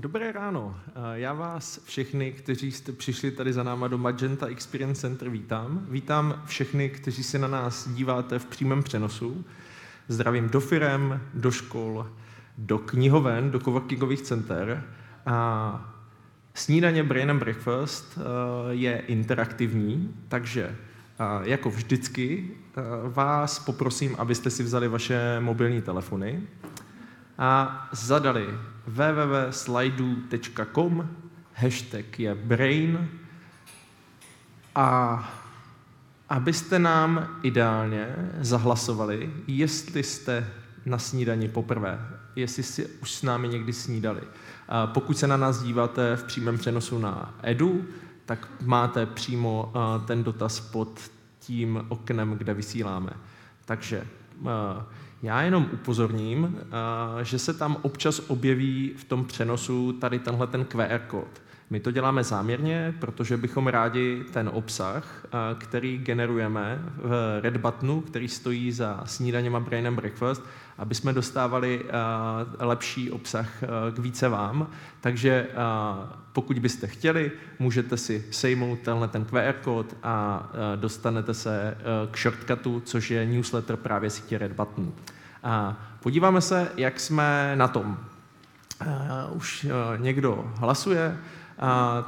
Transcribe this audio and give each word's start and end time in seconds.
Dobré 0.00 0.32
ráno. 0.32 0.76
Já 1.14 1.32
vás 1.32 1.80
všechny, 1.84 2.32
kteří 2.32 2.72
jste 2.72 2.92
přišli 2.92 3.30
tady 3.30 3.52
za 3.52 3.62
náma 3.62 3.88
do 3.88 3.98
Magenta 3.98 4.46
Experience 4.46 5.00
Center, 5.00 5.28
vítám. 5.28 5.86
Vítám 5.88 6.42
všechny, 6.46 6.88
kteří 6.88 7.22
se 7.22 7.38
na 7.38 7.48
nás 7.48 7.88
díváte 7.88 8.38
v 8.38 8.46
přímém 8.46 8.82
přenosu. 8.82 9.44
Zdravím 10.08 10.48
do 10.48 10.60
firem, 10.60 11.20
do 11.34 11.50
škol, 11.50 12.06
do 12.58 12.78
knihoven, 12.78 13.50
do 13.50 13.58
coworkingových 13.58 14.22
center. 14.22 14.84
A 15.26 15.94
snídaně 16.54 17.02
Brain 17.02 17.30
and 17.30 17.38
Breakfast 17.38 18.18
je 18.70 18.98
interaktivní, 18.98 20.14
takže 20.28 20.76
jako 21.42 21.70
vždycky 21.70 22.50
vás 23.04 23.58
poprosím, 23.58 24.16
abyste 24.18 24.50
si 24.50 24.62
vzali 24.62 24.88
vaše 24.88 25.40
mobilní 25.40 25.82
telefony 25.82 26.42
a 27.38 27.88
zadali 27.92 28.46
www.slidu.com, 28.88 31.08
hashtag 31.54 32.20
je 32.20 32.34
brain 32.34 33.08
a 34.74 35.30
abyste 36.28 36.78
nám 36.78 37.38
ideálně 37.42 38.16
zahlasovali, 38.40 39.32
jestli 39.46 40.02
jste 40.02 40.50
na 40.86 40.98
snídani 40.98 41.48
poprvé, 41.48 42.08
jestli 42.36 42.62
si 42.62 42.86
už 42.86 43.12
s 43.12 43.22
námi 43.22 43.48
někdy 43.48 43.72
snídali. 43.72 44.20
Pokud 44.86 45.18
se 45.18 45.26
na 45.26 45.36
nás 45.36 45.62
díváte 45.62 46.16
v 46.16 46.24
přímém 46.24 46.58
přenosu 46.58 46.98
na 46.98 47.34
Edu, 47.42 47.84
tak 48.26 48.48
máte 48.62 49.06
přímo 49.06 49.72
ten 50.06 50.24
dotaz 50.24 50.60
pod 50.60 51.00
tím 51.38 51.84
oknem, 51.88 52.32
kde 52.32 52.54
vysíláme. 52.54 53.10
Takže 53.64 54.06
já 55.22 55.42
jenom 55.42 55.68
upozorním, 55.72 56.58
že 57.22 57.38
se 57.38 57.54
tam 57.54 57.76
občas 57.82 58.20
objeví 58.28 58.94
v 58.96 59.04
tom 59.04 59.24
přenosu 59.24 59.92
tady 59.92 60.18
tenhle 60.18 60.46
ten 60.46 60.64
QR 60.64 60.98
kód. 61.06 61.28
My 61.70 61.80
to 61.80 61.90
děláme 61.90 62.24
záměrně, 62.24 62.94
protože 62.98 63.36
bychom 63.36 63.66
rádi 63.66 64.24
ten 64.32 64.50
obsah, 64.52 65.26
který 65.58 65.98
generujeme 65.98 66.82
v 66.96 67.40
Red 67.42 67.56
Buttonu, 67.56 68.00
který 68.00 68.28
stojí 68.28 68.72
za 68.72 69.02
snídaněm 69.04 69.56
a 69.56 69.60
Brain 69.60 69.86
and 69.86 69.94
Breakfast, 69.94 70.42
aby 70.78 70.94
jsme 70.94 71.12
dostávali 71.12 71.84
lepší 72.58 73.10
obsah 73.10 73.50
k 73.94 73.98
více 73.98 74.28
vám. 74.28 74.70
Takže 75.00 75.46
pokud 76.32 76.58
byste 76.58 76.86
chtěli, 76.86 77.32
můžete 77.58 77.96
si 77.96 78.24
sejmout 78.30 78.78
tenhle 78.78 79.08
ten 79.08 79.24
QR 79.24 79.52
kód 79.62 79.96
a 80.02 80.48
dostanete 80.76 81.34
se 81.34 81.76
k 82.10 82.18
shortcutu, 82.18 82.80
což 82.80 83.10
je 83.10 83.26
newsletter 83.26 83.76
právě 83.76 84.10
sítě 84.10 84.38
Red 84.38 84.52
Button. 84.52 84.92
Podíváme 86.00 86.40
se, 86.40 86.68
jak 86.76 87.00
jsme 87.00 87.52
na 87.54 87.68
tom. 87.68 87.98
Už 89.32 89.66
někdo 89.96 90.52
hlasuje, 90.56 91.18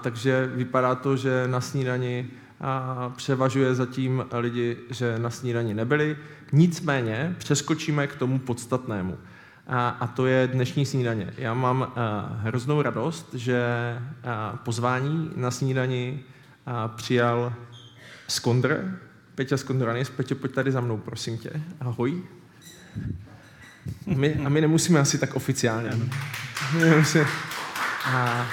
takže 0.01 0.51
vypadá 0.55 0.95
to, 0.95 1.17
že 1.17 1.45
na 1.47 1.61
snídani 1.61 2.31
převažuje 3.17 3.75
zatím 3.75 4.25
lidi, 4.33 4.77
že 4.91 5.19
na 5.19 5.31
snídani 5.31 5.75
nebyli. 5.75 6.17
Nicméně 6.53 7.35
přeskočíme 7.39 8.07
k 8.07 8.17
tomu 8.17 8.39
podstatnému. 8.39 9.19
A 10.01 10.13
to 10.17 10.27
je 10.27 10.47
dnešní 10.47 10.87
snídaně. 10.87 11.35
Já 11.37 11.55
mám 11.55 11.93
hroznou 12.41 12.83
radost, 12.83 13.35
že 13.35 13.65
pozvání 14.65 15.31
na 15.37 15.51
snídani 15.51 16.21
přijal 16.97 17.53
Skondr, 18.29 18.99
Peťa 19.35 19.57
Skondranis. 19.57 20.11
Peťo, 20.11 20.35
pojď 20.35 20.53
tady 20.53 20.73
za 20.73 20.81
mnou, 20.81 20.97
prosím 20.97 21.39
tě. 21.39 21.51
Ahoj. 21.81 22.23
My, 24.07 24.41
a 24.45 24.49
my 24.49 24.61
nemusíme 24.61 25.01
asi 25.01 25.19
tak 25.19 25.35
oficiálně. 25.35 25.91
A, 28.05 28.47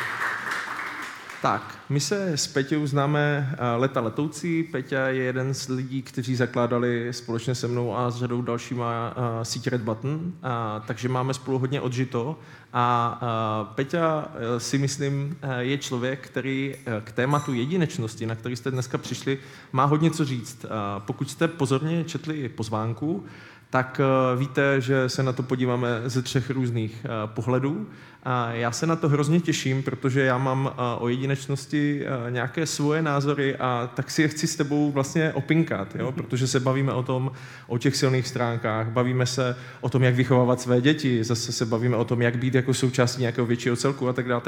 tak, 1.41 1.79
my 1.89 1.99
se 1.99 2.37
s 2.37 2.47
Peťou 2.47 2.87
známe 2.87 3.55
leta 3.77 4.01
letoucí. 4.01 4.63
Peťa 4.63 5.07
je 5.07 5.23
jeden 5.23 5.53
z 5.53 5.69
lidí, 5.69 6.01
kteří 6.01 6.35
zakládali 6.35 7.13
společně 7.13 7.55
se 7.55 7.67
mnou 7.67 7.97
a 7.97 8.11
s 8.11 8.15
řadou 8.15 8.41
dalšíma 8.41 9.15
síť 9.43 9.67
Red 9.67 9.81
Button, 9.81 10.33
a, 10.43 10.83
takže 10.87 11.09
máme 11.09 11.33
spolu 11.33 11.59
hodně 11.59 11.81
odžito. 11.81 12.39
A, 12.73 13.17
a 13.21 13.63
Peťa 13.75 14.27
si 14.57 14.77
myslím 14.77 15.37
je 15.59 15.77
člověk, 15.77 16.27
který 16.27 16.75
k 17.03 17.11
tématu 17.11 17.53
jedinečnosti, 17.53 18.25
na 18.25 18.35
který 18.35 18.55
jste 18.55 18.71
dneska 18.71 18.97
přišli, 18.97 19.39
má 19.71 19.85
hodně 19.85 20.11
co 20.11 20.25
říct. 20.25 20.65
A 20.69 20.99
pokud 20.99 21.31
jste 21.31 21.47
pozorně 21.47 22.03
četli 22.03 22.49
pozvánku, 22.49 23.25
tak 23.69 24.01
víte, 24.37 24.81
že 24.81 25.09
se 25.09 25.23
na 25.23 25.33
to 25.33 25.43
podíváme 25.43 25.87
ze 26.05 26.21
třech 26.21 26.49
různých 26.49 27.05
pohledů. 27.25 27.87
A 28.23 28.51
já 28.51 28.71
se 28.71 28.87
na 28.87 28.95
to 28.95 29.09
hrozně 29.09 29.39
těším, 29.39 29.83
protože 29.83 30.21
já 30.21 30.37
mám 30.37 30.73
o 30.99 31.09
jedinečnosti 31.09 32.05
nějaké 32.29 32.65
svoje 32.65 33.01
názory 33.01 33.55
a 33.55 33.91
tak 33.95 34.11
si 34.11 34.21
je 34.21 34.27
chci 34.27 34.47
s 34.47 34.55
tebou 34.55 34.91
vlastně 34.91 35.33
opinkat, 35.33 35.95
jo? 35.95 36.11
protože 36.11 36.47
se 36.47 36.59
bavíme 36.59 36.93
o 36.93 37.03
tom, 37.03 37.31
o 37.67 37.77
těch 37.77 37.95
silných 37.95 38.27
stránkách, 38.27 38.87
bavíme 38.87 39.25
se 39.25 39.55
o 39.81 39.89
tom, 39.89 40.03
jak 40.03 40.15
vychovávat 40.15 40.61
své 40.61 40.81
děti, 40.81 41.23
zase 41.23 41.51
se 41.51 41.65
bavíme 41.65 41.95
o 41.95 42.05
tom, 42.05 42.21
jak 42.21 42.37
být 42.37 42.55
jako 42.55 42.73
součástí 42.73 43.21
nějakého 43.21 43.47
většího 43.47 43.75
celku 43.75 44.09
a 44.09 44.13
tak 44.13 44.27
dále. 44.27 44.41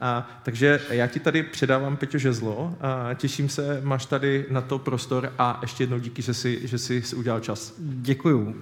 A, 0.00 0.30
takže 0.42 0.80
já 0.90 1.06
ti 1.06 1.20
tady 1.20 1.42
předávám, 1.42 1.96
Peťo, 1.96 2.18
žezlo 2.18 2.74
a 2.80 3.14
těším 3.14 3.48
se, 3.48 3.80
máš 3.84 4.06
tady 4.06 4.46
na 4.50 4.60
to 4.60 4.78
prostor 4.78 5.32
a 5.38 5.58
ještě 5.62 5.82
jednou 5.82 5.98
díky, 5.98 6.22
že 6.22 6.34
jsi, 6.34 6.60
že 6.68 6.78
jsi 6.78 7.02
udělal 7.16 7.40
čas. 7.40 7.74
Děkuju. 7.78 8.54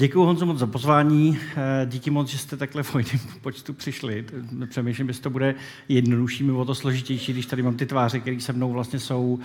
Děkuji 0.00 0.24
Honzo 0.24 0.46
moc 0.46 0.58
za 0.58 0.66
pozvání. 0.66 1.38
Eh, 1.56 1.86
díky 1.86 2.10
moc, 2.10 2.28
že 2.28 2.38
jste 2.38 2.56
takhle 2.56 2.82
v 2.82 2.94
hojném 2.94 3.20
počtu 3.42 3.72
přišli. 3.72 4.24
Přemýšlím, 4.68 5.12
že 5.12 5.20
to 5.20 5.30
bude 5.30 5.54
jednodušší, 5.88 6.44
mi 6.44 6.52
o 6.52 6.64
to 6.64 6.74
složitější, 6.74 7.32
když 7.32 7.46
tady 7.46 7.62
mám 7.62 7.76
ty 7.76 7.86
tváře, 7.86 8.20
které 8.20 8.40
se 8.40 8.52
mnou 8.52 8.72
vlastně 8.72 8.98
jsou 8.98 9.40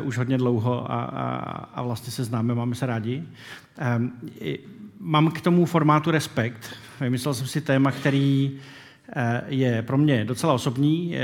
uh, 0.00 0.06
už 0.06 0.18
hodně 0.18 0.38
dlouho 0.38 0.92
a, 0.92 1.02
a, 1.04 1.28
a 1.74 1.82
vlastně 1.82 2.12
se 2.12 2.24
známe, 2.24 2.54
máme 2.54 2.74
se 2.74 2.86
rádi. 2.86 3.24
Um, 3.96 4.12
mám 5.00 5.30
k 5.30 5.40
tomu 5.40 5.64
formátu 5.64 6.10
respekt. 6.10 6.74
Vymyslel 7.00 7.34
jsem 7.34 7.46
si 7.46 7.60
téma, 7.60 7.92
který 7.92 8.52
Eh, 8.52 8.60
je 9.46 9.82
pro 9.82 9.98
mě 9.98 10.24
docela 10.24 10.52
osobní. 10.52 11.14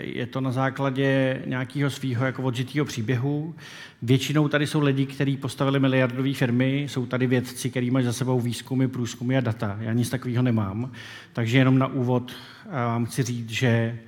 Je 0.00 0.26
to 0.26 0.40
na 0.40 0.52
základě 0.52 1.42
nějakého 1.46 1.90
svého 1.90 2.26
jako 2.26 2.42
odžitého 2.42 2.84
příběhu. 2.86 3.54
Většinou 4.02 4.48
tady 4.48 4.66
jsou 4.66 4.80
lidi, 4.80 5.06
kteří 5.06 5.36
postavili 5.36 5.80
miliardové 5.80 6.34
firmy, 6.34 6.86
jsou 6.88 7.06
tady 7.06 7.26
vědci, 7.26 7.70
kteří 7.70 7.90
mají 7.90 8.06
za 8.06 8.12
sebou 8.12 8.40
výzkumy, 8.40 8.88
průzkumy 8.88 9.36
a 9.36 9.40
data. 9.40 9.78
Já 9.80 9.92
nic 9.92 10.10
takového 10.10 10.42
nemám. 10.42 10.92
Takže 11.32 11.58
jenom 11.58 11.78
na 11.78 11.86
úvod 11.86 12.32
eh, 12.66 12.70
vám 12.70 13.06
chci 13.06 13.22
říct, 13.22 13.50
že 13.50 13.98
Eh, 14.04 14.07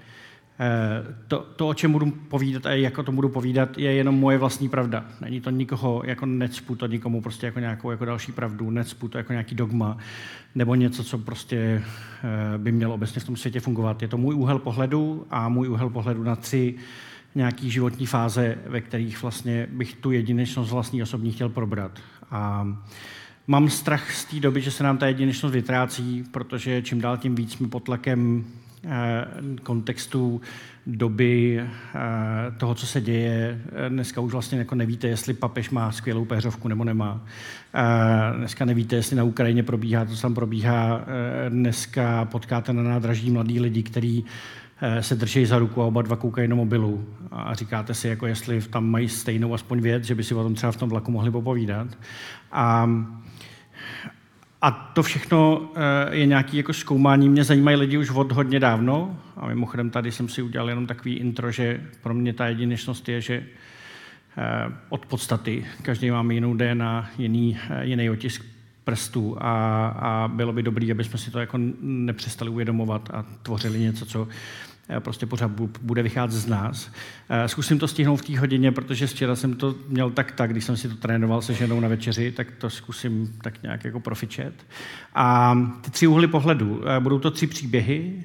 to, 1.28 1.46
to, 1.56 1.68
o 1.68 1.74
čem 1.74 1.92
budu 1.92 2.10
povídat 2.10 2.66
a 2.66 2.70
jak 2.70 2.98
o 2.98 3.02
tom 3.02 3.14
budu 3.14 3.28
povídat, 3.28 3.78
je 3.78 3.92
jenom 3.92 4.14
moje 4.14 4.38
vlastní 4.38 4.68
pravda. 4.68 5.04
Není 5.20 5.40
to 5.40 5.50
nikoho, 5.50 6.02
jako 6.04 6.26
necpu 6.26 6.76
to 6.76 6.86
nikomu 6.86 7.22
prostě 7.22 7.46
jako 7.46 7.60
nějakou 7.60 7.90
jako 7.90 8.04
další 8.04 8.32
pravdu, 8.32 8.70
necpu 8.70 9.08
to 9.08 9.18
jako 9.18 9.32
nějaký 9.32 9.54
dogma, 9.54 9.96
nebo 10.54 10.74
něco, 10.74 11.04
co 11.04 11.18
prostě 11.18 11.82
eh, 12.24 12.58
by 12.58 12.72
mělo 12.72 12.94
obecně 12.94 13.20
v 13.20 13.24
tom 13.24 13.36
světě 13.36 13.60
fungovat. 13.60 14.02
Je 14.02 14.08
to 14.08 14.16
můj 14.16 14.34
úhel 14.34 14.58
pohledu 14.58 15.26
a 15.30 15.48
můj 15.48 15.68
úhel 15.68 15.90
pohledu 15.90 16.24
na 16.24 16.36
tři 16.36 16.74
nějaký 17.34 17.70
životní 17.70 18.06
fáze, 18.06 18.58
ve 18.66 18.80
kterých 18.80 19.22
vlastně 19.22 19.68
bych 19.72 19.94
tu 19.94 20.10
jedinečnost 20.10 20.70
vlastní 20.70 21.02
osobní 21.02 21.32
chtěl 21.32 21.48
probrat. 21.48 21.98
A 22.30 22.68
mám 23.46 23.70
strach 23.70 24.12
z 24.12 24.24
té 24.24 24.40
doby, 24.40 24.60
že 24.60 24.70
se 24.70 24.84
nám 24.84 24.98
ta 24.98 25.06
jedinečnost 25.06 25.54
vytrácí, 25.54 26.24
protože 26.30 26.82
čím 26.82 27.00
dál 27.00 27.16
tím 27.16 27.34
víc 27.34 27.52
jsme 27.52 27.68
pod 27.68 27.80
tlakem 27.80 28.44
Eh, 28.44 28.59
kontextu 29.62 30.40
doby 30.86 31.60
eh, 31.60 31.68
toho, 32.56 32.74
co 32.74 32.86
se 32.86 33.00
děje. 33.00 33.60
Dneska 33.88 34.20
už 34.20 34.32
vlastně 34.32 34.58
jako 34.58 34.74
nevíte, 34.74 35.08
jestli 35.08 35.34
papež 35.34 35.70
má 35.70 35.92
skvělou 35.92 36.24
péřovku 36.24 36.68
nebo 36.68 36.84
nemá. 36.84 37.24
Eh, 37.74 38.38
dneska 38.38 38.64
nevíte, 38.64 38.96
jestli 38.96 39.16
na 39.16 39.24
Ukrajině 39.24 39.62
probíhá 39.62 40.04
to, 40.04 40.14
co 40.14 40.22
tam 40.22 40.34
probíhá. 40.34 41.04
Dneska 41.48 42.24
potkáte 42.24 42.72
na 42.72 42.82
nádraží 42.82 43.30
mladí 43.30 43.60
lidi, 43.60 43.82
kteří 43.82 44.24
se 45.00 45.14
drží 45.14 45.46
za 45.46 45.58
ruku 45.58 45.82
a 45.82 45.86
oba 45.86 46.02
dva 46.02 46.16
koukají 46.16 46.48
na 46.48 46.56
mobilu 46.56 47.04
a 47.30 47.54
říkáte 47.54 47.94
si, 47.94 48.08
jako 48.08 48.26
jestli 48.26 48.62
tam 48.62 48.90
mají 48.90 49.08
stejnou 49.08 49.54
aspoň 49.54 49.80
věc, 49.80 50.04
že 50.04 50.14
by 50.14 50.24
si 50.24 50.34
o 50.34 50.42
tom 50.42 50.54
třeba 50.54 50.72
v 50.72 50.76
tom 50.76 50.88
vlaku 50.88 51.10
mohli 51.10 51.30
popovídat. 51.30 51.88
A 52.52 52.90
a 54.62 54.70
to 54.70 55.02
všechno 55.02 55.70
eh, 55.74 56.16
je 56.16 56.26
nějaký 56.26 56.56
jako 56.56 56.72
zkoumání. 56.72 57.28
Mě 57.28 57.44
zajímají 57.44 57.76
lidi 57.76 57.98
už 57.98 58.10
od 58.10 58.32
hodně 58.32 58.60
dávno. 58.60 59.20
A 59.36 59.46
mimochodem 59.46 59.90
tady 59.90 60.12
jsem 60.12 60.28
si 60.28 60.42
udělal 60.42 60.68
jenom 60.68 60.86
takový 60.86 61.14
intro, 61.14 61.50
že 61.50 61.80
pro 62.02 62.14
mě 62.14 62.32
ta 62.32 62.46
jedinečnost 62.46 63.08
je, 63.08 63.20
že 63.20 63.34
eh, 63.34 64.72
od 64.88 65.06
podstaty 65.06 65.66
každý 65.82 66.10
máme 66.10 66.34
jinou 66.34 66.54
DNA, 66.54 67.10
jiný, 67.18 67.58
eh, 67.70 67.86
jiný 67.86 68.10
otisk 68.10 68.44
prstů 68.84 69.36
a, 69.40 69.86
a 69.88 70.28
bylo 70.28 70.52
by 70.52 70.62
dobré, 70.62 70.90
aby 70.90 71.04
jsme 71.04 71.18
si 71.18 71.30
to 71.30 71.40
jako 71.40 71.58
nepřestali 71.80 72.50
uvědomovat 72.50 73.10
a 73.12 73.24
tvořili 73.42 73.78
něco, 73.78 74.06
co 74.06 74.28
prostě 74.98 75.26
pořád 75.26 75.50
bude 75.82 76.02
vycházet 76.02 76.38
z 76.38 76.46
nás. 76.46 76.90
Zkusím 77.46 77.78
to 77.78 77.88
stihnout 77.88 78.16
v 78.16 78.24
té 78.24 78.38
hodině, 78.38 78.72
protože 78.72 79.06
včera 79.06 79.36
jsem 79.36 79.54
to 79.54 79.74
měl 79.88 80.10
tak 80.10 80.32
tak, 80.32 80.50
když 80.50 80.64
jsem 80.64 80.76
si 80.76 80.88
to 80.88 80.94
trénoval 80.94 81.42
se 81.42 81.54
ženou 81.54 81.80
na 81.80 81.88
večeři, 81.88 82.32
tak 82.32 82.46
to 82.58 82.70
zkusím 82.70 83.32
tak 83.42 83.62
nějak 83.62 83.84
jako 83.84 84.00
profičet. 84.00 84.66
A 85.14 85.58
ty 85.80 85.90
tři 85.90 86.06
úhly 86.06 86.26
pohledu, 86.26 86.82
budou 87.00 87.18
to 87.18 87.30
tři 87.30 87.46
příběhy, 87.46 88.24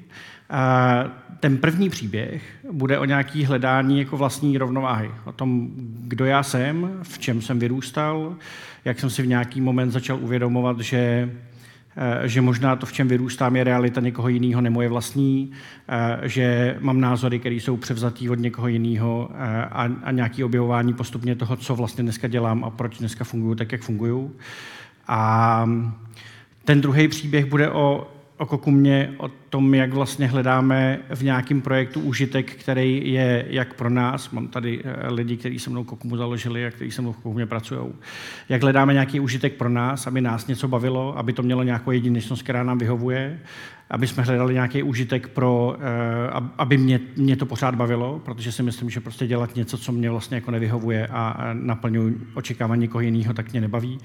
ten 1.40 1.58
první 1.58 1.90
příběh 1.90 2.42
bude 2.72 2.98
o 2.98 3.04
nějaký 3.04 3.44
hledání 3.44 3.98
jako 3.98 4.16
vlastní 4.16 4.58
rovnováhy. 4.58 5.10
O 5.24 5.32
tom, 5.32 5.70
kdo 6.00 6.24
já 6.24 6.42
jsem, 6.42 6.98
v 7.02 7.18
čem 7.18 7.42
jsem 7.42 7.58
vyrůstal, 7.58 8.36
jak 8.84 9.00
jsem 9.00 9.10
si 9.10 9.22
v 9.22 9.26
nějaký 9.26 9.60
moment 9.60 9.90
začal 9.90 10.18
uvědomovat, 10.20 10.80
že 10.80 10.98
eh, 10.98 11.55
že 12.24 12.40
možná 12.40 12.76
to, 12.76 12.86
v 12.86 12.92
čem 12.92 13.08
vyrůstám, 13.08 13.56
je 13.56 13.64
realita 13.64 14.00
někoho 14.00 14.28
jiného, 14.28 14.60
ne 14.60 14.70
moje 14.70 14.88
vlastní, 14.88 15.52
eh, 15.88 16.28
že 16.28 16.76
mám 16.80 17.00
názory, 17.00 17.38
které 17.38 17.54
jsou 17.54 17.76
převzatý 17.76 18.30
od 18.30 18.38
někoho 18.38 18.68
jiného 18.68 19.30
eh, 19.34 19.64
a, 19.64 19.88
a 20.02 20.10
nějaké 20.10 20.44
objevování 20.44 20.94
postupně 20.94 21.36
toho, 21.36 21.56
co 21.56 21.76
vlastně 21.76 22.02
dneska 22.02 22.28
dělám 22.28 22.64
a 22.64 22.70
proč 22.70 22.98
dneska 22.98 23.24
funguju 23.24 23.54
tak, 23.54 23.72
jak 23.72 23.80
funguju. 23.80 24.36
A 25.08 25.70
ten 26.64 26.80
druhý 26.80 27.08
příběh 27.08 27.46
bude 27.46 27.70
o 27.70 28.15
o 28.38 28.46
Kokumě, 28.46 29.14
o 29.18 29.28
tom, 29.28 29.74
jak 29.74 29.92
vlastně 29.92 30.26
hledáme 30.26 30.98
v 31.14 31.22
nějakém 31.22 31.60
projektu 31.60 32.00
užitek, 32.00 32.54
který 32.54 33.12
je 33.12 33.46
jak 33.48 33.74
pro 33.74 33.90
nás, 33.90 34.30
mám 34.30 34.48
tady 34.48 34.82
eh, 34.84 35.12
lidi, 35.12 35.36
kteří 35.36 35.58
se 35.58 35.70
mnou 35.70 35.84
Kokumu 35.84 36.16
založili 36.16 36.66
a 36.66 36.70
kteří 36.70 36.90
se 36.90 37.02
mnou 37.02 37.12
v 37.12 37.16
Kokumě 37.16 37.46
pracují, 37.46 37.80
jak 38.48 38.62
hledáme 38.62 38.92
nějaký 38.92 39.20
užitek 39.20 39.52
pro 39.52 39.68
nás, 39.68 40.06
aby 40.06 40.20
nás 40.20 40.46
něco 40.46 40.68
bavilo, 40.68 41.18
aby 41.18 41.32
to 41.32 41.42
mělo 41.42 41.62
nějakou 41.62 41.90
jedinečnost, 41.90 42.42
která 42.42 42.62
nám 42.62 42.78
vyhovuje, 42.78 43.40
aby 43.90 44.06
jsme 44.06 44.22
hledali 44.22 44.54
nějaký 44.54 44.82
užitek 44.82 45.28
pro, 45.28 45.76
eh, 45.80 46.40
aby 46.58 46.78
mě, 46.78 47.00
mě 47.16 47.36
to 47.36 47.46
pořád 47.46 47.74
bavilo, 47.74 48.20
protože 48.24 48.52
si 48.52 48.62
myslím, 48.62 48.90
že 48.90 49.00
prostě 49.00 49.26
dělat 49.26 49.54
něco, 49.56 49.78
co 49.78 49.92
mě 49.92 50.10
vlastně 50.10 50.34
jako 50.34 50.50
nevyhovuje 50.50 51.06
a 51.06 51.50
naplňuji 51.52 52.26
očekávání 52.34 52.80
někoho 52.80 53.00
jiného, 53.00 53.34
tak 53.34 53.52
mě 53.52 53.60
nebaví. 53.60 53.98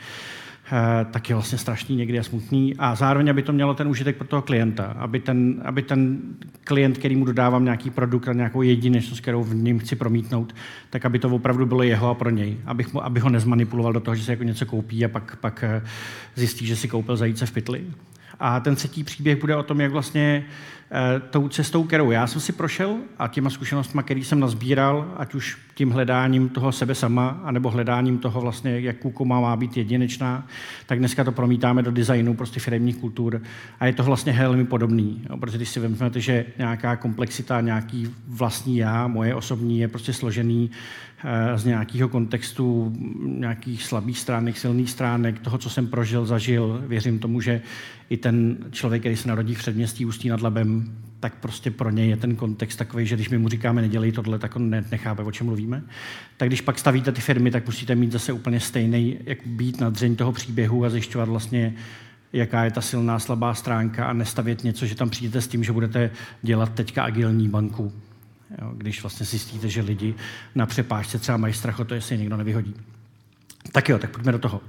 Tak 1.12 1.30
je 1.30 1.36
vlastně 1.36 1.58
strašný 1.58 1.96
někdy 1.96 2.20
a 2.20 2.24
smutný. 2.24 2.76
A 2.78 2.96
zároveň, 2.96 3.30
aby 3.30 3.42
to 3.42 3.54
mělo 3.54 3.74
ten 3.74 3.88
užitek 3.88 4.18
pro 4.18 4.28
toho 4.28 4.42
klienta, 4.42 4.86
aby 4.86 5.20
ten, 5.20 5.62
aby 5.66 5.82
ten 5.82 6.20
klient, 6.64 6.98
který 6.98 7.16
mu 7.16 7.26
dodávám 7.26 7.64
nějaký 7.64 7.90
produkt 7.90 8.28
a 8.28 8.34
nějakou 8.34 8.62
jedinečnost, 8.62 9.22
kterou 9.22 9.44
v 9.44 9.56
něm 9.56 9.80
chci 9.80 9.96
promítnout, 9.96 10.56
tak 10.90 11.06
aby 11.06 11.20
to 11.20 11.30
opravdu 11.30 11.66
bylo 11.66 11.84
jeho 11.84 12.10
a 12.10 12.14
pro 12.14 12.30
něj. 12.30 12.58
Abych, 12.66 12.94
mu, 12.94 13.06
aby 13.06 13.20
ho 13.20 13.30
nezmanipuloval 13.30 13.94
do 13.94 14.00
toho, 14.00 14.16
že 14.16 14.24
se 14.24 14.32
jako 14.32 14.44
něco 14.44 14.66
koupí 14.66 15.06
a 15.06 15.08
pak, 15.08 15.36
pak 15.36 15.64
eh, 15.64 15.84
zjistí, 16.36 16.66
že 16.66 16.76
si 16.76 16.88
koupil 16.88 17.18
zajíce 17.18 17.46
v 17.46 17.52
pytli. 17.52 17.84
A 18.40 18.60
ten 18.60 18.76
třetí 18.76 19.04
příběh 19.04 19.40
bude 19.40 19.56
o 19.56 19.64
tom, 19.64 19.82
jak 19.82 19.92
vlastně 19.92 20.46
Eh, 20.46 20.81
tou 21.30 21.48
cestou, 21.50 21.84
kterou 21.84 22.12
já 22.12 22.28
jsem 22.28 22.42
si 22.42 22.52
prošel 22.52 22.98
a 23.20 23.28
těma 23.28 23.50
zkušenostmi, 23.50 24.04
který 24.04 24.24
jsem 24.24 24.40
nazbíral, 24.40 25.14
ať 25.18 25.34
už 25.34 25.58
tím 25.74 25.92
hledáním 25.92 26.50
toho 26.50 26.72
sebe 26.72 26.96
sama, 26.96 27.42
anebo 27.44 27.70
hledáním 27.70 28.18
toho 28.18 28.42
vlastně, 28.42 28.80
jak 28.80 28.98
kukoma 28.98 29.40
má 29.40 29.56
být 29.56 29.78
jedinečná, 29.78 30.48
tak 30.86 31.00
dneska 31.00 31.24
to 31.24 31.32
promítáme 31.32 31.84
do 31.84 31.92
designu 31.92 32.34
prostě 32.34 32.60
firmních 32.60 32.98
kultur 32.98 33.42
a 33.80 33.86
je 33.86 33.94
to 33.94 34.04
vlastně 34.04 34.34
velmi 34.34 34.66
podobný. 34.66 35.22
Jo, 35.30 35.38
protože 35.38 35.58
když 35.58 35.70
si 35.70 35.80
vezmete, 35.80 36.20
že 36.20 36.46
nějaká 36.58 36.96
komplexita, 36.96 37.62
nějaký 37.62 38.08
vlastní 38.28 38.78
já, 38.78 39.08
moje 39.08 39.36
osobní 39.36 39.80
je 39.80 39.88
prostě 39.88 40.14
složený 40.14 40.72
eh, 41.24 41.58
z 41.58 41.66
nějakého 41.66 42.10
kontextu, 42.10 42.94
nějakých 43.24 43.84
slabých 43.84 44.20
stránek, 44.20 44.58
silných 44.58 44.90
stránek, 44.90 45.40
toho, 45.40 45.58
co 45.58 45.70
jsem 45.70 45.88
prožil, 45.88 46.26
zažil. 46.26 46.84
Věřím 46.88 47.20
tomu, 47.20 47.42
že 47.42 47.62
i 48.10 48.18
ten 48.18 48.58
člověk, 48.72 49.02
který 49.02 49.16
se 49.16 49.28
narodí 49.28 49.56
v 49.56 49.58
předměstí 49.58 50.06
Ústí 50.06 50.30
nad 50.30 50.42
Labem, 50.42 50.81
tak 51.20 51.36
prostě 51.36 51.72
pro 51.72 51.90
něj 51.90 52.10
je 52.10 52.18
ten 52.18 52.36
kontext 52.36 52.80
takový, 52.80 53.06
že 53.06 53.16
když 53.16 53.30
my 53.30 53.38
mu 53.38 53.50
říkáme 53.50 53.82
nedělej 53.82 54.12
tohle, 54.12 54.40
tak 54.40 54.56
on 54.56 54.70
nechápe, 54.70 55.24
o 55.24 55.32
čem 55.32 55.48
mluvíme. 55.48 55.84
Tak 56.38 56.50
když 56.50 56.62
pak 56.62 56.80
stavíte 56.80 57.12
ty 57.12 57.22
firmy, 57.22 57.52
tak 57.52 57.66
musíte 57.66 57.96
mít 57.96 58.12
zase 58.12 58.34
úplně 58.34 58.60
stejný, 58.60 59.18
jak 59.26 59.38
být 59.46 59.82
na 59.82 59.90
dřeň 59.90 60.16
toho 60.16 60.32
příběhu 60.32 60.86
a 60.86 60.90
zjišťovat 60.90 61.30
vlastně, 61.30 61.76
jaká 62.34 62.64
je 62.64 62.72
ta 62.72 62.82
silná, 62.82 63.20
slabá 63.20 63.54
stránka 63.54 64.06
a 64.06 64.14
nestavět 64.14 64.64
něco, 64.64 64.86
že 64.86 64.96
tam 64.96 65.10
přijdete 65.10 65.42
s 65.42 65.48
tím, 65.48 65.64
že 65.64 65.72
budete 65.72 66.12
dělat 66.42 66.74
teďka 66.74 67.04
agilní 67.04 67.50
banku. 67.50 67.94
Jo, 68.62 68.72
když 68.78 69.02
vlastně 69.02 69.26
zjistíte, 69.26 69.70
že 69.70 69.82
lidi 69.82 70.16
na 70.56 70.66
přepážce 70.66 71.20
třeba 71.20 71.38
mají 71.38 71.54
strach 71.54 71.80
o 71.80 71.86
to, 71.86 71.94
jestli 71.94 72.16
je 72.16 72.20
někdo 72.20 72.38
nevyhodí. 72.38 72.74
Tak 73.72 73.90
jo, 73.90 73.98
tak 73.98 74.10
pojďme 74.10 74.32
do 74.32 74.40
toho. 74.40 74.62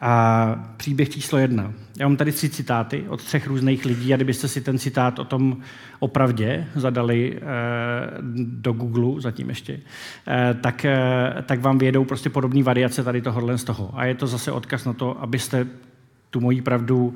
A 0.00 0.74
příběh 0.76 1.08
číslo 1.08 1.38
jedna. 1.38 1.72
Já 1.98 2.08
mám 2.08 2.16
tady 2.16 2.32
tři 2.32 2.48
citáty 2.48 3.04
od 3.08 3.22
třech 3.22 3.46
různých 3.46 3.84
lidí 3.84 4.14
a 4.14 4.16
kdybyste 4.16 4.48
si 4.48 4.60
ten 4.60 4.78
citát 4.78 5.18
o 5.18 5.24
tom 5.24 5.56
opravdě 5.98 6.66
zadali 6.74 7.36
eh, 7.36 7.42
do 8.34 8.72
Google 8.72 9.20
zatím 9.20 9.48
ještě, 9.48 9.80
eh, 10.28 10.54
tak, 10.60 10.84
eh, 10.84 11.34
tak 11.46 11.60
vám 11.60 11.78
vědou 11.78 12.04
prostě 12.04 12.30
podobné 12.30 12.62
variace 12.62 13.02
tady 13.02 13.22
tohohle 13.22 13.58
z 13.58 13.64
toho. 13.64 13.90
A 13.94 14.04
je 14.04 14.14
to 14.14 14.26
zase 14.26 14.52
odkaz 14.52 14.84
na 14.84 14.92
to, 14.92 15.22
abyste 15.22 15.66
tu 16.30 16.40
moji 16.40 16.62
pravdu, 16.62 17.14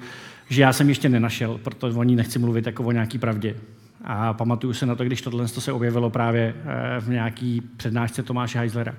že 0.48 0.62
já 0.62 0.72
jsem 0.72 0.88
ještě 0.88 1.08
nenašel, 1.08 1.58
protože 1.58 1.98
o 1.98 2.02
ní 2.02 2.16
nechci 2.16 2.38
mluvit 2.38 2.66
jako 2.66 2.84
o 2.84 2.92
nějaký 2.92 3.18
pravdě. 3.18 3.56
A 4.04 4.32
pamatuju 4.32 4.72
se 4.72 4.86
na 4.86 4.94
to, 4.94 5.04
když 5.04 5.22
tohle 5.22 5.48
se 5.48 5.72
objevilo 5.72 6.10
právě 6.10 6.54
v 7.00 7.08
nějaký 7.08 7.62
přednášce 7.76 8.22
Tomáše 8.22 8.58
Heislera. 8.58 8.94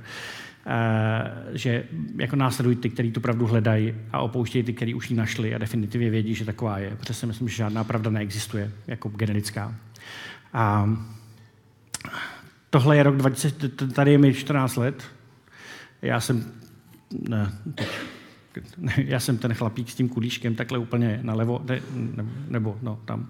Eh, 0.66 1.32
že 1.54 1.84
jako 2.18 2.36
následují 2.36 2.76
ty, 2.76 2.90
kteří 2.90 3.12
tu 3.12 3.22
pravdu 3.22 3.48
hledají 3.48 3.96
a 4.12 4.20
opouštějí 4.20 4.64
ty, 4.64 4.74
kteří 4.74 4.94
už 4.94 5.10
ji 5.10 5.16
našli 5.16 5.56
a 5.56 5.58
definitivně 5.58 6.10
vědí, 6.10 6.36
že 6.36 6.46
taková 6.46 6.80
je. 6.80 6.96
Protože 7.00 7.14
si 7.14 7.26
myslím, 7.26 7.50
že 7.50 7.56
žádná 7.56 7.84
pravda 7.84 8.12
neexistuje 8.12 8.72
jako 8.88 9.10
generická. 9.10 9.76
A 10.54 10.90
tohle 12.70 12.98
je 12.98 13.04
rok 13.04 13.18
20, 13.18 13.94
tady 13.94 14.12
je 14.12 14.18
mi 14.18 14.34
14 14.34 14.76
let. 14.76 15.04
Já 16.02 16.20
jsem, 16.20 16.52
ne, 17.30 17.52
teď, 17.76 17.88
já 18.98 19.20
jsem 19.20 19.38
ten 19.38 19.54
chlapík 19.54 19.90
s 19.90 19.96
tím 19.96 20.10
kulíškem 20.10 20.56
takhle 20.56 20.80
úplně 20.80 21.20
nalevo, 21.22 21.62
ne, 21.66 21.82
nebo 22.48 22.78
no, 22.82 23.00
tam. 23.06 23.30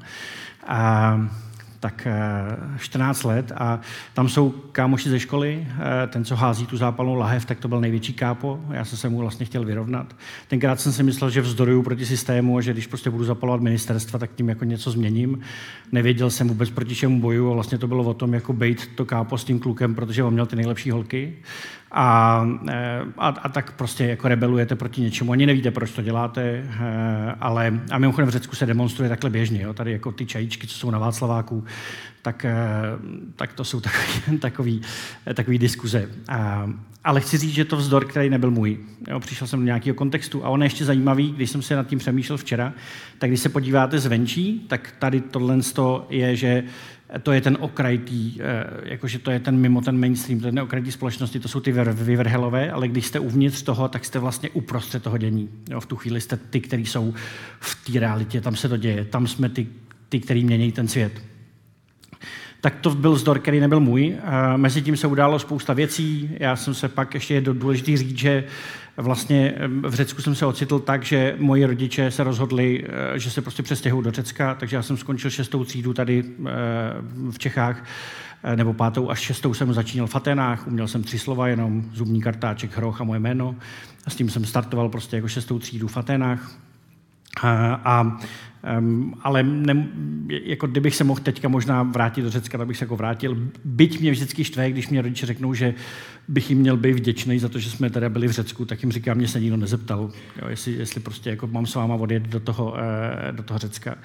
A 0.68 1.30
tak 1.82 2.08
14 2.78 3.24
eh, 3.24 3.28
let 3.28 3.52
a 3.56 3.80
tam 4.14 4.30
jsou 4.30 4.50
kámoši 4.50 5.10
ze 5.10 5.20
školy, 5.20 5.68
eh, 5.70 6.08
ten, 6.08 6.26
co 6.26 6.36
hází 6.36 6.66
tu 6.66 6.78
zápalnou 6.78 7.16
lahev, 7.16 7.46
tak 7.46 7.60
to 7.60 7.68
byl 7.68 7.82
největší 7.82 8.14
kápo, 8.14 8.60
já 8.72 8.86
jsem 8.86 8.98
se 8.98 9.10
mu 9.10 9.18
vlastně 9.18 9.46
chtěl 9.46 9.66
vyrovnat. 9.66 10.16
Tenkrát 10.48 10.80
jsem 10.80 10.92
si 10.92 11.04
myslel, 11.04 11.30
že 11.30 11.42
vzdoruju 11.42 11.84
proti 11.84 12.06
systému 12.06 12.58
a 12.58 12.62
že 12.62 12.74
když 12.74 12.88
prostě 12.88 13.10
budu 13.10 13.24
zapalovat 13.24 13.62
ministerstva, 13.62 14.20
tak 14.20 14.32
tím 14.36 14.50
jako 14.50 14.66
něco 14.66 14.92
změním. 14.92 15.40
Nevěděl 15.92 16.30
jsem 16.30 16.48
vůbec 16.48 16.70
proti 16.70 16.96
čemu 16.96 17.22
boju 17.22 17.52
a 17.52 17.54
vlastně 17.54 17.78
to 17.78 17.88
bylo 17.88 18.04
o 18.04 18.14
tom, 18.14 18.34
jako 18.34 18.54
bejt 18.54 18.88
to 18.96 19.06
kápo 19.06 19.38
s 19.38 19.44
tím 19.44 19.60
klukem, 19.60 19.96
protože 19.96 20.24
on 20.24 20.34
měl 20.34 20.46
ty 20.46 20.56
nejlepší 20.56 20.92
holky 20.92 21.34
a, 21.92 22.46
eh, 22.70 23.02
a, 23.18 23.28
a 23.28 23.50
tak 23.50 23.72
prostě 23.72 24.06
jako 24.06 24.28
rebelujete 24.28 24.76
proti 24.76 25.02
něčemu. 25.02 25.32
Ani 25.32 25.46
nevíte, 25.46 25.72
proč 25.72 25.92
to 25.92 26.02
děláte, 26.02 26.42
eh, 26.42 27.36
ale 27.40 27.80
a 27.92 27.98
mimochodem 27.98 28.28
v 28.28 28.32
Řecku 28.32 28.56
se 28.56 28.66
demonstruje 28.66 29.10
takhle 29.10 29.30
běžně. 29.30 29.62
Jo? 29.62 29.74
Tady 29.74 29.92
jako 29.92 30.12
ty 30.12 30.26
čajíčky, 30.26 30.68
co 30.68 30.78
jsou 30.78 30.92
na 30.92 31.00
Václaváku, 31.00 31.64
tak, 32.22 32.46
eh, 32.46 32.56
tak 33.36 33.54
to 33.54 33.64
jsou 33.64 33.80
takový, 33.82 34.40
takový, 34.40 34.82
takový 35.34 35.58
diskuze. 35.58 36.10
A, 36.28 36.70
ale 37.04 37.22
chci 37.22 37.38
říct, 37.38 37.54
že 37.54 37.66
to 37.66 37.78
vzdor, 37.78 38.06
který 38.06 38.30
nebyl 38.30 38.52
můj. 38.52 38.78
Jo, 39.10 39.20
přišel 39.20 39.48
jsem 39.48 39.60
do 39.60 39.66
nějakého 39.66 39.96
kontextu 39.96 40.46
a 40.46 40.50
on 40.50 40.62
je 40.62 40.66
ještě 40.66 40.86
zajímavý, 40.86 41.32
když 41.32 41.50
jsem 41.50 41.62
se 41.62 41.76
nad 41.76 41.88
tím 41.88 42.00
přemýšlel 42.00 42.38
včera, 42.38 42.74
tak 43.18 43.30
když 43.30 43.40
se 43.40 43.50
podíváte 43.50 44.00
zvenčí, 44.00 44.66
tak 44.68 44.94
tady 45.00 45.22
tohle 45.22 45.60
je, 46.10 46.36
že 46.36 46.64
to 47.20 47.32
je 47.32 47.42
ten 47.42 47.58
okraj 47.60 47.98
tý, 47.98 48.40
eh, 48.40 48.64
jakože 48.84 49.20
to 49.20 49.32
je 49.32 49.40
ten 49.40 49.58
mimo 49.58 49.82
ten 49.82 50.00
mainstream, 50.00 50.40
to 50.40 50.48
je 50.48 50.52
ten 50.52 50.60
okraj 50.60 50.82
tý 50.82 50.92
společnosti, 50.92 51.40
to 51.40 51.48
jsou 51.48 51.60
ty 51.60 51.72
vyvrhelové, 51.94 52.72
ale 52.72 52.88
když 52.88 53.06
jste 53.06 53.20
uvnitř 53.20 53.62
toho, 53.62 53.88
tak 53.88 54.06
jste 54.06 54.20
vlastně 54.20 54.50
uprostřed 54.50 55.04
toho 55.04 55.18
dění. 55.18 55.50
Jo, 55.70 55.80
v 55.80 55.86
tu 55.86 55.96
chvíli 55.96 56.22
jste 56.22 56.38
ty, 56.38 56.60
kteří 56.60 56.86
jsou 56.86 57.14
v 57.60 57.86
té 57.86 58.00
realitě, 58.00 58.42
tam 58.42 58.56
se 58.56 58.70
to 58.70 58.78
děje, 58.78 59.06
tam 59.06 59.28
jsme 59.28 59.50
ty, 59.50 59.68
ty 60.10 60.20
který 60.20 60.44
mění 60.44 60.72
ten 60.72 60.88
svět. 60.88 61.31
Tak 62.62 62.76
to 62.76 62.90
byl 62.90 63.16
zdor, 63.16 63.40
který 63.40 63.60
nebyl 63.60 63.80
můj. 63.80 64.18
Mezi 64.56 64.82
tím 64.82 64.98
se 64.98 65.08
událo 65.08 65.40
spousta 65.40 65.74
věcí. 65.74 66.30
Já 66.40 66.56
jsem 66.56 66.74
se 66.74 66.90
pak 66.90 67.14
ještě 67.14 67.34
je 67.34 67.42
důležitý 67.42 67.98
říct, 67.98 68.18
že 68.18 68.44
vlastně 68.98 69.54
v 69.84 69.94
Řecku 69.94 70.22
jsem 70.22 70.36
se 70.36 70.46
ocitl 70.46 70.80
tak, 70.80 71.04
že 71.04 71.36
moji 71.40 71.66
rodiče 71.66 72.12
se 72.12 72.24
rozhodli, 72.24 72.86
eh, 73.16 73.20
že 73.20 73.32
se 73.32 73.42
prostě 73.42 73.64
přestěhují 73.64 74.04
do 74.04 74.12
Řecka, 74.12 74.56
takže 74.56 74.76
já 74.76 74.84
jsem 74.84 74.98
skončil 74.98 75.30
šestou 75.30 75.64
třídu 75.64 75.94
tady 75.94 76.24
eh, 76.24 76.52
v 77.32 77.40
Čechách, 77.40 77.86
eh, 78.44 78.56
nebo 78.56 78.74
pátou 78.74 79.10
až 79.10 79.20
šestou 79.20 79.54
jsem 79.54 79.74
začínal 79.74 80.08
v 80.08 80.16
Atenách, 80.16 80.68
uměl 80.68 80.88
jsem 80.88 81.04
tři 81.04 81.20
slova 81.20 81.48
jenom, 81.48 81.84
zubní 81.94 82.22
kartáček, 82.22 82.78
hroch 82.78 83.02
a 83.02 83.04
moje 83.04 83.20
jméno. 83.20 83.56
A 84.06 84.10
s 84.10 84.16
tím 84.16 84.30
jsem 84.30 84.46
startoval 84.46 84.90
prostě 84.90 85.16
jako 85.16 85.28
šestou 85.28 85.60
třídu 85.60 85.88
v 85.88 85.98
Atenách. 85.98 86.58
A, 87.44 88.18
Um, 88.80 89.14
ale 89.22 89.44
ne, 89.44 89.88
jako 90.28 90.68
kdybych 90.68 90.96
se 90.96 91.04
mohl 91.04 91.20
teďka 91.20 91.48
možná 91.48 91.84
vrátit 91.84 92.22
do 92.22 92.30
Řecka, 92.30 92.58
tak 92.58 92.68
bych 92.68 92.78
se 92.78 92.86
jako 92.86 92.96
vrátil. 92.96 93.38
Byť 93.66 94.00
mě 94.00 94.12
vždycky 94.12 94.44
štve, 94.44 94.72
když 94.72 94.90
mě 94.90 95.02
rodiče 95.02 95.26
řeknou, 95.26 95.54
že 95.54 95.74
bych 96.28 96.50
jim 96.50 96.60
měl 96.60 96.78
být 96.78 96.94
vděčný 96.94 97.40
za 97.40 97.50
to, 97.50 97.60
že 97.60 97.70
jsme 97.70 97.90
teda 97.90 98.10
byli 98.10 98.28
v 98.28 98.32
Řecku, 98.32 98.66
tak 98.66 98.84
jim 98.84 98.92
říkám, 98.92 99.18
mě 99.18 99.28
se 99.28 99.40
nikdo 99.40 99.58
nezeptal, 99.58 100.10
jo, 100.42 100.48
jestli, 100.48 100.72
jestli 100.72 101.00
prostě 101.00 101.30
jako 101.30 101.48
mám 101.48 101.66
s 101.66 101.76
váma 101.76 101.96
odjet 101.96 102.24
do 102.24 102.40
toho, 102.40 102.76
eh, 102.78 103.32
do 103.32 103.44
toho 103.44 103.58
Řecka. 103.58 103.96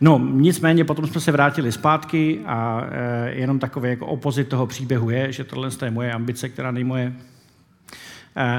No, 0.00 0.18
nicméně 0.32 0.84
potom 0.84 1.06
jsme 1.06 1.20
se 1.20 1.32
vrátili 1.32 1.72
zpátky 1.72 2.40
a 2.46 2.86
eh, 2.90 3.30
jenom 3.30 3.58
takové 3.58 3.88
jako 3.88 4.06
opozit 4.06 4.48
toho 4.48 4.66
příběhu 4.66 5.10
je, 5.10 5.32
že 5.32 5.44
tohle 5.44 5.70
je 5.84 5.90
moje 5.90 6.12
ambice, 6.12 6.48
která 6.48 6.70
není 6.70 6.84
moje 6.84 7.12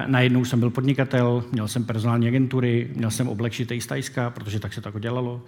najednou 0.08 0.46
jsem 0.46 0.60
byl 0.60 0.70
podnikatel, 0.70 1.44
měl 1.52 1.68
jsem 1.68 1.84
personální 1.84 2.28
agentury, 2.28 2.92
měl 2.96 3.12
jsem 3.12 3.28
oblek 3.28 3.54
šitej 3.54 3.82
z 3.82 3.88
Tajska, 3.88 4.30
protože 4.30 4.60
tak 4.60 4.74
se 4.74 4.82
to 4.82 4.90
jako 4.90 5.00
dělalo. 5.00 5.42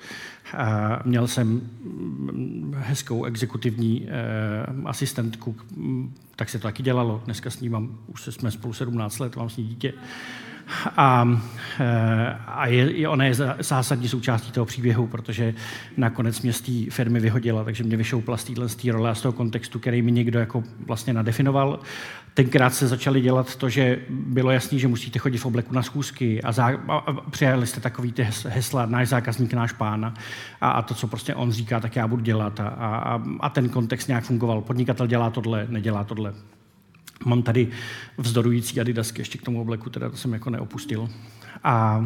Eh, 0.53 0.57
měl 1.05 1.27
jsem 1.27 1.47
mm, 1.47 2.75
hezkou 2.77 3.25
exekutivní 3.25 4.07
eh, 4.07 4.11
asistentku, 4.85 5.55
mm, 5.75 6.13
tak 6.35 6.49
se 6.49 6.59
to 6.59 6.67
taky 6.67 6.83
dělalo. 6.83 7.21
Dneska 7.25 7.49
s 7.49 7.59
ní 7.59 7.69
mám, 7.69 7.97
už 8.07 8.23
jsme 8.23 8.51
spolu 8.51 8.73
17 8.73 9.19
let, 9.19 9.35
mám 9.35 9.49
s 9.49 9.57
ní 9.57 9.63
dítě. 9.63 9.93
A, 10.97 11.39
a 12.47 12.67
je, 12.67 13.09
ona 13.09 13.25
je 13.25 13.35
zásadní 13.59 14.07
součástí 14.07 14.51
toho 14.51 14.65
příběhu, 14.65 15.07
protože 15.07 15.53
nakonec 15.97 16.41
mě 16.41 16.53
z 16.53 16.61
té 16.61 16.91
firmy 16.91 17.19
vyhodila, 17.19 17.63
takže 17.63 17.83
mě 17.83 17.97
vyšoupla 17.97 18.37
z 18.37 18.43
téhle 18.43 18.67
role 18.91 19.09
a 19.09 19.15
z 19.15 19.21
toho 19.21 19.31
kontextu, 19.31 19.79
který 19.79 20.01
mi 20.01 20.11
někdo 20.11 20.39
jako 20.39 20.63
vlastně 20.85 21.13
nadefinoval. 21.13 21.79
Tenkrát 22.35 22.73
se 22.73 22.87
začali 22.87 23.21
dělat 23.21 23.55
to, 23.55 23.69
že 23.69 23.99
bylo 24.09 24.51
jasné, 24.51 24.79
že 24.79 24.87
musíte 24.87 25.19
chodit 25.19 25.37
v 25.37 25.45
obleku 25.45 25.73
na 25.73 25.83
schůzky 25.83 26.41
a, 26.41 26.51
zá, 26.51 26.67
a, 26.87 26.97
a 26.97 27.13
přijali 27.13 27.67
jste 27.67 27.81
takový 27.81 28.11
ty 28.11 28.27
hesla, 28.47 28.85
náš 28.85 29.07
zákazník, 29.07 29.53
náš 29.53 29.71
pán 29.71 30.13
a, 30.61 30.69
a 30.69 30.81
to, 30.81 30.93
co 30.93 31.07
prostě 31.07 31.35
on 31.35 31.51
říká, 31.51 31.79
tak 31.79 31.95
já 31.95 32.07
budu 32.07 32.23
dělat 32.23 32.59
a, 32.59 32.67
a, 32.67 33.23
a 33.39 33.49
ten 33.49 33.69
kontext 33.69 34.07
nějak 34.07 34.23
fungoval. 34.23 34.61
Podnikatel 34.61 35.07
dělá 35.07 35.29
tohle, 35.29 35.67
nedělá 35.69 36.03
tohle. 36.03 36.33
Mám 37.25 37.43
tady 37.43 37.67
vzdorující 38.17 38.81
adidasky 38.81 39.21
ještě 39.21 39.37
k 39.37 39.41
tomu 39.41 39.61
obleku, 39.61 39.89
teda 39.89 40.09
to 40.09 40.17
jsem 40.17 40.33
jako 40.33 40.49
neopustil. 40.49 41.09
A 41.63 42.01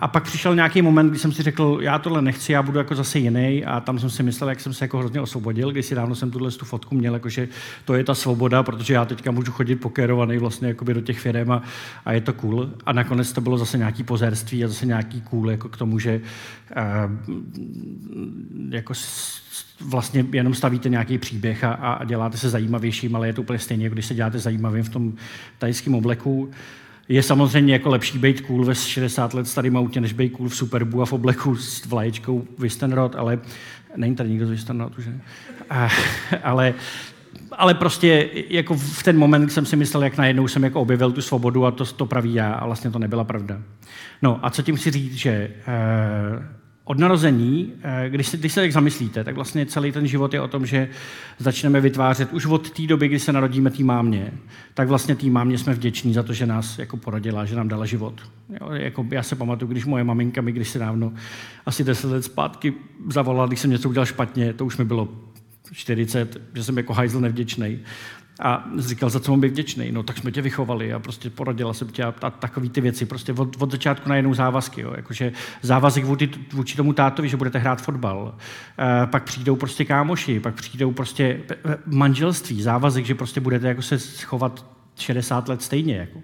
a 0.00 0.08
pak 0.08 0.24
přišel 0.24 0.54
nějaký 0.54 0.82
moment, 0.82 1.10
kdy 1.10 1.18
jsem 1.18 1.32
si 1.32 1.42
řekl, 1.42 1.78
já 1.80 1.98
tohle 1.98 2.22
nechci, 2.22 2.52
já 2.52 2.62
budu 2.62 2.78
jako 2.78 2.94
zase 2.94 3.18
jiný 3.18 3.64
a 3.64 3.80
tam 3.80 3.98
jsem 3.98 4.10
si 4.10 4.22
myslel, 4.22 4.48
jak 4.48 4.60
jsem 4.60 4.74
se 4.74 4.84
jako 4.84 4.98
hrozně 4.98 5.20
osvobodil, 5.20 5.70
když 5.70 5.86
si 5.86 5.94
dávno 5.94 6.14
jsem 6.14 6.30
tuhle 6.30 6.50
tu 6.50 6.64
fotku 6.64 6.94
měl, 6.94 7.14
jakože 7.14 7.48
to 7.84 7.94
je 7.94 8.04
ta 8.04 8.14
svoboda, 8.14 8.62
protože 8.62 8.94
já 8.94 9.04
teďka 9.04 9.30
můžu 9.30 9.52
chodit 9.52 9.76
pokérovaný 9.76 10.38
vlastně 10.38 10.76
do 10.84 11.00
těch 11.00 11.20
firm 11.20 11.50
a, 11.52 11.62
a, 12.04 12.12
je 12.12 12.20
to 12.20 12.32
cool. 12.32 12.70
A 12.86 12.92
nakonec 12.92 13.32
to 13.32 13.40
bylo 13.40 13.58
zase 13.58 13.78
nějaký 13.78 14.02
pozérství 14.02 14.64
a 14.64 14.68
zase 14.68 14.86
nějaký 14.86 15.20
cool 15.20 15.50
jako 15.50 15.68
k 15.68 15.76
tomu, 15.76 15.98
že 15.98 16.20
uh, 16.76 17.34
jako 18.70 18.94
vlastně 19.80 20.24
jenom 20.32 20.54
stavíte 20.54 20.88
nějaký 20.88 21.18
příběh 21.18 21.64
a, 21.64 21.72
a 21.72 22.04
děláte 22.04 22.38
se 22.38 22.50
zajímavějším, 22.50 23.16
ale 23.16 23.26
je 23.26 23.32
to 23.32 23.42
úplně 23.42 23.58
stejně, 23.58 23.84
jako 23.84 23.94
když 23.94 24.06
se 24.06 24.14
děláte 24.14 24.38
zajímavým 24.38 24.84
v 24.84 24.88
tom 24.88 25.12
tajském 25.58 25.94
obleku. 25.94 26.50
Je 27.08 27.22
samozřejmě 27.22 27.72
jako 27.72 27.88
lepší 27.88 28.18
být 28.18 28.40
cool 28.40 28.64
ve 28.64 28.74
60 28.74 29.34
let 29.34 29.48
starým 29.48 29.76
autě, 29.76 30.00
než 30.00 30.12
být 30.12 30.30
cool 30.30 30.48
v 30.48 30.56
Superbu 30.56 31.02
a 31.02 31.06
v 31.06 31.12
obleku 31.12 31.56
s 31.56 31.86
vlaječkou 31.86 32.44
Wistenrod, 32.58 33.14
ale 33.16 33.38
není 33.96 34.16
tady 34.16 34.30
nikdo 34.30 34.46
z 34.46 34.50
Wistenrodu, 34.50 35.02
že? 35.02 35.12
A, 35.70 35.88
ale, 36.42 36.74
ale 37.52 37.74
prostě 37.74 38.28
jako 38.48 38.74
v 38.74 39.02
ten 39.02 39.18
moment 39.18 39.52
jsem 39.52 39.66
si 39.66 39.76
myslel, 39.76 40.04
jak 40.04 40.16
najednou 40.16 40.48
jsem 40.48 40.64
jako 40.64 40.80
objevil 40.80 41.12
tu 41.12 41.22
svobodu 41.22 41.66
a 41.66 41.70
to, 41.70 41.84
to 41.84 42.06
praví 42.06 42.34
já 42.34 42.52
a 42.52 42.66
vlastně 42.66 42.90
to 42.90 42.98
nebyla 42.98 43.24
pravda. 43.24 43.62
No 44.22 44.40
a 44.42 44.50
co 44.50 44.62
tím 44.62 44.76
chci 44.76 44.90
říct, 44.90 45.14
že 45.14 45.30
eh, 45.30 46.58
od 46.88 46.98
narození, 46.98 47.72
eh, 47.82 48.10
když 48.10 48.28
se, 48.28 48.36
když 48.36 48.52
se 48.52 48.60
tak 48.60 48.72
zamyslíte, 48.72 49.24
tak 49.24 49.34
vlastně 49.34 49.66
celý 49.66 49.92
ten 49.92 50.06
život 50.06 50.34
je 50.34 50.40
o 50.40 50.48
tom, 50.48 50.66
že 50.66 50.88
začneme 51.38 51.80
vytvářet 51.80 52.32
už 52.32 52.46
od 52.46 52.70
té 52.70 52.86
doby, 52.86 53.08
kdy 53.08 53.18
se 53.18 53.32
narodíme 53.32 53.70
té 53.70 53.84
mámě, 53.84 54.32
tak 54.74 54.88
vlastně 54.88 55.16
té 55.16 55.26
mámě 55.26 55.58
jsme 55.58 55.74
vděční 55.74 56.14
za 56.14 56.22
to, 56.22 56.32
že 56.32 56.46
nás 56.46 56.78
jako 56.78 56.96
porodila, 56.96 57.44
že 57.44 57.56
nám 57.56 57.68
dala 57.68 57.86
život. 57.86 58.20
Jo, 58.60 58.70
jako 58.72 59.06
já 59.10 59.22
se 59.22 59.36
pamatuju, 59.36 59.70
když 59.70 59.84
moje 59.84 60.04
maminka 60.04 60.40
mi 60.40 60.52
když 60.52 60.68
se 60.68 60.78
dávno, 60.78 61.12
asi 61.66 61.84
10 61.84 62.10
let 62.10 62.24
zpátky 62.24 62.74
zavolala, 63.12 63.46
když 63.46 63.60
jsem 63.60 63.70
něco 63.70 63.88
udělal 63.88 64.06
špatně, 64.06 64.52
to 64.52 64.66
už 64.66 64.76
mi 64.76 64.84
bylo 64.84 65.08
40, 65.72 66.40
že 66.54 66.64
jsem 66.64 66.76
jako 66.76 66.92
hajzl 66.92 67.20
nevděčný. 67.20 67.78
A 68.40 68.64
říkal, 68.78 69.10
za 69.10 69.20
co 69.20 69.30
mám 69.30 69.40
být 69.40 69.48
vděčný? 69.48 69.92
No, 69.92 70.02
tak 70.02 70.18
jsme 70.18 70.30
tě 70.30 70.42
vychovali 70.42 70.92
a 70.92 70.98
prostě 70.98 71.30
porodila 71.30 71.74
jsem 71.74 71.88
tě 71.88 72.04
a, 72.04 72.14
a 72.22 72.30
takové 72.30 72.68
ty 72.68 72.80
věci. 72.80 73.06
Prostě 73.06 73.32
od, 73.32 73.62
od 73.62 73.70
začátku 73.70 74.08
najednou 74.08 74.34
závazky. 74.34 74.80
Jo. 74.80 74.92
Jakože 74.96 75.32
závazek 75.62 76.04
vůči, 76.04 76.30
vůči 76.52 76.76
tomu 76.76 76.92
tátovi, 76.92 77.28
že 77.28 77.36
budete 77.36 77.58
hrát 77.58 77.82
fotbal. 77.82 78.34
E, 79.02 79.06
pak 79.06 79.24
přijdou 79.24 79.56
prostě 79.56 79.84
kámoši, 79.84 80.40
pak 80.40 80.54
přijdou 80.54 80.92
prostě 80.92 81.40
manželství, 81.86 82.62
závazek, 82.62 83.04
že 83.04 83.14
prostě 83.14 83.40
budete 83.40 83.68
jako 83.68 83.82
se 83.82 83.98
schovat 83.98 84.64
60 84.96 85.48
let 85.48 85.62
stejně. 85.62 85.96
Jako. 85.96 86.18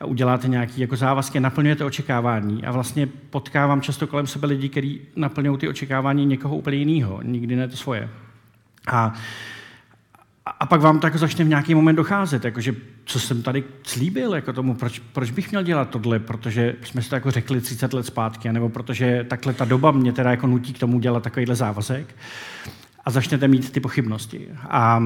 A 0.00 0.04
uděláte 0.04 0.48
nějaké 0.48 0.80
jako 0.80 0.96
závazky, 0.96 1.40
naplňujete 1.40 1.84
očekávání 1.84 2.64
a 2.64 2.72
vlastně 2.72 3.06
potkávám 3.06 3.80
často 3.80 4.06
kolem 4.06 4.26
sebe 4.26 4.46
lidi, 4.46 4.68
kteří 4.68 5.00
naplňují 5.16 5.58
ty 5.58 5.68
očekávání 5.68 6.26
někoho 6.26 6.56
úplně 6.56 6.76
jiného, 6.76 7.20
nikdy 7.22 7.56
ne 7.56 7.68
to 7.68 7.76
svoje. 7.76 8.08
A 8.86 9.14
a 10.46 10.66
pak 10.66 10.80
vám 10.80 11.00
to 11.00 11.06
jako 11.06 11.18
začne 11.18 11.44
v 11.44 11.48
nějaký 11.48 11.74
moment 11.74 11.96
docházet, 11.96 12.44
jakože 12.44 12.74
co 13.04 13.20
jsem 13.20 13.42
tady 13.42 13.64
slíbil, 13.82 14.34
jako 14.34 14.52
tomu, 14.52 14.74
proč, 14.74 14.98
proč 14.98 15.30
bych 15.30 15.50
měl 15.50 15.62
dělat 15.62 15.90
tohle, 15.90 16.18
protože 16.18 16.76
jsme 16.84 17.02
si 17.02 17.08
to 17.08 17.14
jako 17.14 17.30
řekli 17.30 17.60
30 17.60 17.92
let 17.92 18.06
zpátky, 18.06 18.52
nebo 18.52 18.68
protože 18.68 19.26
takhle 19.28 19.54
ta 19.54 19.64
doba 19.64 19.90
mě 19.90 20.12
teda 20.12 20.30
jako 20.30 20.46
nutí 20.46 20.72
k 20.72 20.78
tomu 20.78 21.00
dělat 21.00 21.22
takovýhle 21.22 21.54
závazek. 21.54 22.16
A 23.04 23.10
začnete 23.10 23.48
mít 23.48 23.72
ty 23.72 23.80
pochybnosti. 23.80 24.48
A 24.70 25.02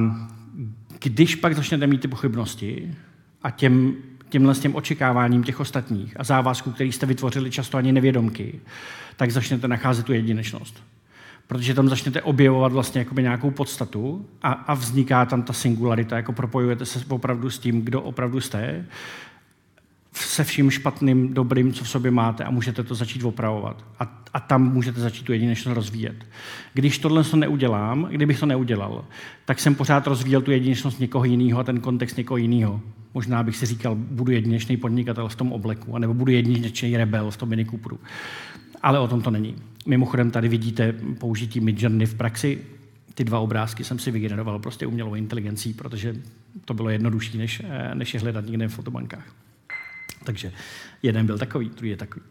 když 1.03 1.35
pak 1.35 1.55
začnete 1.55 1.87
mít 1.87 2.01
ty 2.01 2.07
pochybnosti 2.07 2.95
a 3.43 3.51
těm, 3.51 3.93
těmhle 4.29 4.55
s 4.55 4.59
těm 4.59 4.75
očekáváním 4.75 5.43
těch 5.43 5.59
ostatních 5.59 6.19
a 6.19 6.23
závazků, 6.23 6.71
který 6.71 6.91
jste 6.91 7.05
vytvořili 7.05 7.51
často 7.51 7.77
ani 7.77 7.91
nevědomky, 7.91 8.59
tak 9.15 9.31
začnete 9.31 9.67
nacházet 9.67 10.05
tu 10.05 10.13
jedinečnost 10.13 10.83
protože 11.47 11.73
tam 11.73 11.89
začnete 11.89 12.21
objevovat 12.21 12.71
vlastně 12.71 12.99
jakoby 12.99 13.21
nějakou 13.23 13.51
podstatu 13.51 14.25
a, 14.41 14.51
a 14.51 14.73
vzniká 14.73 15.25
tam 15.25 15.43
ta 15.43 15.53
singularita, 15.53 16.15
jako 16.15 16.33
propojujete 16.33 16.85
se 16.85 17.05
opravdu 17.09 17.49
s 17.49 17.59
tím, 17.59 17.81
kdo 17.81 18.01
opravdu 18.01 18.41
jste, 18.41 18.85
se 20.13 20.43
vším 20.43 20.71
špatným, 20.71 21.33
dobrým, 21.33 21.73
co 21.73 21.83
v 21.83 21.89
sobě 21.89 22.11
máte 22.11 22.43
a 22.43 22.51
můžete 22.51 22.83
to 22.83 22.95
začít 22.95 23.23
opravovat. 23.23 23.85
A, 23.99 24.23
a 24.33 24.39
tam 24.39 24.73
můžete 24.73 25.01
začít 25.01 25.23
tu 25.23 25.33
jedinečnost 25.33 25.75
rozvíjet. 25.75 26.25
Když 26.73 26.97
tohle 26.97 27.23
to 27.23 27.37
neudělám, 27.37 28.07
kdybych 28.11 28.39
to 28.39 28.45
neudělal, 28.45 29.05
tak 29.45 29.59
jsem 29.59 29.75
pořád 29.75 30.07
rozvíjel 30.07 30.41
tu 30.41 30.51
jedinečnost 30.51 30.99
někoho 30.99 31.25
jiného 31.25 31.59
a 31.59 31.63
ten 31.63 31.79
kontext 31.79 32.17
někoho 32.17 32.37
jiného. 32.37 32.81
Možná 33.13 33.43
bych 33.43 33.57
si 33.57 33.65
říkal, 33.65 33.95
budu 33.95 34.31
jedinečný 34.31 34.77
podnikatel 34.77 35.27
v 35.27 35.35
tom 35.35 35.51
obleku, 35.51 35.95
anebo 35.95 36.13
budu 36.13 36.31
jedinečný 36.31 36.97
rebel 36.97 37.31
v 37.31 37.37
tom 37.37 37.49
Mini 37.49 37.65
Coopru. 37.65 37.99
Ale 38.83 38.99
o 38.99 39.07
tom 39.07 39.21
to 39.21 39.31
není. 39.31 39.55
Mimochodem 39.87 40.31
tady 40.31 40.47
vidíte 40.47 40.93
použití 41.19 41.59
Midjourney 41.59 42.07
v 42.07 42.15
praxi. 42.15 42.61
Ty 43.13 43.23
dva 43.23 43.39
obrázky 43.39 43.83
jsem 43.83 43.99
si 43.99 44.11
vygeneroval 44.11 44.59
prostě 44.59 44.87
umělou 44.87 45.15
inteligencí, 45.15 45.73
protože 45.73 46.15
to 46.65 46.73
bylo 46.73 46.89
jednodušší, 46.89 47.37
než, 47.37 47.61
eh, 47.65 47.95
než 47.95 48.13
je 48.13 48.19
hledat 48.19 48.45
někde 48.45 48.67
v 48.67 48.73
fotobankách. 48.73 49.33
Takže 50.27 50.51
jeden 51.03 51.25
byl 51.25 51.37
takový, 51.37 51.69
druhý 51.69 51.89
je 51.89 51.97
takový. 51.97 52.25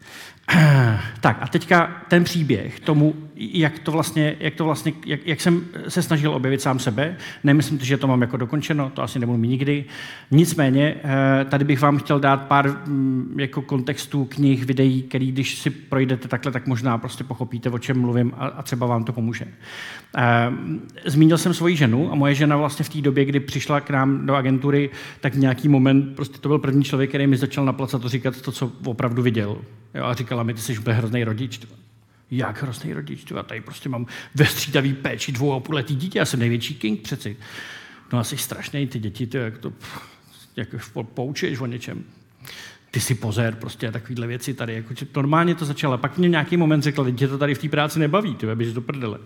Tak 1.20 1.38
a 1.40 1.48
teďka 1.48 2.02
ten 2.08 2.24
příběh 2.24 2.80
tomu, 2.80 3.14
jak 3.36 3.78
to 3.78 3.92
vlastně, 3.92 4.36
jak, 4.40 4.54
to 4.54 4.64
vlastně 4.64 4.92
jak, 5.06 5.26
jak 5.26 5.40
jsem 5.40 5.64
se 5.88 6.02
snažil 6.02 6.34
objevit 6.34 6.60
sám 6.60 6.78
sebe. 6.78 7.16
Nemyslím, 7.44 7.78
že 7.78 7.96
to 7.96 8.06
mám 8.06 8.20
jako 8.20 8.36
dokončeno, 8.36 8.90
to 8.90 9.02
asi 9.02 9.18
nebudu 9.18 9.38
mít 9.38 9.48
nikdy. 9.48 9.84
Nicméně, 10.30 10.94
eh, 11.04 11.44
tady 11.44 11.64
bych 11.64 11.80
vám 11.80 11.98
chtěl 11.98 12.20
dát 12.20 12.46
pár 12.46 12.80
mm, 12.86 13.36
jako 13.38 13.62
kontextů 13.62 14.24
knih, 14.24 14.64
videí, 14.64 15.02
který 15.02 15.32
když 15.32 15.58
si 15.58 15.70
projdete 15.70 16.28
takhle, 16.28 16.52
tak 16.52 16.66
možná 16.66 16.98
prostě 16.98 17.24
pochopíte, 17.24 17.70
o 17.70 17.78
čem 17.78 18.00
mluvím 18.00 18.32
a, 18.36 18.46
a 18.46 18.62
třeba 18.62 18.86
vám 18.86 19.04
to 19.04 19.12
pomůže. 19.12 19.44
Eh, 20.16 20.50
zmínil 21.04 21.38
jsem 21.38 21.54
svoji 21.54 21.76
ženu 21.76 22.12
a 22.12 22.14
moje 22.14 22.34
žena 22.34 22.56
vlastně 22.56 22.84
v 22.84 22.88
té 22.88 23.00
době, 23.00 23.24
kdy 23.24 23.40
přišla 23.40 23.80
k 23.80 23.90
nám 23.90 24.26
do 24.26 24.34
agentury, 24.34 24.90
tak 25.20 25.34
nějaký 25.34 25.68
moment, 25.68 26.16
prostě 26.16 26.38
to 26.38 26.48
byl 26.48 26.58
první 26.58 26.84
člověk, 26.84 27.10
který 27.10 27.26
mi 27.26 27.36
začal 27.36 27.64
naplacat 27.86 28.02
to 28.02 28.08
říkat 28.08 28.40
to, 28.40 28.52
co 28.52 28.72
opravdu 28.84 29.22
viděl. 29.22 29.62
Jo, 29.94 30.04
a 30.04 30.14
říkala 30.14 30.42
mi, 30.42 30.54
ty 30.54 30.60
jsi 30.60 30.78
úplně 30.78 30.96
hrozný 30.96 31.24
rodič. 31.24 31.58
Tva. 31.58 31.76
Jak 32.30 32.62
hrozný 32.62 32.92
rodič? 32.92 33.24
Tva? 33.24 33.42
Tady 33.42 33.60
prostě 33.60 33.88
mám 33.88 34.06
ve 34.34 34.46
střídavý 34.46 34.94
péči 34.94 35.32
dvou 35.32 35.52
a 35.52 35.60
půl 35.60 35.74
letý 35.74 35.96
dítě, 35.96 36.18
já 36.18 36.24
jsem 36.24 36.40
největší 36.40 36.74
king 36.74 37.00
přeci. 37.00 37.36
No 38.12 38.18
asi 38.18 38.36
strašný 38.36 38.86
ty 38.86 38.98
děti, 38.98 39.26
ty, 39.26 39.38
jak 39.38 39.58
to 39.58 39.72
jak 40.56 40.68
poučuješ 41.14 41.60
o 41.60 41.66
něčem. 41.66 42.04
ty 42.90 43.00
si 43.00 43.14
pozor, 43.14 43.54
prostě 43.54 43.92
takovýhle 43.92 44.26
věci 44.26 44.54
tady. 44.54 44.74
Jako, 44.74 44.94
normálně 45.16 45.54
to 45.54 45.64
začalo. 45.64 45.98
Pak 45.98 46.18
mě 46.18 46.28
nějaký 46.28 46.56
moment 46.56 46.82
řekl, 46.82 47.16
že 47.16 47.28
to 47.28 47.38
tady 47.38 47.54
v 47.54 47.58
té 47.58 47.68
práci 47.68 47.98
nebaví, 47.98 48.34
ty 48.34 48.46
běž 48.54 48.72
do 48.72 48.80
prdele. 48.80 49.18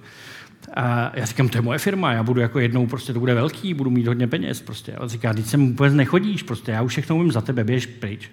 A 0.74 1.12
já 1.14 1.26
říkám, 1.26 1.48
to 1.48 1.58
je 1.58 1.62
moje 1.62 1.78
firma, 1.78 2.12
já 2.12 2.22
budu 2.22 2.40
jako 2.40 2.58
jednou, 2.58 2.86
prostě 2.86 3.12
to 3.12 3.20
bude 3.20 3.34
velký, 3.34 3.74
budu 3.74 3.90
mít 3.90 4.06
hodně 4.06 4.26
peněz. 4.26 4.62
Prostě. 4.62 4.92
A 4.92 5.00
on 5.00 5.08
říká, 5.08 5.34
teď 5.34 5.46
sem 5.46 5.66
vůbec 5.66 5.94
nechodíš, 5.94 6.42
prostě, 6.42 6.72
já 6.72 6.82
už 6.82 6.92
všechno 6.92 7.16
umím 7.16 7.32
za 7.32 7.40
tebe, 7.40 7.64
běž 7.64 7.86
pryč. 7.86 8.30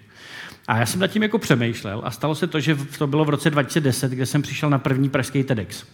A 0.68 0.78
já 0.78 0.86
jsem 0.86 1.00
nad 1.00 1.06
tím 1.06 1.22
jako 1.22 1.38
přemýšlel 1.38 2.00
a 2.04 2.10
stalo 2.10 2.34
se 2.34 2.46
to, 2.46 2.60
že 2.60 2.76
to 2.98 3.06
bylo 3.06 3.24
v 3.24 3.28
roce 3.28 3.50
2010, 3.50 4.12
kde 4.12 4.26
jsem 4.26 4.42
přišel 4.42 4.70
na 4.70 4.78
první 4.78 5.08
pražský 5.08 5.44
TEDx. 5.44 5.84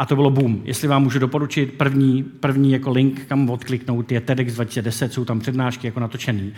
A 0.00 0.06
to 0.06 0.16
bylo 0.16 0.30
boom. 0.30 0.60
Jestli 0.64 0.88
vám 0.88 1.02
můžu 1.02 1.18
doporučit, 1.18 1.72
první, 1.72 2.22
první 2.22 2.72
jako 2.72 2.90
link, 2.90 3.24
kam 3.26 3.50
odkliknout, 3.50 4.12
je 4.12 4.20
TEDx 4.20 4.54
2010, 4.54 5.12
jsou 5.12 5.24
tam 5.24 5.40
přednášky 5.40 5.86
jako 5.86 6.00
natočený. 6.00 6.52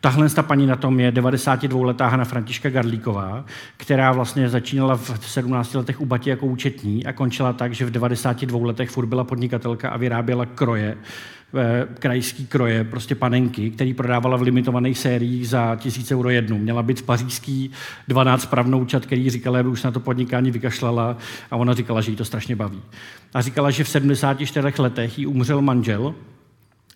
Tahle 0.00 0.30
ta 0.30 0.42
paní 0.42 0.66
na 0.66 0.76
tom 0.76 1.00
je 1.00 1.12
92-letá 1.12 2.08
Hana 2.08 2.24
Františka 2.24 2.70
Garlíková, 2.70 3.44
která 3.76 4.12
vlastně 4.12 4.48
začínala 4.48 4.96
v 4.96 5.20
17 5.22 5.74
letech 5.74 6.00
u 6.00 6.06
Bati 6.06 6.30
jako 6.30 6.46
účetní 6.46 7.06
a 7.06 7.12
končila 7.12 7.52
tak, 7.52 7.74
že 7.74 7.84
v 7.84 7.90
92 7.90 8.66
letech 8.66 8.90
furt 8.90 9.06
byla 9.06 9.24
podnikatelka 9.24 9.90
a 9.90 9.96
vyráběla 9.96 10.46
kroje 10.46 10.96
krajský 11.98 12.46
kroje, 12.46 12.84
prostě 12.84 13.14
panenky, 13.14 13.70
který 13.70 13.94
prodávala 13.94 14.36
v 14.36 14.42
limitovaných 14.42 14.98
sériích 14.98 15.48
za 15.48 15.76
tisíc 15.76 16.12
euro 16.12 16.30
jednu. 16.30 16.58
Měla 16.58 16.82
být 16.82 17.02
pařížský 17.02 17.70
12 18.08 18.46
pravnoučat, 18.46 19.06
který 19.06 19.30
říkala, 19.30 19.62
že 19.62 19.68
už 19.68 19.82
na 19.82 19.90
to 19.90 20.00
podnikání 20.00 20.50
vykašlala 20.50 21.16
a 21.50 21.56
ona 21.56 21.74
říkala, 21.74 22.00
že 22.00 22.10
jí 22.10 22.16
to 22.16 22.24
strašně 22.24 22.56
baví. 22.56 22.82
A 23.34 23.40
říkala, 23.40 23.70
že 23.70 23.84
v 23.84 23.88
74 23.88 24.68
letech 24.78 25.18
jí 25.18 25.26
umřel 25.26 25.62
manžel, 25.62 26.14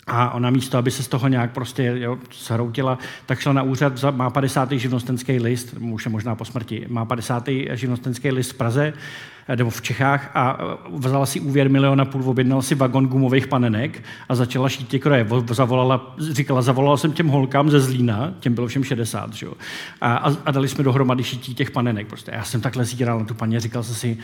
a 0.07 0.35
ona 0.35 0.51
místo, 0.51 0.79
aby 0.79 0.91
se 0.91 1.03
z 1.03 1.09
toho 1.09 1.29
nějak 1.29 1.53
prostě 1.53 1.95
jo, 1.97 2.19
zhroutila, 2.39 2.99
tak 3.27 3.41
šla 3.41 3.53
na 3.53 3.63
úřad, 3.63 4.05
má 4.11 4.31
50. 4.31 4.73
živnostenský 4.73 5.39
list, 5.39 5.75
už 5.81 6.05
je 6.05 6.11
možná 6.11 6.35
po 6.35 6.45
smrti, 6.45 6.87
má 6.89 7.05
50. 7.05 7.49
živnostenský 7.73 8.31
list 8.31 8.51
v 8.51 8.55
Praze, 8.55 8.93
eh, 9.49 9.57
nebo 9.57 9.71
v 9.71 9.83
Čechách 9.83 10.31
a 10.35 10.59
eh, 10.61 10.77
vzala 10.93 11.27
si 11.27 11.41
úvěr 11.41 11.71
miliona 11.71 12.05
půl, 12.05 12.23
objednala 12.31 12.63
si 12.63 12.75
vagon 12.75 13.07
gumových 13.07 13.47
panenek 13.47 14.03
a 14.29 14.35
začala 14.35 14.69
šít 14.69 14.89
ty 14.89 14.99
kroje. 14.99 15.27
Zavolala, 15.51 16.15
říkala, 16.19 16.63
zavolala 16.63 16.97
jsem 16.97 17.13
těm 17.13 17.29
holkám 17.29 17.71
ze 17.71 17.81
Zlína, 17.81 18.35
těm 18.41 18.55
bylo 18.55 18.67
všem 18.67 18.85
60, 18.85 19.33
že 19.33 19.47
jo? 19.47 19.53
A, 20.01 20.15
a, 20.45 20.51
dali 20.51 20.69
jsme 20.69 20.85
dohromady 20.85 21.25
šítí 21.25 21.55
těch 21.55 21.71
panenek. 21.71 22.07
Prostě. 22.07 22.33
Já 22.35 22.45
jsem 22.45 22.61
takhle 22.61 22.85
zíral 22.85 23.19
na 23.19 23.25
tu 23.25 23.35
paní 23.35 23.57
a 23.57 23.61
říkal 23.61 23.83
jsem 23.83 23.95
si, 23.95 24.19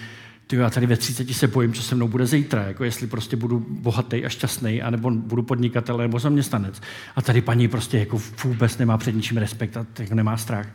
ty 0.49 0.57
já 0.57 0.71
tady 0.71 0.87
ve 0.87 0.97
30 0.97 1.35
se 1.35 1.47
bojím, 1.47 1.73
co 1.73 1.83
se 1.83 1.95
mnou 1.95 2.09
bude 2.09 2.27
zítra, 2.27 2.63
jako 2.63 2.85
jestli 2.85 3.07
prostě 3.07 3.37
budu 3.37 3.67
bohatý 3.69 4.25
a 4.25 4.29
šťastný, 4.29 4.83
anebo 4.83 5.11
budu 5.11 5.43
podnikatel 5.43 5.97
nebo 5.97 6.19
zaměstnanec. 6.19 6.81
A 7.17 7.23
tady 7.23 7.41
paní 7.41 7.69
prostě 7.69 7.99
jako 7.99 8.21
vůbec 8.45 8.79
nemá 8.79 8.99
před 8.99 9.15
ničím 9.15 9.37
respekt 9.37 9.77
a 9.77 9.87
jako 9.99 10.15
nemá 10.15 10.37
strach. 10.37 10.67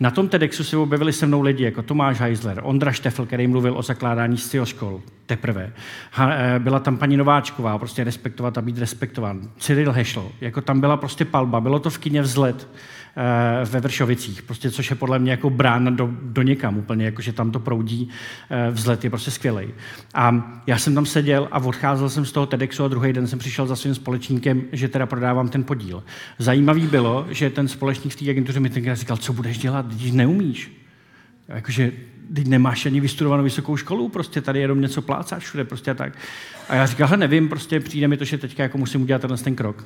Na 0.00 0.10
tom 0.10 0.28
TEDxu 0.28 0.64
se 0.64 0.76
objevili 0.76 1.12
se 1.12 1.26
mnou 1.26 1.42
lidi 1.42 1.64
jako 1.64 1.82
Tomáš 1.82 2.20
Heisler, 2.20 2.60
Ondra 2.62 2.92
Štefl, 2.92 3.26
který 3.26 3.46
mluvil 3.46 3.78
o 3.78 3.82
zakládání 3.82 4.36
STIO 4.36 4.66
škol, 4.66 5.00
teprve. 5.26 5.72
Ha, 6.12 6.32
eh, 6.32 6.58
byla 6.58 6.80
tam 6.80 6.96
paní 6.96 7.16
Nováčková, 7.16 7.78
prostě 7.78 8.04
respektovat 8.04 8.58
a 8.58 8.62
být 8.62 8.78
respektován. 8.78 9.50
Cyril 9.58 9.92
Hešl, 9.92 10.32
jako 10.40 10.60
tam 10.60 10.80
byla 10.80 10.96
prostě 10.96 11.24
palba, 11.24 11.60
bylo 11.60 11.78
to 11.78 11.90
v 11.90 11.98
kině 11.98 12.22
vzlet. 12.22 12.68
Eh, 13.20 13.64
ve 13.64 13.80
Vršovicích, 13.80 14.42
prostě, 14.42 14.70
což 14.70 14.90
je 14.90 14.96
podle 14.96 15.18
mě 15.18 15.30
jako 15.30 15.50
brána 15.50 15.90
do, 15.90 16.10
do 16.22 16.42
někam 16.42 16.78
úplně, 16.78 17.04
jako 17.04 17.22
že 17.22 17.32
tam 17.32 17.50
to 17.50 17.60
proudí, 17.60 18.08
eh, 18.50 18.70
vzlet 18.70 19.04
je 19.04 19.10
prostě 19.10 19.30
skvělý. 19.30 19.68
A 20.14 20.52
já 20.66 20.78
jsem 20.78 20.94
tam 20.94 21.06
seděl 21.06 21.48
a 21.50 21.58
odcházel 21.58 22.08
jsem 22.08 22.24
z 22.24 22.32
toho 22.32 22.46
TEDxu 22.46 22.84
a 22.84 22.88
druhý 22.88 23.12
den 23.12 23.26
jsem 23.26 23.38
přišel 23.38 23.66
za 23.66 23.76
svým 23.76 23.94
společníkem, 23.94 24.62
že 24.72 24.88
teda 24.88 25.06
prodávám 25.06 25.48
ten 25.48 25.64
podíl. 25.64 26.02
Zajímavý 26.38 26.86
bylo, 26.86 27.26
že 27.30 27.50
ten 27.50 27.68
společník 27.68 28.12
v 28.12 28.16
té 28.16 28.30
agentuře 28.30 28.60
mi 28.60 28.70
tenkrát 28.70 28.94
říkal, 28.94 29.16
co 29.16 29.32
budeš 29.32 29.58
dělat, 29.58 29.86
když 29.86 30.12
neumíš. 30.12 30.72
Jakože 31.48 31.92
teď 32.34 32.46
nemáš 32.46 32.86
ani 32.86 33.00
vystudovanou 33.00 33.44
vysokou 33.44 33.76
školu, 33.76 34.08
prostě 34.08 34.40
tady 34.40 34.60
jenom 34.60 34.80
něco 34.80 35.02
plácáš 35.02 35.42
všude, 35.42 35.64
prostě 35.64 35.90
a 35.90 35.94
tak. 35.94 36.12
A 36.68 36.74
já 36.74 36.86
říkal, 36.86 37.08
nevím, 37.16 37.48
prostě 37.48 37.80
přijde 37.80 38.08
mi 38.08 38.16
to, 38.16 38.24
že 38.24 38.38
teďka 38.38 38.62
jako 38.62 38.78
musím 38.78 39.02
udělat 39.02 39.20
tenhle 39.20 39.38
ten 39.38 39.54
krok. 39.54 39.84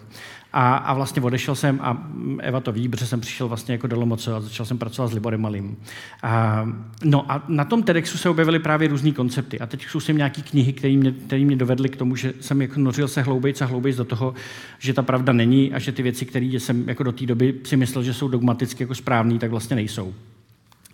A, 0.53 0.77
a 0.77 0.95
vlastně 0.95 1.23
odešel 1.23 1.55
jsem 1.55 1.79
a 1.83 2.07
Eva 2.41 2.61
to 2.61 2.73
ví, 2.73 2.89
protože 2.89 3.07
jsem 3.07 3.21
přišel 3.21 3.49
vlastně 3.49 3.75
jako 3.75 3.87
do 3.87 4.13
a 4.13 4.41
začal 4.41 4.67
jsem 4.67 4.79
pracovat 4.79 5.09
s 5.09 5.13
Liborem 5.13 5.41
Malým. 5.41 5.77
A, 6.23 6.65
no 7.05 7.33
a 7.33 7.45
na 7.49 7.65
tom 7.65 7.83
TEDxu 7.83 8.19
se 8.19 8.29
objevily 8.29 8.59
právě 8.59 8.89
různé 8.89 9.13
koncepty. 9.13 9.61
A 9.61 9.67
teď 9.67 9.87
zkusím 9.87 10.17
nějaké 10.17 10.43
knihy, 10.43 10.73
které 10.73 10.97
mě, 10.97 11.13
které 11.13 11.45
mě 11.45 11.57
dovedly 11.57 11.89
k 11.89 11.97
tomu, 11.97 12.17
že 12.17 12.33
jsem 12.41 12.63
jako 12.63 12.81
nořil 12.81 13.09
se 13.09 13.23
hloubějc 13.23 13.63
a 13.63 13.67
hloubějc 13.67 13.97
do 13.97 14.05
toho, 14.05 14.35
že 14.79 14.95
ta 14.95 15.03
pravda 15.03 15.33
není 15.33 15.73
a 15.73 15.79
že 15.79 15.93
ty 15.93 16.03
věci, 16.03 16.27
které 16.27 16.47
jsem 16.47 16.89
jako 16.89 17.03
do 17.03 17.13
té 17.13 17.27
doby 17.27 17.55
si 17.65 17.77
myslel, 17.77 18.05
že 18.05 18.15
jsou 18.15 18.29
dogmaticky 18.29 18.83
jako 18.83 18.95
správné, 18.95 19.39
tak 19.39 19.51
vlastně 19.51 19.77
nejsou. 19.77 20.15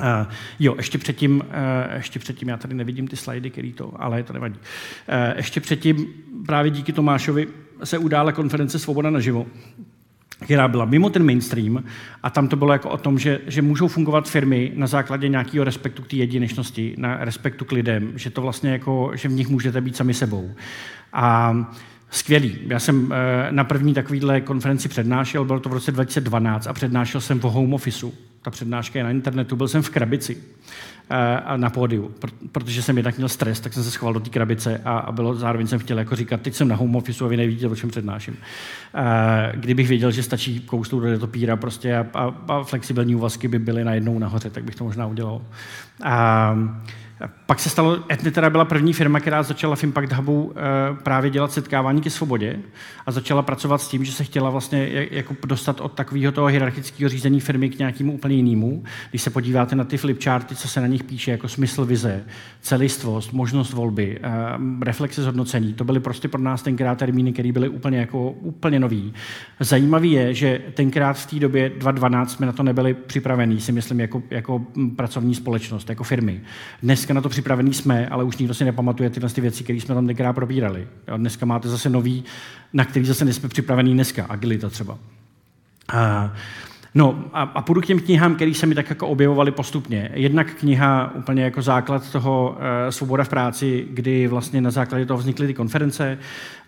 Uh, 0.01 0.33
jo, 0.59 0.75
ještě 0.77 0.99
předtím, 0.99 1.37
uh, 1.37 1.95
ještě 1.97 2.19
předtím, 2.19 2.49
já 2.49 2.57
tady 2.57 2.75
nevidím 2.75 3.09
ty 3.09 3.17
slajdy, 3.17 3.51
který 3.51 3.73
to, 3.73 4.03
ale 4.03 4.23
to 4.23 4.33
nevadí. 4.33 4.55
Uh, 4.55 5.37
ještě 5.37 5.61
předtím, 5.61 6.07
právě 6.47 6.71
díky 6.71 6.93
Tomášovi, 6.93 7.49
se 7.85 7.99
udála 7.99 8.33
konference 8.33 8.79
Svoboda 8.79 9.11
naživo, 9.11 9.47
která 10.45 10.69
byla 10.69 10.85
mimo 10.85 11.11
ten 11.11 11.27
mainstream 11.27 11.85
a 12.23 12.31
tam 12.31 12.49
to 12.49 12.57
bylo 12.57 12.73
jako 12.73 12.91
o 12.91 12.97
tom, 12.97 13.19
že, 13.19 13.41
že 13.47 13.63
můžou 13.63 13.89
fungovat 13.89 14.29
firmy 14.29 14.73
na 14.75 14.87
základě 14.87 15.29
nějakého 15.29 15.65
respektu 15.65 16.03
k 16.03 16.07
té 16.07 16.17
jedinečnosti, 16.17 16.95
na 16.99 17.25
respektu 17.25 17.65
k 17.65 17.73
lidem, 17.73 18.13
že 18.17 18.31
to 18.31 18.43
vlastně 18.43 18.71
jako, 18.71 19.11
že 19.15 19.29
v 19.29 19.33
nich 19.33 19.49
můžete 19.49 19.81
být 19.81 19.97
sami 19.97 20.15
sebou. 20.15 20.51
A 21.13 21.57
Skvělý. 22.11 22.59
Já 22.67 22.79
jsem 22.79 23.15
na 23.51 23.65
první 23.65 23.95
takovýhle 23.95 24.41
konferenci 24.41 24.89
přednášel, 24.89 25.45
bylo 25.45 25.61
to 25.61 25.69
v 25.69 25.73
roce 25.73 25.93
2012 25.93 26.67
a 26.67 26.73
přednášel 26.73 27.21
jsem 27.21 27.41
o 27.43 27.51
home 27.51 27.75
officeu 27.75 28.13
ta 28.43 28.51
přednáška 28.51 28.99
je 28.99 29.05
na 29.05 29.11
internetu, 29.11 29.57
byl 29.57 29.69
jsem 29.69 29.83
v 29.83 29.91
krabici 29.91 30.37
na 31.57 31.71
pódiu, 31.71 32.15
protože 32.53 32.83
jsem 32.83 32.97
jednak 32.97 33.17
měl 33.17 33.29
stres, 33.29 33.61
tak 33.61 33.73
jsem 33.73 33.85
se 33.85 33.91
schoval 33.91 34.15
do 34.15 34.21
té 34.21 34.31
krabice 34.31 34.81
a, 34.85 35.13
bylo, 35.13 35.35
zároveň 35.35 35.67
jsem 35.67 35.79
chtěl 35.79 35.99
jako 35.99 36.17
říkat, 36.17 36.41
teď 36.41 36.55
jsem 36.55 36.69
na 36.69 36.77
home 36.77 36.97
office 36.97 37.25
a 37.25 37.29
vy 37.29 37.37
nevíte, 37.37 37.67
o 37.67 37.77
čem 37.77 37.91
přednáším. 37.91 38.37
Kdybych 39.55 39.89
věděl, 39.89 40.11
že 40.11 40.23
stačí 40.23 40.61
kousnout 40.61 41.03
do 41.03 41.09
netopíra 41.09 41.57
prostě 41.57 41.97
a, 41.97 42.07
a, 42.15 42.35
a 42.49 42.63
flexibilní 42.63 43.15
úvazky 43.15 43.49
by 43.49 43.59
byly 43.59 43.85
najednou 43.85 44.19
nahoře, 44.19 44.51
tak 44.51 44.65
bych 44.65 44.75
to 44.75 44.85
možná 44.85 45.07
udělal. 45.07 45.43
A, 46.03 46.57
pak 47.47 47.61
se 47.61 47.71
stalo, 47.71 47.99
Etny 48.13 48.31
teda 48.31 48.51
byla 48.51 48.65
první 48.65 48.93
firma, 48.93 49.21
která 49.21 49.43
začala 49.43 49.77
v 49.77 49.85
Impact 49.85 50.13
Hubu 50.13 50.53
eh, 50.57 50.63
právě 51.03 51.31
dělat 51.31 51.53
setkávání 51.53 52.01
ke 52.01 52.11
svobodě 52.11 52.59
a 53.07 53.13
začala 53.13 53.43
pracovat 53.43 53.83
s 53.83 53.89
tím, 53.89 54.05
že 54.05 54.13
se 54.13 54.25
chtěla 54.25 54.51
vlastně 54.51 55.09
jako 55.11 55.37
dostat 55.47 55.81
od 55.81 55.93
takového 55.93 56.33
toho 56.33 56.47
hierarchického 56.47 57.09
řízení 57.09 57.41
firmy 57.41 57.69
k 57.69 57.79
nějakému 57.79 58.13
úplně 58.13 58.37
jinému. 58.37 58.85
Když 59.11 59.23
se 59.23 59.31
podíváte 59.31 59.77
na 59.77 59.85
ty 59.85 59.97
flipcharty, 59.97 60.55
co 60.55 60.69
se 60.69 60.81
na 60.81 60.87
nich 60.87 61.05
píše, 61.05 61.31
jako 61.31 61.49
smysl 61.49 61.85
vize, 61.85 62.25
celistvost, 62.61 63.33
možnost 63.33 63.73
volby, 63.73 64.19
eh, 64.23 64.31
reflexe 64.85 65.23
zhodnocení, 65.23 65.75
to 65.75 65.85
byly 65.85 66.01
prostě 66.01 66.29
pro 66.29 66.41
nás 66.41 66.63
tenkrát 66.63 66.99
termíny, 66.99 67.33
které 67.33 67.53
byly 67.53 67.69
úplně, 67.69 67.99
jako, 67.99 68.31
úplně 68.31 68.81
nový. 68.81 69.15
Zajímavý 69.61 70.13
je, 70.13 70.35
že 70.35 70.61
tenkrát 70.75 71.13
v 71.13 71.27
té 71.27 71.37
době 71.37 71.69
2012 71.69 72.33
jsme 72.33 72.47
na 72.47 72.53
to 72.53 72.63
nebyli 72.63 72.95
připravení, 72.95 73.61
si 73.61 73.73
myslím, 73.73 74.01
jako, 74.01 74.23
jako 74.31 74.67
pracovní 74.97 75.35
společnost, 75.35 75.89
jako 75.89 76.05
firmy. 76.05 76.41
Dnes 76.83 77.08
dneska 77.09 77.15
na 77.15 77.23
to 77.23 77.29
připravení 77.29 77.75
jsme, 77.75 78.09
ale 78.09 78.25
už 78.25 78.37
nikdo 78.37 78.55
si 78.55 78.65
nepamatuje 78.65 79.11
tyhle 79.11 79.31
ty 79.31 79.41
věci, 79.41 79.65
které 79.65 79.81
jsme 79.81 79.95
tam 79.95 80.07
tenkrát 80.07 80.33
probírali. 80.33 80.89
A 81.07 81.17
dneska 81.17 81.47
máte 81.47 81.69
zase 81.69 81.91
nový, 81.91 82.25
na 82.73 82.85
který 82.85 83.07
zase 83.07 83.25
nejsme 83.25 83.49
připravení 83.49 83.95
dneska, 83.95 84.27
agilita 84.29 84.69
třeba. 84.69 84.99
A, 85.89 86.33
No 86.99 87.25
a, 87.33 87.43
a 87.43 87.63
půjdu 87.63 87.81
k 87.81 87.87
těm 87.87 88.01
knihám, 88.01 88.35
které 88.35 88.55
se 88.55 88.67
mi 88.67 88.75
tak 88.75 88.91
jako 88.91 89.09
objevovaly 89.09 89.51
postupně. 89.51 90.11
Jednak 90.15 90.55
kniha 90.55 91.13
úplně 91.15 91.43
jako 91.43 91.63
základ 91.63 92.13
toho 92.13 92.51
uh, 92.51 92.91
Svoboda 92.91 93.25
v 93.25 93.29
práci, 93.29 93.87
kdy 93.91 94.27
vlastně 94.27 94.61
na 94.61 94.71
základě 94.71 95.07
toho 95.07 95.19
vznikly 95.19 95.47
ty 95.47 95.55
konference 95.55 96.19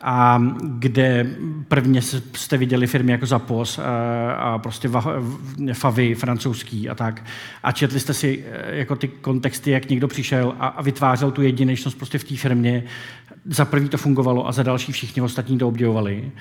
a 0.00 0.42
kde 0.62 1.26
prvně 1.68 2.02
jste 2.02 2.56
viděli 2.56 2.86
firmy 2.86 3.12
jako 3.12 3.26
Zapos 3.26 3.78
uh, 3.78 3.84
a 4.36 4.58
prostě 4.58 4.88
va, 4.88 5.04
Favy 5.72 6.14
francouzský 6.14 6.88
a 6.88 6.94
tak. 6.94 7.24
A 7.62 7.72
četli 7.72 8.00
jste 8.00 8.14
si 8.14 8.38
uh, 8.38 8.44
jako 8.68 8.96
ty 8.96 9.08
kontexty, 9.08 9.70
jak 9.70 9.88
někdo 9.88 10.08
přišel 10.08 10.54
a, 10.58 10.66
a 10.66 10.82
vytvářel 10.82 11.30
tu 11.30 11.42
jedinečnost 11.42 11.98
prostě 11.98 12.18
v 12.18 12.24
té 12.24 12.36
firmě 12.36 12.84
za 13.44 13.64
prvý 13.64 13.88
to 13.88 13.98
fungovalo 13.98 14.48
a 14.48 14.52
za 14.52 14.62
další 14.62 14.92
všichni 14.92 15.22
ostatní 15.22 15.58
to 15.58 15.68
obdivovali. 15.68 16.32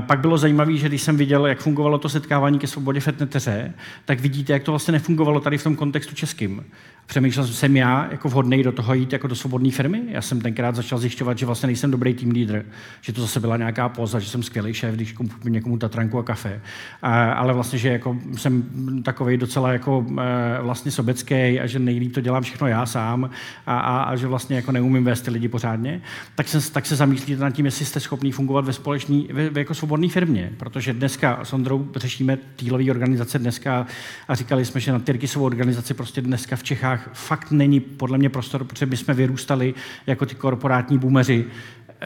Pak 0.00 0.20
bylo 0.20 0.38
zajímavé, 0.38 0.76
že 0.76 0.88
když 0.88 1.02
jsem 1.02 1.16
viděl, 1.16 1.46
jak 1.46 1.60
fungovalo 1.60 1.98
to 1.98 2.08
setkávání 2.08 2.58
ke 2.58 2.66
svobodě 2.66 3.00
v 3.00 3.08
Etneteře, 3.08 3.74
tak 4.04 4.20
vidíte, 4.20 4.52
jak 4.52 4.62
to 4.62 4.72
vlastně 4.72 4.92
nefungovalo 4.92 5.40
tady 5.40 5.58
v 5.58 5.64
tom 5.64 5.76
kontextu 5.76 6.14
českým. 6.14 6.64
Přemýšlel 7.06 7.46
jsem 7.46 7.76
já 7.76 8.08
jako 8.10 8.28
vhodný 8.28 8.62
do 8.62 8.72
toho 8.72 8.94
jít 8.94 9.12
jako 9.12 9.26
do 9.26 9.34
svobodné 9.34 9.70
firmy. 9.70 10.02
Já 10.08 10.22
jsem 10.22 10.40
tenkrát 10.40 10.76
začal 10.76 10.98
zjišťovat, 10.98 11.38
že 11.38 11.46
vlastně 11.46 11.66
nejsem 11.66 11.90
dobrý 11.90 12.14
tým 12.14 12.30
lídr, 12.30 12.64
že 13.00 13.12
to 13.12 13.20
zase 13.20 13.40
byla 13.40 13.56
nějaká 13.56 13.88
poza, 13.88 14.18
že 14.18 14.30
jsem 14.30 14.42
skvělý 14.42 14.74
šéf, 14.74 14.94
když 14.94 15.12
koupím 15.12 15.52
někomu 15.52 15.78
tatranku 15.78 16.18
a 16.18 16.22
kafe. 16.22 16.60
A, 17.02 17.32
ale 17.32 17.52
vlastně, 17.52 17.78
že 17.78 17.88
jako 17.88 18.16
jsem 18.36 18.62
takový 19.02 19.36
docela 19.36 19.72
jako 19.72 20.06
e, 20.20 20.62
vlastně 20.62 20.90
sobecký 20.90 21.34
a 21.34 21.66
že 21.66 21.78
nejlíp 21.78 22.14
to 22.14 22.20
dělám 22.20 22.42
všechno 22.42 22.66
já 22.66 22.86
sám 22.86 23.30
a, 23.66 23.78
a, 23.78 24.02
a 24.02 24.16
že 24.16 24.26
vlastně 24.26 24.56
jako 24.56 24.72
neumím 24.72 25.04
vést 25.04 25.20
ty 25.20 25.30
lidi 25.30 25.48
pořádně. 25.48 26.00
tak 26.34 26.48
se, 26.48 26.72
tak 26.72 26.86
se 26.86 26.96
zamýšlíte 26.96 27.42
nad 27.42 27.50
tím, 27.50 27.64
jestli 27.64 27.84
jste 27.84 28.00
schopný 28.00 28.32
fungovat 28.32 28.64
ve 28.64 28.72
společný, 28.72 29.28
ve, 29.32 29.50
ve 29.50 29.60
jako 29.60 29.74
svobodné 29.74 30.08
firmě. 30.08 30.52
Protože 30.56 30.92
dneska 30.92 31.40
s 31.42 31.52
Ondrou 31.52 31.88
řešíme 31.96 32.38
týlové 32.56 32.90
organizace 32.90 33.38
dneska 33.38 33.86
a 34.28 34.34
říkali 34.34 34.64
jsme, 34.64 34.80
že 34.80 34.92
na 34.92 34.98
Tyrkisovou 34.98 35.46
organizaci 35.46 35.94
prostě 35.94 36.20
dneska 36.20 36.56
v 36.56 36.62
Čechách 36.62 36.93
fakt 37.12 37.50
není 37.50 37.80
podle 37.80 38.18
mě 38.18 38.28
prostor, 38.28 38.64
protože 38.64 38.86
my 38.86 38.96
jsme 38.96 39.14
vyrůstali 39.14 39.74
jako 40.06 40.26
ty 40.26 40.34
korporátní 40.34 40.98
boomeři 40.98 41.44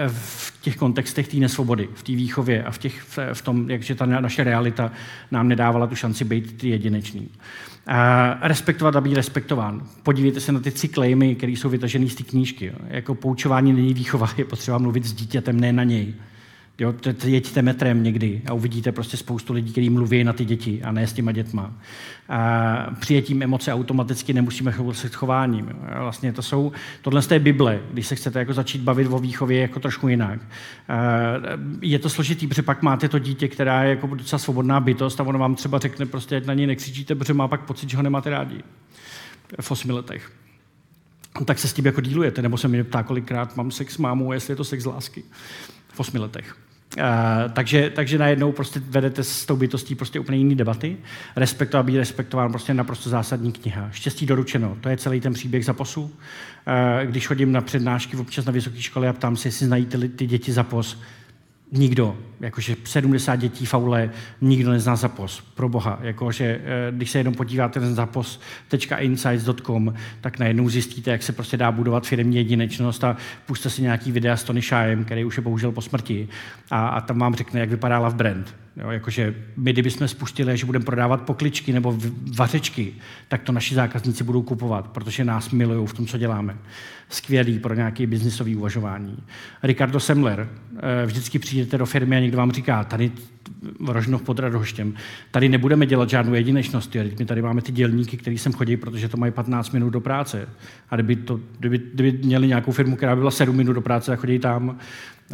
v 0.06 0.60
těch 0.60 0.76
kontextech 0.76 1.28
té 1.28 1.36
nesvobody, 1.36 1.88
v 1.94 2.02
té 2.02 2.12
výchově 2.12 2.64
a 2.64 2.70
v, 2.70 2.78
těch, 2.78 3.18
v, 3.32 3.42
tom, 3.42 3.70
jakže 3.70 3.94
ta 3.94 4.06
naše 4.06 4.44
realita 4.44 4.92
nám 5.30 5.48
nedávala 5.48 5.86
tu 5.86 5.94
šanci 5.94 6.24
být 6.24 6.64
jedinečný. 6.64 7.28
A 7.86 8.38
respektovat 8.48 8.96
a 8.96 9.00
být 9.00 9.14
respektován. 9.14 9.82
Podívejte 10.02 10.40
se 10.40 10.52
na 10.52 10.60
ty 10.60 10.72
cyklejmy, 10.72 11.34
které 11.34 11.52
jsou 11.52 11.68
vytažené 11.68 12.08
z 12.08 12.14
té 12.14 12.22
knížky. 12.22 12.72
Jako 12.88 13.14
poučování 13.14 13.72
není 13.72 13.94
výchova, 13.94 14.30
je 14.36 14.44
potřeba 14.44 14.78
mluvit 14.78 15.04
s 15.04 15.12
dítětem, 15.12 15.60
ne 15.60 15.72
na 15.72 15.84
něj. 15.84 16.14
Jo, 16.80 16.94
jeďte 17.24 17.62
metrem 17.62 18.02
někdy 18.02 18.42
a 18.46 18.52
uvidíte 18.52 18.92
prostě 18.92 19.16
spoustu 19.16 19.52
lidí, 19.52 19.72
kteří 19.72 19.90
mluví 19.90 20.24
na 20.24 20.32
ty 20.32 20.44
děti 20.44 20.82
a 20.82 20.92
ne 20.92 21.06
s 21.06 21.12
těma 21.12 21.32
dětma. 21.32 21.72
A 22.28 22.76
přijetím 23.00 23.42
emoce 23.42 23.74
automaticky 23.74 24.32
nemusíme 24.32 24.72
chovat 24.72 24.96
se 24.96 25.08
chováním. 25.08 25.70
Vlastně 25.98 26.32
to 26.32 26.42
jsou, 26.42 26.72
tohle 27.02 27.22
z 27.22 27.26
té 27.26 27.38
Bible, 27.38 27.80
když 27.92 28.06
se 28.06 28.14
chcete 28.14 28.38
jako 28.38 28.52
začít 28.52 28.82
bavit 28.82 29.06
o 29.06 29.18
výchově 29.18 29.60
jako 29.60 29.80
trošku 29.80 30.08
jinak. 30.08 30.40
A 30.88 30.96
je 31.82 31.98
to 31.98 32.10
složitý, 32.10 32.46
protože 32.46 32.62
pak 32.62 32.82
máte 32.82 33.08
to 33.08 33.18
dítě, 33.18 33.48
která 33.48 33.82
je 33.82 33.90
jako 33.90 34.06
docela 34.06 34.38
svobodná 34.38 34.80
bytost 34.80 35.20
a 35.20 35.24
ono 35.24 35.38
vám 35.38 35.54
třeba 35.54 35.78
řekne 35.78 36.06
prostě, 36.06 36.36
ať 36.36 36.46
na 36.46 36.54
něj 36.54 36.66
nekřičíte, 36.66 37.14
protože 37.14 37.34
má 37.34 37.48
pak 37.48 37.60
pocit, 37.60 37.90
že 37.90 37.96
ho 37.96 38.02
nemáte 38.02 38.30
rádi 38.30 38.62
v 39.60 39.70
osmi 39.70 39.92
letech 39.92 40.32
tak 41.44 41.58
se 41.58 41.68
s 41.68 41.72
tím 41.72 41.86
jako 41.86 42.00
dílujete, 42.00 42.42
nebo 42.42 42.56
se 42.56 42.68
mě 42.68 42.84
ptá, 42.84 43.02
kolikrát 43.02 43.56
mám 43.56 43.70
sex 43.70 43.94
s 43.94 43.98
mámou, 43.98 44.32
jestli 44.32 44.52
je 44.52 44.56
to 44.56 44.64
sex 44.64 44.84
lásky 44.84 45.24
v 45.92 46.00
osmi 46.00 46.18
letech. 46.18 46.67
Takže, 47.52 47.90
takže 47.94 48.18
najednou 48.18 48.52
prostě 48.52 48.80
vedete 48.84 49.24
s 49.24 49.46
tou 49.46 49.56
bytostí 49.56 49.94
prostě 49.94 50.20
úplně 50.20 50.38
jiný 50.38 50.54
debaty. 50.56 50.96
Respekt 51.36 51.74
a 51.74 51.82
být 51.82 51.96
respektován 51.96 52.50
prostě 52.50 52.74
naprosto 52.74 53.10
zásadní 53.10 53.52
kniha. 53.52 53.88
Štěstí 53.92 54.26
doručeno, 54.26 54.76
to 54.80 54.88
je 54.88 54.96
celý 54.96 55.20
ten 55.20 55.32
příběh 55.32 55.64
za 55.64 55.72
posu. 55.72 56.02
Uh, 56.02 56.10
když 57.04 57.26
chodím 57.26 57.52
na 57.52 57.60
přednášky 57.60 58.16
občas 58.16 58.44
na 58.44 58.52
vysoké 58.52 58.82
školy 58.82 59.08
a 59.08 59.12
ptám 59.12 59.36
se, 59.36 59.48
jestli 59.48 59.66
znají 59.66 59.86
ty, 59.86 60.08
ty 60.08 60.26
děti 60.26 60.52
za 60.52 60.62
pos, 60.62 61.00
Nikdo, 61.72 62.16
jakože 62.40 62.76
70 62.84 63.36
dětí 63.36 63.66
faule, 63.66 64.10
nikdo 64.40 64.70
nezná 64.70 64.96
Zapos, 64.96 65.42
pro 65.54 65.68
boha. 65.68 65.98
Jakože, 66.02 66.44
eh, 66.44 66.92
když 66.92 67.10
se 67.10 67.18
jenom 67.18 67.34
podíváte 67.34 67.80
na 67.80 67.94
zapos.insights.com, 67.94 69.94
tak 70.20 70.38
najednou 70.38 70.68
zjistíte, 70.68 71.10
jak 71.10 71.22
se 71.22 71.32
prostě 71.32 71.56
dá 71.56 71.72
budovat 71.72 72.06
firmní 72.06 72.36
jedinečnost 72.36 73.04
a 73.04 73.16
puste 73.46 73.70
si 73.70 73.82
nějaký 73.82 74.12
videa 74.12 74.36
s 74.36 74.44
Tony 74.44 74.62
Shaem, 74.62 75.04
který 75.04 75.24
už 75.24 75.36
je 75.36 75.42
bohužel 75.42 75.72
po 75.72 75.82
smrti 75.82 76.28
a, 76.70 76.88
a 76.88 77.00
tam 77.00 77.18
vám 77.18 77.34
řekne, 77.34 77.60
jak 77.60 77.70
vypadá 77.70 77.98
Love 77.98 78.16
Brand. 78.16 78.54
Jo, 78.76 78.90
jakože 78.90 79.34
my, 79.56 79.72
kdybychom 79.72 80.08
spustili, 80.08 80.56
že 80.56 80.66
budeme 80.66 80.84
prodávat 80.84 81.22
pokličky 81.22 81.72
nebo 81.72 81.98
vařečky, 82.36 82.94
tak 83.28 83.42
to 83.42 83.52
naši 83.52 83.74
zákazníci 83.74 84.24
budou 84.24 84.42
kupovat, 84.42 84.88
protože 84.88 85.24
nás 85.24 85.50
milují 85.50 85.86
v 85.86 85.92
tom, 85.92 86.06
co 86.06 86.18
děláme. 86.18 86.56
Skvělý 87.08 87.58
pro 87.58 87.74
nějaké 87.74 88.06
biznisové 88.06 88.56
uvažování. 88.56 89.18
Ricardo 89.62 90.00
Semler, 90.00 90.48
eh, 91.02 91.06
vždycky 91.06 91.38
přijdete 91.38 91.78
do 91.78 91.86
firmy 91.86 92.16
a 92.16 92.20
někdo 92.20 92.38
vám 92.38 92.52
říká, 92.52 92.84
tady 92.84 93.12
Rožnov 93.88 94.22
pod 94.22 94.38
Radhoštěm, 94.38 94.94
tady 95.30 95.48
nebudeme 95.48 95.86
dělat 95.86 96.10
žádnou 96.10 96.34
jedinečnost, 96.34 96.96
my 97.18 97.24
tady 97.24 97.42
máme 97.42 97.62
ty 97.62 97.72
dělníky, 97.72 98.16
kteří 98.16 98.38
sem 98.38 98.52
chodí, 98.52 98.76
protože 98.76 99.08
to 99.08 99.16
mají 99.16 99.32
15 99.32 99.70
minut 99.70 99.90
do 99.90 100.00
práce. 100.00 100.48
A 100.90 100.96
kdyby, 100.96 101.16
to, 101.16 101.40
kdyby, 101.58 101.78
kdyby 101.94 102.18
měli 102.26 102.46
nějakou 102.48 102.72
firmu, 102.72 102.96
která 102.96 103.14
by 103.14 103.20
byla 103.20 103.30
7 103.30 103.56
minut 103.56 103.72
do 103.72 103.80
práce 103.80 104.12
a 104.12 104.16
chodí 104.16 104.38
tam, 104.38 104.78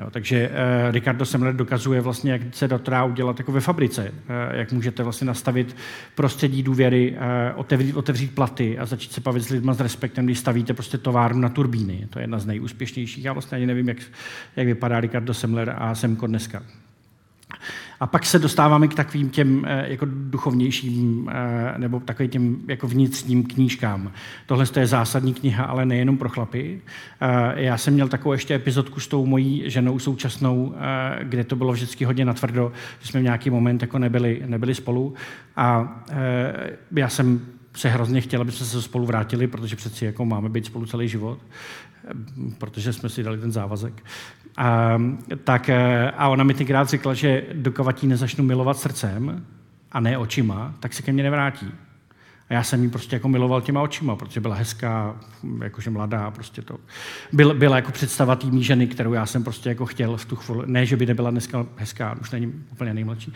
Jo, 0.00 0.10
takže 0.10 0.50
eh, 0.52 0.90
Ricardo 0.90 1.26
Semler 1.26 1.56
dokazuje 1.56 2.00
vlastně, 2.00 2.32
jak 2.32 2.42
se 2.50 2.68
dá 2.68 3.04
udělat 3.04 3.38
jako 3.38 3.52
ve 3.52 3.60
fabrice, 3.60 4.14
eh, 4.28 4.56
jak 4.56 4.72
můžete 4.72 5.02
vlastně 5.02 5.26
nastavit 5.26 5.76
prostředí 6.14 6.62
důvěry, 6.62 7.16
eh, 7.18 7.52
otevřít, 7.54 7.92
otevřít 7.92 8.34
platy 8.34 8.78
a 8.78 8.86
začít 8.86 9.12
se 9.12 9.20
bavit 9.20 9.42
s 9.42 9.48
lidmi 9.48 9.70
s 9.74 9.80
respektem, 9.80 10.24
když 10.24 10.38
stavíte 10.38 10.74
prostě 10.74 10.98
továrnu 10.98 11.40
na 11.40 11.48
turbíny. 11.48 12.06
To 12.10 12.18
je 12.18 12.22
jedna 12.22 12.38
z 12.38 12.46
nejúspěšnějších. 12.46 13.24
Já 13.24 13.32
vlastně 13.32 13.56
ani 13.56 13.66
nevím, 13.66 13.88
jak, 13.88 13.98
jak 14.56 14.66
vypadá 14.66 15.00
Ricardo 15.00 15.34
Semler 15.34 15.74
a 15.78 15.94
Semko 15.94 16.26
dneska. 16.26 16.62
A 18.00 18.06
pak 18.06 18.26
se 18.26 18.38
dostáváme 18.38 18.88
k 18.88 18.94
takovým 18.94 19.30
těm 19.30 19.64
eh, 19.66 19.84
jako 19.88 20.06
duchovnějším 20.08 21.30
eh, 21.32 21.78
nebo 21.78 22.00
takovým 22.00 22.30
těm 22.30 22.56
jako 22.68 22.88
vnitřním 22.88 23.44
knížkám. 23.44 24.12
Tohle 24.46 24.66
je 24.80 24.86
zásadní 24.86 25.34
kniha, 25.34 25.64
ale 25.64 25.86
nejenom 25.86 26.18
pro 26.18 26.28
chlapy. 26.28 26.80
Eh, 27.20 27.62
já 27.62 27.78
jsem 27.78 27.94
měl 27.94 28.08
takovou 28.08 28.32
ještě 28.32 28.54
epizodku 28.54 29.00
s 29.00 29.08
tou 29.08 29.26
mojí 29.26 29.62
ženou 29.66 29.98
současnou, 29.98 30.74
kde 31.22 31.44
to 31.44 31.56
bylo 31.56 31.72
vždycky 31.72 32.04
hodně 32.04 32.24
natvrdo, 32.24 32.72
že 33.00 33.08
jsme 33.08 33.20
v 33.20 33.22
nějaký 33.22 33.50
moment 33.50 33.82
jako 33.82 33.98
nebyli, 33.98 34.42
nebyli 34.46 34.74
spolu. 34.74 35.14
A 35.56 35.96
já 36.96 37.08
jsem 37.08 37.40
se 37.76 37.88
hrozně 37.88 38.20
chtěl, 38.20 38.40
aby 38.40 38.52
jsme 38.52 38.66
se 38.66 38.82
spolu 38.82 39.06
vrátili, 39.06 39.46
protože 39.46 39.76
přeci 39.76 40.04
jako 40.04 40.24
máme 40.24 40.48
být 40.48 40.66
spolu 40.66 40.86
celý 40.86 41.08
život, 41.08 41.38
protože 42.58 42.92
jsme 42.92 43.08
si 43.08 43.22
dali 43.22 43.38
ten 43.38 43.52
závazek. 43.52 44.02
A, 44.56 44.98
tak, 45.44 45.68
eh, 45.68 46.10
a 46.10 46.28
ona 46.28 46.44
mi 46.44 46.54
tenkrát 46.54 46.88
řekla, 46.88 47.14
že 47.14 47.42
dokud 47.52 48.02
ji 48.02 48.08
nezačnu 48.08 48.44
milovat 48.44 48.78
srdcem 48.78 49.46
a 49.92 50.00
ne 50.00 50.18
očima, 50.18 50.74
tak 50.80 50.92
se 50.92 51.02
ke 51.02 51.12
mně 51.12 51.22
nevrátí. 51.22 51.72
A 52.50 52.54
já 52.54 52.62
jsem 52.62 52.82
ji 52.82 52.90
prostě 52.90 53.16
jako 53.16 53.28
miloval 53.28 53.60
těma 53.60 53.82
očima, 53.82 54.16
protože 54.16 54.40
byla 54.40 54.54
hezká, 54.54 55.16
jakože 55.62 55.90
mladá, 55.90 56.30
prostě 56.30 56.62
to. 56.62 56.78
Byl, 57.32 57.54
byla 57.54 57.76
jako 57.76 57.92
představa 57.92 58.36
té 58.36 58.46
ženy, 58.60 58.86
kterou 58.86 59.12
já 59.12 59.26
jsem 59.26 59.44
prostě 59.44 59.68
jako 59.68 59.86
chtěl 59.86 60.16
v 60.16 60.24
tu 60.24 60.36
chvíli. 60.36 60.62
Ne, 60.66 60.86
že 60.86 60.96
by 60.96 61.06
nebyla 61.06 61.30
dneska 61.30 61.66
hezká, 61.76 62.16
už 62.20 62.30
není 62.30 62.52
úplně 62.72 62.94
nejmladší. 62.94 63.32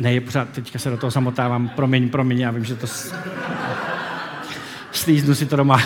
Ne, 0.00 0.12
je 0.12 0.20
pořád, 0.20 0.48
teďka 0.48 0.78
se 0.78 0.90
do 0.90 0.96
toho 0.96 1.10
samotávám, 1.10 1.68
promiň, 1.68 2.08
promiň, 2.08 2.40
já 2.40 2.50
vím, 2.50 2.64
že 2.64 2.76
to... 2.76 2.86
Slíznu 4.92 5.34
si 5.34 5.46
to 5.46 5.56
doma. 5.56 5.78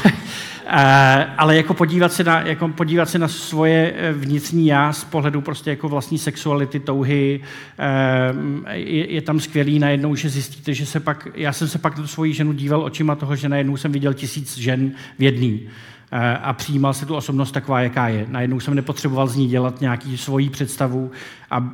Eh, 0.69 1.27
ale 1.39 1.57
jako 1.57 1.75
podívat 1.75 2.13
se, 2.13 2.25
na, 2.25 2.41
jako 2.41 2.69
podívat 2.69 3.11
se 3.11 3.19
na 3.19 3.29
svoje 3.29 3.95
eh, 3.97 4.13
vnitřní 4.13 4.67
já 4.67 4.93
z 4.93 5.05
pohledu 5.05 5.41
prostě 5.41 5.71
jako 5.71 5.89
vlastní 5.89 6.19
sexuality, 6.19 6.81
touhy, 6.81 7.41
eh, 7.79 8.75
je, 8.77 9.13
je 9.13 9.23
tam 9.23 9.41
skvělý 9.41 9.79
najednou, 9.79 10.15
že 10.15 10.29
zjistíte, 10.29 10.75
že 10.75 10.87
se 10.87 11.01
pak, 11.01 11.29
já 11.35 11.53
jsem 11.53 11.69
se 11.69 11.79
pak 11.79 11.99
na 11.99 12.07
svoji 12.07 12.35
ženu 12.35 12.53
díval 12.53 12.85
očima 12.85 13.15
toho, 13.15 13.37
že 13.37 13.49
najednou 13.49 13.77
jsem 13.77 13.93
viděl 13.93 14.15
tisíc 14.15 14.59
žen 14.59 14.93
v 15.19 15.23
jedný. 15.23 15.69
Eh, 16.13 16.37
a 16.37 16.53
přijímal 16.53 16.95
se 16.95 17.07
tu 17.07 17.15
osobnost 17.15 17.53
taková, 17.53 17.81
jaká 17.81 18.09
je. 18.09 18.27
Najednou 18.29 18.61
jsem 18.61 18.75
nepotřeboval 18.75 19.27
z 19.27 19.37
ní 19.37 19.49
dělat 19.49 19.81
nějaký 19.81 20.19
svoji 20.19 20.51
představu, 20.51 21.11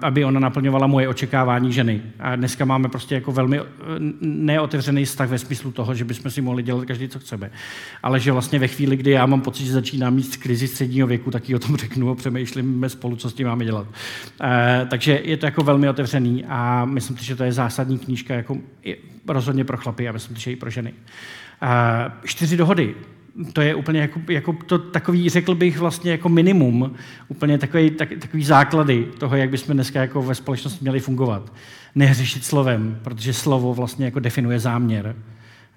aby 0.03 0.25
ona 0.25 0.41
naplňovala 0.41 0.87
moje 0.87 1.09
očekávání 1.09 1.73
ženy. 1.73 2.03
A 2.19 2.37
dneska 2.37 2.65
máme 2.65 2.89
prostě 2.89 3.15
jako 3.15 3.33
velmi 3.33 3.61
eh, 3.61 3.65
neotevřený 4.21 5.05
vztah 5.05 5.29
ve 5.29 5.39
smyslu 5.39 5.73
toho, 5.73 5.95
že 5.95 6.05
bychom 6.05 6.31
si 6.31 6.41
mohli 6.41 6.63
dělat 6.63 6.85
každý, 6.85 7.09
co 7.09 7.19
chceme. 7.19 7.51
Ale 8.03 8.21
že 8.21 8.33
vlastně 8.33 8.59
ve 8.59 8.69
chvíli, 8.69 8.97
kdy 8.97 9.11
já 9.11 9.27
mám 9.27 9.41
pocit, 9.41 9.65
že 9.65 9.73
začínám 9.73 10.15
mít 10.15 10.37
krizi 10.37 10.69
středního 10.69 11.07
věku, 11.07 11.31
tak 11.31 11.49
ji 11.49 11.55
o 11.55 11.59
tom 11.59 11.77
řeknu 11.83 12.11
a 12.11 12.15
přemýšlíme 12.15 12.89
spolu, 12.89 13.17
co 13.17 13.31
s 13.31 13.35
tím 13.35 13.47
máme 13.47 13.65
dělat. 13.65 13.87
E, 14.43 14.87
takže 14.91 15.21
je 15.25 15.37
to 15.37 15.47
jako 15.47 15.63
velmi 15.63 15.89
otevřený 15.89 16.45
a 16.49 16.85
myslím 16.85 17.17
si, 17.17 17.25
že 17.25 17.37
to 17.37 17.45
je 17.45 17.53
zásadní 17.53 17.99
knížka 17.99 18.35
jako 18.35 18.59
rozhodně 19.29 19.65
pro 19.65 19.77
chlapy 19.77 20.09
a 20.09 20.13
myslím 20.13 20.37
si, 20.37 20.43
že 20.43 20.53
i 20.53 20.57
pro 20.57 20.71
ženy. 20.71 20.95
E, 21.63 22.11
čtyři 22.25 22.57
dohody 22.57 22.95
to 23.53 23.61
je 23.61 23.75
úplně 23.75 24.01
jako, 24.01 24.21
jako 24.29 24.57
to, 24.67 24.79
takový, 24.79 25.29
řekl 25.29 25.55
bych 25.55 25.79
vlastně 25.79 26.11
jako 26.11 26.29
minimum, 26.29 26.95
úplně 27.29 27.59
takový, 27.59 27.91
tak, 27.91 28.09
takový 28.19 28.45
základy 28.45 29.09
toho, 29.19 29.37
jak 29.37 29.51
bychom 29.51 29.75
dneska 29.75 30.01
jako 30.01 30.23
ve 30.23 30.35
společnosti 30.35 30.79
měli 30.83 31.01
fungovat. 31.01 31.53
Nehřešit 31.95 32.45
slovem, 32.45 32.99
protože 33.03 33.33
slovo 33.33 33.75
vlastně 33.75 34.05
jako 34.05 34.21
definuje 34.21 34.59
záměr 34.59 35.17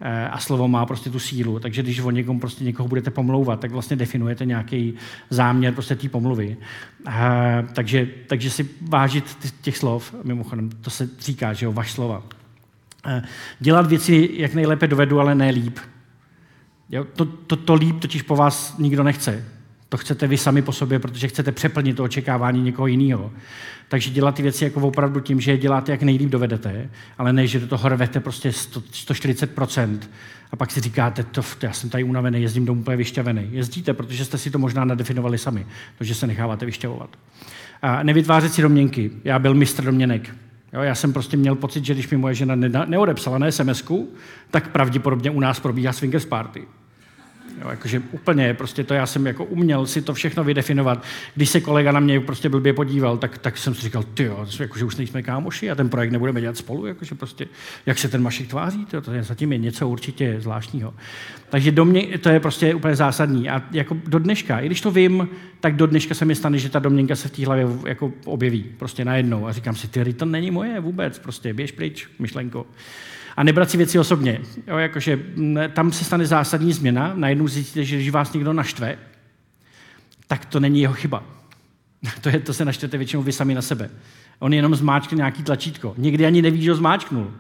eh, 0.02 0.28
a 0.30 0.39
slovo 0.39 0.68
má 0.68 0.86
prostě 0.86 1.10
tu 1.10 1.20
sílu. 1.20 1.60
Takže 1.60 1.84
když 1.84 2.00
o 2.00 2.12
někom 2.12 2.39
prostě 2.39 2.63
někoho 2.63 2.89
budete 2.89 3.12
pomlouvat, 3.12 3.60
tak 3.60 3.72
vlastně 3.72 3.96
definujete 3.96 4.46
nějaký 4.46 4.94
záměr 5.30 5.74
prostě 5.74 5.96
té 5.96 6.10
pomluvy. 6.10 6.58
A, 7.06 7.39
takže, 7.74 8.08
takže 8.28 8.50
si 8.50 8.70
vážit 8.82 9.54
těch 9.62 9.78
slov, 9.78 10.15
mimochodem, 10.24 10.70
to 10.70 10.89
se 10.89 11.10
říká, 11.20 11.54
že 11.54 11.65
jo, 11.65 11.72
vaš 11.72 11.91
slova. 11.91 12.24
A, 13.04 13.12
eh, 13.12 13.24
dělat 13.60 13.88
věci, 13.88 14.30
jak 14.34 14.54
nejlépe 14.54 14.88
dovedu, 14.88 15.20
ale 15.20 15.36
ne 15.36 15.50
líp. 15.50 15.80
Jo, 16.89 17.04
to, 17.04 17.26
to, 17.26 17.56
to 17.56 17.74
líp 17.74 18.00
totiž 18.00 18.21
po 18.21 18.36
vás 18.36 18.78
nikdo 18.78 19.04
nechce. 19.04 19.45
To 19.89 19.98
chcete 19.98 20.28
vy 20.28 20.38
sami 20.38 20.62
po 20.62 20.71
sobě, 20.71 21.00
protože 21.00 21.28
chcete 21.28 21.52
přeplnit 21.52 21.93
to 21.93 22.04
očekávání 22.04 22.62
někoho 22.62 22.88
jiného. 22.88 23.32
Takže 23.88 24.10
dělat 24.10 24.36
ty 24.36 24.41
věci 24.41 24.63
jako 24.63 24.82
opravdu 24.82 25.19
tím, 25.19 25.41
že 25.41 25.52
je 25.52 25.58
děláte, 25.58 25.91
jak 25.91 26.02
nejlíp 26.02 26.30
dovedete, 26.30 26.89
ale 27.17 27.34
ne, 27.34 27.48
že 27.48 27.60
do 27.60 27.67
toho 27.67 27.89
rvete 27.89 28.19
prostě 28.19 28.52
100, 28.52 28.80
140%. 28.80 30.00
A 30.52 30.56
pak 30.56 30.71
si 30.71 30.82
říkáte, 30.82 31.24
to, 31.24 31.41
to, 31.60 31.65
já 31.65 31.74
jsem 31.74 31.89
tady 31.89 32.04
unavený, 32.04 32.41
jezdím 32.41 32.65
domů 32.65 32.82
úplně 32.82 32.98
vyšťavený. 32.98 33.48
Jezdíte, 33.52 33.93
protože 33.93 34.26
jste 34.26 34.38
si 34.38 34.52
to 34.52 34.60
možná 34.60 34.86
nadefinovali 34.86 35.38
sami, 35.38 35.65
to, 35.98 36.04
že 36.04 36.15
se 36.15 36.28
necháváte 36.28 36.65
vyšťavovat. 36.65 37.10
A 37.82 38.04
nevytvářet 38.04 38.54
si 38.54 38.62
domněnky. 38.62 39.12
Já 39.24 39.39
byl 39.39 39.54
mistr 39.54 39.84
domněnek. 39.84 40.36
Jo, 40.76 40.82
já 40.82 40.96
jsem 40.96 41.14
prostě 41.14 41.38
měl 41.38 41.56
pocit, 41.56 41.86
že 41.86 41.94
když 41.94 42.10
mi 42.10 42.18
moje 42.18 42.36
žena 42.36 42.56
ne- 42.56 42.86
neodepsala 42.86 43.38
na 43.38 43.52
sms 43.52 43.84
tak 44.52 44.72
pravděpodobně 44.72 45.32
u 45.32 45.40
nás 45.40 45.60
probíhá 45.60 45.94
swingers 45.94 46.26
party. 46.26 46.68
Jo, 47.62 47.70
jakože 47.70 48.02
úplně, 48.12 48.54
prostě 48.54 48.84
to 48.84 48.94
já 48.94 49.06
jsem 49.06 49.28
jako 49.28 49.46
uměl 49.46 49.86
si 49.86 50.02
to 50.02 50.14
všechno 50.14 50.44
vydefinovat. 50.44 51.04
Když 51.36 51.50
se 51.50 51.62
kolega 51.62 51.92
na 51.92 52.00
mě 52.00 52.20
prostě 52.20 52.50
blbě 52.50 52.74
podíval, 52.74 53.18
tak, 53.18 53.38
tak 53.38 53.58
jsem 53.58 53.76
si 53.76 53.82
říkal, 53.82 54.04
ty 54.04 54.24
jo, 54.24 54.48
jakože 54.60 54.86
už 54.86 54.96
nejsme 54.96 55.24
kámoši 55.24 55.72
a 55.72 55.76
ten 55.76 55.90
projekt 55.90 56.12
nebudeme 56.12 56.42
dělat 56.42 56.58
spolu, 56.58 56.86
jakože 56.86 57.16
prostě, 57.16 57.48
jak 57.86 57.98
se 57.98 58.08
ten 58.08 58.24
Mašek 58.24 58.48
tváří, 58.48 58.86
to, 58.86 59.02
to 59.02 59.14
je 59.14 59.24
zatím 59.24 59.52
je 59.52 59.58
něco 59.58 59.90
určitě 59.90 60.36
zvláštního. 60.40 60.94
Takže 61.50 61.72
do 61.72 61.86
mě 61.86 62.18
to 62.18 62.30
je 62.30 62.40
prostě 62.40 62.76
úplně 62.76 62.96
zásadní. 62.96 63.50
A 63.50 63.64
jako 63.72 63.98
do 64.08 64.20
dneška, 64.20 64.60
i 64.60 64.66
když 64.66 64.82
to 64.82 64.92
vím, 64.92 65.30
tak 65.60 65.76
do 65.76 65.88
dneška 65.88 66.16
se 66.16 66.26
mi 66.26 66.36
stane, 66.36 66.58
že 66.58 66.70
ta 66.70 66.80
domněnka 66.80 67.16
se 67.16 67.28
v 67.28 67.32
té 67.32 67.46
hlavě 67.46 67.68
jako 67.88 68.12
objeví, 68.26 68.66
prostě 68.78 69.06
najednou. 69.06 69.48
A 69.48 69.52
říkám 69.52 69.76
si, 69.76 69.88
ty, 69.88 70.14
to 70.14 70.26
není 70.26 70.52
moje 70.52 70.80
vůbec, 70.80 71.20
prostě 71.20 71.54
běž 71.54 71.72
pryč, 71.72 72.08
myšlenko 72.20 72.66
a 73.38 73.43
nebrat 73.43 73.69
si 73.69 73.78
věci 73.78 74.00
osobně. 74.00 74.41
Jo, 74.67 74.78
jakože 74.78 75.19
tam 75.74 75.91
se 75.91 76.06
stane 76.06 76.26
zásadní 76.26 76.74
změna, 76.74 77.12
najednou 77.15 77.48
zjistíte, 77.48 77.84
že 77.84 77.95
když 77.95 78.10
vás 78.10 78.34
někdo 78.34 78.54
naštve, 78.54 78.98
tak 80.28 80.45
to 80.45 80.60
není 80.60 80.82
jeho 80.82 80.93
chyba. 80.93 81.24
To, 82.21 82.30
je, 82.30 82.39
to 82.39 82.54
se 82.54 82.65
naštvete 82.65 82.98
většinou 82.98 83.24
vy 83.24 83.32
sami 83.32 83.54
na 83.54 83.62
sebe. 83.62 83.89
On 84.39 84.54
jenom 84.54 84.76
zmáčkne 84.76 85.15
nějaký 85.15 85.43
tlačítko. 85.43 85.93
Někdy 85.98 86.26
ani 86.26 86.41
neví, 86.41 86.62
že 86.62 86.71
ho 86.71 86.78
zmáčknul. 86.78 87.32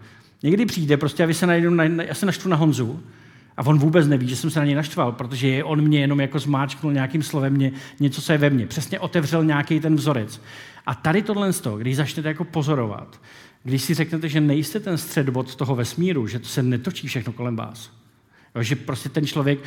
Někdy 0.43 0.65
přijde 0.65 0.97
prostě 0.97 1.23
a 1.23 1.25
vy 1.25 1.33
se 1.33 1.47
najednou, 1.47 1.69
na, 1.69 1.83
já 1.83 2.13
se 2.13 2.25
naštvu 2.25 2.49
na 2.49 2.55
Honzu 2.55 3.03
a 3.57 3.65
on 3.65 3.79
vůbec 3.79 4.07
neví, 4.07 4.27
že 4.27 4.35
jsem 4.35 4.49
se 4.49 4.59
na 4.59 4.65
něj 4.65 4.75
naštval, 4.75 5.11
protože 5.11 5.63
on 5.63 5.81
mě 5.81 5.99
jenom 5.99 6.21
jako 6.21 6.39
zmáčknul 6.39 6.93
nějakým 6.93 7.23
slovem 7.23 7.53
mě, 7.53 7.71
něco, 7.99 8.21
co 8.21 8.31
je 8.31 8.37
ve 8.37 8.49
mně. 8.49 8.67
Přesně 8.67 8.99
otevřel 8.99 9.43
nějaký 9.43 9.79
ten 9.79 9.95
vzorec. 9.95 10.41
A 10.85 10.95
tady 10.95 11.21
tohle, 11.21 11.51
když 11.77 11.95
začnete 11.95 12.27
jako 12.27 12.43
pozorovat, 12.43 13.21
když 13.65 13.81
si 13.81 13.93
řeknete, 13.93 14.29
že 14.29 14.41
nejste 14.41 14.79
ten 14.79 14.97
středobod 14.97 15.55
toho 15.55 15.75
vesmíru, 15.75 16.27
že 16.27 16.39
to 16.39 16.47
se 16.47 16.63
netočí 16.63 17.07
všechno 17.07 17.33
kolem 17.33 17.55
vás, 17.55 17.91
jo, 18.55 18.63
že 18.63 18.75
prostě 18.75 19.09
ten 19.09 19.27
člověk, 19.27 19.59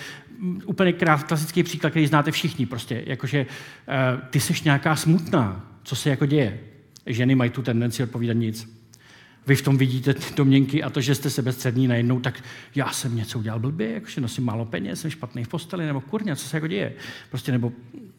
úplně 0.66 0.92
klasický 0.92 1.62
příklad, 1.62 1.90
který 1.90 2.06
znáte 2.06 2.30
všichni, 2.30 2.66
prostě, 2.66 3.02
jakože 3.06 3.46
uh, 3.46 4.20
ty 4.30 4.40
seš 4.40 4.62
nějaká 4.62 4.96
smutná, 4.96 5.74
co 5.82 5.96
se 5.96 6.10
jako 6.10 6.26
děje. 6.26 6.60
Ženy 7.06 7.34
mají 7.34 7.50
tu 7.50 7.62
tendenci 7.62 8.02
odpovídat 8.02 8.32
nic 8.32 8.78
vy 9.48 9.56
v 9.56 9.62
tom 9.62 9.78
vidíte 9.78 10.14
ty 10.14 10.34
domněnky 10.36 10.82
a 10.82 10.90
to, 10.90 11.00
že 11.00 11.14
jste 11.14 11.30
sebestřední 11.30 11.88
najednou, 11.88 12.20
tak 12.20 12.44
já 12.74 12.92
jsem 12.92 13.16
něco 13.16 13.38
udělal 13.38 13.60
blbě, 13.60 13.92
jakože 13.92 14.20
nosím 14.20 14.44
málo 14.44 14.64
peněz, 14.64 15.00
jsem 15.00 15.10
špatný 15.10 15.44
v 15.44 15.48
posteli, 15.48 15.86
nebo 15.86 16.00
kurně, 16.00 16.36
co 16.36 16.48
se 16.48 16.56
jako 16.56 16.66
děje. 16.66 16.92
Prostě 17.30 17.52
nebo 17.52 17.72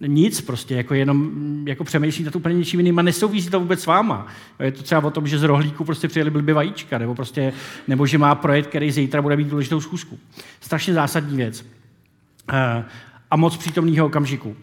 nic, 0.08 0.42
prostě 0.42 0.76
jako 0.76 0.94
jenom 0.94 1.30
jako 1.68 1.84
přemýšlí 1.84 2.24
nad 2.24 2.36
úplně 2.36 2.56
něčím 2.56 2.80
jiným 2.80 3.00
a 3.00 3.02
nesouvisí 3.02 3.50
to 3.50 3.60
vůbec 3.60 3.82
s 3.82 3.86
váma. 3.86 4.28
Je 4.60 4.72
to 4.72 4.84
třeba 4.84 5.04
o 5.04 5.12
tom, 5.12 5.28
že 5.28 5.40
z 5.40 5.44
rohlíku 5.44 5.86
prostě 5.86 6.08
přijeli 6.08 6.32
blbě 6.32 6.54
vajíčka, 6.54 6.98
nebo, 6.98 7.16
prostě, 7.16 7.54
nebo 7.88 8.06
že 8.06 8.18
má 8.18 8.36
projekt, 8.36 8.68
který 8.68 8.92
zítra 8.92 9.22
bude 9.22 9.36
mít 9.38 9.48
důležitou 9.48 9.82
schůzku. 9.82 10.20
Strašně 10.62 10.94
zásadní 10.94 11.38
věc. 11.38 11.66
Eh, 12.54 12.86
a 13.32 13.36
moc 13.36 13.58
přítomného 13.58 14.06
okamžiku 14.06 14.56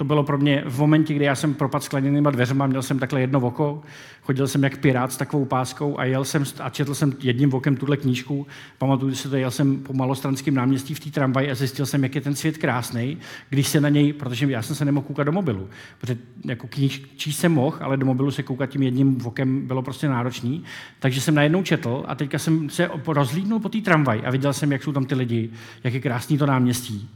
to 0.00 0.04
bylo 0.04 0.24
pro 0.24 0.38
mě 0.38 0.62
v 0.66 0.78
momentě, 0.78 1.14
kdy 1.14 1.24
já 1.24 1.34
jsem 1.34 1.54
propadl 1.54 1.84
skleněnýma 1.84 2.30
dveřma, 2.30 2.66
měl 2.66 2.82
jsem 2.82 2.98
takhle 2.98 3.20
jedno 3.20 3.40
oko, 3.40 3.82
chodil 4.22 4.48
jsem 4.48 4.62
jak 4.62 4.78
pirát 4.78 5.12
s 5.12 5.16
takovou 5.16 5.44
páskou 5.44 5.98
a 5.98 6.04
jel 6.04 6.24
jsem 6.24 6.44
a 6.60 6.70
četl 6.70 6.94
jsem 6.94 7.12
jedním 7.20 7.50
vokem 7.50 7.76
tuhle 7.76 7.96
knížku. 7.96 8.46
Pamatuju 8.78 9.14
si 9.14 9.28
to, 9.28 9.36
jel 9.36 9.50
jsem 9.50 9.78
po 9.78 9.92
malostranském 9.92 10.54
náměstí 10.54 10.94
v 10.94 11.00
té 11.00 11.10
tramvaji 11.10 11.50
a 11.50 11.54
zjistil 11.54 11.86
jsem, 11.86 12.02
jak 12.02 12.14
je 12.14 12.20
ten 12.20 12.34
svět 12.34 12.58
krásný, 12.58 13.18
když 13.50 13.68
se 13.68 13.80
na 13.80 13.88
něj, 13.88 14.12
protože 14.12 14.46
já 14.50 14.62
jsem 14.62 14.76
se 14.76 14.84
nemohl 14.84 15.06
koukat 15.06 15.26
do 15.26 15.32
mobilu, 15.32 15.68
protože 16.00 16.18
jako 16.44 16.66
kníž, 16.66 17.02
číst 17.16 17.38
jsem 17.38 17.52
mohl, 17.52 17.76
ale 17.80 17.96
do 17.96 18.06
mobilu 18.06 18.30
se 18.30 18.42
koukat 18.42 18.70
tím 18.70 18.82
jedním 18.82 19.18
vokem 19.18 19.66
bylo 19.66 19.82
prostě 19.82 20.08
náročný. 20.08 20.64
Takže 20.98 21.20
jsem 21.20 21.34
najednou 21.34 21.62
četl 21.62 22.04
a 22.06 22.14
teďka 22.14 22.38
jsem 22.38 22.70
se 22.70 22.90
rozlídnul 23.06 23.60
po 23.60 23.68
té 23.68 23.80
tramvaji 23.80 24.22
a 24.22 24.30
viděl 24.30 24.52
jsem, 24.52 24.72
jak 24.72 24.82
jsou 24.82 24.92
tam 24.92 25.04
ty 25.04 25.14
lidi, 25.14 25.50
jak 25.84 25.94
je 25.94 26.00
krásný 26.00 26.38
to 26.38 26.46
náměstí. 26.46 27.10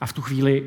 A 0.00 0.06
v 0.06 0.12
tu 0.12 0.22
chvíli 0.22 0.64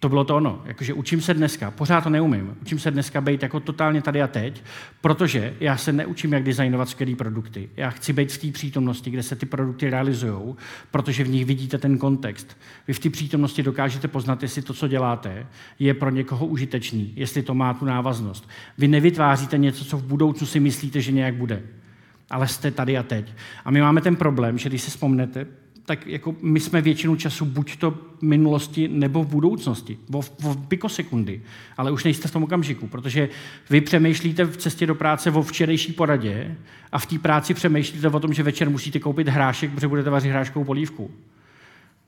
to 0.00 0.08
bylo 0.08 0.24
to 0.24 0.36
ono. 0.36 0.62
Jakože 0.64 0.94
učím 0.94 1.20
se 1.20 1.34
dneska, 1.34 1.70
pořád 1.70 2.04
to 2.04 2.10
neumím, 2.10 2.56
učím 2.62 2.78
se 2.78 2.90
dneska 2.90 3.20
být 3.20 3.42
jako 3.42 3.60
totálně 3.60 4.02
tady 4.02 4.22
a 4.22 4.26
teď, 4.26 4.62
protože 5.00 5.54
já 5.60 5.76
se 5.76 5.92
neučím, 5.92 6.32
jak 6.32 6.42
designovat 6.42 6.88
skvělé 6.88 7.16
produkty. 7.16 7.68
Já 7.76 7.90
chci 7.90 8.12
být 8.12 8.32
v 8.32 8.38
té 8.38 8.52
přítomnosti, 8.52 9.10
kde 9.10 9.22
se 9.22 9.36
ty 9.36 9.46
produkty 9.46 9.90
realizují, 9.90 10.54
protože 10.90 11.24
v 11.24 11.28
nich 11.28 11.44
vidíte 11.44 11.78
ten 11.78 11.98
kontext. 11.98 12.56
Vy 12.88 12.94
v 12.94 12.98
té 12.98 13.10
přítomnosti 13.10 13.62
dokážete 13.62 14.08
poznat, 14.08 14.42
jestli 14.42 14.62
to, 14.62 14.74
co 14.74 14.88
děláte, 14.88 15.46
je 15.78 15.94
pro 15.94 16.10
někoho 16.10 16.46
užitečný, 16.46 17.12
jestli 17.16 17.42
to 17.42 17.54
má 17.54 17.74
tu 17.74 17.84
návaznost. 17.84 18.48
Vy 18.78 18.88
nevytváříte 18.88 19.58
něco, 19.58 19.84
co 19.84 19.96
v 19.96 20.04
budoucnu 20.04 20.46
si 20.46 20.60
myslíte, 20.60 21.00
že 21.00 21.12
nějak 21.12 21.34
bude 21.34 21.62
ale 22.30 22.48
jste 22.48 22.70
tady 22.70 22.98
a 22.98 23.02
teď. 23.02 23.34
A 23.64 23.70
my 23.70 23.80
máme 23.80 24.00
ten 24.00 24.16
problém, 24.16 24.58
že 24.58 24.68
když 24.68 24.82
si 24.82 24.90
vzpomnete, 24.90 25.46
tak 25.88 26.06
jako 26.06 26.34
my 26.42 26.60
jsme 26.60 26.80
většinu 26.80 27.16
času 27.16 27.44
buď 27.44 27.76
to 27.76 27.90
v 27.90 28.22
minulosti 28.22 28.88
nebo 28.88 29.22
v 29.22 29.26
budoucnosti, 29.26 29.98
v, 30.08 30.20
v 30.38 30.66
pikosekundy, 30.68 31.42
ale 31.76 31.90
už 31.90 32.04
nejste 32.04 32.28
v 32.28 32.30
tom 32.30 32.42
okamžiku, 32.42 32.86
protože 32.86 33.28
vy 33.70 33.80
přemýšlíte 33.80 34.44
v 34.44 34.56
cestě 34.56 34.86
do 34.86 34.94
práce 34.94 35.30
o 35.30 35.42
včerejší 35.42 35.92
poradě 35.92 36.56
a 36.92 36.98
v 36.98 37.06
té 37.06 37.18
práci 37.18 37.54
přemýšlíte 37.54 38.08
o 38.08 38.20
tom, 38.20 38.32
že 38.32 38.42
večer 38.42 38.70
musíte 38.70 38.98
koupit 38.98 39.28
hrášek, 39.28 39.70
protože 39.70 39.88
budete 39.88 40.10
vařit 40.10 40.30
hráškovou 40.30 40.64
polívku. 40.64 41.10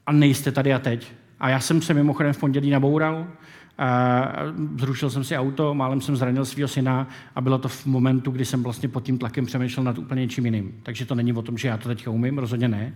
A 0.07 0.13
nejste 0.13 0.53
tady 0.53 0.75
a 0.75 0.79
teď. 0.79 1.13
A 1.41 1.49
já 1.49 1.61
jsem 1.61 1.83
se 1.83 1.95
mimochodem 1.95 2.33
v 2.33 2.39
pondělí 2.39 2.71
naboural, 2.71 3.27
zrušil 4.77 5.11
jsem 5.11 5.25
si 5.25 5.37
auto, 5.37 5.75
málem 5.75 6.01
jsem 6.01 6.17
zranil 6.17 6.45
svého 6.45 6.69
syna 6.69 7.09
a 7.35 7.41
bylo 7.41 7.59
to 7.59 7.69
v 7.69 7.87
momentu, 7.87 8.31
kdy 8.31 8.45
jsem 8.45 8.63
vlastně 8.63 8.89
pod 8.89 9.05
tím 9.05 9.19
tlakem 9.19 9.47
přemýšlel 9.47 9.85
nad 9.85 9.99
úplně 9.99 10.21
něčím 10.21 10.45
jiným. 10.45 10.81
Takže 10.83 11.07
to 11.07 11.15
není 11.15 11.33
o 11.33 11.43
tom, 11.43 11.59
že 11.59 11.69
já 11.69 11.77
to 11.77 11.89
teďka 11.89 12.11
umím, 12.11 12.39
rozhodně 12.39 12.69
ne, 12.69 12.95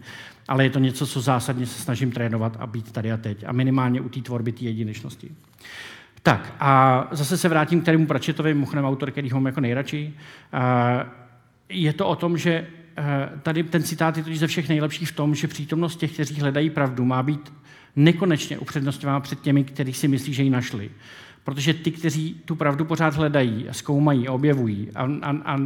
ale 0.49 0.65
je 0.65 0.71
to 0.71 0.79
něco, 0.79 1.07
co 1.07 1.21
zásadně 1.21 1.67
se 1.67 1.83
snažím 1.83 2.11
trénovat 2.11 2.57
a 2.61 2.67
být 2.67 2.93
tady 2.93 3.13
a 3.13 3.17
teď. 3.17 3.45
A 3.47 3.53
minimálně 3.53 4.01
u 4.01 4.09
té 4.09 4.21
tvorby 4.21 4.53
té 4.53 4.65
jedinečnosti. 4.65 5.31
Tak 6.23 6.55
a 6.61 7.07
zase 7.11 7.37
se 7.37 7.49
vrátím 7.49 7.81
k 7.81 7.85
tému 7.85 8.07
Pračetovi, 8.07 8.55
mimochodem 8.55 8.85
autor, 8.85 9.11
který 9.11 9.31
ho 9.31 9.41
mám 9.41 9.47
jako 9.47 9.61
nejradši. 9.61 10.15
Je 11.69 11.93
to 11.93 12.09
o 12.09 12.17
tom, 12.17 12.39
že 12.39 12.67
tady 13.43 13.63
ten 13.63 13.83
citát 13.83 14.17
je 14.17 14.37
ze 14.37 14.47
všech 14.47 14.69
nejlepších 14.69 15.09
v 15.09 15.17
tom, 15.17 15.35
že 15.35 15.49
přítomnost 15.49 15.97
těch, 15.97 16.13
kteří 16.13 16.41
hledají 16.41 16.71
pravdu, 16.71 17.05
má 17.05 17.23
být 17.23 17.53
nekonečně 17.97 18.59
upřednostňovala 18.59 19.21
před 19.21 19.41
těmi, 19.41 19.65
kteří 19.65 19.93
si 19.93 20.09
myslí, 20.09 20.35
že 20.35 20.43
ji 20.43 20.51
našli. 20.51 20.91
Protože 21.45 21.75
ty, 21.75 21.91
kteří 21.91 22.41
tu 22.45 22.55
pravdu 22.55 22.85
pořád 22.85 23.15
hledají 23.15 23.67
zkoumají 23.71 24.29
a 24.29 24.33
objevují 24.33 24.89
a, 24.95 25.03
a, 25.23 25.55
a 25.55 25.61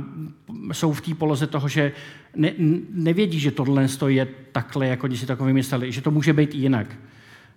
jsou 0.72 0.92
v 0.92 1.00
té 1.00 1.14
poloze 1.14 1.46
toho, 1.46 1.68
že 1.68 1.92
ne, 2.36 2.52
nevědí, 2.92 3.40
že 3.40 3.50
tohle 3.50 3.88
je 4.06 4.28
takhle, 4.52 4.86
jako 4.86 5.04
oni 5.04 5.16
si 5.16 5.26
to 5.26 5.36
vymysleli, 5.36 5.92
že 5.92 6.02
to 6.02 6.10
může 6.10 6.32
být 6.32 6.54
jinak, 6.54 6.96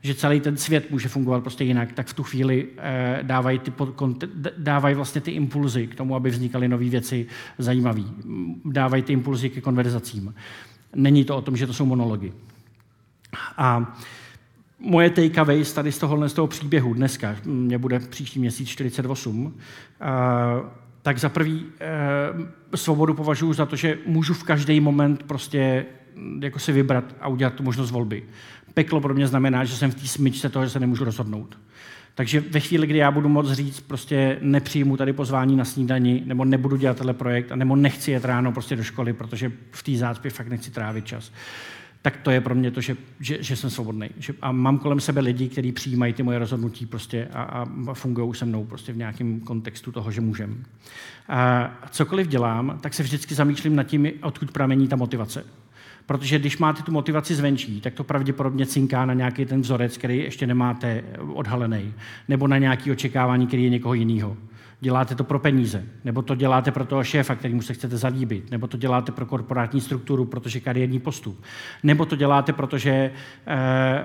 že 0.01 0.15
celý 0.15 0.39
ten 0.39 0.57
svět 0.57 0.91
může 0.91 1.09
fungovat 1.09 1.41
prostě 1.41 1.63
jinak, 1.63 1.91
tak 1.91 2.07
v 2.07 2.13
tu 2.13 2.23
chvíli 2.23 2.67
eh, 2.77 3.19
dávají, 3.21 3.59
ty, 3.59 3.73
dávají 4.57 4.95
vlastně 4.95 5.21
ty 5.21 5.31
impulzy 5.31 5.87
k 5.87 5.95
tomu, 5.95 6.15
aby 6.15 6.29
vznikaly 6.29 6.67
nové 6.67 6.89
věci 6.89 7.27
zajímavé. 7.57 8.03
Dávají 8.65 9.03
ty 9.03 9.13
impulzy 9.13 9.49
ke 9.49 9.61
konverzacím. 9.61 10.35
Není 10.95 11.25
to 11.25 11.37
o 11.37 11.41
tom, 11.41 11.57
že 11.57 11.67
to 11.67 11.73
jsou 11.73 11.85
monology. 11.85 12.33
A 13.57 13.97
moje 14.81 15.09
takeaway 15.09 15.65
tady 15.65 15.91
z 15.91 15.97
tohohle 15.97 16.29
z 16.29 16.33
toho 16.33 16.47
příběhu 16.47 16.93
dneska, 16.93 17.35
mě 17.45 17.77
bude 17.77 17.99
příští 17.99 18.39
měsíc 18.39 18.69
48, 18.69 19.53
tak 21.01 21.19
za 21.19 21.29
prvý 21.29 21.65
eh, 21.79 22.77
svobodu 22.77 23.13
považuji 23.13 23.53
za 23.53 23.65
to, 23.65 23.75
že 23.75 23.97
můžu 24.05 24.33
v 24.33 24.43
každý 24.43 24.79
moment 24.79 25.23
prostě 25.23 25.85
mm, 26.15 26.43
jako 26.43 26.59
si 26.59 26.71
vybrat 26.71 27.15
a 27.21 27.27
udělat 27.27 27.53
tu 27.53 27.63
možnost 27.63 27.91
volby. 27.91 28.23
Peklo 28.73 29.01
pro 29.01 29.13
mě 29.13 29.27
znamená, 29.27 29.63
že 29.63 29.75
jsem 29.75 29.91
v 29.91 29.95
té 29.95 30.07
smyčce 30.07 30.49
toho, 30.49 30.65
že 30.65 30.71
se 30.71 30.79
nemůžu 30.79 31.03
rozhodnout. 31.03 31.57
Takže 32.15 32.41
ve 32.41 32.59
chvíli, 32.59 32.87
kdy 32.87 32.97
já 32.97 33.11
budu 33.11 33.29
moct 33.29 33.51
říct, 33.51 33.79
prostě 33.79 34.37
nepřijmu 34.41 34.97
tady 34.97 35.13
pozvání 35.13 35.55
na 35.55 35.65
snídani, 35.65 36.23
nebo 36.25 36.45
nebudu 36.45 36.75
dělat 36.77 36.97
tenhle 36.97 37.13
projekt, 37.13 37.51
nebo 37.51 37.75
nechci 37.75 38.11
jet 38.11 38.25
ráno 38.25 38.51
prostě 38.51 38.75
do 38.75 38.83
školy, 38.83 39.13
protože 39.13 39.51
v 39.71 39.83
té 39.83 39.95
zácpě 39.95 40.31
fakt 40.31 40.47
nechci 40.47 40.71
trávit 40.71 41.05
čas, 41.05 41.31
tak 42.01 42.17
to 42.17 42.31
je 42.31 42.41
pro 42.41 42.55
mě 42.55 42.71
to, 42.71 42.81
že, 42.81 42.97
že, 43.19 43.43
že 43.43 43.55
jsem 43.55 43.69
svobodný. 43.69 44.09
Že, 44.17 44.33
a 44.41 44.51
mám 44.51 44.79
kolem 44.79 44.99
sebe 44.99 45.21
lidi, 45.21 45.49
kteří 45.49 45.71
přijímají 45.71 46.13
ty 46.13 46.23
moje 46.23 46.39
rozhodnutí 46.39 46.85
prostě 46.85 47.27
a, 47.33 47.41
a 47.41 47.93
fungují 47.93 48.33
se 48.33 48.45
mnou 48.45 48.65
prostě 48.65 48.93
v 48.93 48.97
nějakém 48.97 49.39
kontextu 49.39 49.91
toho, 49.91 50.11
že 50.11 50.21
můžem. 50.21 50.63
A 51.27 51.71
cokoliv 51.91 52.27
dělám, 52.27 52.79
tak 52.81 52.93
se 52.93 53.03
vždycky 53.03 53.35
zamýšlím 53.35 53.75
nad 53.75 53.83
tím, 53.83 54.11
odkud 54.21 54.51
pramení 54.51 54.87
ta 54.87 54.95
motivace. 54.95 55.45
Protože 56.05 56.39
když 56.39 56.57
máte 56.57 56.83
tu 56.83 56.91
motivaci 56.91 57.35
zvenčí, 57.35 57.81
tak 57.81 57.93
to 57.93 58.03
pravděpodobně 58.03 58.65
cinká 58.65 59.05
na 59.05 59.13
nějaký 59.13 59.45
ten 59.45 59.61
vzorec, 59.61 59.97
který 59.97 60.17
ještě 60.17 60.47
nemáte 60.47 61.03
odhalený, 61.33 61.93
nebo 62.27 62.47
na 62.47 62.57
nějaké 62.57 62.91
očekávání, 62.91 63.47
který 63.47 63.63
je 63.63 63.69
někoho 63.69 63.93
jiného. 63.93 64.37
Děláte 64.83 65.15
to 65.15 65.23
pro 65.23 65.39
peníze, 65.39 65.83
nebo 66.03 66.21
to 66.21 66.35
děláte 66.35 66.71
pro 66.71 66.85
toho 66.85 67.03
šéfa, 67.03 67.35
kterýmu 67.35 67.61
se 67.61 67.73
chcete 67.73 67.97
zalíbit, 67.97 68.51
nebo 68.51 68.67
to 68.67 68.77
děláte 68.77 69.11
pro 69.11 69.25
korporátní 69.25 69.81
strukturu, 69.81 70.25
protože 70.25 70.59
kariérní 70.59 70.99
postup, 70.99 71.43
nebo 71.83 72.05
to 72.05 72.15
děláte, 72.15 72.53
protože, 72.53 73.11
eh, 73.47 74.03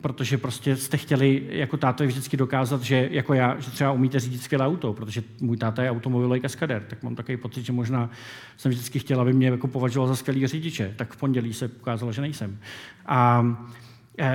protože 0.00 0.38
prostě 0.38 0.76
jste 0.76 0.96
chtěli 0.96 1.46
jako 1.48 1.76
táto 1.76 2.06
vždycky 2.06 2.36
dokázat, 2.36 2.82
že 2.82 3.08
jako 3.12 3.34
já, 3.34 3.60
že 3.60 3.70
třeba 3.70 3.92
umíte 3.92 4.20
řídit 4.20 4.42
skvělé 4.42 4.66
auto, 4.66 4.92
protože 4.92 5.22
můj 5.40 5.56
táta 5.56 5.82
je 5.82 5.90
automobilový 5.90 6.40
kaskader, 6.40 6.82
tak 6.88 7.02
mám 7.02 7.14
takový 7.14 7.36
pocit, 7.36 7.62
že 7.62 7.72
možná 7.72 8.10
jsem 8.56 8.70
vždycky 8.70 8.98
chtěl, 8.98 9.20
aby 9.20 9.32
mě 9.32 9.48
jako 9.48 9.68
považoval 9.68 10.08
za 10.08 10.16
skvělý 10.16 10.46
řidiče, 10.46 10.94
tak 10.96 11.12
v 11.12 11.16
pondělí 11.16 11.52
se 11.52 11.68
ukázalo, 11.68 12.12
že 12.12 12.20
nejsem. 12.20 12.58
A 13.06 13.44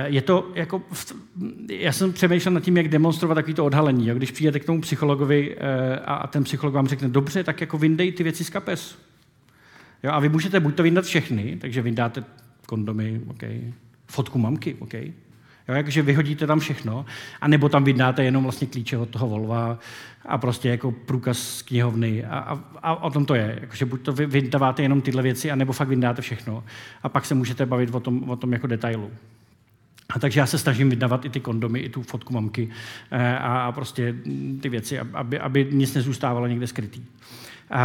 je 0.04 0.22
to 0.22 0.50
jako, 0.54 0.82
já 1.70 1.92
jsem 1.92 2.12
přemýšlel 2.12 2.54
nad 2.54 2.62
tím, 2.62 2.76
jak 2.76 2.88
demonstrovat 2.88 3.34
takovýto 3.34 3.64
odhalení. 3.64 4.08
Jo? 4.08 4.14
Když 4.14 4.30
přijdete 4.30 4.60
k 4.60 4.64
tomu 4.64 4.80
psychologovi 4.80 5.56
eh, 5.58 5.98
a 5.98 6.26
ten 6.26 6.44
psycholog 6.44 6.74
vám 6.74 6.86
řekne, 6.86 7.08
dobře, 7.08 7.44
tak 7.44 7.60
jako 7.60 7.78
vyndej 7.78 8.12
ty 8.12 8.22
věci 8.22 8.44
z 8.44 8.50
kapes. 8.50 8.98
Jo? 10.02 10.10
A 10.12 10.20
vy 10.20 10.28
můžete 10.28 10.60
buď 10.60 10.74
to 10.74 10.82
vyndat 10.82 11.04
všechny, 11.04 11.56
takže 11.60 11.82
vyndáte 11.82 12.24
kondomy, 12.66 13.20
okay. 13.28 13.72
fotku 14.06 14.38
mamky, 14.38 14.76
okay. 14.78 15.12
Jo, 15.68 15.74
jakože 15.74 16.02
vyhodíte 16.02 16.46
tam 16.46 16.60
všechno, 16.60 17.06
anebo 17.40 17.68
tam 17.68 17.84
vydáte 17.84 18.24
jenom 18.24 18.42
vlastně 18.42 18.66
klíče 18.66 18.98
od 18.98 19.08
toho 19.08 19.28
Volva 19.28 19.78
a 20.26 20.38
prostě 20.38 20.68
jako 20.68 20.92
průkaz 20.92 21.38
z 21.38 21.62
knihovny 21.62 22.24
a, 22.24 22.38
a, 22.38 22.60
a 22.82 23.02
o 23.02 23.10
tom 23.10 23.26
to 23.26 23.34
je. 23.34 23.58
Jakože 23.60 23.84
buď 23.84 24.02
to 24.02 24.12
vy, 24.12 24.26
vydáváte 24.26 24.82
jenom 24.82 25.00
tyhle 25.00 25.22
věci, 25.22 25.50
anebo 25.50 25.72
fakt 25.72 25.88
vydáte 25.88 26.22
všechno 26.22 26.64
a 27.02 27.08
pak 27.08 27.24
se 27.24 27.34
můžete 27.34 27.66
bavit 27.66 27.94
o 27.94 28.00
tom, 28.00 28.30
o 28.30 28.36
tom 28.36 28.52
jako 28.52 28.66
detailu. 28.66 29.10
A 30.12 30.18
takže 30.18 30.40
já 30.40 30.46
se 30.46 30.58
snažím 30.58 30.90
vydávat 30.90 31.24
i 31.24 31.28
ty 31.28 31.40
kondomy, 31.40 31.80
i 31.80 31.88
tu 31.88 32.02
fotku 32.02 32.32
mamky 32.32 32.68
eh, 33.10 33.38
a, 33.38 33.58
a 33.58 33.72
prostě 33.72 34.14
ty 34.60 34.68
věci, 34.68 34.98
aby, 34.98 35.38
aby 35.38 35.68
nic 35.72 35.94
nezůstávalo 35.94 36.46
někde 36.46 36.66
skrytý. 36.66 37.00
Uh, 37.00 37.76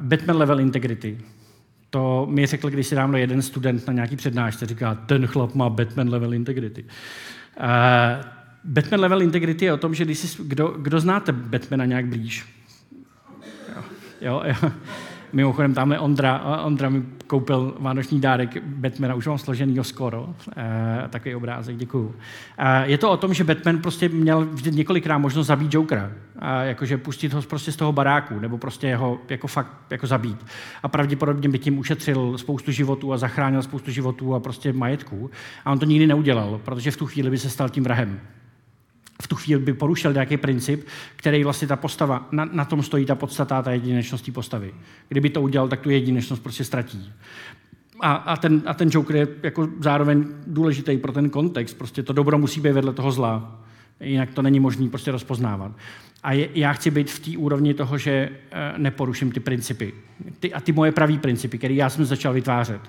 Batman 0.00 0.36
level 0.36 0.60
integrity. 0.60 1.18
To 1.90 2.26
mi 2.30 2.46
řekl 2.46 2.70
když 2.70 2.86
si 2.86 2.94
dávno 2.94 3.18
jeden 3.18 3.42
student 3.42 3.86
na 3.86 3.92
nějaký 3.92 4.16
přednášce, 4.16 4.66
říká, 4.66 4.94
ten 4.94 5.26
chlap 5.26 5.54
má 5.54 5.70
Batman 5.70 6.08
level 6.08 6.34
integrity. 6.34 6.84
Uh, 6.84 7.66
Batman 8.64 9.00
level 9.00 9.22
integrity 9.22 9.64
je 9.64 9.72
o 9.72 9.76
tom, 9.76 9.94
že 9.94 10.04
když 10.04 10.18
si, 10.18 10.42
kdo, 10.42 10.68
kdo 10.68 11.00
znáte 11.00 11.32
Batmana 11.32 11.84
nějak 11.84 12.06
blíž? 12.06 12.46
Jo, 13.76 13.82
jo, 14.20 14.42
jo. 14.44 14.70
Mimochodem, 15.36 15.74
tamhle 15.74 15.98
Ondra, 15.98 16.60
Ondra 16.64 16.88
mi 16.88 17.02
koupil 17.26 17.76
vánoční 17.78 18.20
dárek 18.20 18.62
Batmana, 18.64 19.14
už 19.14 19.26
mám 19.26 19.38
složenýho 19.38 19.84
skoro, 19.84 20.34
e, 20.56 21.08
takový 21.08 21.34
obrázek, 21.34 21.76
děkuju. 21.76 22.14
E, 22.58 22.86
je 22.86 22.98
to 22.98 23.10
o 23.10 23.16
tom, 23.16 23.34
že 23.34 23.44
Batman 23.44 23.78
prostě 23.78 24.08
měl 24.08 24.44
vždy 24.44 24.70
několikrát 24.70 25.18
možnost 25.18 25.46
zabít 25.46 25.74
Jokera, 25.74 26.10
e, 26.40 26.68
jakože 26.68 26.98
pustit 26.98 27.32
ho 27.32 27.42
prostě 27.42 27.72
z 27.72 27.76
toho 27.76 27.92
baráku, 27.92 28.38
nebo 28.38 28.58
prostě 28.58 28.86
jeho 28.86 29.18
jako 29.28 29.46
fakt 29.46 29.72
jako 29.90 30.06
zabít. 30.06 30.46
A 30.82 30.88
pravděpodobně 30.88 31.48
by 31.48 31.58
tím 31.58 31.78
ušetřil 31.78 32.38
spoustu 32.38 32.72
životů 32.72 33.12
a 33.12 33.18
zachránil 33.18 33.62
spoustu 33.62 33.90
životů 33.90 34.34
a 34.34 34.40
prostě 34.40 34.72
majetků. 34.72 35.30
A 35.64 35.72
on 35.72 35.78
to 35.78 35.84
nikdy 35.84 36.06
neudělal, 36.06 36.60
protože 36.64 36.90
v 36.90 36.96
tu 36.96 37.06
chvíli 37.06 37.30
by 37.30 37.38
se 37.38 37.50
stal 37.50 37.68
tím 37.68 37.84
vrahem 37.84 38.20
v 39.22 39.28
tu 39.28 39.36
chvíli 39.36 39.62
by 39.62 39.72
porušil 39.72 40.12
nějaký 40.12 40.36
princip, 40.36 40.86
který 41.16 41.44
vlastně 41.44 41.68
ta 41.68 41.76
postava, 41.76 42.28
na, 42.32 42.44
na 42.44 42.64
tom 42.64 42.82
stojí 42.82 43.06
ta 43.06 43.14
podstata 43.14 43.62
ta 43.62 43.72
jedinečnost 43.72 44.30
postavy. 44.32 44.74
Kdyby 45.08 45.30
to 45.30 45.42
udělal, 45.42 45.68
tak 45.68 45.80
tu 45.80 45.90
jedinečnost 45.90 46.42
prostě 46.42 46.64
ztratí. 46.64 47.12
A, 48.00 48.12
a, 48.12 48.36
ten, 48.36 48.62
a 48.66 48.74
ten 48.74 48.88
Joker 48.92 49.16
je 49.16 49.28
jako 49.42 49.68
zároveň 49.80 50.24
důležitý 50.46 50.96
pro 50.96 51.12
ten 51.12 51.30
kontext. 51.30 51.78
Prostě 51.78 52.02
to 52.02 52.12
dobro 52.12 52.38
musí 52.38 52.60
být 52.60 52.72
vedle 52.72 52.92
toho 52.92 53.12
zla. 53.12 53.62
Jinak 54.00 54.34
to 54.34 54.42
není 54.42 54.60
možné 54.60 54.88
prostě 54.88 55.10
rozpoznávat. 55.10 55.72
A 56.22 56.32
je, 56.32 56.48
já 56.54 56.72
chci 56.72 56.90
být 56.90 57.10
v 57.10 57.18
té 57.18 57.38
úrovni 57.38 57.74
toho, 57.74 57.98
že 57.98 58.10
e, 58.10 58.30
neporuším 58.78 59.32
ty 59.32 59.40
principy. 59.40 59.92
Ty, 60.40 60.52
a 60.52 60.60
ty 60.60 60.72
moje 60.72 60.92
pravý 60.92 61.18
principy, 61.18 61.58
které 61.58 61.74
já 61.74 61.90
jsem 61.90 62.04
začal 62.04 62.32
vytvářet. 62.32 62.80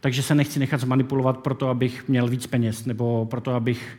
Takže 0.00 0.22
se 0.22 0.34
nechci 0.34 0.58
nechat 0.58 0.80
zmanipulovat 0.80 1.38
proto, 1.38 1.68
abych 1.68 2.08
měl 2.08 2.28
víc 2.28 2.46
peněz, 2.46 2.86
nebo 2.86 3.26
proto, 3.26 3.54
abych 3.54 3.98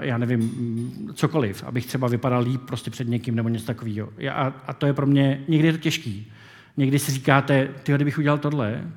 já 0.00 0.18
nevím, 0.18 1.12
cokoliv, 1.14 1.64
abych 1.64 1.86
třeba 1.86 2.08
vypadal 2.08 2.42
líp 2.42 2.60
prostě 2.66 2.90
před 2.90 3.08
někým 3.08 3.34
nebo 3.34 3.48
něco 3.48 3.66
takového. 3.66 4.12
A, 4.30 4.54
a 4.66 4.72
to 4.72 4.86
je 4.86 4.92
pro 4.92 5.06
mě, 5.06 5.44
někdy 5.48 5.68
je 5.68 5.72
to 5.72 5.78
těžký. 5.78 6.32
Někdy 6.76 6.98
si 6.98 7.12
říkáte, 7.12 7.68
ty, 7.82 7.92
kdybych 7.92 8.18
udělal 8.18 8.38
tohle, 8.38 8.90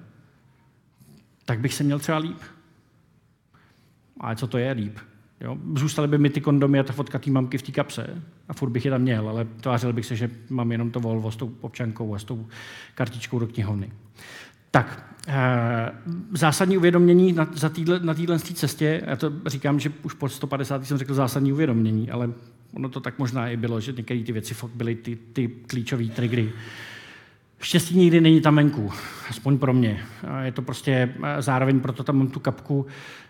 tak 1.46 1.60
bych 1.60 1.74
se 1.74 1.84
měl 1.84 2.00
třeba 2.00 2.18
líp. 2.18 2.38
A 4.20 4.36
co 4.36 4.48
to 4.48 4.58
je 4.58 4.72
líp? 4.72 4.98
Jo? 5.42 5.58
Zůstaly 5.76 6.08
by 6.08 6.18
mi 6.18 6.30
ty 6.30 6.42
kondomy 6.42 6.80
a 6.80 6.84
ta 6.84 6.94
fotka 6.94 7.20
té 7.20 7.32
mamky 7.32 7.58
v 7.58 7.62
té 7.62 7.72
kapse 7.72 8.24
a 8.50 8.54
furt 8.54 8.70
bych 8.70 8.86
je 8.86 8.92
tam 8.92 9.02
měl, 9.02 9.30
ale 9.30 9.46
tvářil 9.46 9.94
bych 9.94 10.06
se, 10.06 10.16
že 10.16 10.30
mám 10.50 10.72
jenom 10.72 10.92
to 10.92 11.00
Volvo 11.00 11.32
s 11.32 11.36
tou 11.36 11.56
občankou 11.62 12.16
a 12.16 12.20
s 12.20 12.24
tou 12.24 12.48
kartičkou 12.96 13.40
do 13.40 13.48
knihovny. 13.48 13.92
Tak, 14.76 15.16
eh, 15.28 15.92
zásadní 16.32 16.78
uvědomění 16.78 17.34
na, 17.34 17.48
na 18.02 18.14
téhle 18.14 18.40
cestě, 18.40 19.02
já 19.06 19.16
to 19.16 19.32
říkám, 19.46 19.80
že 19.80 19.92
už 20.04 20.14
po 20.14 20.30
150. 20.30 20.86
jsem 20.86 20.98
řekl 20.98 21.14
zásadní 21.14 21.54
uvědomění, 21.54 22.12
ale 22.12 22.30
ono 22.74 22.90
to 22.90 23.00
tak 23.00 23.20
možná 23.20 23.50
i 23.50 23.58
bylo, 23.58 23.80
že 23.80 23.92
některé 23.92 24.24
ty 24.24 24.32
věci 24.32 24.56
byly 24.76 24.96
ty, 24.96 25.18
ty 25.34 25.48
klíčové 25.48 26.06
triggery. 26.06 26.52
Štěstí 27.66 27.98
nikdy 27.98 28.22
není 28.22 28.42
tam 28.42 28.56
venku, 28.56 28.92
aspoň 29.30 29.58
pro 29.58 29.74
mě. 29.74 30.00
Je 30.44 30.52
to 30.52 30.62
prostě, 30.62 31.14
eh, 31.24 31.42
zároveň 31.42 31.80
proto 31.80 32.04
tam 32.04 32.18
mám 32.18 32.28
tu 32.28 32.40
kapku 32.40 32.86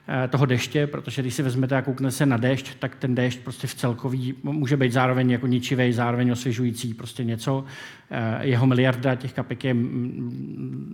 eh, 0.07 0.27
toho 0.27 0.45
deště, 0.45 0.87
protože 0.87 1.21
když 1.21 1.33
si 1.33 1.43
vezmete 1.43 1.75
a 1.75 1.81
kouknete 1.81 2.11
se 2.11 2.25
na 2.25 2.37
déšť, 2.37 2.75
tak 2.79 2.95
ten 2.95 3.15
déšť 3.15 3.39
prostě 3.39 3.67
v 3.67 3.75
celkový 3.75 4.33
může 4.43 4.77
být 4.77 4.91
zároveň 4.91 5.31
jako 5.31 5.47
ničivý, 5.47 5.93
zároveň 5.93 6.31
osvěžující, 6.31 6.93
prostě 6.93 7.23
něco. 7.23 7.65
Eh, 8.11 8.47
jeho 8.47 8.67
miliarda 8.67 9.15
těch 9.15 9.33
kapek 9.33 9.63
je 9.63 9.75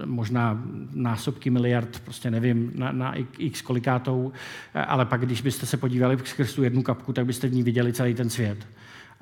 možná 0.06 0.64
násobky 0.94 1.50
miliard, 1.50 2.02
prostě 2.06 2.32
nevím, 2.32 2.72
na, 2.76 2.92
na 2.92 3.14
x 3.38 3.62
kolikátou, 3.62 4.32
ale 4.74 5.06
pak, 5.06 5.26
když 5.26 5.42
byste 5.42 5.66
se 5.66 5.78
podívali 5.78 6.18
skrz 6.24 6.54
tu 6.54 6.64
jednu 6.64 6.84
kapku, 6.84 7.14
tak 7.14 7.26
byste 7.26 7.48
v 7.48 7.54
ní 7.54 7.64
viděli 7.64 7.94
celý 7.94 8.14
ten 8.14 8.30
svět 8.30 8.68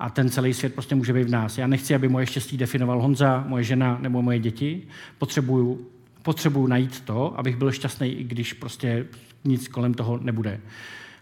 a 0.00 0.10
ten 0.10 0.30
celý 0.30 0.54
svět 0.54 0.74
prostě 0.74 0.94
může 0.94 1.12
být 1.12 1.24
v 1.24 1.30
nás. 1.30 1.58
Já 1.58 1.66
nechci, 1.66 1.94
aby 1.94 2.08
moje 2.08 2.26
štěstí 2.26 2.56
definoval 2.56 3.02
Honza, 3.02 3.44
moje 3.48 3.64
žena 3.64 3.98
nebo 4.00 4.22
moje 4.22 4.38
děti. 4.38 4.82
Potřebuju, 5.18 5.86
potřebuju 6.22 6.66
najít 6.66 7.00
to, 7.00 7.38
abych 7.38 7.56
byl 7.56 7.72
šťastný, 7.72 8.08
i 8.08 8.24
když 8.24 8.52
prostě 8.52 9.06
nic 9.44 9.68
kolem 9.68 9.94
toho 9.94 10.18
nebude. 10.22 10.60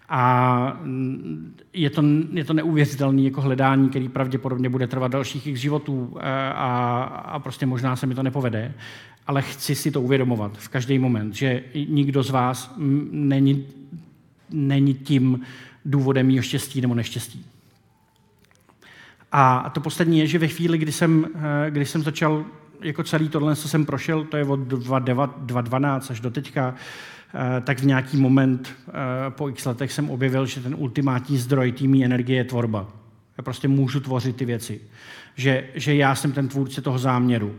A 0.08 0.80
je 1.72 1.90
to, 1.90 2.02
je 2.32 2.44
to 2.44 2.52
neuvěřitelné 2.52 3.22
jako 3.22 3.40
hledání, 3.40 3.88
který 3.88 4.08
pravděpodobně 4.08 4.68
bude 4.68 4.86
trvat 4.86 5.12
dalších 5.12 5.46
x 5.46 5.60
životů 5.60 6.16
eh, 6.16 6.22
a, 6.54 7.02
a 7.04 7.38
prostě 7.38 7.66
možná 7.66 7.96
se 7.96 8.06
mi 8.06 8.14
to 8.14 8.22
nepovede. 8.22 8.74
Ale 9.26 9.42
chci 9.42 9.74
si 9.74 9.90
to 9.90 10.02
uvědomovat 10.02 10.58
v 10.58 10.68
každý 10.68 10.98
moment, 10.98 11.34
že 11.34 11.62
nikdo 11.88 12.22
z 12.22 12.30
vás 12.30 12.74
není, 13.10 13.66
není 14.50 14.94
tím 14.94 15.40
důvodem 15.84 16.26
mého 16.26 16.42
štěstí 16.42 16.80
nebo 16.80 16.94
neštěstí. 16.94 17.44
A 19.32 19.70
to 19.74 19.80
poslední 19.80 20.18
je, 20.18 20.26
že 20.26 20.38
ve 20.38 20.48
chvíli, 20.48 20.78
kdy 20.78 20.92
jsem, 20.92 21.26
eh, 21.34 21.70
kdy 21.70 21.86
jsem 21.86 22.02
začal 22.02 22.44
jako 22.80 23.02
celý 23.02 23.28
tohle, 23.28 23.56
co 23.56 23.68
jsem 23.68 23.86
prošel, 23.86 24.24
to 24.24 24.36
je 24.36 24.44
od 24.44 24.60
2012 24.60 26.10
až 26.10 26.20
do 26.20 26.30
teďka, 26.30 26.74
eh, 27.34 27.60
tak 27.60 27.78
v 27.78 27.86
nějaký 27.86 28.16
moment 28.16 28.68
eh, 28.88 28.92
po 29.28 29.48
x 29.48 29.64
letech 29.64 29.92
jsem 29.92 30.10
objevil, 30.10 30.46
že 30.46 30.60
ten 30.60 30.74
ultimátní 30.78 31.38
zdroj 31.38 31.72
týmí 31.72 32.04
energie 32.04 32.36
je 32.36 32.44
tvorba. 32.44 32.88
Já 33.38 33.42
prostě 33.42 33.68
můžu 33.68 34.00
tvořit 34.00 34.36
ty 34.36 34.44
věci. 34.44 34.80
Že, 35.36 35.64
že 35.74 35.94
já 35.94 36.14
jsem 36.14 36.32
ten 36.32 36.48
tvůrce 36.48 36.80
toho 36.80 36.98
záměru. 36.98 37.54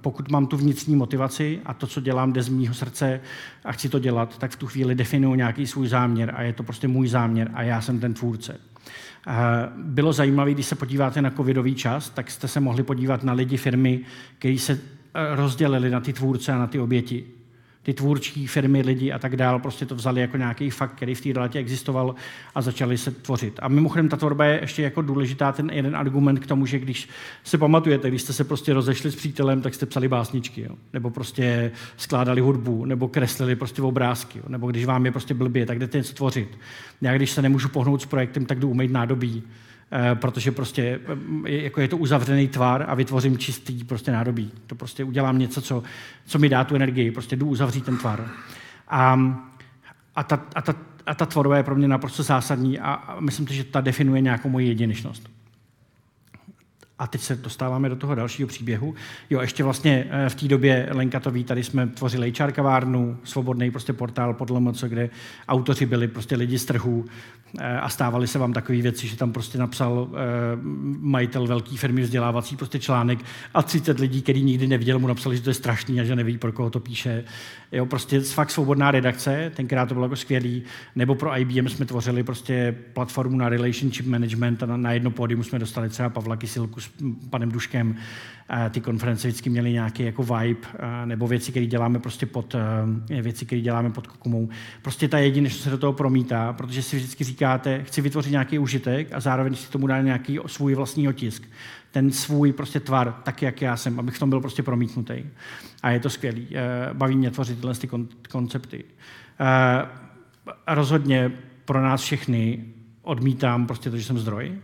Pokud 0.00 0.30
mám 0.30 0.46
tu 0.46 0.56
vnitřní 0.56 0.96
motivaci 0.96 1.60
a 1.64 1.74
to, 1.74 1.86
co 1.86 2.00
dělám, 2.00 2.32
jde 2.32 2.42
z 2.42 2.48
mýho 2.48 2.74
srdce 2.74 3.20
a 3.64 3.72
chci 3.72 3.88
to 3.88 3.98
dělat, 3.98 4.38
tak 4.38 4.50
v 4.50 4.56
tu 4.56 4.66
chvíli 4.66 4.94
definuju 4.94 5.34
nějaký 5.34 5.66
svůj 5.66 5.88
záměr 5.88 6.32
a 6.36 6.42
je 6.42 6.52
to 6.52 6.62
prostě 6.62 6.88
můj 6.88 7.08
záměr 7.08 7.50
a 7.54 7.62
já 7.62 7.80
jsem 7.80 8.00
ten 8.00 8.14
tvůrce. 8.14 8.60
Bylo 9.76 10.12
zajímavé, 10.12 10.52
když 10.52 10.66
se 10.66 10.74
podíváte 10.74 11.22
na 11.22 11.30
covidový 11.30 11.74
čas, 11.74 12.10
tak 12.10 12.30
jste 12.30 12.48
se 12.48 12.60
mohli 12.60 12.82
podívat 12.82 13.24
na 13.24 13.32
lidi 13.32 13.56
firmy, 13.56 14.00
kteří 14.38 14.58
se 14.58 14.72
eh, 14.72 15.36
rozdělili 15.36 15.90
na 15.90 16.00
ty 16.00 16.12
tvůrce 16.12 16.52
a 16.52 16.58
na 16.58 16.66
ty 16.66 16.78
oběti 16.78 17.24
ty 17.88 17.94
tvůrčí 17.94 18.46
firmy, 18.46 18.82
lidi 18.82 19.12
a 19.12 19.18
tak 19.18 19.36
dál, 19.36 19.58
prostě 19.58 19.86
to 19.86 19.94
vzali 19.94 20.20
jako 20.20 20.36
nějaký 20.36 20.70
fakt, 20.70 20.94
který 20.94 21.14
v 21.14 21.20
té 21.20 21.32
realitě 21.32 21.58
existoval 21.58 22.14
a 22.54 22.62
začali 22.62 22.98
se 22.98 23.10
tvořit. 23.10 23.60
A 23.62 23.68
mimochodem 23.68 24.08
ta 24.08 24.16
tvorba 24.16 24.44
je 24.44 24.58
ještě 24.60 24.82
jako 24.82 25.02
důležitá 25.02 25.52
ten 25.52 25.70
jeden 25.70 25.96
argument 25.96 26.38
k 26.38 26.46
tomu, 26.46 26.66
že 26.66 26.78
když 26.78 27.08
se 27.44 27.58
pamatujete, 27.58 28.08
když 28.08 28.22
jste 28.22 28.32
se 28.32 28.44
prostě 28.44 28.74
rozešli 28.74 29.10
s 29.10 29.16
přítelem, 29.16 29.62
tak 29.62 29.74
jste 29.74 29.86
psali 29.86 30.08
básničky, 30.08 30.60
jo? 30.60 30.76
nebo 30.92 31.10
prostě 31.10 31.72
skládali 31.96 32.40
hudbu, 32.40 32.84
nebo 32.84 33.08
kreslili 33.08 33.56
prostě 33.56 33.82
obrázky, 33.82 34.38
jo? 34.38 34.44
nebo 34.48 34.66
když 34.66 34.84
vám 34.84 35.06
je 35.06 35.12
prostě 35.12 35.34
blbě, 35.34 35.66
tak 35.66 35.78
jdete 35.78 35.98
něco 35.98 36.14
tvořit. 36.14 36.58
Já 37.00 37.14
když 37.14 37.30
se 37.30 37.42
nemůžu 37.42 37.68
pohnout 37.68 38.02
s 38.02 38.06
projektem, 38.06 38.46
tak 38.46 38.58
jdu 38.58 38.70
umýt 38.70 38.90
nádobí, 38.90 39.42
protože 40.14 40.52
prostě 40.52 41.00
eh, 41.46 41.50
jako 41.50 41.80
je 41.80 41.88
to 41.88 41.96
uzavřený 41.96 42.48
tvar 42.48 42.84
a 42.88 42.94
vytvořím 42.94 43.38
čistý 43.38 43.84
prostě 43.84 44.12
nádobí. 44.12 44.52
To 44.66 44.74
prostě 44.74 45.04
udělám 45.04 45.38
něco, 45.38 45.62
co, 45.62 45.82
co 46.26 46.38
mi 46.38 46.48
dá 46.48 46.64
tu 46.64 46.76
energii, 46.76 47.10
prostě 47.10 47.36
jdu 47.36 47.46
uzavřít 47.46 47.84
ten 47.84 47.96
tvar. 47.96 48.28
A, 48.88 49.20
a, 50.16 50.22
ta, 50.22 50.42
a, 50.54 50.62
ta, 50.62 50.74
a 51.06 51.14
ta 51.14 51.26
tvorba 51.26 51.56
je 51.56 51.62
pro 51.62 51.74
mě 51.74 51.88
naprosto 51.88 52.22
zásadní 52.22 52.78
a, 52.78 52.92
a 52.92 53.20
myslím, 53.20 53.46
že 53.46 53.64
ta 53.64 53.80
definuje 53.80 54.20
nějakou 54.20 54.48
moji 54.48 54.68
jedinečnost. 54.68 55.37
A 56.98 57.06
teď 57.06 57.20
se 57.20 57.36
dostáváme 57.36 57.88
do 57.88 57.96
toho 57.96 58.14
dalšího 58.14 58.48
příběhu. 58.48 58.94
Jo, 59.30 59.40
ještě 59.40 59.64
vlastně 59.64 60.06
eh, 60.10 60.28
v 60.28 60.34
té 60.34 60.48
době 60.48 60.88
Lenka 60.90 61.20
to 61.20 61.30
ví, 61.30 61.44
tady 61.44 61.64
jsme 61.64 61.86
tvořili 61.86 62.32
HR 62.40 62.52
kavárnu, 62.52 63.18
svobodný 63.24 63.70
prostě 63.70 63.92
portál 63.92 64.34
podle 64.34 64.60
moc, 64.60 64.84
kde 64.84 65.10
autoři 65.48 65.86
byli 65.86 66.08
prostě 66.08 66.36
lidi 66.36 66.58
z 66.58 66.64
trhu 66.64 67.04
eh, 67.58 67.78
a 67.78 67.88
stávaly 67.88 68.26
se 68.26 68.38
vám 68.38 68.52
takové 68.52 68.78
věci, 68.78 69.08
že 69.08 69.16
tam 69.16 69.32
prostě 69.32 69.58
napsal 69.58 70.08
eh, 70.12 70.16
majitel 71.00 71.46
velké 71.46 71.76
firmy 71.76 72.02
vzdělávací 72.02 72.56
prostě 72.56 72.78
článek 72.78 73.18
a 73.54 73.62
30 73.62 73.98
lidí, 73.98 74.22
který 74.22 74.42
nikdy 74.42 74.66
neviděl, 74.66 74.98
mu 74.98 75.06
napsali, 75.06 75.36
že 75.36 75.42
to 75.42 75.50
je 75.50 75.54
strašný 75.54 76.00
a 76.00 76.04
že 76.04 76.16
neví, 76.16 76.38
pro 76.38 76.52
koho 76.52 76.70
to 76.70 76.80
píše. 76.80 77.24
Jo, 77.72 77.86
prostě 77.86 78.20
fakt 78.20 78.50
svobodná 78.50 78.90
redakce, 78.90 79.52
tenkrát 79.56 79.86
to 79.86 79.94
bylo 79.94 80.06
jako 80.06 80.16
skvělý, 80.16 80.62
nebo 80.96 81.14
pro 81.14 81.38
IBM 81.38 81.68
jsme 81.68 81.86
tvořili 81.86 82.22
prostě 82.22 82.74
platformu 82.92 83.36
na 83.36 83.48
relationship 83.48 84.06
management 84.06 84.62
a 84.62 84.66
na, 84.66 84.76
na 84.76 84.92
jedno 84.92 85.10
pódium 85.10 85.44
jsme 85.44 85.58
dostali 85.58 85.88
třeba 85.88 86.08
Pavla 86.08 86.36
Kysilku 86.36 86.80
panem 87.30 87.50
Duškem. 87.50 87.96
Ty 88.70 88.80
konference 88.80 89.28
vždycky 89.28 89.50
měly 89.50 89.72
nějaký 89.72 90.02
jako 90.02 90.22
vibe, 90.22 90.68
nebo 91.04 91.26
věci, 91.26 91.50
které 91.50 91.66
děláme 91.66 91.98
prostě 91.98 92.26
pod, 92.26 92.56
věci, 93.22 93.46
které 93.46 93.62
děláme 93.62 93.90
pod 93.90 94.06
kokumou. 94.06 94.48
Prostě 94.82 95.08
ta 95.08 95.18
jedinečnost 95.18 95.64
se 95.64 95.70
do 95.70 95.78
toho 95.78 95.92
promítá, 95.92 96.52
protože 96.52 96.82
si 96.82 96.96
vždycky 96.96 97.24
říkáte, 97.24 97.84
chci 97.84 98.00
vytvořit 98.00 98.30
nějaký 98.30 98.58
užitek 98.58 99.12
a 99.12 99.20
zároveň 99.20 99.54
si 99.54 99.70
tomu 99.70 99.86
dát 99.86 100.00
nějaký 100.00 100.38
svůj 100.46 100.74
vlastní 100.74 101.08
otisk 101.08 101.42
ten 101.90 102.10
svůj 102.10 102.52
prostě 102.52 102.80
tvar, 102.80 103.12
tak, 103.22 103.42
jak 103.42 103.62
já 103.62 103.76
jsem, 103.76 104.00
abych 104.00 104.14
v 104.14 104.18
tom 104.18 104.30
byl 104.30 104.40
prostě 104.40 104.62
promítnutý. 104.62 105.14
A 105.82 105.90
je 105.90 106.00
to 106.00 106.10
skvělý. 106.10 106.48
Baví 106.92 107.16
mě 107.16 107.30
tvořit 107.30 107.54
tyhle 107.54 107.74
ty 107.74 107.88
koncepty. 108.28 108.84
Rozhodně 110.66 111.32
pro 111.64 111.82
nás 111.82 112.00
všechny 112.00 112.64
odmítám 113.02 113.66
prostě 113.66 113.90
to, 113.90 113.96
že 113.96 114.04
jsem 114.04 114.18
zdroj 114.18 114.58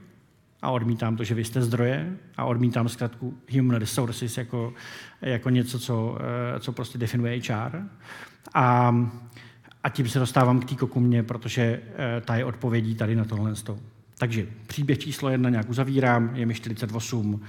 a 0.64 0.70
odmítám 0.70 1.16
to, 1.16 1.24
že 1.24 1.34
vy 1.34 1.44
jste 1.44 1.62
zdroje 1.62 2.16
a 2.36 2.44
odmítám 2.44 2.88
zkrátku 2.88 3.38
human 3.52 3.76
resources 3.76 4.38
jako, 4.38 4.74
jako 5.22 5.50
něco, 5.50 5.78
co, 5.78 6.18
eh, 6.56 6.60
co 6.60 6.72
prostě 6.72 6.98
definuje 6.98 7.40
HR. 7.40 7.82
A, 8.54 8.94
a 9.82 9.88
tím 9.88 10.08
se 10.08 10.18
dostávám 10.18 10.60
k 10.60 10.68
té 10.68 10.74
kokumě, 10.74 11.22
protože 11.22 11.62
eh, 11.62 12.20
ta 12.20 12.36
je 12.36 12.44
odpovědí 12.44 12.94
tady 12.94 13.16
na 13.16 13.24
tohle. 13.24 13.54
Takže 14.18 14.46
příběh 14.66 14.98
číslo 14.98 15.30
jedna 15.30 15.50
nějak 15.50 15.70
uzavírám, 15.70 16.30
je 16.34 16.46
mi 16.46 16.54
48 16.54 17.42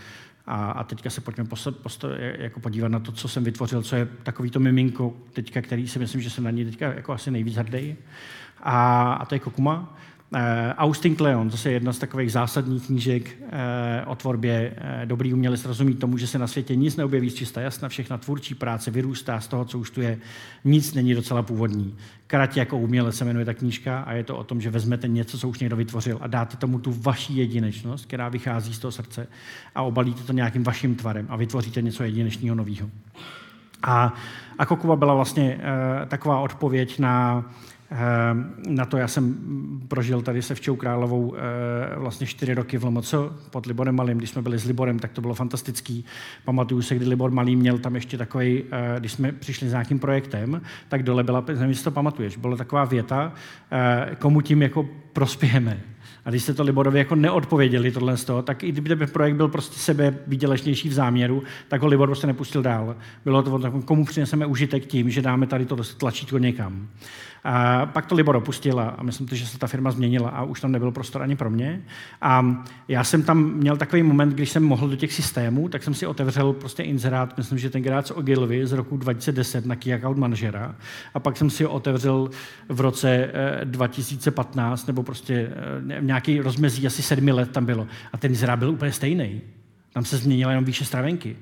a, 0.45 0.72
a 0.72 0.84
teďka 0.84 1.09
se 1.09 1.22
pojďme 1.22 1.45
posto, 1.45 1.72
posto, 1.72 2.09
jako 2.38 2.59
podívat 2.59 2.88
na 2.88 2.99
to, 2.99 3.11
co 3.11 3.28
jsem 3.28 3.43
vytvořil, 3.43 3.84
co 3.84 3.95
je 3.95 4.07
takový 4.24 4.49
to 4.49 4.59
miminko, 4.59 5.13
teďka, 5.34 5.61
který 5.61 5.88
si 5.88 5.99
myslím, 5.99 6.22
že 6.22 6.30
jsem 6.30 6.43
na 6.43 6.51
něj 6.51 6.66
teďka 6.66 6.93
jako 6.93 7.13
asi 7.13 7.32
nejvíc 7.32 7.55
hrdý. 7.55 7.95
A, 8.63 9.13
a 9.13 9.26
to 9.26 9.36
je 9.36 9.39
Kokuma. 9.39 9.97
Uh, 10.34 10.39
Austin 10.78 11.15
Kleon, 11.15 11.51
zase 11.51 11.71
jedna 11.71 11.93
z 11.93 11.99
takových 11.99 12.32
zásadních 12.32 12.86
knížek 12.86 13.38
uh, 13.41 14.11
o 14.11 14.15
tvorbě. 14.15 14.73
Uh, 14.78 15.05
dobrý 15.05 15.34
umělec 15.34 15.65
rozumí 15.65 15.95
tomu, 15.95 16.17
že 16.17 16.28
se 16.28 16.39
na 16.39 16.47
světě 16.47 16.76
nic 16.76 16.95
neobjeví 16.95 17.30
z 17.30 17.36
čista 17.36 17.61
jasna, 17.61 17.89
všechna 17.89 18.17
tvůrčí 18.17 18.55
práce 18.55 18.91
vyrůstá 18.91 19.39
z 19.39 19.47
toho, 19.47 19.65
co 19.65 19.80
už 19.80 19.89
tu 19.91 20.01
je. 20.01 20.17
Nic 20.63 20.93
není 20.93 21.13
docela 21.13 21.41
původní. 21.41 21.95
Kratě 22.28 22.59
jako 22.59 22.78
umělec 22.78 23.15
se 23.15 23.26
jmenuje 23.26 23.45
ta 23.45 23.53
knížka 23.53 23.99
a 23.99 24.13
je 24.13 24.23
to 24.23 24.38
o 24.38 24.43
tom, 24.43 24.61
že 24.61 24.69
vezmete 24.69 25.07
něco, 25.07 25.38
co 25.38 25.49
už 25.49 25.59
někdo 25.59 25.76
vytvořil 25.76 26.17
a 26.21 26.28
dáte 26.28 26.57
tomu 26.57 26.80
tu 26.80 26.93
vaši 26.93 27.34
jedinečnost, 27.34 28.05
která 28.05 28.30
vychází 28.30 28.73
z 28.73 28.80
toho 28.80 28.91
srdce 28.91 29.28
a 29.76 29.82
obalíte 29.82 30.23
to 30.23 30.34
nějakým 30.34 30.63
vaším 30.63 30.95
tvarem 30.95 31.26
a 31.30 31.36
vytvoříte 31.36 31.82
něco 31.82 32.03
jedinečného 32.03 32.55
nového. 32.55 32.89
A, 33.84 34.13
a 34.57 34.65
Kokuba 34.65 34.95
byla 34.95 35.13
vlastně 35.13 35.55
uh, 35.55 36.05
taková 36.07 36.39
odpověď 36.39 36.99
na 36.99 37.45
na 38.68 38.86
to 38.86 38.98
já 38.98 39.08
jsem 39.08 39.36
prožil 39.88 40.22
tady 40.22 40.41
se 40.41 40.56
Včou 40.56 40.76
Královou 40.76 41.36
eh, 41.36 41.39
vlastně 42.00 42.28
čtyři 42.28 42.54
roky 42.54 42.78
v 42.78 42.84
Lomoco 42.84 43.34
pod 43.50 43.66
Liborem 43.66 43.96
Malým. 43.96 44.18
Když 44.18 44.30
jsme 44.30 44.41
byli 44.41 44.58
s 44.58 44.66
Liborem, 44.66 45.00
tak 45.00 45.12
to 45.12 45.22
bylo 45.22 45.34
fantastický. 45.34 46.06
Pamatuju 46.46 46.82
se, 46.82 46.96
kdy 46.96 47.06
Libor 47.06 47.32
Malý 47.32 47.56
měl 47.56 47.78
tam 47.78 47.96
ještě 47.96 48.18
takový, 48.18 48.64
eh, 48.72 49.00
když 49.00 49.12
jsme 49.12 49.32
přišli 49.32 49.70
s 49.70 49.72
nějakým 49.72 50.00
projektem, 50.00 50.62
tak 50.89 51.04
dole 51.04 51.24
byla, 51.24 51.43
nevím, 51.60 51.76
to 51.76 51.91
pamatuješ, 51.91 52.38
byla 52.38 52.58
taková 52.58 52.86
věta, 52.86 53.34
eh, 53.72 54.16
komu 54.20 54.41
tím 54.41 54.62
jako 54.62 54.89
prospějeme. 55.14 55.82
A 56.26 56.30
když 56.30 56.43
jste 56.43 56.54
to 56.54 56.64
Liborovi 56.64 57.00
jako 57.00 57.16
neodpověděli 57.16 57.91
tohle 57.91 58.18
z 58.18 58.26
toho, 58.26 58.41
tak 58.41 58.64
i 58.64 58.72
kdyby 58.72 58.96
ten 58.96 59.08
projekt 59.08 59.36
byl 59.36 59.48
prostě 59.48 59.80
sebe 59.80 60.18
výdělečnější 60.28 60.89
v 60.89 60.93
záměru, 60.93 61.43
tak 61.68 61.82
ho 61.82 61.88
Libor 61.88 62.10
prostě 62.10 62.28
nepustil 62.28 62.62
dál. 62.62 62.96
Bylo 63.24 63.43
to 63.43 63.72
komu 63.86 64.06
přineseme 64.06 64.46
užitek 64.46 64.86
tím, 64.86 65.10
že 65.10 65.22
dáme 65.22 65.48
tady 65.48 65.66
to 65.66 65.76
tlačítko 65.98 66.38
někam. 66.38 66.88
A 67.48 67.86
pak 67.86 68.06
to 68.06 68.16
Libor 68.16 68.36
opustil 68.36 68.80
a 68.80 69.04
myslím, 69.04 69.28
že 69.32 69.48
se 69.48 69.60
ta 69.60 69.68
firma 69.68 69.91
změnila 69.91 70.30
a 70.30 70.43
už 70.43 70.62
tam 70.62 70.72
nebyl 70.72 70.91
prostor 70.91 71.22
ani 71.22 71.36
pro 71.36 71.50
mě. 71.50 71.82
A 72.22 72.64
já 72.88 73.04
jsem 73.04 73.24
tam 73.24 73.43
měl 73.43 73.78
takový 73.78 74.04
moment, 74.04 74.34
když 74.34 74.50
jsem 74.50 74.64
mohl 74.64 74.89
do 74.89 74.96
těch 74.96 75.14
systémů, 75.14 75.70
tak 75.70 75.84
jsem 75.84 75.93
si 75.93 76.08
otevřel 76.08 76.54
prostě 76.54 76.84
inzerát, 76.84 77.38
myslím, 77.38 77.58
že 77.58 77.70
tenkrát 77.70 78.08
z 78.08 78.12
Ogilvy 78.12 78.68
z 78.68 78.72
roku 78.72 78.98
2010 78.98 79.66
na 79.66 79.76
Key 79.76 79.93
Account 79.93 80.18
Managera. 80.18 80.76
A 81.14 81.20
pak 81.20 81.38
jsem 81.38 81.50
si 81.50 81.64
ho 81.64 81.70
otevřel 81.70 82.30
v 82.70 82.82
roce 82.82 83.32
2015, 83.64 84.84
eh, 84.84 84.88
nebo 84.88 85.04
prostě 85.04 85.34
eh, 85.34 86.02
nějaký 86.02 86.39
rozmezí 86.39 86.88
asi 86.88 87.02
sedmi 87.02 87.32
let 87.32 87.52
tam 87.52 87.66
bylo. 87.66 87.88
A 88.14 88.18
ten 88.18 88.32
inzerát 88.32 88.60
byl 88.60 88.70
úplně 88.70 88.91
stejný. 88.91 89.41
Tam 89.93 90.06
se 90.06 90.18
změnila 90.18 90.52
jenom 90.52 90.66
výše 90.66 90.86
stravenky. 90.86 91.36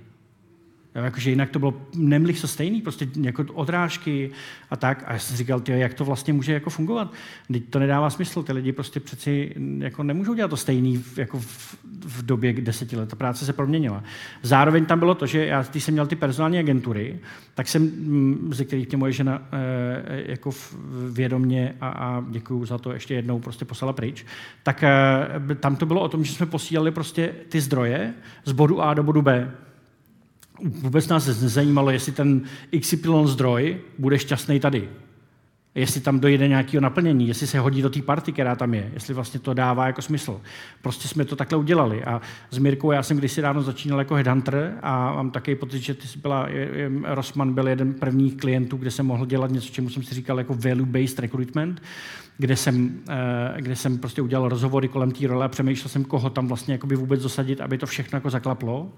Jo, 0.95 1.03
jakože 1.03 1.29
jinak 1.29 1.49
to 1.49 1.59
bylo 1.59 1.73
nemlich 1.95 2.41
to 2.41 2.47
stejný, 2.47 2.81
prostě 2.81 3.07
jako 3.21 3.45
odrážky 3.53 4.31
a 4.69 4.75
tak. 4.75 5.03
A 5.07 5.13
já 5.13 5.19
jsem 5.19 5.37
říkal, 5.37 5.59
tyjo, 5.59 5.77
jak 5.77 5.93
to 5.93 6.05
vlastně 6.05 6.33
může 6.33 6.53
jako 6.53 6.69
fungovat? 6.69 7.13
Teď 7.51 7.63
to 7.69 7.79
nedává 7.79 8.09
smysl, 8.09 8.43
ty 8.43 8.53
lidi 8.53 8.71
prostě 8.71 8.99
přeci 8.99 9.55
jako 9.79 10.03
nemůžou 10.03 10.33
dělat 10.33 10.47
to 10.47 10.57
stejný 10.57 11.03
jako 11.17 11.39
v, 11.39 11.75
v 12.05 12.25
době 12.25 12.53
deseti 12.53 12.95
let. 12.95 13.09
Ta 13.09 13.15
práce 13.15 13.45
se 13.45 13.53
proměnila. 13.53 14.03
Zároveň 14.41 14.85
tam 14.85 14.99
bylo 14.99 15.15
to, 15.15 15.25
že 15.25 15.45
já, 15.45 15.65
když 15.71 15.83
jsem 15.83 15.93
měl 15.93 16.07
ty 16.07 16.15
personální 16.15 16.59
agentury, 16.59 17.19
tak 17.55 17.67
jsem, 17.67 17.83
mm, 17.83 18.49
ze 18.53 18.65
kterých 18.65 18.87
mě 18.87 18.97
moje 18.97 19.11
žena 19.11 19.41
e, 19.51 20.31
jako 20.31 20.51
vědomně 21.11 21.75
a, 21.81 21.89
a 21.89 22.23
děkuju 22.29 22.65
za 22.65 22.77
to 22.77 22.91
ještě 22.91 23.13
jednou 23.13 23.39
prostě 23.39 23.65
poslala 23.65 23.93
pryč, 23.93 24.25
tak 24.63 24.83
e, 24.83 25.55
tam 25.59 25.75
to 25.75 25.85
bylo 25.85 26.01
o 26.01 26.09
tom, 26.09 26.23
že 26.23 26.33
jsme 26.33 26.45
posílali 26.45 26.91
prostě 26.91 27.33
ty 27.49 27.61
zdroje 27.61 28.13
z 28.45 28.51
bodu 28.51 28.81
A 28.81 28.93
do 28.93 29.03
bodu 29.03 29.21
B 29.21 29.51
vůbec 30.61 31.07
nás 31.07 31.27
nezajímalo, 31.27 31.91
jestli 31.91 32.11
ten 32.11 32.41
XY 32.79 33.09
zdroj 33.25 33.77
bude 33.97 34.19
šťastný 34.19 34.59
tady. 34.59 34.89
Jestli 35.75 36.01
tam 36.01 36.19
dojde 36.19 36.47
nějakého 36.47 36.81
naplnění, 36.81 37.27
jestli 37.27 37.47
se 37.47 37.59
hodí 37.59 37.81
do 37.81 37.89
té 37.89 38.01
party, 38.01 38.31
která 38.31 38.55
tam 38.55 38.73
je, 38.73 38.91
jestli 38.93 39.13
vlastně 39.13 39.39
to 39.39 39.53
dává 39.53 39.87
jako 39.87 40.01
smysl. 40.01 40.41
Prostě 40.81 41.07
jsme 41.07 41.25
to 41.25 41.35
takhle 41.35 41.57
udělali. 41.57 42.03
A 42.03 42.21
s 42.51 42.57
Mirkou 42.57 42.91
já 42.91 43.03
jsem 43.03 43.17
kdysi 43.17 43.41
ráno 43.41 43.61
začínal 43.61 43.99
jako 43.99 44.15
headhunter 44.15 44.77
a 44.81 45.13
mám 45.13 45.31
takový 45.31 45.55
pocit, 45.55 45.79
že 45.79 45.93
ty 45.93 46.07
byla, 46.21 46.47
Rosman 47.03 47.53
byl 47.53 47.67
jeden 47.67 47.93
prvních 47.93 48.37
klientů, 48.37 48.77
kde 48.77 48.91
jsem 48.91 49.05
mohl 49.05 49.25
dělat 49.25 49.51
něco, 49.51 49.69
čemu 49.69 49.89
jsem 49.89 50.03
si 50.03 50.15
říkal 50.15 50.37
jako 50.37 50.53
value-based 50.53 51.21
recruitment 51.21 51.81
kde 52.37 52.55
jsem, 52.55 52.99
eh, 53.09 53.61
kde 53.61 53.75
jsem 53.75 53.97
prostě 53.97 54.21
udělal 54.21 54.49
rozhovory 54.49 54.87
kolem 54.87 55.11
té 55.11 55.27
role 55.27 55.45
a 55.45 55.49
přemýšlel 55.49 55.89
jsem, 55.89 56.03
koho 56.03 56.29
tam 56.29 56.47
vlastně 56.47 56.79
vůbec 56.95 57.21
dosadit, 57.21 57.61
aby 57.61 57.77
to 57.77 57.85
všechno 57.85 58.17
jako 58.17 58.29
zaklaplo. 58.29 58.91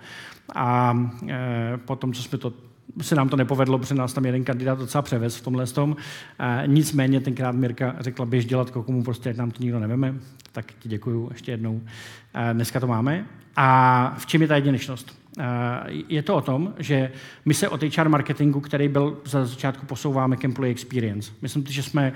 A 0.55 0.97
eh, 1.29 1.77
potom, 1.85 2.13
co 2.13 2.23
jsme 2.23 2.37
to 2.37 2.53
se 3.01 3.15
nám 3.15 3.29
to 3.29 3.35
nepovedlo, 3.35 3.79
protože 3.79 3.95
nás 3.95 4.13
tam 4.13 4.25
jeden 4.25 4.43
kandidát 4.43 4.79
docela 4.79 5.01
převez 5.01 5.35
v 5.35 5.41
tomhle 5.41 5.67
tom. 5.67 5.95
E, 6.39 6.63
nicméně 6.67 7.19
tenkrát 7.19 7.55
Mirka 7.55 7.95
řekla, 7.99 8.25
běž 8.25 8.45
dělat 8.45 8.69
komu, 8.69 9.03
prostě 9.03 9.29
ať 9.29 9.35
nám 9.35 9.51
to 9.51 9.63
nikdo 9.63 9.79
neveme. 9.79 10.15
Tak 10.51 10.65
ti 10.79 10.89
děkuju 10.89 11.29
ještě 11.31 11.51
jednou. 11.51 11.81
E, 12.33 12.53
dneska 12.53 12.79
to 12.79 12.87
máme. 12.87 13.25
A 13.55 14.15
v 14.17 14.25
čem 14.25 14.41
je 14.41 14.47
ta 14.47 14.55
jedinečnost? 14.55 15.25
Je 16.07 16.23
to 16.23 16.35
o 16.35 16.41
tom, 16.41 16.73
že 16.79 17.11
my 17.45 17.53
se 17.53 17.69
od 17.69 17.83
HR 17.83 18.09
marketingu, 18.09 18.59
který 18.59 18.87
byl 18.87 19.17
za 19.25 19.45
začátku 19.45 19.85
posouváme 19.85 20.37
k 20.37 20.45
employee 20.45 20.71
experience. 20.71 21.31
Myslím, 21.41 21.65
že 21.65 21.83
jsme 21.83 22.13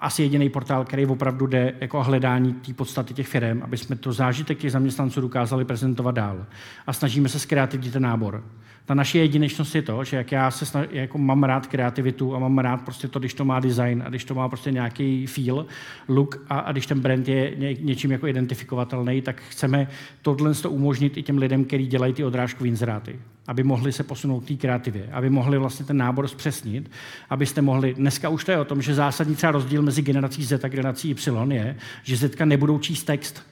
asi 0.00 0.22
jediný 0.22 0.48
portál, 0.48 0.84
který 0.84 1.06
opravdu 1.06 1.46
jde 1.46 1.74
jako 1.80 2.02
hledání 2.02 2.52
té 2.52 2.74
podstaty 2.74 3.14
těch 3.14 3.28
firm, 3.28 3.62
aby 3.62 3.76
jsme 3.76 3.96
to 3.96 4.12
zážitek 4.12 4.58
těch 4.58 4.72
zaměstnanců 4.72 5.20
dokázali 5.20 5.64
prezentovat 5.64 6.14
dál. 6.14 6.46
A 6.86 6.92
snažíme 6.92 7.28
se 7.28 7.38
zkreativnit 7.38 7.92
ten 7.92 8.02
nábor. 8.02 8.44
Ta 8.86 8.94
naše 8.94 9.18
jedinečnost 9.18 9.74
je 9.74 9.82
to, 9.82 10.04
že 10.04 10.16
jak 10.16 10.32
já 10.32 10.50
se 10.50 10.66
snaž, 10.66 10.86
jako 10.90 11.18
mám 11.18 11.44
rád 11.44 11.66
kreativitu 11.66 12.34
a 12.34 12.38
mám 12.38 12.58
rád 12.58 12.76
prostě 12.76 13.08
to, 13.08 13.18
když 13.18 13.34
to 13.34 13.44
má 13.44 13.60
design 13.60 14.02
a 14.06 14.08
když 14.08 14.24
to 14.24 14.34
má 14.34 14.48
prostě 14.48 14.70
nějaký 14.70 15.26
feel, 15.26 15.66
look 16.08 16.44
a, 16.48 16.58
a 16.58 16.72
když 16.72 16.86
ten 16.86 17.00
brand 17.00 17.28
je 17.28 17.56
ně, 17.56 17.74
něčím 17.74 18.12
jako 18.12 18.26
identifikovatelný, 18.26 19.22
tak 19.22 19.42
chceme 19.48 19.88
tohle 20.22 20.54
to 20.54 20.70
umožnit 20.70 21.16
i 21.16 21.22
těm 21.22 21.38
lidem, 21.38 21.64
kteří 21.64 21.86
dělají 21.86 22.12
ty 22.12 22.24
odrážkové 22.24 22.68
inzeráty 22.68 23.18
aby 23.50 23.62
mohli 23.62 23.92
se 23.92 24.02
posunout 24.02 24.40
k 24.40 24.48
té 24.48 24.54
kreativě, 24.54 25.08
aby 25.12 25.30
mohli 25.30 25.58
vlastně 25.58 25.86
ten 25.86 25.96
nábor 25.96 26.28
zpřesnit, 26.28 26.90
abyste 27.30 27.62
mohli, 27.62 27.94
dneska 27.94 28.28
už 28.28 28.44
to 28.44 28.50
je 28.50 28.58
o 28.58 28.64
tom, 28.64 28.82
že 28.82 28.94
zásadní 28.94 29.36
třeba 29.36 29.52
rozdíl 29.52 29.82
mezi 29.82 30.02
generací 30.02 30.44
Z 30.44 30.64
a 30.64 30.68
generací 30.68 31.10
Y 31.10 31.52
je, 31.52 31.76
že 32.02 32.16
Z 32.16 32.44
nebudou 32.44 32.78
číst 32.78 33.04
text, 33.04 33.42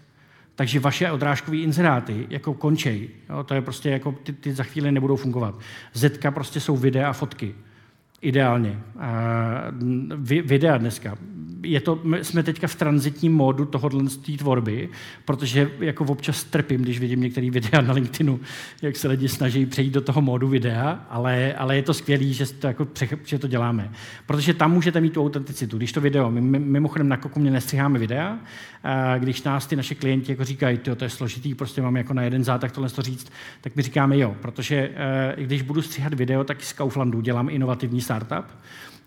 takže 0.59 0.81
vaše 0.81 1.11
odrážkové 1.11 1.57
inzeráty 1.57 2.27
jako 2.31 2.55
končej. 2.55 3.09
Jo, 3.31 3.45
to 3.45 3.55
je 3.55 3.63
prostě 3.63 3.91
jako, 3.91 4.13
ty, 4.13 4.33
ty 4.33 4.53
za 4.53 4.63
chvíli 4.63 4.93
nebudou 4.93 5.17
fungovat. 5.17 5.55
Zetka 5.93 6.31
prostě 6.31 6.61
jsou 6.61 6.77
videa 6.77 7.11
a 7.11 7.13
fotky. 7.13 7.55
Ideálně. 8.21 8.83
Uh, 8.95 10.17
videa 10.43 10.79
dneska. 10.79 11.17
je 11.63 11.81
to, 11.81 12.01
jsme 12.23 12.43
teďka 12.43 12.67
v 12.67 12.75
transitním 12.75 13.35
módu 13.35 13.65
tohohle 13.65 14.05
tvorby, 14.39 14.89
protože 15.25 15.71
jako 15.81 16.05
občas 16.05 16.45
trpím, 16.45 16.83
když 16.83 17.01
vidím 17.01 17.21
některé 17.21 17.51
videa 17.51 17.81
na 17.81 17.93
LinkedInu, 17.93 18.41
jak 18.83 18.97
se 18.97 19.09
lidi 19.09 19.29
snaží 19.29 19.67
přejít 19.67 19.91
do 19.91 20.01
toho 20.01 20.21
módu 20.21 20.49
videa, 20.49 21.07
ale, 21.11 21.55
ale 21.55 21.77
je 21.77 21.83
to 21.83 21.95
skvělé, 21.95 22.25
že 22.25 22.47
to, 22.47 22.67
jako, 22.67 22.87
že 23.25 23.39
to 23.39 23.49
děláme. 23.49 23.93
Protože 24.27 24.55
tam 24.55 24.73
můžete 24.73 25.01
mít 25.01 25.13
tu 25.13 25.25
autenticitu. 25.25 25.77
Když 25.77 25.93
to 25.93 26.01
video, 26.01 26.31
my 26.31 26.41
mimochodem 26.59 27.09
na 27.09 27.17
Koku 27.17 27.41
mě 27.41 27.51
nestřiháme 27.51 27.99
videa, 27.99 28.39
a 28.85 29.19
když 29.19 29.43
nás 29.43 29.67
ty 29.67 29.77
naše 29.77 29.95
klienti 29.95 30.33
jako 30.33 30.45
říkají, 30.45 30.79
to 30.79 31.05
je 31.05 31.11
složitý, 31.11 31.55
prostě 31.55 31.83
mám 31.83 31.97
jako 31.97 32.15
na 32.15 32.23
jeden 32.23 32.45
zátah 32.45 32.73
tohle 32.73 32.91
to 32.91 33.03
říct, 33.03 33.33
tak 33.61 33.77
my 33.77 33.83
říkáme 33.83 34.19
jo, 34.19 34.37
protože 34.43 34.91
eh, 34.95 35.35
když 35.43 35.63
budu 35.63 35.83
stříhat 35.83 36.15
video, 36.15 36.45
tak 36.45 36.63
z 36.63 36.73
Kauflandu 36.73 37.21
dělám 37.21 37.49
inovativní 37.49 38.01
startup, 38.09 38.47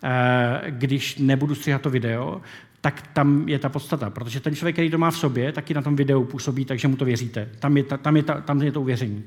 Eh, 0.03 0.61
když 0.69 1.17
nebudu 1.17 1.55
stříhat 1.55 1.81
to 1.81 1.89
video, 1.89 2.41
tak 2.81 3.07
tam 3.13 3.49
je 3.49 3.59
ta 3.59 3.69
podstata. 3.69 4.09
Protože 4.09 4.39
ten 4.39 4.55
člověk, 4.55 4.75
který 4.75 4.89
to 4.89 4.97
má 4.97 5.11
v 5.11 5.17
sobě, 5.17 5.51
taky 5.51 5.73
na 5.73 5.81
tom 5.81 5.95
videu 5.95 6.23
působí, 6.23 6.65
takže 6.65 6.87
mu 6.87 6.95
to 6.95 7.05
věříte. 7.05 7.49
Tam 7.59 7.77
je, 7.77 7.83
ta, 7.83 7.97
tam 7.97 8.17
je, 8.17 8.23
ta, 8.23 8.41
tam 8.41 8.61
je 8.61 8.71
to 8.71 8.81
uvěření. 8.81 9.23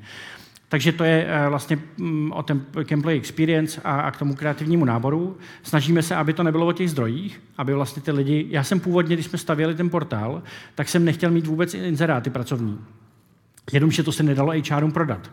Takže 0.68 0.92
to 0.92 1.04
je 1.04 1.26
eh, 1.28 1.48
vlastně 1.48 1.78
mm, 1.96 2.32
o 2.32 2.42
ten 2.42 2.66
employee 2.90 3.18
experience 3.18 3.80
a, 3.84 4.00
a 4.00 4.10
k 4.10 4.16
tomu 4.16 4.34
kreativnímu 4.34 4.84
náboru. 4.84 5.38
Snažíme 5.62 6.02
se, 6.02 6.16
aby 6.16 6.32
to 6.32 6.42
nebylo 6.42 6.66
o 6.66 6.72
těch 6.72 6.90
zdrojích, 6.90 7.42
aby 7.56 7.74
vlastně 7.74 8.02
ty 8.02 8.12
lidi... 8.12 8.46
Já 8.48 8.64
jsem 8.64 8.80
původně, 8.80 9.16
když 9.16 9.26
jsme 9.26 9.38
stavěli 9.38 9.74
ten 9.74 9.90
portál, 9.90 10.42
tak 10.74 10.88
jsem 10.88 11.04
nechtěl 11.04 11.30
mít 11.30 11.46
vůbec 11.46 11.74
inzeráty 11.74 12.30
pracovní. 12.30 12.78
Jenomže 13.72 14.02
to 14.02 14.12
se 14.12 14.22
nedalo 14.22 14.52
HRům 14.70 14.92
prodat. 14.92 15.30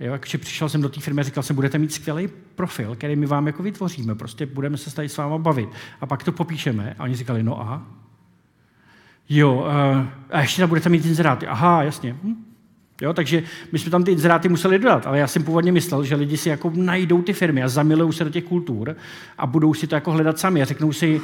Jo, 0.00 0.12
jakože 0.12 0.38
přišel 0.38 0.68
jsem 0.68 0.82
do 0.82 0.88
té 0.88 1.00
firmy 1.00 1.20
a 1.20 1.24
říkal 1.24 1.42
jsem, 1.42 1.56
budete 1.56 1.78
mít 1.78 1.92
skvělý 1.92 2.28
profil, 2.54 2.94
který 2.94 3.16
my 3.16 3.26
vám 3.26 3.46
jako 3.46 3.62
vytvoříme, 3.62 4.14
prostě 4.14 4.46
budeme 4.46 4.76
se 4.76 4.94
tady 4.94 5.08
s 5.08 5.16
váma 5.16 5.38
bavit. 5.38 5.68
A 6.00 6.06
pak 6.06 6.22
to 6.24 6.32
popíšeme. 6.32 6.94
A 6.98 7.02
oni 7.02 7.16
říkali, 7.16 7.42
no 7.42 7.60
aha. 7.60 7.86
Jo, 9.28 9.54
uh, 9.54 10.06
a 10.30 10.40
ještě 10.40 10.62
tam 10.62 10.68
budete 10.68 10.88
mít 10.88 11.06
inzeráty. 11.06 11.46
Aha, 11.46 11.82
jasně. 11.82 12.16
Hm. 12.24 12.44
Jo, 13.02 13.12
takže 13.12 13.42
my 13.72 13.78
jsme 13.78 13.90
tam 13.90 14.04
ty 14.04 14.12
inzeráty 14.12 14.48
museli 14.48 14.78
dodat, 14.78 15.06
ale 15.06 15.18
já 15.18 15.26
jsem 15.26 15.44
původně 15.44 15.72
myslel, 15.72 16.04
že 16.04 16.14
lidi 16.14 16.36
si 16.36 16.48
jako 16.48 16.72
najdou 16.74 17.22
ty 17.22 17.32
firmy 17.32 17.62
a 17.62 17.68
zamilují 17.68 18.12
se 18.12 18.24
do 18.24 18.30
těch 18.30 18.44
kultur 18.44 18.96
a 19.38 19.46
budou 19.46 19.74
si 19.74 19.86
to 19.86 19.94
jako 19.94 20.12
hledat 20.12 20.38
sami 20.38 20.62
a 20.62 20.64
řeknou 20.64 20.92
si, 20.92 21.20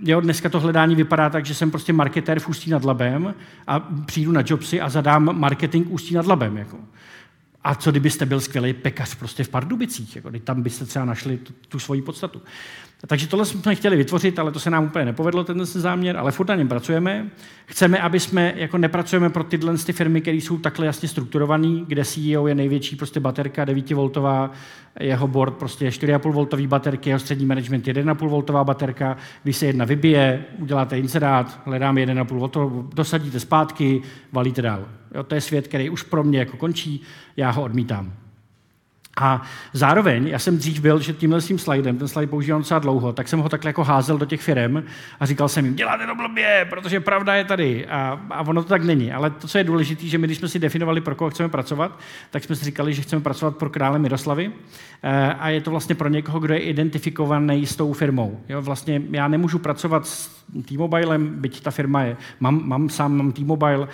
jo, 0.00 0.20
dneska 0.20 0.48
to 0.48 0.60
hledání 0.60 0.94
vypadá 0.94 1.30
tak, 1.30 1.46
že 1.46 1.54
jsem 1.54 1.70
prostě 1.70 1.92
marketér 1.92 2.40
v 2.40 2.48
Ústí 2.48 2.70
nad 2.70 2.84
Labem 2.84 3.34
a 3.66 3.80
přijdu 3.80 4.32
na 4.32 4.42
Jobsy 4.46 4.80
a 4.80 4.88
zadám 4.88 5.38
marketing 5.38 5.86
Ústí 5.90 6.14
nad 6.14 6.26
Labem. 6.26 6.56
Jako. 6.56 6.78
A 7.66 7.74
co 7.74 7.90
kdybyste 7.90 8.26
byl 8.26 8.40
skvělý 8.40 8.72
pekař 8.72 9.14
prostě 9.14 9.44
v 9.44 9.48
Pardubicích? 9.48 10.16
Jako, 10.16 10.30
tam 10.44 10.62
byste 10.62 10.86
třeba 10.86 11.04
našli 11.04 11.36
tu, 11.38 11.52
tu 11.68 11.78
svoji 11.78 12.02
podstatu. 12.02 12.42
Takže 13.06 13.28
tohle 13.28 13.46
jsme 13.46 13.74
chtěli 13.74 13.96
vytvořit, 13.96 14.38
ale 14.38 14.52
to 14.52 14.60
se 14.60 14.70
nám 14.70 14.84
úplně 14.84 15.04
nepovedlo, 15.04 15.44
ten 15.44 15.64
záměr, 15.64 16.16
ale 16.16 16.32
furt 16.32 16.48
na 16.48 16.54
něm 16.54 16.68
pracujeme. 16.68 17.30
Chceme, 17.66 17.98
aby 17.98 18.20
jsme, 18.20 18.52
jako 18.56 18.78
nepracujeme 18.78 19.30
pro 19.30 19.44
tyhle 19.44 19.78
ty 19.78 19.92
firmy, 19.92 20.20
které 20.20 20.36
jsou 20.36 20.58
takhle 20.58 20.86
jasně 20.86 21.08
strukturované, 21.08 21.84
kde 21.86 22.04
CEO 22.04 22.46
je 22.46 22.54
největší 22.54 22.96
prostě 22.96 23.20
baterka 23.20 23.64
9V, 23.64 24.50
jeho 25.00 25.28
board 25.28 25.54
prostě 25.54 25.84
je 25.84 25.90
4,5 25.90 26.56
V 26.56 26.66
baterky, 26.66 27.10
jeho 27.10 27.20
střední 27.20 27.46
management 27.46 27.88
je 27.88 27.94
1,5 27.94 28.62
V 28.62 28.64
baterka, 28.64 29.16
když 29.42 29.56
se 29.56 29.66
jedna 29.66 29.84
vybije, 29.84 30.44
uděláte 30.58 30.98
inserát, 30.98 31.60
hledáme 31.64 32.06
1,5 32.06 32.68
V, 32.68 32.94
dosadíte 32.94 33.40
zpátky, 33.40 34.02
valíte 34.32 34.62
dál. 34.62 34.88
Jo, 35.14 35.22
to 35.22 35.34
je 35.34 35.40
svět, 35.40 35.68
který 35.68 35.90
už 35.90 36.02
pro 36.02 36.24
mě 36.24 36.38
jako 36.38 36.56
končí, 36.56 37.02
já 37.36 37.50
ho 37.50 37.62
odmítám. 37.62 38.25
A 39.20 39.42
zároveň, 39.72 40.28
já 40.28 40.38
jsem 40.38 40.58
dřív 40.58 40.80
byl, 40.80 41.00
že 41.00 41.12
tímhle 41.12 41.40
s 41.40 41.46
tím 41.46 41.58
slidem, 41.58 41.98
ten 41.98 42.08
slide 42.08 42.26
používám 42.26 42.60
docela 42.60 42.80
dlouho, 42.80 43.12
tak 43.12 43.28
jsem 43.28 43.38
ho 43.38 43.48
takhle 43.48 43.68
jako 43.68 43.84
házel 43.84 44.18
do 44.18 44.26
těch 44.26 44.40
firm 44.40 44.82
a 45.20 45.26
říkal 45.26 45.48
jsem 45.48 45.64
jim, 45.64 45.74
děláte 45.74 46.06
to 46.06 46.14
blbě, 46.14 46.66
protože 46.70 47.00
pravda 47.00 47.34
je 47.34 47.44
tady. 47.44 47.86
A, 47.86 48.20
a 48.30 48.40
ono 48.40 48.62
to 48.62 48.68
tak 48.68 48.84
není. 48.84 49.12
Ale 49.12 49.30
to, 49.30 49.48
co 49.48 49.58
je 49.58 49.64
důležité, 49.64 50.06
že 50.06 50.18
my, 50.18 50.26
když 50.26 50.38
jsme 50.38 50.48
si 50.48 50.58
definovali, 50.58 51.00
pro 51.00 51.14
koho 51.14 51.30
chceme 51.30 51.48
pracovat, 51.48 51.98
tak 52.30 52.44
jsme 52.44 52.56
si 52.56 52.64
říkali, 52.64 52.94
že 52.94 53.02
chceme 53.02 53.22
pracovat 53.22 53.56
pro 53.56 53.70
krále 53.70 53.98
Miroslavy. 53.98 54.52
E, 55.02 55.32
a 55.32 55.48
je 55.48 55.60
to 55.60 55.70
vlastně 55.70 55.94
pro 55.94 56.08
někoho, 56.08 56.40
kdo 56.40 56.54
je 56.54 56.60
identifikovaný 56.60 57.66
s 57.66 57.76
tou 57.76 57.92
firmou. 57.92 58.40
Jo, 58.48 58.62
vlastně 58.62 59.02
já 59.10 59.28
nemůžu 59.28 59.58
pracovat 59.58 60.06
s 60.06 60.44
T-Mobilem, 60.68 61.28
byť 61.28 61.62
ta 61.62 61.70
firma 61.70 62.02
je, 62.02 62.16
mám, 62.40 62.68
mám 62.68 62.88
sám 62.88 63.16
mám 63.16 63.32
T-Mobile, 63.32 63.88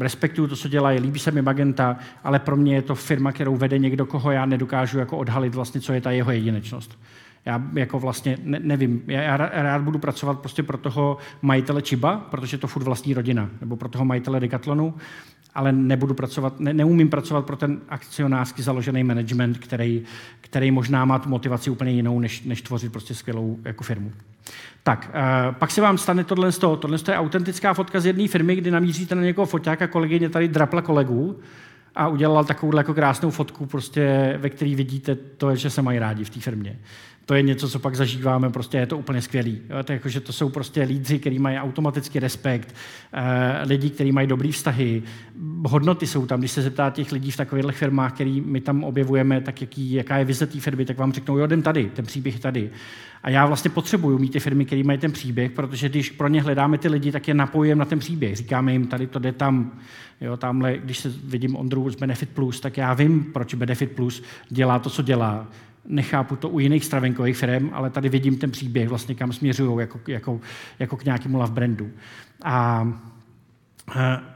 respektuju 0.00 0.48
to, 0.48 0.56
co 0.56 0.68
dělají, 0.68 1.00
líbí 1.00 1.18
se 1.18 1.30
mi 1.30 1.42
Magenta, 1.42 1.96
ale 2.24 2.38
pro 2.38 2.56
mě 2.56 2.74
je 2.74 2.82
to 2.82 2.94
firma, 2.94 3.32
kterou 3.32 3.56
vede 3.56 3.78
někdo, 3.78 4.06
koho 4.06 4.30
já 4.30 4.46
nedokážu 4.46 4.98
jako 4.98 5.16
odhalit 5.16 5.54
vlastně, 5.54 5.80
co 5.80 5.92
je 5.92 6.00
ta 6.00 6.10
jeho 6.10 6.30
jedinečnost. 6.30 6.98
Já 7.44 7.62
jako 7.74 7.98
vlastně 7.98 8.38
ne, 8.44 8.60
nevím, 8.62 9.02
já, 9.06 9.22
já 9.22 9.36
rád 9.36 9.82
budu 9.82 9.98
pracovat 9.98 10.40
prostě 10.40 10.62
pro 10.62 10.78
toho 10.78 11.16
majitele 11.42 11.82
Chiba, 11.82 12.16
protože 12.30 12.58
to 12.58 12.66
furt 12.66 12.82
vlastní 12.82 13.14
rodina, 13.14 13.50
nebo 13.60 13.76
pro 13.76 13.88
toho 13.88 14.04
majitele 14.04 14.40
Decathlonu, 14.40 14.94
ale 15.54 15.72
nebudu 15.72 16.14
pracovat, 16.14 16.60
ne, 16.60 16.74
neumím 16.74 17.08
pracovat 17.08 17.46
pro 17.46 17.56
ten 17.56 17.80
akcionářsky 17.88 18.62
založený 18.62 19.04
management, 19.04 19.58
který, 19.58 20.02
který 20.40 20.70
možná 20.70 21.04
má 21.04 21.18
tu 21.18 21.28
motivaci 21.28 21.70
úplně 21.70 21.90
jinou, 21.90 22.20
než, 22.20 22.42
než 22.42 22.62
tvořit 22.62 22.92
prostě 22.92 23.14
skvělou 23.14 23.58
jako 23.64 23.84
firmu. 23.84 24.12
Tak, 24.82 25.10
uh, 25.14 25.54
pak 25.54 25.70
se 25.70 25.80
vám 25.80 25.98
stane 25.98 26.24
tohle 26.24 26.52
z 26.52 26.58
toho. 26.58 26.76
Tohle 26.76 26.98
je 27.08 27.18
autentická 27.18 27.74
fotka 27.74 28.00
z 28.00 28.06
jedné 28.06 28.28
firmy, 28.28 28.56
kdy 28.56 28.70
namíříte 28.70 29.14
na 29.14 29.22
někoho 29.22 29.46
foťáka, 29.46 29.86
kolegyně 29.86 30.28
tady 30.28 30.48
drapla 30.48 30.82
kolegu 30.82 31.40
a 31.94 32.08
udělal 32.08 32.44
takovou 32.44 32.76
jako 32.76 32.94
krásnou 32.94 33.30
fotku, 33.30 33.66
prostě, 33.66 34.34
ve 34.38 34.50
které 34.50 34.74
vidíte 34.74 35.14
to, 35.14 35.56
že 35.56 35.70
se 35.70 35.82
mají 35.82 35.98
rádi 35.98 36.24
v 36.24 36.30
té 36.30 36.40
firmě 36.40 36.78
to 37.26 37.34
je 37.34 37.42
něco, 37.42 37.68
co 37.68 37.78
pak 37.78 37.94
zažíváme, 37.94 38.50
prostě 38.50 38.78
je 38.78 38.86
to 38.86 38.98
úplně 38.98 39.22
skvělý. 39.22 39.58
Jo? 39.70 39.82
To, 39.82 39.92
jako, 39.92 40.08
že 40.08 40.20
to 40.20 40.32
jsou 40.32 40.48
prostě 40.48 40.82
lídři, 40.82 41.18
kteří 41.18 41.38
mají 41.38 41.58
automaticky 41.58 42.20
respekt, 42.20 42.74
eh, 43.12 43.62
lidi, 43.64 43.90
kteří 43.90 44.12
mají 44.12 44.26
dobrý 44.26 44.52
vztahy, 44.52 45.02
hodnoty 45.66 46.06
jsou 46.06 46.26
tam. 46.26 46.38
Když 46.38 46.50
se 46.50 46.62
zeptá 46.62 46.90
těch 46.90 47.12
lidí 47.12 47.30
v 47.30 47.36
takovýchhle 47.36 47.72
firmách, 47.72 48.12
který 48.12 48.40
my 48.40 48.60
tam 48.60 48.84
objevujeme, 48.84 49.40
tak 49.40 49.60
jaký, 49.60 49.92
jaká 49.92 50.16
je 50.18 50.24
vize 50.24 50.46
té 50.46 50.60
firmy, 50.60 50.84
tak 50.84 50.98
vám 50.98 51.12
řeknou, 51.12 51.38
jo, 51.38 51.46
jdem 51.46 51.62
tady, 51.62 51.90
ten 51.94 52.04
příběh 52.04 52.34
je 52.34 52.40
tady. 52.40 52.70
A 53.22 53.30
já 53.30 53.46
vlastně 53.46 53.70
potřebuju 53.70 54.18
mít 54.18 54.32
ty 54.32 54.40
firmy, 54.40 54.64
které 54.64 54.82
mají 54.84 54.98
ten 54.98 55.12
příběh, 55.12 55.50
protože 55.50 55.88
když 55.88 56.10
pro 56.10 56.28
ně 56.28 56.42
hledáme 56.42 56.78
ty 56.78 56.88
lidi, 56.88 57.12
tak 57.12 57.28
je 57.28 57.34
napojujeme 57.34 57.78
na 57.78 57.84
ten 57.84 57.98
příběh. 57.98 58.36
Říkáme 58.36 58.72
jim, 58.72 58.86
tady 58.86 59.06
to 59.06 59.18
jde 59.18 59.32
tam, 59.32 59.72
jo, 60.20 60.36
tamhle, 60.36 60.78
když 60.78 60.98
se 60.98 61.12
vidím 61.24 61.56
Ondru 61.56 61.90
z 61.90 61.96
Benefit 61.96 62.28
Plus, 62.28 62.60
tak 62.60 62.76
já 62.76 62.94
vím, 62.94 63.24
proč 63.24 63.54
Benefit 63.54 63.92
Plus 63.92 64.22
dělá 64.48 64.78
to, 64.78 64.90
co 64.90 65.02
dělá 65.02 65.46
nechápu 65.86 66.36
to 66.36 66.48
u 66.48 66.58
jiných 66.58 66.84
stravenkových 66.84 67.36
firm, 67.36 67.70
ale 67.72 67.90
tady 67.90 68.08
vidím 68.08 68.38
ten 68.38 68.50
příběh, 68.50 68.88
vlastně 68.88 69.14
kam 69.14 69.32
směřují 69.32 69.80
jako, 69.80 70.00
jako, 70.08 70.40
jako 70.78 70.96
k 70.96 71.04
nějakému 71.04 71.38
love 71.38 71.52
brandu. 71.52 71.90
A 72.44 72.86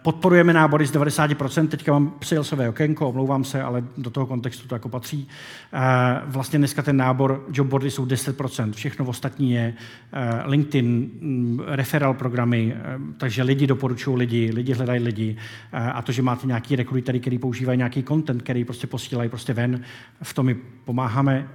podporujeme 0.03 0.53
nábory 0.53 0.86
z 0.86 0.92
90%, 0.92 1.68
teďka 1.68 1.92
mám 1.92 2.14
salesové 2.22 2.68
okénko, 2.68 3.09
omlouvám 3.09 3.44
se, 3.44 3.62
ale 3.62 3.84
do 3.98 4.11
toho 4.11 4.26
kontextu 4.26 4.68
to 4.68 4.74
jako 4.74 4.88
patří. 4.88 5.28
Eh, 5.72 5.78
vlastně 6.26 6.59
dneska 6.59 6.82
ten 6.82 6.96
nábor, 6.96 7.46
jobboardy 7.53 7.90
jsou 7.90 8.07
10%, 8.07 8.72
všechno 8.72 9.05
ostatní 9.05 9.53
je 9.53 9.74
eh, 10.12 10.42
LinkedIn, 10.44 11.11
mm, 11.20 11.61
referral 11.66 12.14
programy, 12.14 12.76
takže 13.16 13.42
lidi 13.42 13.66
doporučují 13.66 14.16
lidi, 14.16 14.51
lidi 14.55 14.72
hledají 14.72 15.03
lidi. 15.03 15.36
A 15.72 16.03
to, 16.03 16.12
že 16.12 16.22
máte 16.22 16.46
nějaký 16.46 16.76
rekrutery, 16.76 17.20
který 17.20 17.38
používají 17.38 17.78
nějaký 17.78 18.03
content, 18.03 18.42
který 18.42 18.64
prostě 18.64 18.86
posílají 18.86 19.30
prostě 19.30 19.53
ven, 19.53 19.82
v 20.22 20.34
tom 20.34 20.46
my 20.46 20.55
pomáháme 20.84 21.48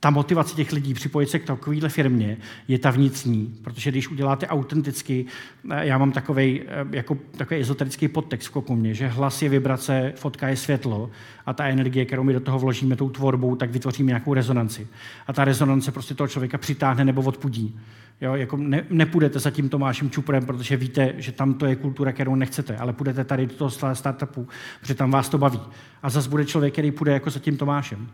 ta 0.00 0.10
motivace 0.10 0.54
těch 0.54 0.72
lidí 0.72 0.94
připojit 0.94 1.30
se 1.30 1.38
k 1.38 1.44
takovéhle 1.44 1.88
firmě 1.88 2.36
je 2.68 2.78
ta 2.78 2.90
vnitřní, 2.90 3.54
protože 3.62 3.90
když 3.90 4.08
uděláte 4.08 4.46
autenticky, 4.46 5.26
eh, 5.70 5.86
já 5.86 5.98
mám 5.98 6.12
takový 6.12 6.62
eh, 6.62 6.66
jako, 6.90 7.18
takový 7.36 7.60
ezoterický 7.60 8.08
podtext 8.08 8.48
v 8.48 8.50
kokumě, 8.50 8.94
že 8.94 9.08
hlas 9.08 9.42
je 9.42 9.48
vibrace, 9.48 10.12
fotka 10.16 10.48
je 10.48 10.56
světlo 10.56 11.10
a 11.46 11.52
ta 11.52 11.66
energie, 11.66 12.04
kterou 12.04 12.22
my 12.22 12.32
do 12.32 12.40
toho 12.40 12.58
vložíme 12.58 12.96
tou 12.96 13.10
tvorbou, 13.10 13.56
tak 13.56 13.70
vytvoříme 13.70 14.06
nějakou 14.06 14.34
rezonanci. 14.34 14.88
A 15.26 15.32
ta 15.32 15.44
rezonance 15.44 15.92
prostě 15.92 16.14
toho 16.14 16.28
člověka 16.28 16.58
přitáhne 16.58 17.04
nebo 17.04 17.22
odpudí. 17.22 17.78
Jo, 18.20 18.34
jako 18.34 18.56
ne, 18.56 18.84
nepůjdete 18.90 19.38
za 19.38 19.50
tím 19.50 19.68
Tomášem 19.68 20.10
Čuprem, 20.10 20.46
protože 20.46 20.76
víte, 20.76 21.14
že 21.16 21.32
tam 21.32 21.54
to 21.54 21.66
je 21.66 21.76
kultura, 21.76 22.12
kterou 22.12 22.34
nechcete, 22.34 22.76
ale 22.76 22.92
půjdete 22.92 23.24
tady 23.24 23.46
do 23.46 23.54
toho 23.54 23.94
startupu, 23.94 24.48
protože 24.80 24.94
tam 24.94 25.10
vás 25.10 25.28
to 25.28 25.38
baví. 25.38 25.60
A 26.02 26.10
zase 26.10 26.28
bude 26.28 26.44
člověk, 26.44 26.72
který 26.72 26.90
půjde 26.90 27.12
jako 27.12 27.30
za 27.30 27.40
tím 27.40 27.56
Tomášem. 27.56 28.08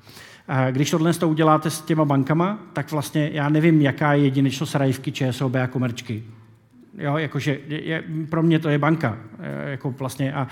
Když 0.70 0.90
tohle 0.90 1.14
to 1.14 1.28
uděláte 1.28 1.70
s 1.70 1.80
těma 1.80 2.04
bankama, 2.04 2.58
tak 2.72 2.92
vlastně 2.92 3.30
já 3.32 3.48
nevím, 3.48 3.80
jaká 3.80 4.14
je 4.14 4.24
jedinečnost 4.24 4.74
Rajvky, 4.74 5.12
ČSOB 5.12 5.54
a 5.54 5.66
Komerčky. 5.66 6.24
Jo, 6.98 7.16
jakože 7.16 7.58
je, 7.68 8.04
pro 8.30 8.42
mě 8.42 8.58
to 8.58 8.68
je 8.68 8.78
banka. 8.78 9.18
E, 9.40 9.70
jako 9.70 9.90
vlastně 9.90 10.32
a 10.32 10.48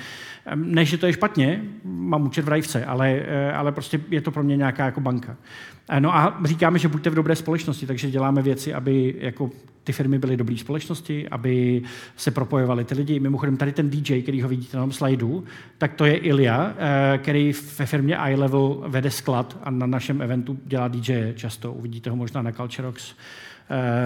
ne, 0.55 0.85
že 0.85 0.99
to 0.99 1.07
je 1.07 1.13
špatně, 1.13 1.63
mám 1.85 2.23
účet 2.23 2.45
v 2.45 2.49
Rajvce, 2.49 2.85
ale, 2.85 3.11
e, 3.11 3.53
ale 3.53 3.73
prostě 3.73 4.01
je 4.11 4.21
to 4.21 4.31
pro 4.31 4.43
mě 4.43 4.57
nějaká 4.57 4.85
jako 4.85 5.01
banka. 5.01 5.37
E, 5.89 6.01
no 6.01 6.17
a 6.17 6.41
říkáme, 6.45 6.79
že 6.79 6.89
buďte 6.89 7.11
v 7.11 7.15
dobré 7.15 7.37
společnosti, 7.37 7.87
takže 7.87 8.11
děláme 8.11 8.43
věci, 8.43 8.75
aby 8.75 9.15
jako 9.19 9.51
ty 9.85 9.93
firmy 9.93 10.19
byly 10.19 10.37
dobré 10.37 10.57
společnosti, 10.59 11.29
aby 11.29 11.83
se 12.17 12.31
propojovaly 12.31 12.85
ty 12.85 12.95
lidi. 12.95 13.21
Mimochodem 13.21 13.57
tady 13.57 13.73
ten 13.73 13.91
DJ, 13.91 14.23
který 14.23 14.43
ho 14.43 14.49
vidíte 14.49 14.77
na 14.77 14.83
tom 14.83 14.93
slajdu, 14.93 15.45
tak 15.79 15.95
to 15.95 16.05
je 16.05 16.17
Ilja, 16.17 16.75
který 17.19 17.53
ve 17.79 17.87
firmě 17.87 18.19
iLevel 18.29 18.85
vede 18.87 19.11
sklad 19.11 19.59
a 19.63 19.71
na 19.71 19.87
našem 19.87 20.23
eventu 20.23 20.59
dělá 20.65 20.89
DJ 20.89 21.33
často. 21.35 21.73
Uvidíte 21.73 22.11
ho 22.11 22.17
možná 22.17 22.43
na 22.43 22.53
Cultureox 22.53 23.15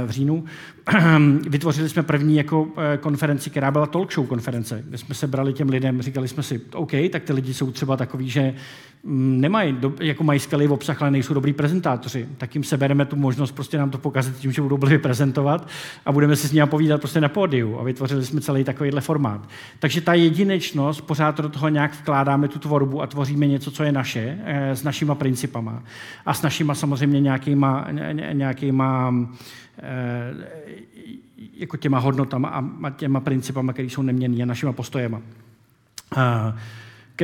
v 0.06 0.10
říjnu. 0.10 0.44
Vytvořili 1.48 1.88
jsme 1.88 2.02
první 2.02 2.36
jako 2.36 2.68
konferenci, 3.00 3.50
která 3.50 3.70
byla 3.70 3.86
talk 3.86 4.12
show 4.12 4.26
konference, 4.26 4.84
kde 4.88 4.98
jsme 4.98 5.14
se 5.14 5.26
brali 5.26 5.52
těm 5.52 5.68
lidem, 5.68 6.02
říkali 6.02 6.28
jsme 6.28 6.42
si, 6.42 6.60
OK, 6.74 6.92
tak 7.12 7.22
ty 7.22 7.32
lidi 7.32 7.54
jsou 7.54 7.72
třeba 7.72 7.96
takový, 7.96 8.30
že 8.30 8.54
mm, 9.04 9.40
nemají, 9.40 9.76
jako 10.00 10.24
mají 10.24 10.40
skvělý 10.40 10.68
obsah, 10.68 11.02
ale 11.02 11.10
nejsou 11.10 11.34
dobrý 11.34 11.52
prezentátoři. 11.52 12.28
Tak 12.38 12.54
jim 12.54 12.64
sebereme 12.64 13.04
tu 13.04 13.16
možnost 13.16 13.52
prostě 13.52 13.78
nám 13.78 13.90
to 13.90 13.98
pokazit 13.98 14.36
tím, 14.36 14.52
že 14.52 14.62
budou 14.62 14.76
blbě 14.76 14.98
prezentovat 14.98 15.68
a 16.04 16.12
budeme 16.12 16.36
si 16.36 16.48
s 16.48 16.52
nimi 16.52 16.66
povídat 16.66 17.00
prostě 17.00 17.20
na 17.20 17.28
pódiu. 17.28 17.78
A 17.78 17.82
vytvořili 17.82 18.24
jsme 18.24 18.40
celý 18.40 18.64
takovýhle 18.64 19.00
formát. 19.00 19.48
Takže 19.78 20.00
ta 20.00 20.14
jedinečnost, 20.14 21.00
pořád 21.00 21.40
do 21.40 21.48
toho 21.48 21.68
nějak 21.68 21.94
vkládáme 21.94 22.48
tu 22.48 22.58
tvorbu 22.58 23.02
a 23.02 23.06
tvoříme 23.06 23.46
něco, 23.46 23.70
co 23.70 23.84
je 23.84 23.92
naše, 23.92 24.38
s 24.72 24.82
našima 24.82 25.14
principama. 25.14 25.82
A 26.26 26.34
s 26.34 26.42
našima 26.42 26.74
samozřejmě 26.74 27.20
nějakýma, 27.20 27.86
nějakýma 28.32 29.12
Eh, 29.12 29.65
jako 31.54 31.76
těma 31.76 31.98
hodnotama 31.98 32.48
a 32.48 32.90
těma 32.90 33.20
principama, 33.20 33.72
které 33.72 33.88
jsou 33.88 34.02
neměnné 34.02 34.42
a 34.42 34.46
našima 34.46 34.72
postojema. 34.72 35.22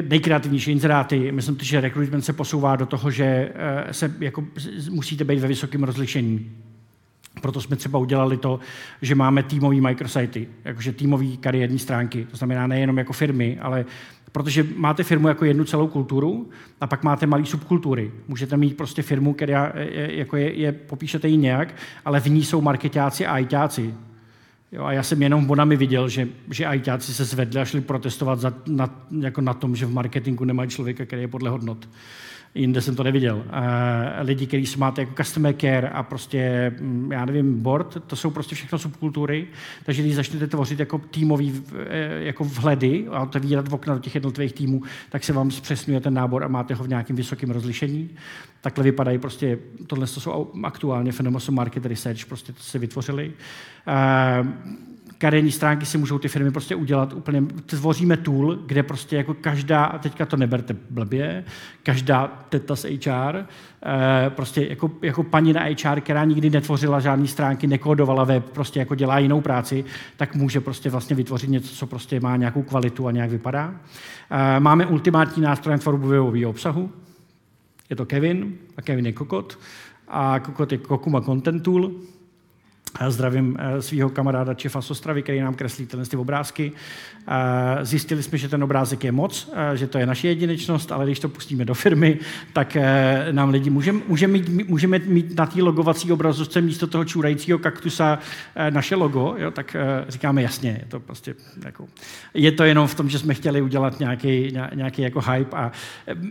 Nejkreativnější 0.08 0.70
inzeráty, 0.72 1.32
myslím, 1.32 1.58
že 1.62 1.80
recruitment 1.80 2.24
se 2.24 2.32
posouvá 2.32 2.76
do 2.76 2.86
toho, 2.86 3.10
že 3.10 3.24
eh, 3.54 3.92
se 3.92 4.14
jako 4.20 4.44
musíte 4.90 5.24
být 5.24 5.38
ve 5.38 5.48
vysokém 5.48 5.82
rozlišení. 5.82 6.50
Proto 7.40 7.60
jsme 7.60 7.76
třeba 7.76 7.98
udělali 7.98 8.36
to, 8.36 8.60
že 9.02 9.14
máme 9.14 9.42
týmový 9.42 9.80
microsity, 9.80 10.48
jakože 10.64 10.92
týmový 10.92 11.36
kariérní 11.36 11.78
stránky. 11.78 12.26
To 12.30 12.36
znamená 12.36 12.66
nejenom 12.66 12.98
jako 12.98 13.12
firmy, 13.12 13.58
ale 13.60 13.84
Protože 14.32 14.66
máte 14.76 15.02
firmu 15.04 15.28
jako 15.28 15.44
jednu 15.44 15.64
celou 15.64 15.88
kulturu 15.88 16.50
a 16.80 16.86
pak 16.86 17.02
máte 17.02 17.26
malé 17.26 17.46
subkultury. 17.46 18.10
Můžete 18.28 18.56
mít 18.56 18.76
prostě 18.76 19.02
firmu, 19.02 19.34
která 19.34 19.72
je, 19.76 20.16
jako 20.16 20.36
je, 20.36 20.52
je, 20.52 20.72
popíšete 20.72 21.28
ji 21.28 21.36
nějak, 21.36 21.74
ale 22.04 22.20
v 22.20 22.26
ní 22.26 22.44
jsou 22.44 22.60
marketáci 22.60 23.26
a 23.26 23.32
ajťáci. 23.32 23.94
Jo, 24.72 24.84
a 24.84 24.92
já 24.92 25.02
jsem 25.02 25.22
jenom 25.22 25.46
bonami 25.46 25.76
viděl, 25.76 26.08
že, 26.08 26.28
že 26.50 26.66
ajťáci 26.66 27.14
se 27.14 27.24
zvedli 27.24 27.60
a 27.60 27.64
šli 27.64 27.80
protestovat 27.80 28.40
za, 28.40 28.54
na, 28.66 29.04
jako 29.20 29.40
na 29.40 29.54
tom, 29.54 29.76
že 29.76 29.86
v 29.86 29.92
marketingu 29.92 30.44
nemají 30.44 30.70
člověka, 30.70 31.04
který 31.04 31.22
je 31.22 31.28
podle 31.28 31.50
hodnot. 31.50 31.88
Jinde 32.54 32.80
jsem 32.80 32.96
to 32.96 33.02
neviděl. 33.02 33.44
Lidi, 34.20 34.46
kteří 34.46 34.78
máte 34.78 35.02
jako 35.02 35.14
customer 35.14 35.54
care 35.60 35.88
a 35.88 36.02
prostě, 36.02 36.72
mm, 36.80 37.12
já 37.12 37.24
nevím, 37.24 37.62
board, 37.62 37.96
to 38.06 38.16
jsou 38.16 38.30
prostě 38.30 38.54
všechno 38.54 38.78
subkultury, 38.78 39.46
takže 39.84 40.02
když 40.02 40.14
začnete 40.14 40.46
tvořit 40.46 40.78
jako 40.78 40.98
týmový 40.98 41.62
eh, 41.76 42.24
jako 42.24 42.44
vhledy 42.44 43.06
a 43.10 43.22
otevírat 43.22 43.72
okna 43.72 43.94
do 43.94 44.00
těch 44.00 44.14
jednotlivých 44.14 44.52
týmů, 44.52 44.82
tak 45.10 45.24
se 45.24 45.32
vám 45.32 45.50
zpřesňuje 45.50 46.00
ten 46.00 46.14
nábor 46.14 46.44
a 46.44 46.48
máte 46.48 46.74
ho 46.74 46.84
v 46.84 46.88
nějakém 46.88 47.16
vysokém 47.16 47.50
rozlišení. 47.50 48.10
Takhle 48.60 48.84
vypadají 48.84 49.18
prostě, 49.18 49.58
tohle 49.86 50.06
to 50.06 50.20
jsou 50.20 50.52
aktuálně 50.62 51.12
fenomen 51.12 51.40
market 51.50 51.86
research, 51.86 52.24
prostě 52.24 52.52
to 52.52 52.62
se 52.62 52.78
vytvořili. 52.78 53.32
Kariérní 55.22 55.52
stránky 55.52 55.86
si 55.86 55.98
můžou 55.98 56.18
ty 56.18 56.28
firmy 56.28 56.50
prostě 56.50 56.74
udělat 56.74 57.12
úplně, 57.12 57.42
tvoříme 57.66 58.16
tool, 58.16 58.56
kde 58.66 58.82
prostě 58.82 59.16
jako 59.16 59.34
každá, 59.34 59.84
a 59.84 59.98
teďka 59.98 60.26
to 60.26 60.36
neberte 60.36 60.76
blbě, 60.90 61.44
každá 61.82 62.26
teta 62.48 62.76
z 62.76 62.84
HR, 62.84 63.36
eh, 63.36 64.30
prostě 64.30 64.66
jako, 64.66 64.90
jako 65.02 65.22
paní 65.22 65.52
na 65.52 65.62
HR, 65.62 66.00
která 66.00 66.24
nikdy 66.24 66.50
netvořila 66.50 67.00
žádné 67.00 67.26
stránky, 67.26 67.66
nekódovala 67.66 68.24
web, 68.24 68.50
prostě 68.50 68.78
jako 68.78 68.94
dělá 68.94 69.18
jinou 69.18 69.40
práci, 69.40 69.84
tak 70.16 70.34
může 70.34 70.60
prostě 70.60 70.90
vlastně 70.90 71.16
vytvořit 71.16 71.50
něco, 71.50 71.74
co 71.74 71.86
prostě 71.86 72.20
má 72.20 72.36
nějakou 72.36 72.62
kvalitu 72.62 73.06
a 73.06 73.10
nějak 73.10 73.30
vypadá. 73.30 73.74
Eh, 74.30 74.60
máme 74.60 74.86
ultimátní 74.86 75.42
nástroj 75.42 75.78
tvorbu 75.78 76.08
webového 76.08 76.50
obsahu, 76.50 76.90
je 77.90 77.96
to 77.96 78.06
Kevin, 78.06 78.54
a 78.76 78.82
Kevin 78.82 79.06
je 79.06 79.12
Kokot, 79.12 79.58
a 80.08 80.40
Kokot 80.40 80.72
je 80.72 80.78
Kokuma 80.78 81.20
Content 81.20 81.62
Tool, 81.62 81.90
Zdravím 83.08 83.56
eh, 83.58 83.82
svého 83.82 84.10
kamaráda 84.10 84.54
Čefa 84.54 84.82
Sostravy, 84.82 85.22
který 85.22 85.40
nám 85.40 85.54
kreslí 85.54 85.86
tyhle 85.86 86.06
ty 86.06 86.16
obrázky. 86.16 86.72
Zjistili 87.82 88.22
jsme, 88.22 88.38
že 88.38 88.48
ten 88.48 88.64
obrázek 88.64 89.04
je 89.04 89.12
moc, 89.12 89.50
eh, 89.54 89.76
že 89.76 89.86
to 89.86 89.98
je 89.98 90.06
naše 90.06 90.28
jedinečnost, 90.28 90.92
ale 90.92 91.04
když 91.04 91.20
to 91.20 91.28
pustíme 91.28 91.64
do 91.64 91.74
firmy, 91.74 92.18
tak 92.52 92.76
eh, 92.76 93.26
nám 93.30 93.50
lidi 93.50 93.70
můžeme 93.70 94.00
můžeme 94.08 94.32
mít, 94.32 94.68
můžeme 94.68 94.98
mít 94.98 95.36
na 95.36 95.46
té 95.46 95.62
logovací 95.62 96.12
obrazovce 96.12 96.60
místo 96.60 96.86
toho 96.86 97.04
čůrajícího 97.04 97.58
kaktusa 97.58 98.18
naše 98.70 98.96
logo, 98.96 99.34
jo, 99.38 99.50
tak 99.50 99.76
říkáme 100.08 100.42
jasně, 100.42 100.70
je 100.70 100.86
to 100.88 101.00
prostě 101.00 101.34
jako, 101.64 101.86
je 102.34 102.52
to 102.52 102.64
jenom 102.64 102.86
v 102.86 102.94
tom, 102.94 103.08
že 103.08 103.18
jsme 103.18 103.34
chtěli 103.34 103.62
udělat 103.62 104.00
nějaký, 104.00 104.56
nějaký 104.74 105.02
jako 105.02 105.20
hype 105.20 105.56
a 105.56 105.72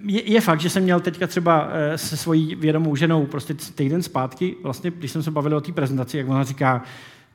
je, 0.06 0.32
je 0.32 0.42
fakt, 0.42 0.62
že 0.62 0.70
jsem 0.70 0.84
měl 0.84 1.00
teďka 1.00 1.28
třeba 1.28 1.70
se 1.96 2.18
svojí 2.18 2.56
vědomou 2.56 2.96
ženou 2.96 3.26
prostě 3.26 3.54
týden 3.54 4.04
zpátky, 4.04 4.56
vlastně, 4.64 4.92
když 4.92 5.12
jsem 5.12 5.24
se 5.24 5.32
bavil 5.32 5.58
o 5.58 5.62
té 5.62 5.72
prezentaci, 5.72 6.18
jak 6.18 6.30
ona 6.30 6.44
říká, 6.52 6.84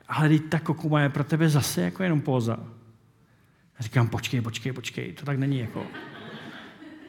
ale 0.07 0.29
teď 0.29 0.41
ta 0.49 0.59
kokuma 0.59 1.01
je 1.01 1.09
pro 1.09 1.23
tebe 1.23 1.49
zase 1.49 1.81
jako 1.81 2.03
jenom 2.03 2.21
póza. 2.21 2.59
A 3.79 3.83
říkám, 3.83 4.07
počkej, 4.07 4.41
počkej, 4.41 4.73
počkej, 4.73 5.13
to 5.13 5.25
tak 5.25 5.37
není 5.37 5.59
jako... 5.59 5.83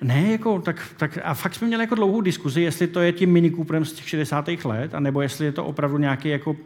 Ne, 0.01 0.33
jako, 0.33 0.61
tak, 0.61 0.95
tak, 0.97 1.19
a 1.25 1.35
fakt 1.35 1.55
jsme 1.55 1.67
měli 1.67 1.83
jako 1.83 1.95
dlouhou 1.95 2.21
diskuzi, 2.21 2.63
jestli 2.63 2.87
to 2.87 3.01
je 3.01 3.13
tím 3.13 3.33
Mini 3.33 3.51
Cooperem 3.51 3.85
z 3.85 3.93
těch 3.93 4.09
60. 4.09 4.49
let, 4.65 4.95
anebo 4.95 5.23
jestli 5.23 5.45
je 5.45 5.53
to 5.53 5.65
opravdu 5.65 5.99
nějaký, 5.99 6.29
jako, 6.29 6.57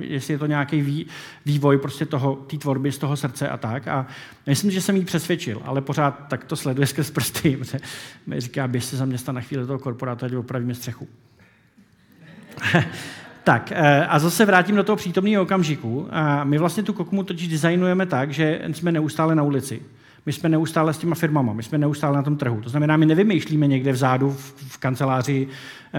jestli 0.00 0.34
je 0.34 0.38
to 0.38 0.46
nějaký 0.46 0.80
vý, 0.80 1.06
vývoj 1.46 1.78
prostě 1.78 2.06
toho, 2.06 2.36
té 2.36 2.56
tvorby 2.56 2.92
z 2.92 2.98
toho 2.98 3.16
srdce 3.16 3.48
a 3.48 3.56
tak. 3.56 3.88
A 3.88 4.06
myslím, 4.46 4.70
že 4.70 4.80
jsem 4.80 4.96
jí 4.96 5.04
přesvědčil, 5.04 5.62
ale 5.64 5.80
pořád 5.80 6.28
tak 6.28 6.44
to 6.44 6.56
sleduje 6.56 6.86
skrz 6.86 7.10
prsty. 7.10 7.58
Mi 8.26 8.40
říká, 8.40 8.68
běž 8.68 8.84
se 8.84 8.96
zaměstnat 8.96 9.32
na 9.32 9.40
chvíli 9.40 9.66
toho 9.66 9.78
korporátu, 9.78 10.24
ať 10.24 10.32
opravíme 10.32 10.74
střechu. 10.74 11.08
Tak 13.44 13.72
eh, 13.72 14.06
a 14.06 14.18
zase 14.18 14.44
vrátím 14.44 14.76
do 14.76 14.84
toho 14.84 14.96
přítomného 14.96 15.42
okamžiku. 15.42 16.08
My 16.44 16.58
vlastně 16.58 16.82
tu 16.82 16.92
kokmu 16.92 17.24
totiž 17.24 17.48
designujeme 17.48 18.06
tak, 18.06 18.30
že 18.30 18.60
jsme 18.72 18.92
neustále 18.92 19.34
na 19.34 19.42
ulici. 19.42 19.82
My 20.26 20.32
jsme 20.32 20.48
neustále 20.48 20.94
s 20.94 20.98
těma 20.98 21.14
firmama, 21.14 21.52
my 21.52 21.62
jsme 21.62 21.78
neustále 21.78 22.16
na 22.16 22.22
tom 22.22 22.36
trhu. 22.36 22.60
To 22.60 22.68
znamená, 22.68 22.96
my 22.96 23.06
nevymýšlíme 23.06 23.66
někde 23.66 23.92
vzadu 23.92 24.30
v, 24.30 24.54
v 24.68 24.78
kanceláři 24.78 25.48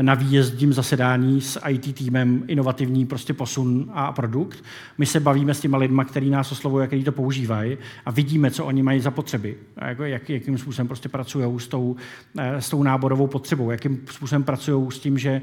na 0.01 0.13
výjezdním 0.13 0.73
zasedání 0.73 1.41
s 1.41 1.59
IT 1.69 1.95
týmem 1.95 2.43
inovativní 2.47 3.05
prostě 3.05 3.33
posun 3.33 3.91
a 3.93 4.11
produkt. 4.11 4.63
My 4.97 5.05
se 5.05 5.19
bavíme 5.19 5.53
s 5.53 5.59
těma 5.59 5.77
lidma, 5.77 6.05
kteří 6.05 6.29
nás 6.29 6.51
oslovují 6.51 6.83
a 6.83 6.87
kteří 6.87 7.03
to 7.03 7.11
používají 7.11 7.77
a 8.05 8.11
vidíme, 8.11 8.51
co 8.51 8.65
oni 8.65 8.83
mají 8.83 9.01
za 9.01 9.11
potřeby. 9.11 9.55
A 9.77 9.87
jako, 9.87 10.03
jak, 10.03 10.29
jakým 10.29 10.57
způsobem 10.57 10.87
prostě 10.87 11.09
pracují 11.09 11.59
s 11.59 11.67
tou, 11.67 11.95
eh, 12.37 12.61
s 12.61 12.69
tou 12.69 12.83
náborovou 12.83 13.27
potřebou, 13.27 13.71
jakým 13.71 14.01
způsobem 14.11 14.43
pracují 14.43 14.91
s 14.91 14.99
tím, 14.99 15.17
že 15.17 15.41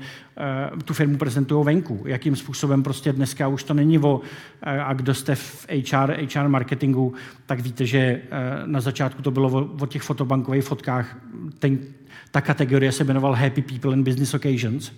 uh, 0.73 0.79
tu 0.79 0.95
firmu 0.95 1.19
prezentují 1.19 1.65
venku, 1.65 2.03
jakým 2.07 2.37
způsobem 2.37 2.83
prostě 2.83 3.13
dneska 3.13 3.49
už 3.49 3.65
to 3.65 3.75
není 3.75 3.99
o, 3.99 4.21
a 4.63 4.93
kdo 4.93 5.15
jste 5.15 5.35
v 5.35 5.67
HR, 5.93 6.17
HR 6.35 6.49
marketingu, 6.49 7.15
tak 7.47 7.61
víte, 7.61 7.87
že 7.87 8.21
na 8.71 8.81
začátku 8.81 9.23
to 9.23 9.31
bylo 9.31 9.49
o, 9.49 9.69
o 9.81 9.87
těch 9.87 10.03
fotobankových 10.03 10.65
fotkách. 10.65 11.17
Ten, 11.59 11.79
ta 12.31 12.41
kategorie 12.41 12.93
se 12.93 13.05
jmenoval 13.05 13.35
Happy 13.35 13.63
People 13.63 13.93
in 13.93 14.03
Business 14.03 14.35
Occasions. 14.35 14.93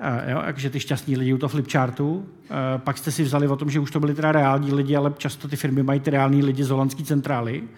Uh, 0.00 0.30
jo, 0.30 0.42
takže 0.44 0.70
ty 0.70 0.80
šťastní 0.80 1.16
lidi 1.16 1.32
u 1.32 1.38
toho 1.38 1.48
flipchartu. 1.48 2.14
Uh, 2.16 2.24
pak 2.76 2.98
jste 2.98 3.10
si 3.10 3.22
vzali 3.22 3.48
o 3.48 3.56
tom, 3.56 3.70
že 3.70 3.80
už 3.80 3.90
to 3.90 4.00
byli 4.00 4.14
teda 4.14 4.32
reální 4.32 4.72
lidi, 4.72 4.96
ale 4.96 5.12
často 5.18 5.48
ty 5.48 5.56
firmy 5.56 5.82
mají 5.82 6.00
ty 6.00 6.10
reální 6.10 6.42
lidi 6.42 6.64
z 6.64 6.70
holandské 6.70 7.04
centrály. 7.04 7.60
Uh, 7.60 7.68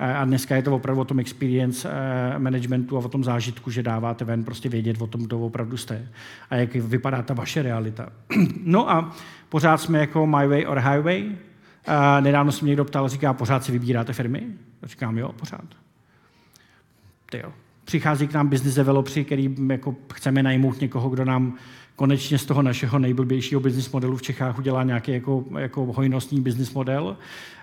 a 0.00 0.24
dneska 0.24 0.56
je 0.56 0.62
to 0.62 0.74
opravdu 0.74 1.00
o 1.00 1.04
tom 1.04 1.18
experience 1.18 1.90
managementu 2.38 2.96
a 2.96 3.00
o 3.00 3.08
tom 3.08 3.24
zážitku, 3.24 3.70
že 3.70 3.82
dáváte 3.82 4.24
ven 4.24 4.44
prostě 4.44 4.68
vědět 4.68 5.02
o 5.02 5.06
tom, 5.06 5.22
kdo 5.22 5.40
opravdu 5.40 5.76
jste 5.76 6.08
a 6.50 6.56
jak 6.56 6.74
vypadá 6.74 7.22
ta 7.22 7.34
vaše 7.34 7.62
realita. 7.62 8.08
no 8.64 8.90
a 8.90 9.16
pořád 9.48 9.80
jsme 9.80 9.98
jako 9.98 10.26
My 10.26 10.48
Way 10.48 10.66
or 10.66 10.78
Highway. 10.78 11.32
Nedávno 12.20 12.52
se 12.52 12.64
mě 12.64 12.70
někdo 12.70 12.84
ptal, 12.84 13.08
říká, 13.08 13.32
pořád 13.32 13.64
si 13.64 13.72
vybíráte 13.72 14.12
firmy? 14.12 14.46
Říkám, 14.82 15.18
jo, 15.18 15.32
pořád. 15.32 15.74
Ty 17.30 17.38
jo, 17.38 17.52
přichází 17.84 18.28
k 18.28 18.32
nám 18.32 18.48
business 18.48 18.74
developři, 18.74 19.24
který 19.24 19.56
jako 19.70 19.96
chceme 20.14 20.42
najmout 20.42 20.80
někoho, 20.80 21.08
kdo 21.08 21.24
nám 21.24 21.58
konečně 21.96 22.38
z 22.38 22.44
toho 22.44 22.62
našeho 22.62 22.98
nejblbějšího 22.98 23.60
business 23.60 23.92
modelu 23.92 24.16
v 24.16 24.22
Čechách 24.22 24.58
udělá 24.58 24.82
nějaký 24.82 25.12
jako, 25.12 25.44
jako 25.58 25.84
hojnostní 25.84 26.40
business 26.40 26.72
model. 26.72 27.16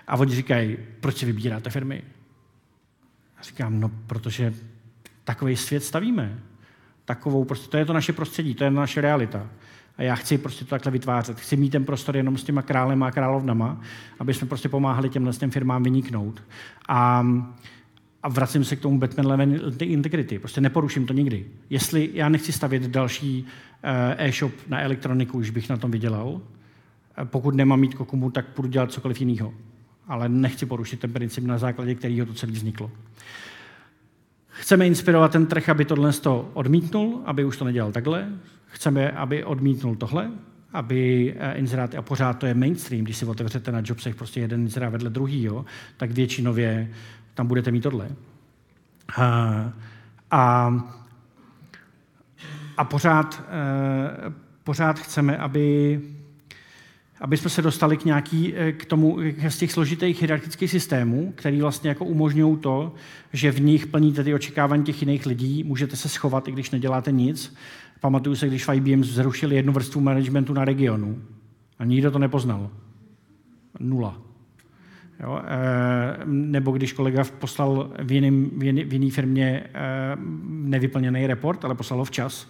A 0.06 0.16
oni 0.16 0.34
říkají, 0.34 0.76
proč 1.00 1.16
si 1.16 1.26
vybíráte 1.26 1.70
firmy? 1.70 2.02
A 3.38 3.42
říkám, 3.42 3.80
no, 3.80 3.90
protože 4.06 4.54
takový 5.24 5.56
svět 5.56 5.84
stavíme. 5.84 6.38
Takovou, 7.04 7.44
prostě, 7.44 7.68
to 7.68 7.76
je 7.76 7.84
to 7.84 7.92
naše 7.92 8.12
prostředí, 8.12 8.54
to 8.54 8.64
je 8.64 8.70
naše 8.70 9.00
realita. 9.00 9.46
A 9.98 10.02
já 10.02 10.14
chci 10.14 10.38
prostě 10.38 10.64
to 10.64 10.70
takhle 10.70 10.92
vytvářet. 10.92 11.40
Chci 11.40 11.56
mít 11.56 11.70
ten 11.70 11.84
prostor 11.84 12.16
jenom 12.16 12.38
s 12.38 12.44
těma 12.44 12.62
králem 12.62 13.02
a 13.02 13.10
královnama, 13.10 13.80
aby 14.18 14.34
jsme 14.34 14.48
prostě 14.48 14.68
pomáhali 14.68 15.08
těmhle 15.08 15.32
těm 15.32 15.50
firmám 15.50 15.82
vyniknout. 15.82 16.42
A 16.88 17.26
a 18.26 18.28
vracím 18.28 18.64
se 18.64 18.76
k 18.76 18.80
tomu 18.80 18.98
Batman 18.98 19.26
Level 19.26 19.72
Integrity. 19.80 20.38
Prostě 20.38 20.60
neporuším 20.60 21.06
to 21.06 21.12
nikdy. 21.12 21.46
Jestli 21.70 22.10
já 22.12 22.28
nechci 22.28 22.52
stavět 22.52 22.82
další 22.82 23.46
eh, 23.82 24.28
e-shop 24.28 24.52
na 24.68 24.80
elektroniku, 24.80 25.38
už 25.38 25.50
bych 25.50 25.68
na 25.68 25.76
tom 25.76 25.90
vydělal. 25.90 26.40
Eh, 27.18 27.24
pokud 27.24 27.54
nemám 27.54 27.80
mít 27.80 27.94
kokumu, 27.94 28.30
tak 28.30 28.46
budu 28.56 28.68
dělat 28.68 28.92
cokoliv 28.92 29.20
jiného. 29.20 29.54
Ale 30.08 30.28
nechci 30.28 30.66
porušit 30.66 31.00
ten 31.00 31.12
princip, 31.12 31.44
na 31.44 31.58
základě 31.58 31.94
kterého 31.94 32.26
to 32.26 32.34
celé 32.34 32.52
vzniklo. 32.52 32.90
Chceme 34.48 34.86
inspirovat 34.86 35.32
ten 35.32 35.46
trh, 35.46 35.68
aby 35.68 35.84
tohle 35.84 36.12
to 36.12 36.50
odmítnul, 36.54 37.22
aby 37.24 37.44
už 37.44 37.56
to 37.56 37.64
nedělal 37.64 37.92
takhle. 37.92 38.32
Chceme, 38.66 39.10
aby 39.10 39.44
odmítnul 39.44 39.96
tohle. 39.96 40.30
aby 40.72 41.34
eh, 41.38 41.52
inzeráty, 41.52 41.96
a 41.96 42.02
pořád 42.02 42.38
to 42.38 42.46
je 42.46 42.54
mainstream, 42.54 43.04
když 43.04 43.16
si 43.16 43.24
otevřete 43.24 43.72
na 43.72 43.82
jobsech 43.84 44.14
prostě 44.14 44.40
jeden 44.40 44.60
inzerát 44.60 44.92
vedle 44.92 45.10
druhýho, 45.10 45.64
tak 45.96 46.10
většinově 46.10 46.90
tam 47.34 47.46
budete 47.46 47.70
mít 47.70 47.80
tohle. 47.80 48.08
A, 49.16 49.72
a, 50.30 50.72
a 52.76 52.84
pořád, 52.84 53.42
eh, 53.48 54.32
pořád 54.64 54.98
chceme, 54.98 55.36
aby 55.36 56.00
aby 57.20 57.36
jsme 57.36 57.50
se 57.50 57.62
dostali 57.62 57.96
k, 57.96 58.04
nějaký, 58.04 58.54
eh, 58.56 58.72
k 58.72 58.84
tomu, 58.84 59.18
z 59.48 59.58
těch 59.58 59.72
složitých 59.72 60.20
hierarchických 60.20 60.70
systémů, 60.70 61.32
který 61.36 61.60
vlastně 61.60 61.88
jako 61.88 62.04
umožňují 62.04 62.56
to, 62.56 62.94
že 63.32 63.50
v 63.52 63.60
nich 63.60 63.86
plníte 63.86 64.24
ty 64.24 64.34
očekávání 64.34 64.84
těch 64.84 65.02
jiných 65.02 65.26
lidí, 65.26 65.64
můžete 65.64 65.96
se 65.96 66.08
schovat, 66.08 66.48
i 66.48 66.52
když 66.52 66.70
neděláte 66.70 67.12
nic. 67.12 67.56
Pamatuju 68.00 68.36
se, 68.36 68.46
když 68.46 68.68
v 68.68 68.74
IBM 68.74 69.04
zrušili 69.04 69.56
jednu 69.56 69.72
vrstvu 69.72 70.00
managementu 70.00 70.52
na 70.52 70.64
regionu 70.64 71.22
a 71.78 71.84
nikdo 71.84 72.10
to 72.10 72.18
nepoznal. 72.18 72.70
Nula. 73.80 74.22
Jo, 75.20 75.40
e, 75.44 76.24
nebo 76.24 76.72
když 76.72 76.92
kolega 76.92 77.24
poslal 77.38 77.90
v, 78.02 78.12
jiným, 78.12 78.50
v, 78.56 78.62
jiný, 78.62 78.84
v 78.84 78.92
jiný 78.92 79.10
firmě 79.10 79.46
e, 79.46 80.16
nevyplněný 80.44 81.26
report, 81.26 81.64
ale 81.64 81.74
poslal 81.74 81.98
ho 81.98 82.04
včas 82.04 82.48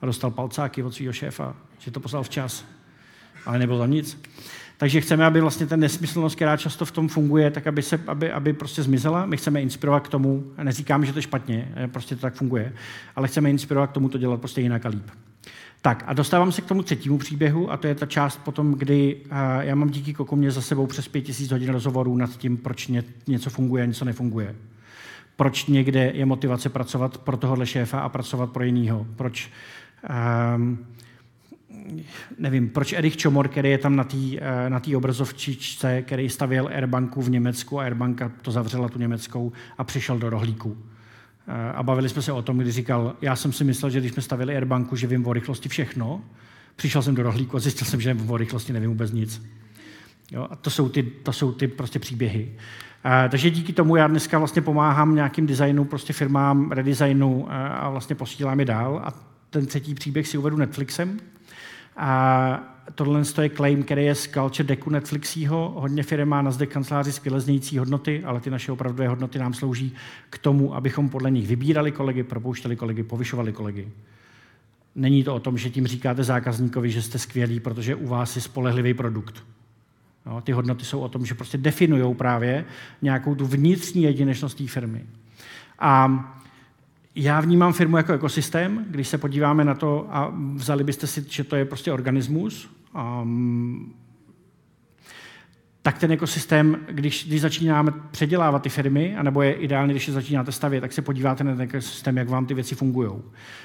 a 0.00 0.06
dostal 0.06 0.30
palcáky 0.30 0.82
od 0.82 0.94
svého 0.94 1.12
šéfa, 1.12 1.56
že 1.78 1.90
to 1.90 2.00
poslal 2.00 2.22
včas 2.22 2.76
ale 3.46 3.58
nebylo 3.58 3.78
tam 3.78 3.90
nic. 3.90 4.22
Takže 4.78 5.00
chceme, 5.00 5.24
aby 5.24 5.40
vlastně 5.40 5.66
ten 5.66 5.80
nesmyslnost, 5.80 6.36
která 6.36 6.56
často 6.56 6.84
v 6.84 6.90
tom 6.90 7.08
funguje, 7.08 7.50
tak 7.50 7.66
aby, 7.66 7.82
se, 7.82 8.00
aby, 8.06 8.32
aby 8.32 8.52
prostě 8.52 8.82
zmizela. 8.82 9.26
My 9.26 9.36
chceme 9.36 9.62
inspirovat 9.62 10.06
k 10.06 10.08
tomu, 10.08 10.44
neříkám, 10.62 11.04
že 11.04 11.12
to 11.12 11.18
je 11.18 11.22
špatně, 11.22 11.72
eh, 11.76 11.88
prostě 11.88 12.14
to 12.14 12.20
tak 12.20 12.34
funguje, 12.34 12.72
ale 13.16 13.28
chceme 13.28 13.50
inspirovat 13.50 13.90
k 13.90 13.92
tomu 13.92 14.08
to 14.08 14.18
dělat 14.18 14.40
prostě 14.40 14.60
jinak 14.60 14.86
a 14.86 14.88
líp. 14.88 15.10
Tak 15.82 16.04
a 16.06 16.12
dostávám 16.12 16.52
se 16.52 16.62
k 16.62 16.66
tomu 16.66 16.82
třetímu 16.82 17.18
příběhu 17.18 17.72
a 17.72 17.76
to 17.76 17.86
je 17.86 17.94
ta 17.94 18.06
část 18.06 18.36
potom, 18.36 18.72
kdy 18.72 19.16
uh, 19.16 19.30
já 19.60 19.74
mám 19.74 19.90
díky 19.90 20.14
Kokomě 20.14 20.50
za 20.50 20.62
sebou 20.62 20.86
přes 20.86 21.08
pět 21.08 21.22
tisíc 21.22 21.50
hodin 21.50 21.68
rozhovorů 21.68 22.16
nad 22.16 22.30
tím, 22.36 22.56
proč 22.56 22.86
ně, 22.86 23.04
něco 23.26 23.50
funguje 23.50 23.82
a 23.82 23.86
něco 23.86 24.04
nefunguje. 24.04 24.54
Proč 25.36 25.66
někde 25.66 26.10
je 26.14 26.26
motivace 26.26 26.68
pracovat 26.68 27.18
pro 27.18 27.36
tohohle 27.36 27.66
šéfa 27.66 28.00
a 28.00 28.08
pracovat 28.08 28.52
pro 28.52 28.64
jinýho. 28.64 29.06
Proč 29.16 29.50
um, 30.56 30.86
nevím, 32.38 32.68
proč 32.68 32.92
Erich 32.92 33.16
Čomor, 33.16 33.48
který 33.48 33.70
je 33.70 33.78
tam 33.78 33.96
na 33.96 34.04
té 34.04 34.16
eh, 34.38 34.70
na 34.70 34.80
obrazovčičce, 34.96 36.02
který 36.02 36.28
stavěl 36.28 36.68
Airbanku 36.68 37.22
v 37.22 37.30
Německu 37.30 37.80
a 37.80 37.82
Airbanka 37.82 38.32
to 38.42 38.50
zavřela 38.50 38.88
tu 38.88 38.98
německou 38.98 39.52
a 39.78 39.84
přišel 39.84 40.18
do 40.18 40.30
rohlíku. 40.30 40.76
Eh, 41.48 41.72
a 41.72 41.82
bavili 41.82 42.08
jsme 42.08 42.22
se 42.22 42.32
o 42.32 42.42
tom, 42.42 42.58
kdy 42.58 42.72
říkal, 42.72 43.16
já 43.22 43.36
jsem 43.36 43.52
si 43.52 43.64
myslel, 43.64 43.90
že 43.90 44.00
když 44.00 44.12
jsme 44.12 44.22
stavili 44.22 44.54
Airbanku, 44.54 44.96
že 44.96 45.06
vím 45.06 45.26
o 45.26 45.32
rychlosti 45.32 45.68
všechno, 45.68 46.24
přišel 46.76 47.02
jsem 47.02 47.14
do 47.14 47.22
rohlíku 47.22 47.56
a 47.56 47.60
zjistil 47.60 47.86
jsem, 47.86 48.00
že 48.00 48.16
o 48.28 48.36
rychlosti 48.36 48.72
nevím 48.72 48.90
vůbec 48.90 49.12
nic. 49.12 49.42
Jo? 50.32 50.46
A 50.50 50.56
to 50.56 50.70
jsou 50.70 50.88
ty, 50.88 51.02
to 51.02 51.32
jsou 51.32 51.52
ty 51.52 51.68
prostě 51.68 51.98
příběhy. 51.98 52.52
A, 53.04 53.24
eh, 53.24 53.28
takže 53.28 53.50
díky 53.50 53.72
tomu 53.72 53.96
já 53.96 54.06
dneska 54.06 54.38
vlastně 54.38 54.62
pomáhám 54.62 55.14
nějakým 55.14 55.46
designu, 55.46 55.84
prostě 55.84 56.12
firmám, 56.12 56.72
redesignu 56.72 57.52
a, 57.52 57.66
a 57.66 57.90
vlastně 57.90 58.16
posílám 58.16 58.60
je 58.60 58.66
dál. 58.66 59.02
A 59.04 59.12
ten 59.50 59.66
třetí 59.66 59.94
příběh 59.94 60.28
si 60.28 60.38
uvedu 60.38 60.56
Netflixem. 60.56 61.18
A 61.96 62.76
tohle 62.94 63.22
je 63.42 63.50
claim, 63.50 63.82
který 63.82 64.04
je 64.04 64.14
z 64.14 64.28
culture 64.28 64.66
decku 64.66 64.90
Netflixího. 64.90 65.72
Hodně 65.76 66.02
firm 66.02 66.28
má 66.28 66.42
na 66.42 66.50
zde 66.50 66.66
kanceláři 66.66 67.12
skvěle 67.12 67.40
znějící 67.40 67.78
hodnoty, 67.78 68.24
ale 68.24 68.40
ty 68.40 68.50
naše 68.50 68.72
opravdové 68.72 69.08
hodnoty 69.08 69.38
nám 69.38 69.54
slouží 69.54 69.94
k 70.30 70.38
tomu, 70.38 70.74
abychom 70.74 71.08
podle 71.08 71.30
nich 71.30 71.48
vybírali 71.48 71.92
kolegy, 71.92 72.22
propouštěli 72.22 72.76
kolegy, 72.76 73.02
povyšovali 73.02 73.52
kolegy. 73.52 73.88
Není 74.94 75.24
to 75.24 75.34
o 75.34 75.40
tom, 75.40 75.58
že 75.58 75.70
tím 75.70 75.86
říkáte 75.86 76.24
zákazníkovi, 76.24 76.90
že 76.90 77.02
jste 77.02 77.18
skvělý, 77.18 77.60
protože 77.60 77.94
u 77.94 78.06
vás 78.06 78.36
je 78.36 78.42
spolehlivý 78.42 78.94
produkt. 78.94 79.44
No, 80.26 80.40
ty 80.40 80.52
hodnoty 80.52 80.84
jsou 80.84 81.00
o 81.00 81.08
tom, 81.08 81.26
že 81.26 81.34
prostě 81.34 81.58
definují 81.58 82.14
právě 82.14 82.64
nějakou 83.02 83.34
tu 83.34 83.46
vnitřní 83.46 84.02
jedinečnost 84.02 84.58
té 84.58 84.66
firmy. 84.66 85.04
A 85.78 86.35
já 87.16 87.40
vnímám 87.40 87.72
firmu 87.72 87.96
jako 87.96 88.12
ekosystém, 88.12 88.86
když 88.90 89.08
se 89.08 89.18
podíváme 89.18 89.64
na 89.64 89.74
to 89.74 90.06
a 90.10 90.34
vzali 90.54 90.84
byste 90.84 91.06
si, 91.06 91.24
že 91.28 91.44
to 91.44 91.56
je 91.56 91.64
prostě 91.64 91.92
organismus, 91.92 92.70
um, 93.22 93.94
tak 95.86 95.98
ten 95.98 96.12
ekosystém, 96.12 96.78
když, 96.90 97.26
když 97.26 97.40
začínáme 97.40 97.92
předělávat 98.10 98.62
ty 98.62 98.68
firmy, 98.68 99.16
anebo 99.16 99.42
je 99.42 99.52
ideálně, 99.52 99.92
když 99.92 100.08
je 100.08 100.14
začínáte 100.14 100.52
stavět, 100.52 100.80
tak 100.80 100.92
se 100.92 101.02
podíváte 101.02 101.44
na 101.44 101.52
ten 101.52 101.60
ekosystém, 101.60 102.16
jak 102.16 102.28
vám 102.28 102.46
ty 102.46 102.54
věci 102.54 102.74
fungují. 102.74 103.10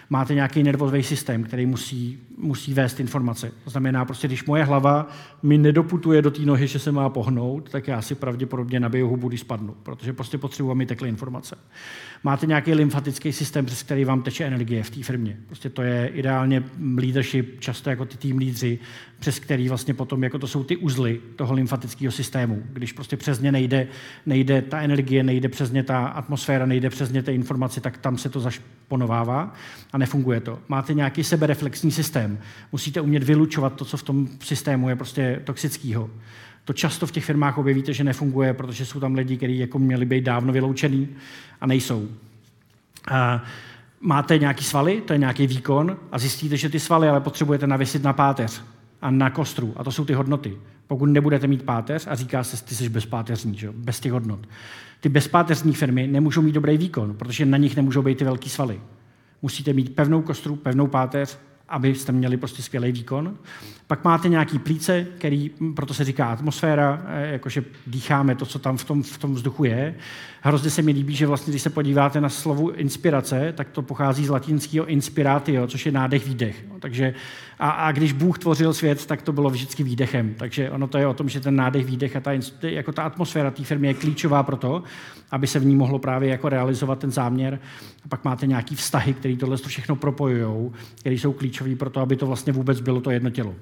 Máte 0.10 0.36
nějaký 0.36 0.64
nervový 0.64 1.04
systém, 1.04 1.44
který 1.44 1.66
musí, 1.66 2.20
musí 2.38 2.74
vést 2.74 3.00
informace. 3.00 3.52
To 3.64 3.70
znamená, 3.70 4.06
prostě, 4.06 4.28
když 4.28 4.46
moje 4.46 4.64
hlava 4.64 5.08
mi 5.44 5.58
nedoputuje 5.58 6.22
do 6.22 6.32
té 6.32 6.42
nohy, 6.42 6.68
že 6.68 6.80
se 6.80 6.92
má 6.92 7.10
pohnout, 7.10 7.70
tak 7.70 7.88
já 7.88 8.02
si 8.02 8.16
pravděpodobně 8.16 8.80
nabiju 8.80 9.08
hubu, 9.08 9.28
když 9.28 9.40
spadnu, 9.40 9.76
protože 9.84 10.14
prostě 10.14 10.38
potřebuji, 10.38 10.72
aby 10.72 10.86
tekly 10.86 11.10
informace. 11.10 11.56
Máte 12.24 12.46
nějaký 12.46 12.74
lymfatický 12.74 13.34
systém, 13.34 13.66
přes 13.66 13.84
který 13.84 14.06
vám 14.06 14.22
teče 14.22 14.46
energie 14.46 14.84
v 14.84 14.90
té 14.90 15.04
firmě. 15.04 15.38
Prostě 15.48 15.70
to 15.70 15.82
je 15.82 16.08
ideálně 16.08 16.64
leadership, 16.98 17.60
často 17.60 17.90
jako 17.90 18.06
ty 18.06 18.18
tým 18.18 18.38
lídři, 18.38 18.80
přes 19.20 19.40
který 19.40 19.70
vlastně 19.70 19.94
potom, 19.94 20.24
jako 20.24 20.40
to 20.40 20.48
jsou 20.48 20.64
ty 20.64 20.78
uzly 20.78 21.22
toho 21.36 21.54
lymfatického 21.54 22.11
systému. 22.12 22.64
Když 22.74 22.94
prostě 22.94 23.18
přes 23.18 23.40
ně 23.40 23.52
nejde, 23.52 23.88
nejde 24.26 24.62
ta 24.62 24.82
energie, 24.82 25.24
nejde 25.24 25.50
přes 25.50 25.72
ně 25.72 25.84
ta 25.84 26.08
atmosféra, 26.08 26.66
nejde 26.66 26.90
přes 26.90 27.12
ně 27.12 27.24
ty 27.24 27.34
informace, 27.34 27.82
tak 27.82 27.98
tam 27.98 28.18
se 28.18 28.30
to 28.30 28.40
zašponovává 28.40 29.54
a 29.94 29.98
nefunguje 29.98 30.40
to. 30.40 30.60
Máte 30.68 30.94
nějaký 30.94 31.24
sebereflexní 31.24 31.92
systém. 31.92 32.40
Musíte 32.72 33.02
umět 33.02 33.24
vylučovat 33.24 33.74
to, 33.74 33.86
co 33.86 33.98
v 33.98 34.04
tom 34.04 34.28
systému 34.44 34.90
je 34.90 34.96
prostě 34.96 35.42
toxického. 35.44 36.10
To 36.66 36.74
často 36.74 37.08
v 37.08 37.12
těch 37.12 37.26
firmách 37.26 37.58
objevíte, 37.58 37.94
že 37.94 38.04
nefunguje, 38.04 38.54
protože 38.54 38.86
jsou 38.86 39.00
tam 39.00 39.16
lidi, 39.16 39.38
kteří 39.38 39.60
jako 39.60 39.80
měli 39.80 40.06
být 40.06 40.24
dávno 40.24 40.54
vyloučený 40.54 41.10
a 41.62 41.68
nejsou. 41.68 42.08
A 43.12 43.44
máte 44.02 44.38
nějaký 44.38 44.64
svaly, 44.64 45.02
to 45.02 45.14
je 45.14 45.20
nějaký 45.20 45.48
výkon 45.48 45.98
a 46.12 46.20
zjistíte, 46.20 46.58
že 46.58 46.70
ty 46.70 46.80
svaly 46.80 47.10
ale 47.10 47.22
potřebujete 47.22 47.68
navěsit 47.68 48.04
na 48.04 48.14
páteř 48.14 48.64
a 49.02 49.12
na 49.12 49.30
kostru. 49.30 49.74
A 49.76 49.84
to 49.84 49.92
jsou 49.92 50.06
ty 50.06 50.14
hodnoty. 50.14 50.58
Pokud 50.88 51.06
nebudete 51.06 51.48
mít 51.48 51.64
páteř 51.64 52.08
a 52.08 52.16
říká 52.16 52.44
se, 52.44 52.66
ty 52.66 52.76
jsi 52.76 52.90
bezpáteřní, 52.90 53.58
že? 53.58 53.72
bez 53.72 54.00
těch 54.00 54.12
hodnot. 54.12 54.40
Ty 55.00 55.10
bezpáteřní 55.10 55.74
firmy 55.74 56.08
nemůžou 56.08 56.42
mít 56.42 56.52
dobrý 56.52 56.78
výkon, 56.78 57.16
protože 57.16 57.46
na 57.46 57.58
nich 57.58 57.76
nemůžou 57.76 58.02
být 58.02 58.18
ty 58.18 58.24
velké 58.24 58.50
svaly. 58.50 58.82
Musíte 59.42 59.74
mít 59.74 59.96
pevnou 59.96 60.22
kostru, 60.22 60.56
pevnou 60.56 60.88
páteř, 60.88 61.38
abyste 61.70 62.12
měli 62.12 62.38
prostě 62.38 62.62
skvělý 62.62 62.92
výkon. 62.92 63.38
Pak 63.88 64.04
máte 64.04 64.30
nějaký 64.30 64.60
plíce, 64.60 65.08
který, 65.18 65.52
proto 65.76 65.94
se 65.94 66.04
říká 66.04 66.26
atmosféra, 66.26 67.02
eh, 67.08 67.32
jakože 67.32 67.64
dýcháme 67.88 68.36
to, 68.36 68.46
co 68.46 68.60
tam 68.60 68.78
v 68.78 68.84
tom, 68.84 69.04
v 69.04 69.18
tom 69.18 69.34
vzduchu 69.34 69.64
je. 69.64 69.96
Hrozně 70.44 70.70
se 70.70 70.82
mi 70.82 70.92
líbí, 70.92 71.16
že 71.16 71.28
vlastně, 71.28 71.52
když 71.52 71.62
se 71.62 71.70
podíváte 71.70 72.22
na 72.22 72.30
slovo 72.30 72.72
inspirace, 72.72 73.54
tak 73.58 73.70
to 73.70 73.82
pochází 73.82 74.26
z 74.26 74.30
latinského 74.30 74.86
inspiratio, 74.86 75.68
což 75.68 75.86
je 75.86 75.92
nádech, 75.92 76.26
výdech. 76.26 76.66
Takže, 76.80 77.14
a, 77.60 77.70
a, 77.70 77.92
když 77.92 78.14
Bůh 78.14 78.40
tvořil 78.40 78.74
svět, 78.74 79.06
tak 79.06 79.22
to 79.22 79.34
bylo 79.34 79.50
vždycky 79.50 79.84
výdechem. 79.84 80.34
Takže 80.38 80.72
ono 80.72 80.88
to 80.88 80.98
je 80.98 81.08
o 81.08 81.14
tom, 81.14 81.30
že 81.30 81.40
ten 81.40 81.56
nádech, 81.56 81.86
výdech 81.86 82.16
a 82.16 82.20
ta, 82.20 82.32
jako 82.62 82.92
ta 82.92 83.04
atmosféra 83.04 83.52
té 83.52 83.64
firmy 83.64 83.88
je 83.88 83.94
klíčová 83.94 84.44
pro 84.44 84.58
to, 84.58 84.84
aby 85.32 85.48
se 85.48 85.60
v 85.60 85.66
ní 85.66 85.76
mohlo 85.76 86.00
právě 86.00 86.30
jako 86.30 86.50
realizovat 86.50 87.00
ten 87.00 87.12
záměr. 87.12 87.60
A 88.06 88.08
pak 88.08 88.24
máte 88.24 88.48
nějaký 88.48 88.76
vztahy, 88.76 89.14
které 89.14 89.36
tohle 89.36 89.58
všechno 89.58 89.96
propojují, 89.96 90.72
které 91.00 91.16
jsou 91.16 91.34
klíčové 91.34 91.76
pro 91.76 91.90
to, 91.90 92.00
aby 92.00 92.16
to 92.16 92.26
vlastně 92.26 92.54
vůbec 92.54 92.80
bylo 92.80 93.02
to 93.02 93.12
jedno 93.12 93.30
tělo. 93.30 93.56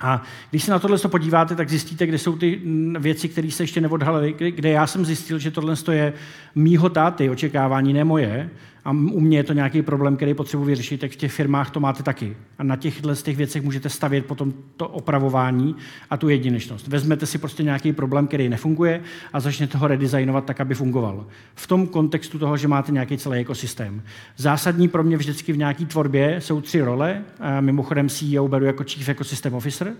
A 0.00 0.22
když 0.50 0.64
se 0.64 0.70
na 0.70 0.78
tohle 0.78 0.98
podíváte, 1.08 1.54
tak 1.54 1.68
zjistíte, 1.70 2.06
kde 2.06 2.18
jsou 2.18 2.36
ty 2.36 2.60
věci, 2.98 3.28
které 3.28 3.50
se 3.50 3.62
ještě 3.62 3.80
neodhalily, 3.80 4.32
kde 4.32 4.70
já 4.70 4.86
jsem 4.86 5.04
zjistil, 5.04 5.38
že 5.38 5.50
tohle 5.50 5.76
je 5.92 6.12
mýho 6.54 6.88
táty, 6.88 7.30
očekávání, 7.30 7.92
ne 7.92 8.04
moje, 8.04 8.50
a 8.88 8.90
u 8.90 9.20
mě 9.20 9.38
je 9.38 9.44
to 9.44 9.52
nějaký 9.52 9.82
problém, 9.82 10.16
který 10.16 10.34
potřebuji 10.34 10.64
vyřešit, 10.64 11.00
tak 11.00 11.10
v 11.10 11.16
těch 11.16 11.32
firmách 11.32 11.70
to 11.70 11.80
máte 11.80 12.02
taky. 12.02 12.36
A 12.58 12.62
na 12.62 12.76
těchto 12.76 13.14
z 13.14 13.22
těch 13.22 13.36
věcech 13.36 13.62
můžete 13.62 13.88
stavět 13.88 14.26
potom 14.26 14.54
to 14.76 14.88
opravování 14.88 15.76
a 16.10 16.16
tu 16.16 16.28
jedinečnost. 16.28 16.88
Vezmete 16.88 17.26
si 17.26 17.38
prostě 17.38 17.62
nějaký 17.62 17.92
problém, 17.92 18.26
který 18.26 18.48
nefunguje 18.48 19.02
a 19.32 19.40
začnete 19.40 19.78
ho 19.78 19.86
redesignovat 19.88 20.44
tak, 20.44 20.60
aby 20.60 20.74
fungoval. 20.74 21.26
V 21.54 21.66
tom 21.66 21.86
kontextu 21.86 22.38
toho, 22.38 22.56
že 22.56 22.68
máte 22.68 22.92
nějaký 22.92 23.18
celý 23.18 23.38
ekosystém. 23.38 24.02
Zásadní 24.36 24.88
pro 24.88 25.04
mě 25.04 25.16
vždycky 25.16 25.52
v 25.52 25.58
nějaké 25.58 25.86
tvorbě 25.86 26.40
jsou 26.40 26.60
tři 26.60 26.80
role. 26.80 27.22
Mimochodem 27.60 28.08
CEO 28.08 28.48
beru 28.48 28.64
jako 28.64 28.84
Chief 28.84 29.08
Ecosystem 29.08 29.54
Officer, 29.54 29.92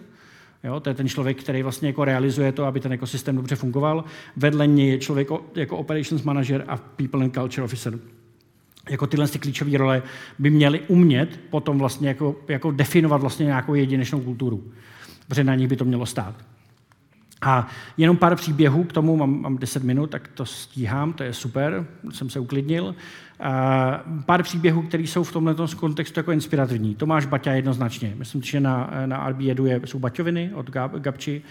Jo, 0.65 0.81
to 0.81 0.91
je 0.91 0.95
ten 0.95 1.09
člověk, 1.09 1.43
který 1.43 1.63
vlastně 1.63 1.89
jako 1.89 2.05
realizuje 2.05 2.53
to, 2.53 2.65
aby 2.65 2.81
ten 2.81 2.93
ekosystém 2.93 3.37
dobře 3.37 3.57
fungoval. 3.57 4.05
Vedle 4.37 4.67
něj 4.67 4.89
je 4.89 4.99
člověk 4.99 5.29
jako 5.55 5.77
operations 5.77 6.23
manager 6.23 6.65
a 6.69 6.77
people 6.77 7.25
and 7.25 7.35
culture 7.35 7.65
officer 7.65 7.99
jako 8.91 9.07
tyhle 9.07 9.29
ty 9.29 9.39
klíčové 9.39 9.79
role 9.79 10.03
by 10.39 10.51
měly 10.51 10.81
umět 10.81 11.41
potom 11.51 11.79
vlastně 11.79 12.09
jako, 12.09 12.37
jako 12.49 12.71
definovat 12.71 13.21
vlastně 13.21 13.47
nějakou 13.47 13.75
jedinečnou 13.75 14.21
kulturu. 14.21 14.65
Protože 15.29 15.45
na 15.45 15.55
nich 15.55 15.69
by 15.69 15.77
to 15.77 15.85
mělo 15.85 16.07
stát. 16.07 16.35
A 17.43 17.69
jenom 17.97 18.17
pár 18.17 18.37
příběhů 18.37 18.85
k 18.85 18.93
tomu, 18.93 19.17
mám, 19.17 19.41
mám 19.41 19.59
10 19.59 19.83
minut, 19.83 20.11
tak 20.11 20.29
to 20.29 20.47
stíhám, 20.47 21.13
to 21.13 21.23
je 21.23 21.33
super, 21.33 21.87
jsem 22.11 22.31
se 22.31 22.41
uklidnil. 22.41 22.95
A 23.41 24.05
pár 24.27 24.43
příběhů, 24.43 24.83
které 24.83 25.03
jsou 25.03 25.25
v 25.25 25.33
tomhle 25.33 25.55
kontextu 25.77 26.21
jako 26.21 26.33
inspirativní. 26.33 26.95
Tomáš 26.95 27.27
Baťa 27.27 27.53
jednoznačně. 27.53 28.15
Myslím, 28.17 28.43
že 28.43 28.61
na, 28.61 28.91
na 29.07 29.17
Arbi 29.17 29.45
jedu 29.45 29.67
je, 29.67 29.81
jsou 29.85 29.99
Baťoviny 29.99 30.51
od 30.55 30.71
Gab, 30.71 30.93
Gabči. 30.93 31.43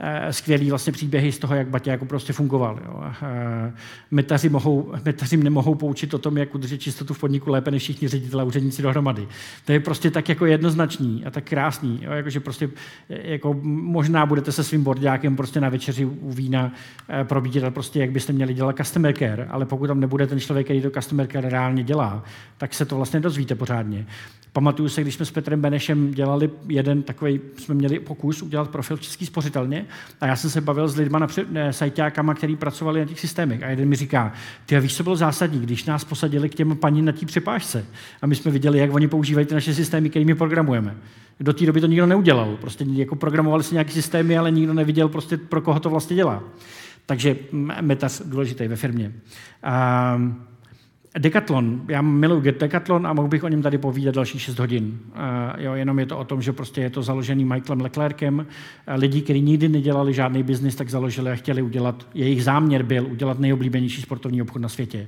Eh, 0.00 0.32
skvělý 0.32 0.70
vlastně 0.70 0.92
příběhy 0.92 1.32
z 1.32 1.38
toho, 1.38 1.54
jak 1.54 1.68
Batě 1.68 1.90
jako 1.90 2.04
prostě 2.04 2.32
fungoval. 2.32 2.80
Jo. 2.84 3.02
Eh, 3.22 3.72
metaři, 4.10 4.48
mohou, 4.48 4.92
metaři 5.04 5.36
nemohou 5.36 5.74
poučit 5.74 6.14
o 6.14 6.18
tom, 6.18 6.36
jak 6.36 6.54
udržet 6.54 6.78
čistotu 6.78 7.14
v 7.14 7.18
podniku 7.18 7.50
lépe 7.50 7.70
než 7.70 7.82
všichni 7.82 8.08
ředitelé 8.08 8.42
a 8.42 8.46
úředníci 8.46 8.82
dohromady. 8.82 9.28
To 9.64 9.72
je 9.72 9.80
prostě 9.80 10.10
tak 10.10 10.28
jako 10.28 10.46
jednoznačný 10.46 11.24
a 11.24 11.30
tak 11.30 11.44
krásný. 11.44 12.00
Jo. 12.02 12.12
Jako, 12.12 12.30
že 12.30 12.40
prostě 12.40 12.70
eh, 13.10 13.30
jako 13.30 13.56
možná 13.62 14.26
budete 14.26 14.52
se 14.52 14.64
svým 14.64 14.84
bordákem 14.84 15.36
prostě 15.36 15.60
na 15.60 15.68
večeři 15.68 16.04
u 16.04 16.32
vína 16.32 16.72
probírat 17.22 17.74
prostě, 17.74 18.00
jak 18.00 18.10
byste 18.10 18.32
měli 18.32 18.54
dělat 18.54 18.76
customer 18.76 19.14
care, 19.16 19.46
ale 19.50 19.66
pokud 19.66 19.86
tam 19.86 20.00
nebude 20.00 20.26
ten 20.26 20.40
člověk, 20.40 20.66
který 20.66 20.82
to 20.82 20.90
customer 20.90 21.26
care 21.26 21.48
reálně 21.48 21.82
dělá, 21.84 22.24
tak 22.58 22.74
se 22.74 22.84
to 22.84 22.96
vlastně 22.96 23.20
dozvíte 23.20 23.54
pořádně. 23.54 24.06
Pamatuju 24.52 24.88
se, 24.88 25.02
když 25.02 25.14
jsme 25.14 25.26
s 25.26 25.30
Petrem 25.30 25.60
Benešem 25.60 26.10
dělali 26.10 26.50
jeden 26.68 27.02
takový, 27.02 27.40
jsme 27.56 27.74
měli 27.74 28.00
pokus 28.00 28.42
udělat 28.42 28.70
profil 28.70 28.96
v 28.96 29.00
Český 29.00 29.26
spořitelně 29.26 29.86
a 30.20 30.26
já 30.26 30.36
jsem 30.36 30.50
se 30.50 30.60
bavil 30.60 30.88
s 30.88 30.96
lidmi, 30.96 31.18
na 31.50 31.72
sajťákama, 31.72 32.34
kteří 32.34 32.56
pracovali 32.56 33.00
na 33.00 33.06
těch 33.06 33.20
systémech. 33.20 33.62
A 33.62 33.66
jeden 33.66 33.88
mi 33.88 33.96
říká, 33.96 34.32
ty 34.66 34.80
víš, 34.80 34.96
co 34.96 35.02
bylo 35.02 35.16
zásadní, 35.16 35.60
když 35.60 35.84
nás 35.84 36.04
posadili 36.04 36.48
k 36.48 36.54
těm 36.54 36.76
paní 36.76 37.02
na 37.02 37.12
té 37.12 37.26
přepážce 37.26 37.84
a 38.22 38.26
my 38.26 38.34
jsme 38.34 38.50
viděli, 38.50 38.78
jak 38.78 38.94
oni 38.94 39.08
používají 39.08 39.46
ty 39.46 39.54
naše 39.54 39.74
systémy, 39.74 40.10
kterými 40.10 40.34
programujeme. 40.34 40.96
Do 41.40 41.52
té 41.52 41.66
doby 41.66 41.80
to 41.80 41.86
nikdo 41.86 42.06
neudělal. 42.06 42.56
Prostě 42.60 42.84
jako 42.84 43.16
programovali 43.16 43.64
si 43.64 43.74
nějaké 43.74 43.90
systémy, 43.90 44.38
ale 44.38 44.50
nikdo 44.50 44.74
neviděl, 44.74 45.08
prostě, 45.08 45.36
pro 45.36 45.60
koho 45.60 45.80
to 45.80 45.90
vlastně 45.90 46.16
dělá. 46.16 46.42
Takže 47.06 47.36
metas 47.80 48.22
důležitý 48.24 48.68
ve 48.68 48.76
firmě. 48.76 49.12
Um, 50.16 50.47
Decathlon, 51.18 51.82
já 51.88 52.02
miluji 52.02 52.52
Decathlon 52.52 53.06
a 53.06 53.12
mohl 53.12 53.28
bych 53.28 53.44
o 53.44 53.48
něm 53.48 53.62
tady 53.62 53.78
povídat 53.78 54.14
další 54.14 54.38
6 54.38 54.58
hodin. 54.58 54.98
Uh, 55.08 55.62
jo, 55.62 55.74
jenom 55.74 55.98
je 55.98 56.06
to 56.06 56.18
o 56.18 56.24
tom, 56.24 56.42
že 56.42 56.52
prostě 56.52 56.80
je 56.80 56.90
to 56.90 57.02
založený 57.02 57.44
Michaelem 57.44 57.80
Leclerkem. 57.80 58.38
Uh, 58.38 58.44
lidi, 58.94 59.22
kteří 59.22 59.40
nikdy 59.40 59.68
nedělali 59.68 60.14
žádný 60.14 60.42
biznis, 60.42 60.76
tak 60.76 60.90
založili 60.90 61.30
a 61.30 61.34
chtěli 61.34 61.62
udělat, 61.62 62.06
jejich 62.14 62.44
záměr 62.44 62.82
byl 62.82 63.06
udělat 63.10 63.38
nejoblíbenější 63.38 64.02
sportovní 64.02 64.42
obchod 64.42 64.62
na 64.62 64.68
světě. 64.68 65.06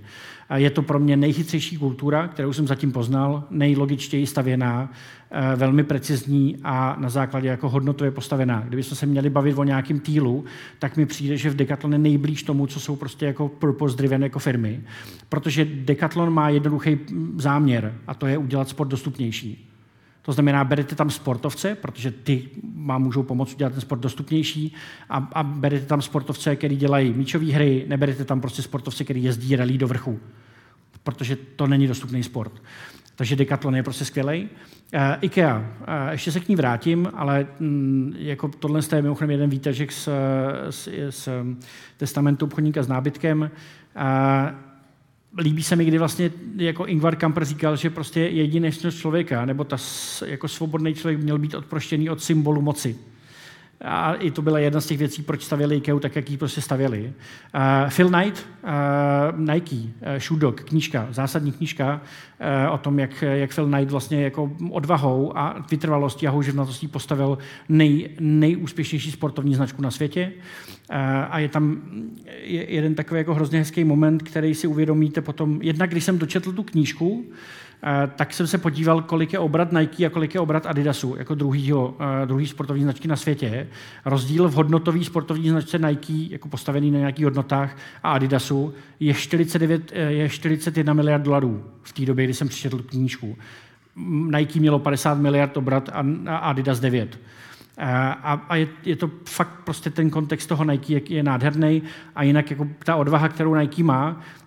Je 0.54 0.70
to 0.70 0.82
pro 0.82 0.98
mě 0.98 1.16
nejchytřejší 1.16 1.76
kultura, 1.76 2.28
kterou 2.28 2.52
jsem 2.52 2.66
zatím 2.66 2.92
poznal, 2.92 3.44
nejlogičtěji 3.50 4.26
stavěná, 4.26 4.92
eh, 5.30 5.56
velmi 5.56 5.84
precizní 5.84 6.56
a 6.64 6.96
na 6.98 7.08
základě 7.08 7.48
jako 7.48 7.68
hodnotově 7.68 8.10
postavená. 8.10 8.64
Kdybychom 8.68 8.96
se 8.96 9.06
měli 9.06 9.30
bavit 9.30 9.58
o 9.58 9.64
nějakém 9.64 10.00
týlu, 10.00 10.44
tak 10.78 10.96
mi 10.96 11.06
přijde, 11.06 11.36
že 11.36 11.50
v 11.50 11.56
Decathlon 11.56 11.92
je 11.92 11.98
nejblíž 11.98 12.42
tomu, 12.42 12.66
co 12.66 12.80
jsou 12.80 12.96
prostě 12.96 13.26
jako 13.26 13.48
purpose-driven 13.48 14.22
jako 14.22 14.38
firmy, 14.38 14.80
protože 15.28 15.64
Decathlon 15.64 16.32
má 16.32 16.48
jednoduchý 16.48 16.98
záměr 17.36 17.94
a 18.06 18.14
to 18.14 18.26
je 18.26 18.38
udělat 18.38 18.68
sport 18.68 18.88
dostupnější. 18.88 19.70
To 20.22 20.32
znamená, 20.32 20.64
berete 20.64 20.94
tam 20.94 21.10
sportovce, 21.10 21.74
protože 21.74 22.10
ty 22.10 22.48
vám 22.84 23.02
můžou 23.02 23.22
pomoct 23.22 23.54
udělat 23.54 23.72
ten 23.72 23.80
sport 23.80 23.98
dostupnější 23.98 24.74
a, 25.08 25.28
a 25.32 25.42
berete 25.42 25.86
tam 25.86 26.02
sportovce, 26.02 26.56
který 26.56 26.76
dělají 26.76 27.12
míčové 27.12 27.52
hry, 27.52 27.84
neberete 27.88 28.24
tam 28.24 28.40
prostě 28.40 28.62
sportovce, 28.62 29.04
který 29.04 29.24
jezdí 29.24 29.56
rally 29.56 29.78
do 29.78 29.88
vrchu, 29.88 30.20
protože 31.02 31.36
to 31.36 31.66
není 31.66 31.86
dostupný 31.86 32.22
sport. 32.22 32.62
Takže 33.16 33.36
Decathlon 33.36 33.76
je 33.76 33.82
prostě 33.82 34.04
skvělý. 34.04 34.48
Uh, 34.94 35.00
IKEA, 35.20 35.56
uh, 35.58 35.64
ještě 36.10 36.32
se 36.32 36.40
k 36.40 36.48
ní 36.48 36.56
vrátím, 36.56 37.08
ale 37.14 37.46
mm, 37.60 38.14
jako 38.18 38.48
tohle 38.48 38.80
je 38.96 39.02
mimochodem 39.02 39.30
jeden 39.30 39.50
výtažek 39.50 39.92
z, 39.92 40.08
z, 40.70 40.88
z 41.10 41.28
testamentu 41.96 42.44
obchodníka 42.46 42.82
s 42.82 42.88
nábytkem. 42.88 43.40
Uh, 43.40 44.69
líbí 45.38 45.62
se 45.62 45.76
mi, 45.76 45.84
kdy 45.84 45.98
vlastně 45.98 46.30
jako 46.56 46.86
Ingvar 46.86 47.16
Kamper 47.16 47.44
říkal, 47.44 47.76
že 47.76 47.90
prostě 47.90 48.20
jedinečnost 48.20 48.98
člověka, 48.98 49.44
nebo 49.44 49.64
ta 49.64 49.76
jako 50.26 50.48
svobodný 50.48 50.94
člověk 50.94 51.20
měl 51.20 51.38
být 51.38 51.54
odproštěný 51.54 52.10
od 52.10 52.22
symbolu 52.22 52.62
moci. 52.62 52.96
A 53.84 54.14
i 54.14 54.30
to 54.30 54.42
byla 54.42 54.58
jedna 54.58 54.80
z 54.80 54.86
těch 54.86 54.98
věcí, 54.98 55.22
proč 55.22 55.42
stavěli 55.42 55.76
IKEA 55.76 55.98
tak, 55.98 56.16
jak 56.16 56.30
ji 56.30 56.36
prostě 56.36 56.60
stavěli. 56.60 57.12
Uh, 57.54 57.90
Phil 57.96 58.08
Knight, 58.08 58.46
uh, 58.62 59.40
Nike, 59.52 59.76
uh, 59.76 60.18
Shoe 60.18 60.40
Dog, 60.40 60.60
knížka, 60.60 61.06
zásadní 61.10 61.52
knížka 61.52 62.00
uh, 62.66 62.74
o 62.74 62.78
tom, 62.78 62.98
jak, 62.98 63.22
jak 63.22 63.54
Phil 63.54 63.66
Knight 63.66 63.90
vlastně 63.90 64.22
jako 64.22 64.52
odvahou 64.70 65.38
a 65.38 65.64
vytrvalostí 65.70 66.26
a 66.26 66.30
houževnatostí 66.30 66.88
postavil 66.88 67.38
nej, 67.68 68.08
nejúspěšnější 68.20 69.10
sportovní 69.10 69.54
značku 69.54 69.82
na 69.82 69.90
světě. 69.90 70.32
Uh, 70.90 70.96
a 71.30 71.38
je 71.38 71.48
tam 71.48 71.82
jeden 72.46 72.94
takový 72.94 73.18
jako 73.18 73.34
hrozně 73.34 73.58
hezký 73.58 73.84
moment, 73.84 74.22
který 74.22 74.54
si 74.54 74.66
uvědomíte 74.66 75.20
potom, 75.20 75.58
jednak 75.62 75.90
když 75.90 76.04
jsem 76.04 76.18
dočetl 76.18 76.52
tu 76.52 76.62
knížku, 76.62 77.24
tak 78.16 78.34
jsem 78.34 78.46
se 78.46 78.58
podíval, 78.58 79.02
kolik 79.02 79.32
je 79.32 79.38
obrat 79.38 79.72
Nike 79.72 80.06
a 80.06 80.10
kolik 80.10 80.34
je 80.34 80.40
obrat 80.40 80.66
Adidasu, 80.66 81.14
jako 81.18 81.34
druhýho, 81.34 81.96
eh, 82.22 82.26
druhý 82.26 82.46
sportovní 82.46 82.82
značky 82.82 83.08
na 83.08 83.16
světě. 83.16 83.68
Rozdíl 84.04 84.48
v 84.48 84.54
hodnotový 84.54 85.04
sportovní 85.04 85.48
značce 85.48 85.78
Nike, 85.78 86.32
jako 86.32 86.48
postavený 86.48 86.90
na 86.90 86.98
nějakých 86.98 87.24
hodnotách, 87.24 87.76
a 88.02 88.12
Adidasu 88.12 88.74
je, 89.00 89.14
49, 89.14 89.92
eh, 89.94 90.12
je 90.12 90.28
41 90.28 90.92
miliard 90.92 91.22
dolarů 91.22 91.64
v 91.82 91.92
té 91.92 92.06
době, 92.06 92.24
kdy 92.24 92.34
jsem 92.34 92.48
přečetl 92.48 92.78
knížku. 92.78 93.36
Nike 94.36 94.60
mělo 94.60 94.78
50 94.78 95.18
miliard 95.18 95.56
obrat 95.56 95.90
a 96.26 96.36
Adidas 96.36 96.80
9. 96.80 97.18
A, 97.82 98.32
a 98.48 98.56
je, 98.56 98.68
je 98.84 98.96
to 98.96 99.10
fakt 99.24 99.64
prostě 99.64 99.90
ten 99.90 100.10
kontext 100.10 100.48
toho 100.48 100.64
Nike 100.64 100.92
je, 100.92 101.00
je 101.08 101.22
nádherný 101.22 101.82
a 102.14 102.22
jinak 102.22 102.50
jako 102.50 102.68
ta 102.84 102.96
odvaha, 102.96 103.28
kterou 103.28 103.54
Nike 103.54 103.82
má, 103.82 104.20
eh, 104.20 104.39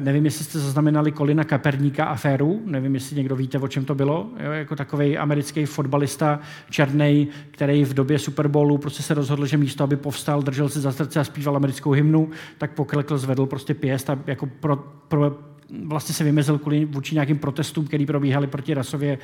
nevím, 0.00 0.24
jestli 0.24 0.44
jste 0.44 0.58
zaznamenali 0.58 1.12
Kolina 1.12 1.44
Kaperníka 1.44 2.04
aféru, 2.04 2.62
nevím, 2.64 2.94
jestli 2.94 3.16
někdo 3.16 3.36
víte, 3.36 3.58
o 3.58 3.68
čem 3.68 3.84
to 3.84 3.94
bylo, 3.94 4.26
jo, 4.44 4.50
jako 4.50 4.76
takový 4.76 5.18
americký 5.18 5.64
fotbalista 5.64 6.40
černý, 6.70 7.28
který 7.50 7.84
v 7.84 7.94
době 7.94 8.18
Super 8.18 8.48
Bowlu 8.48 8.78
prostě 8.78 9.02
se 9.02 9.14
rozhodl, 9.14 9.46
že 9.46 9.56
místo, 9.56 9.84
aby 9.84 9.96
povstal, 9.96 10.42
držel 10.42 10.68
se 10.68 10.80
za 10.80 10.92
srdce 10.92 11.20
a 11.20 11.24
zpíval 11.24 11.56
americkou 11.56 11.90
hymnu, 11.90 12.30
tak 12.58 12.70
poklekl, 12.70 13.18
zvedl 13.18 13.46
prostě 13.46 13.74
pěst 13.74 14.10
a 14.10 14.18
jako 14.26 14.46
pro, 14.46 14.76
pro, 15.08 15.38
vlastně 15.84 16.14
se 16.14 16.24
vymezil 16.24 16.58
kvůli 16.58 16.84
vůči 16.84 17.14
nějakým 17.14 17.38
protestům, 17.38 17.86
které 17.86 18.06
probíhaly 18.06 18.46
proti 18.46 18.74
rasově, 18.74 19.18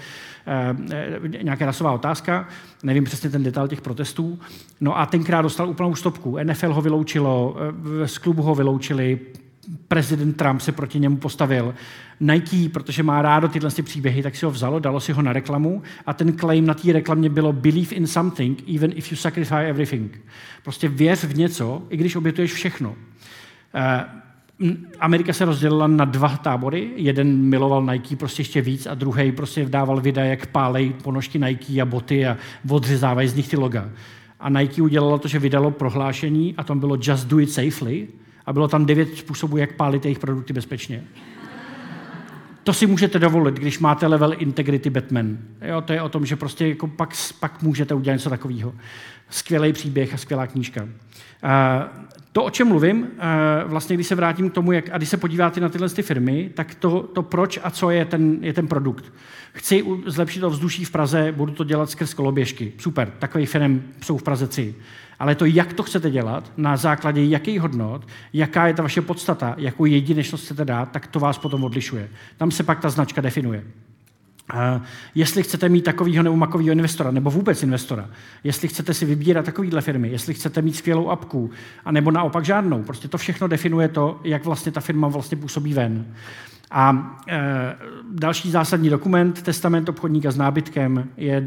eh, 0.46 1.42
nějaká 1.42 1.66
rasová 1.66 1.92
otázka. 1.92 2.48
Nevím 2.82 3.04
přesně 3.04 3.30
ten 3.30 3.42
detail 3.42 3.68
těch 3.68 3.80
protestů. 3.80 4.38
No 4.80 4.98
a 4.98 5.06
tenkrát 5.06 5.42
dostal 5.42 5.68
úplnou 5.68 5.94
stopku. 5.94 6.38
NFL 6.38 6.72
ho 6.72 6.82
vyloučilo, 6.82 7.56
eh, 8.02 8.08
z 8.08 8.18
klubu 8.18 8.42
ho 8.42 8.54
vyloučili, 8.54 9.20
prezident 9.88 10.36
Trump 10.36 10.60
se 10.60 10.72
proti 10.72 11.00
němu 11.00 11.16
postavil. 11.16 11.74
Nike, 12.20 12.68
protože 12.68 13.02
má 13.02 13.22
rádo 13.22 13.48
tyhle 13.48 13.70
příběhy, 13.82 14.22
tak 14.22 14.36
si 14.36 14.44
ho 14.44 14.50
vzalo, 14.50 14.78
dalo 14.78 15.00
si 15.00 15.12
ho 15.12 15.22
na 15.22 15.32
reklamu 15.32 15.82
a 16.06 16.12
ten 16.12 16.38
claim 16.38 16.66
na 16.66 16.74
té 16.74 16.92
reklamě 16.92 17.28
bylo 17.28 17.52
believe 17.52 17.94
in 17.94 18.06
something, 18.06 18.68
even 18.74 18.92
if 18.94 19.10
you 19.10 19.16
sacrifice 19.16 19.66
everything. 19.66 20.20
Prostě 20.62 20.88
věř 20.88 21.24
v 21.24 21.36
něco, 21.36 21.82
i 21.90 21.96
když 21.96 22.16
obětuješ 22.16 22.52
všechno. 22.52 22.94
Eh, 23.74 24.04
Amerika 25.00 25.32
se 25.32 25.44
rozdělila 25.44 25.86
na 25.86 26.04
dva 26.04 26.28
tábory. 26.28 26.90
Jeden 26.96 27.36
miloval 27.36 27.86
Nike 27.86 28.16
prostě 28.16 28.40
ještě 28.40 28.60
víc 28.60 28.86
a 28.86 28.94
druhý 28.94 29.32
prostě 29.32 29.64
vdával 29.64 30.00
videa, 30.00 30.24
jak 30.24 30.46
pálej 30.46 30.92
ponožky 31.02 31.38
Nike 31.38 31.80
a 31.80 31.84
boty 31.84 32.26
a 32.26 32.36
odřezávají 32.70 33.28
z 33.28 33.34
nich 33.34 33.48
ty 33.48 33.56
loga. 33.56 33.90
A 34.40 34.48
Nike 34.48 34.82
udělalo 34.82 35.18
to, 35.18 35.28
že 35.28 35.38
vydalo 35.38 35.70
prohlášení 35.70 36.54
a 36.56 36.64
tam 36.64 36.80
bylo 36.80 36.98
just 37.02 37.26
do 37.26 37.40
it 37.40 37.50
safely 37.50 38.08
a 38.46 38.52
bylo 38.52 38.68
tam 38.68 38.86
devět 38.86 39.18
způsobů, 39.18 39.56
jak 39.56 39.72
pálit 39.72 40.04
jejich 40.04 40.18
produkty 40.18 40.52
bezpečně. 40.52 41.04
To 42.62 42.72
si 42.72 42.86
můžete 42.86 43.18
dovolit, 43.18 43.54
když 43.54 43.78
máte 43.78 44.06
level 44.06 44.34
integrity 44.38 44.90
Batman. 44.90 45.38
Jo, 45.62 45.80
to 45.80 45.92
je 45.92 46.02
o 46.02 46.08
tom, 46.08 46.26
že 46.26 46.36
prostě 46.36 46.68
jako 46.68 46.86
pak, 46.86 47.14
pak 47.40 47.62
můžete 47.62 47.94
udělat 47.94 48.14
něco 48.14 48.30
takového. 48.30 48.74
Skvělý 49.30 49.72
příběh 49.72 50.14
a 50.14 50.16
skvělá 50.16 50.46
knížka. 50.46 50.82
Uh, 50.82 50.88
to, 52.32 52.44
o 52.44 52.50
čem 52.50 52.68
mluvím, 52.68 53.08
vlastně 53.66 53.96
když 53.96 54.06
se 54.06 54.14
vrátím 54.14 54.50
k 54.50 54.54
tomu, 54.54 54.72
jak, 54.72 54.84
a 54.92 54.96
když 54.96 55.08
se 55.08 55.16
podíváte 55.16 55.60
na 55.60 55.68
tyhle 55.68 55.88
ty 55.88 56.02
firmy, 56.02 56.50
tak 56.54 56.74
to, 56.74 57.02
to 57.02 57.22
proč 57.22 57.58
a 57.62 57.70
co 57.70 57.90
je 57.90 58.04
ten, 58.04 58.38
je 58.40 58.52
ten 58.52 58.66
produkt. 58.66 59.12
Chci 59.52 59.84
zlepšit 60.06 60.40
to 60.40 60.50
vzduší 60.50 60.84
v 60.84 60.90
Praze, 60.90 61.32
budu 61.36 61.52
to 61.52 61.64
dělat 61.64 61.90
skrz 61.90 62.14
koloběžky. 62.14 62.72
Super, 62.78 63.12
takový 63.18 63.46
firm 63.46 63.82
jsou 64.02 64.18
v 64.18 64.22
Praze 64.22 64.46
tři. 64.46 64.74
Ale 65.18 65.34
to, 65.34 65.44
jak 65.44 65.72
to 65.72 65.82
chcete 65.82 66.10
dělat, 66.10 66.52
na 66.56 66.76
základě 66.76 67.24
jakých 67.24 67.60
hodnot, 67.60 68.06
jaká 68.32 68.66
je 68.66 68.74
ta 68.74 68.82
vaše 68.82 69.02
podstata, 69.02 69.54
jakou 69.58 69.84
jedinečnost 69.84 70.44
chcete 70.44 70.64
dát, 70.64 70.90
tak 70.90 71.06
to 71.06 71.20
vás 71.20 71.38
potom 71.38 71.64
odlišuje. 71.64 72.08
Tam 72.36 72.50
se 72.50 72.62
pak 72.62 72.80
ta 72.80 72.90
značka 72.90 73.20
definuje. 73.20 73.64
Uh, 74.54 74.82
jestli 75.14 75.42
chcete 75.42 75.68
mít 75.68 75.84
takového 75.84 76.22
nebo 76.22 76.36
makového 76.36 76.70
investora, 76.70 77.10
nebo 77.10 77.30
vůbec 77.30 77.62
investora, 77.62 78.10
jestli 78.44 78.68
chcete 78.68 78.94
si 78.94 79.04
vybírat 79.04 79.44
takovýhle 79.44 79.80
firmy, 79.80 80.08
jestli 80.08 80.34
chcete 80.34 80.62
mít 80.62 80.76
skvělou 80.76 81.10
apku, 81.10 81.50
anebo 81.84 82.10
naopak 82.10 82.44
žádnou, 82.44 82.82
prostě 82.82 83.08
to 83.08 83.18
všechno 83.18 83.48
definuje 83.48 83.88
to, 83.88 84.20
jak 84.24 84.44
vlastně 84.44 84.72
ta 84.72 84.80
firma 84.80 85.08
vlastně 85.08 85.36
působí 85.36 85.74
ven. 85.74 86.06
A 86.70 87.16
e, 87.28 87.76
další 88.12 88.50
zásadní 88.50 88.90
dokument, 88.90 89.42
testament 89.42 89.88
obchodníka 89.88 90.30
s 90.30 90.36
nábytkem, 90.36 91.08
je 91.16 91.44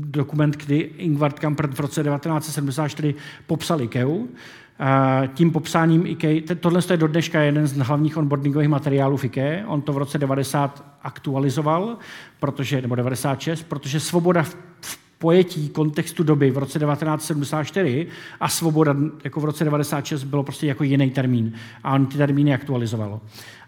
dokument, 0.00 0.56
kdy 0.56 0.76
Ingvard 0.76 1.38
Kampert 1.38 1.74
v 1.74 1.80
roce 1.80 2.02
1974 2.02 3.14
popsal 3.46 3.80
IKEA. 3.80 4.06
E, 4.08 5.28
tím 5.34 5.50
popsáním 5.50 6.06
IKEA, 6.06 6.42
tohle 6.60 6.80
je 6.90 6.96
do 6.96 7.06
dneška 7.06 7.40
jeden 7.40 7.66
z 7.66 7.76
hlavních 7.76 8.16
onboardingových 8.16 8.68
materiálů 8.68 9.16
v 9.16 9.24
IKEA. 9.24 9.66
On 9.66 9.82
to 9.82 9.92
v 9.92 9.98
roce 9.98 10.18
90 10.18 10.84
aktualizoval, 11.02 11.96
protože, 12.40 12.82
nebo 12.82 12.94
96, 12.94 13.62
protože 13.62 14.00
svoboda 14.00 14.42
v, 14.42 14.56
v 14.80 15.01
pojetí 15.22 15.68
kontextu 15.68 16.22
doby 16.22 16.50
v 16.50 16.58
roce 16.58 16.78
1974 16.78 18.06
a 18.40 18.48
svoboda 18.48 18.96
jako 19.24 19.40
v 19.40 19.44
roce 19.44 19.64
96 19.64 20.24
bylo 20.24 20.42
prostě 20.42 20.66
jako 20.66 20.84
jiný 20.84 21.10
termín. 21.10 21.52
A 21.84 21.94
on 21.94 22.06
ty 22.06 22.16
termíny 22.18 22.54
aktualizovalo. 22.54 23.20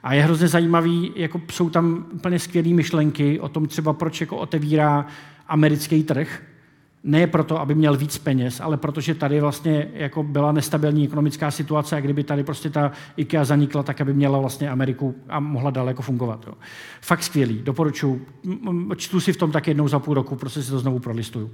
A 0.02 0.14
je 0.14 0.22
hrozně 0.22 0.48
zajímavý, 0.48 1.12
jako 1.16 1.40
jsou 1.50 1.70
tam 1.70 2.06
úplně 2.12 2.38
skvělé 2.38 2.68
myšlenky 2.68 3.40
o 3.40 3.48
tom 3.48 3.66
třeba, 3.66 3.92
proč 3.92 4.20
jako 4.20 4.36
otevírá 4.36 5.06
americký 5.48 6.02
trh, 6.02 6.42
ne 7.04 7.26
proto, 7.26 7.60
aby 7.60 7.74
měl 7.74 7.96
víc 7.96 8.18
peněz, 8.18 8.60
ale 8.60 8.76
protože 8.76 9.14
tady 9.14 9.40
vlastně 9.40 9.88
jako 9.94 10.22
byla 10.22 10.52
nestabilní 10.52 11.04
ekonomická 11.04 11.50
situace 11.50 11.96
a 11.96 12.00
kdyby 12.00 12.24
tady 12.24 12.44
prostě 12.44 12.70
ta 12.70 12.92
IKEA 13.16 13.44
zanikla, 13.44 13.82
tak 13.82 14.00
aby 14.00 14.14
měla 14.14 14.38
vlastně 14.38 14.70
Ameriku 14.70 15.14
a 15.28 15.40
mohla 15.40 15.70
daleko 15.70 16.02
fungovat. 16.02 16.44
Jo. 16.46 16.54
Fakt 17.00 17.22
skvělý, 17.22 17.62
doporučuji. 17.62 18.26
Čtu 18.96 19.20
si 19.20 19.32
v 19.32 19.36
tom 19.36 19.52
tak 19.52 19.68
jednou 19.68 19.88
za 19.88 19.98
půl 19.98 20.14
roku, 20.14 20.36
prostě 20.36 20.62
si 20.62 20.70
to 20.70 20.78
znovu 20.78 20.98
prolistuju. 20.98 21.50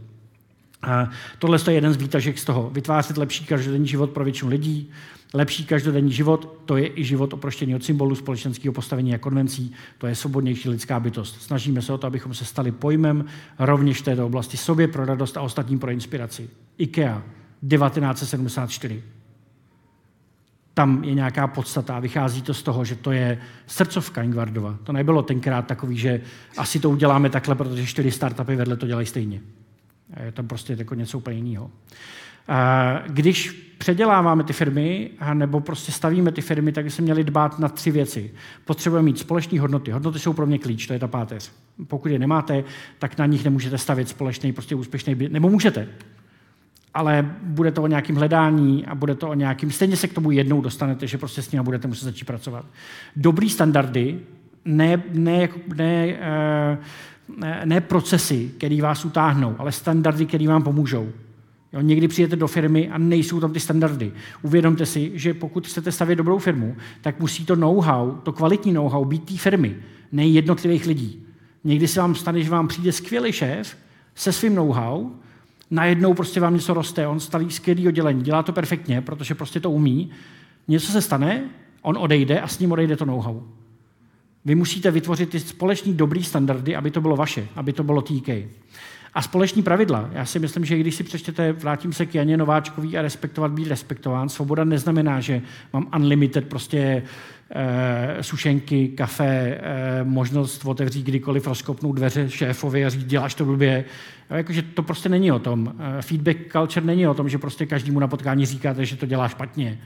Tohle 1.38 1.58
je 1.68 1.74
jeden 1.74 1.92
z 1.92 1.96
výtažek 1.96 2.38
z 2.38 2.44
toho. 2.44 2.70
Vytvářet 2.70 3.16
lepší 3.16 3.44
každodenní 3.44 3.86
život 3.86 4.10
pro 4.10 4.24
většinu 4.24 4.50
lidí, 4.50 4.90
Lepší 5.34 5.64
každodenní 5.64 6.12
život, 6.12 6.58
to 6.64 6.76
je 6.76 6.98
i 6.98 7.04
život 7.04 7.32
oproštěný 7.32 7.74
od 7.74 7.84
symbolu 7.84 8.14
společenského 8.14 8.72
postavení 8.72 9.14
a 9.14 9.18
konvencí, 9.18 9.72
to 9.98 10.06
je 10.06 10.14
svobodnější 10.14 10.68
lidská 10.68 11.00
bytost. 11.00 11.42
Snažíme 11.42 11.82
se 11.82 11.92
o 11.92 11.98
to, 11.98 12.06
abychom 12.06 12.34
se 12.34 12.44
stali 12.44 12.72
pojmem 12.72 13.24
rovněž 13.58 14.00
v 14.00 14.04
této 14.04 14.26
oblasti 14.26 14.56
sobě 14.56 14.88
pro 14.88 15.04
radost 15.04 15.36
a 15.36 15.40
ostatním 15.40 15.78
pro 15.78 15.90
inspiraci. 15.90 16.50
IKEA, 16.78 17.22
1974. 17.68 19.02
Tam 20.74 21.04
je 21.04 21.14
nějaká 21.14 21.46
podstata 21.46 21.96
a 21.96 22.00
vychází 22.00 22.42
to 22.42 22.54
z 22.54 22.62
toho, 22.62 22.84
že 22.84 22.96
to 22.96 23.12
je 23.12 23.40
srdcovka 23.66 24.22
Ingvardova. 24.22 24.78
To 24.84 24.92
nebylo 24.92 25.22
tenkrát 25.22 25.66
takový, 25.66 25.96
že 25.96 26.20
asi 26.56 26.80
to 26.80 26.90
uděláme 26.90 27.30
takhle, 27.30 27.54
protože 27.54 27.86
čtyři 27.86 28.10
startupy 28.10 28.56
vedle 28.56 28.76
to 28.76 28.86
dělají 28.86 29.06
stejně. 29.06 29.40
Je 30.24 30.32
tam 30.32 30.48
prostě 30.48 30.76
jako 30.78 30.94
něco 30.94 31.18
úplně 31.18 31.36
jiného. 31.36 31.70
Když 33.06 33.70
předěláváme 33.78 34.44
ty 34.44 34.52
firmy, 34.52 35.10
nebo 35.34 35.60
prostě 35.60 35.92
stavíme 35.92 36.32
ty 36.32 36.40
firmy, 36.40 36.72
tak 36.72 36.84
bychom 36.84 37.02
měli 37.02 37.24
dbát 37.24 37.58
na 37.58 37.68
tři 37.68 37.90
věci. 37.90 38.30
Potřebujeme 38.64 39.04
mít 39.04 39.18
společné 39.18 39.60
hodnoty. 39.60 39.90
Hodnoty 39.90 40.18
jsou 40.18 40.32
pro 40.32 40.46
mě 40.46 40.58
klíč, 40.58 40.86
to 40.86 40.92
je 40.92 40.98
ta 40.98 41.08
páteř. 41.08 41.52
Pokud 41.86 42.08
je 42.08 42.18
nemáte, 42.18 42.64
tak 42.98 43.18
na 43.18 43.26
nich 43.26 43.44
nemůžete 43.44 43.78
stavět 43.78 44.08
společný, 44.08 44.52
prostě 44.52 44.74
úspěšný, 44.74 45.16
nebo 45.28 45.50
můžete, 45.50 45.88
ale 46.94 47.34
bude 47.42 47.72
to 47.72 47.82
o 47.82 47.86
nějakém 47.86 48.16
hledání 48.16 48.86
a 48.86 48.94
bude 48.94 49.14
to 49.14 49.28
o 49.28 49.34
nějakým, 49.34 49.70
stejně 49.70 49.96
se 49.96 50.08
k 50.08 50.14
tomu 50.14 50.30
jednou 50.30 50.60
dostanete, 50.60 51.06
že 51.06 51.18
prostě 51.18 51.42
s 51.42 51.50
ním 51.50 51.64
budete 51.64 51.88
muset 51.88 52.04
začít 52.04 52.24
pracovat. 52.24 52.64
Dobrý 53.16 53.50
standardy, 53.50 54.20
ne, 54.64 55.02
ne, 55.12 55.48
ne, 55.74 56.06
eh, 56.06 56.78
ne, 57.64 57.80
procesy, 57.80 58.50
které 58.56 58.82
vás 58.82 59.04
utáhnou, 59.04 59.54
ale 59.58 59.72
standardy, 59.72 60.26
které 60.26 60.48
vám 60.48 60.62
pomůžou. 60.62 61.08
Jo, 61.72 61.80
někdy 61.80 62.08
přijete 62.08 62.36
do 62.36 62.46
firmy 62.46 62.88
a 62.88 62.98
nejsou 62.98 63.40
tam 63.40 63.52
ty 63.52 63.60
standardy. 63.60 64.12
Uvědomte 64.42 64.86
si, 64.86 65.10
že 65.14 65.34
pokud 65.34 65.66
chcete 65.66 65.92
stavět 65.92 66.16
dobrou 66.16 66.38
firmu, 66.38 66.76
tak 67.00 67.20
musí 67.20 67.46
to 67.46 67.56
know-how, 67.56 68.12
to 68.12 68.32
kvalitní 68.32 68.72
know-how 68.72 69.04
být 69.04 69.24
té 69.24 69.36
firmy, 69.36 69.76
ne 70.12 70.26
jednotlivých 70.26 70.86
lidí. 70.86 71.26
Někdy 71.64 71.88
se 71.88 72.00
vám 72.00 72.14
stane, 72.14 72.42
že 72.42 72.50
vám 72.50 72.68
přijde 72.68 72.92
skvělý 72.92 73.32
šéf 73.32 73.76
se 74.14 74.32
svým 74.32 74.54
know-how, 74.54 75.10
najednou 75.70 76.14
prostě 76.14 76.40
vám 76.40 76.54
něco 76.54 76.74
roste, 76.74 77.06
on 77.06 77.20
staví 77.20 77.50
skvělý 77.50 77.88
oddělení, 77.88 78.22
dělá 78.22 78.42
to 78.42 78.52
perfektně, 78.52 79.00
protože 79.00 79.34
prostě 79.34 79.60
to 79.60 79.70
umí, 79.70 80.10
něco 80.68 80.92
se 80.92 81.02
stane, 81.02 81.44
on 81.82 81.98
odejde 81.98 82.40
a 82.40 82.48
s 82.48 82.58
ním 82.58 82.72
odejde 82.72 82.96
to 82.96 83.04
know-how. 83.04 83.42
Vy 84.44 84.54
musíte 84.54 84.90
vytvořit 84.90 85.30
ty 85.30 85.40
společný 85.40 85.94
dobrý 85.94 86.24
standardy, 86.24 86.76
aby 86.76 86.90
to 86.90 87.00
bylo 87.00 87.16
vaše, 87.16 87.46
aby 87.56 87.72
to 87.72 87.84
bylo 87.84 88.02
TK. 88.02 88.28
A 89.14 89.22
společný 89.22 89.62
pravidla. 89.62 90.10
Já 90.12 90.24
si 90.24 90.38
myslím, 90.38 90.64
že 90.64 90.78
když 90.78 90.94
si 90.94 91.04
přečtete, 91.04 91.52
vrátím 91.52 91.92
se 91.92 92.06
k 92.06 92.14
Janě 92.14 92.36
Nováčkový 92.36 92.98
a 92.98 93.02
respektovat, 93.02 93.52
být 93.52 93.68
respektován, 93.68 94.28
svoboda 94.28 94.64
neznamená, 94.64 95.20
že 95.20 95.42
mám 95.72 95.90
unlimited 95.96 96.48
prostě 96.48 97.02
e, 97.50 98.22
sušenky, 98.22 98.88
kafe, 98.88 99.26
e, 99.26 100.04
možnost 100.04 100.64
otevřít 100.64 101.06
kdykoliv, 101.06 101.46
rozkopnout 101.46 101.96
dveře 101.96 102.30
šéfovi 102.30 102.84
a 102.84 102.88
říct, 102.88 103.04
děláš 103.04 103.34
to 103.34 103.44
blbě. 103.44 103.84
Jo, 104.30 104.36
jakože 104.36 104.62
to 104.62 104.82
prostě 104.82 105.08
není 105.08 105.32
o 105.32 105.38
tom. 105.38 105.74
E, 105.98 106.02
feedback 106.02 106.36
culture 106.52 106.86
není 106.86 107.06
o 107.06 107.14
tom, 107.14 107.28
že 107.28 107.38
prostě 107.38 107.66
každému 107.66 108.00
na 108.00 108.08
potkání 108.08 108.46
říkáte, 108.46 108.84
že 108.84 108.96
to 108.96 109.06
dělá 109.06 109.28
špatně. 109.28 109.78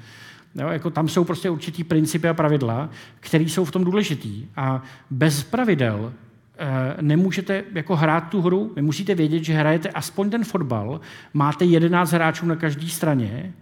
Jo, 0.55 0.69
jako 0.69 0.91
tam 0.91 1.09
jsou 1.09 1.25
prostě 1.25 1.51
určitý 1.51 1.85
principy 1.85 2.29
a 2.29 2.35
pravidla, 2.35 2.91
které 3.21 3.45
jsou 3.45 3.65
v 3.65 3.71
tom 3.71 3.85
důležitý. 3.85 4.47
A 4.57 4.83
bez 5.11 5.43
pravidel 5.43 6.13
Eh, 6.59 6.97
nemůžete 7.03 7.65
jako 7.73 7.97
hrát 7.97 8.21
tu 8.21 8.43
hru, 8.43 8.73
vy 8.77 8.83
musíte 8.83 9.15
vědět, 9.15 9.45
že 9.45 9.53
hrajete 9.53 9.89
aspoň 9.89 10.31
ten 10.31 10.45
fotbal, 10.45 11.01
máte 11.33 11.65
11 11.65 12.13
hráčů 12.13 12.47
na 12.47 12.57
každé 12.57 12.89
straně 12.89 13.53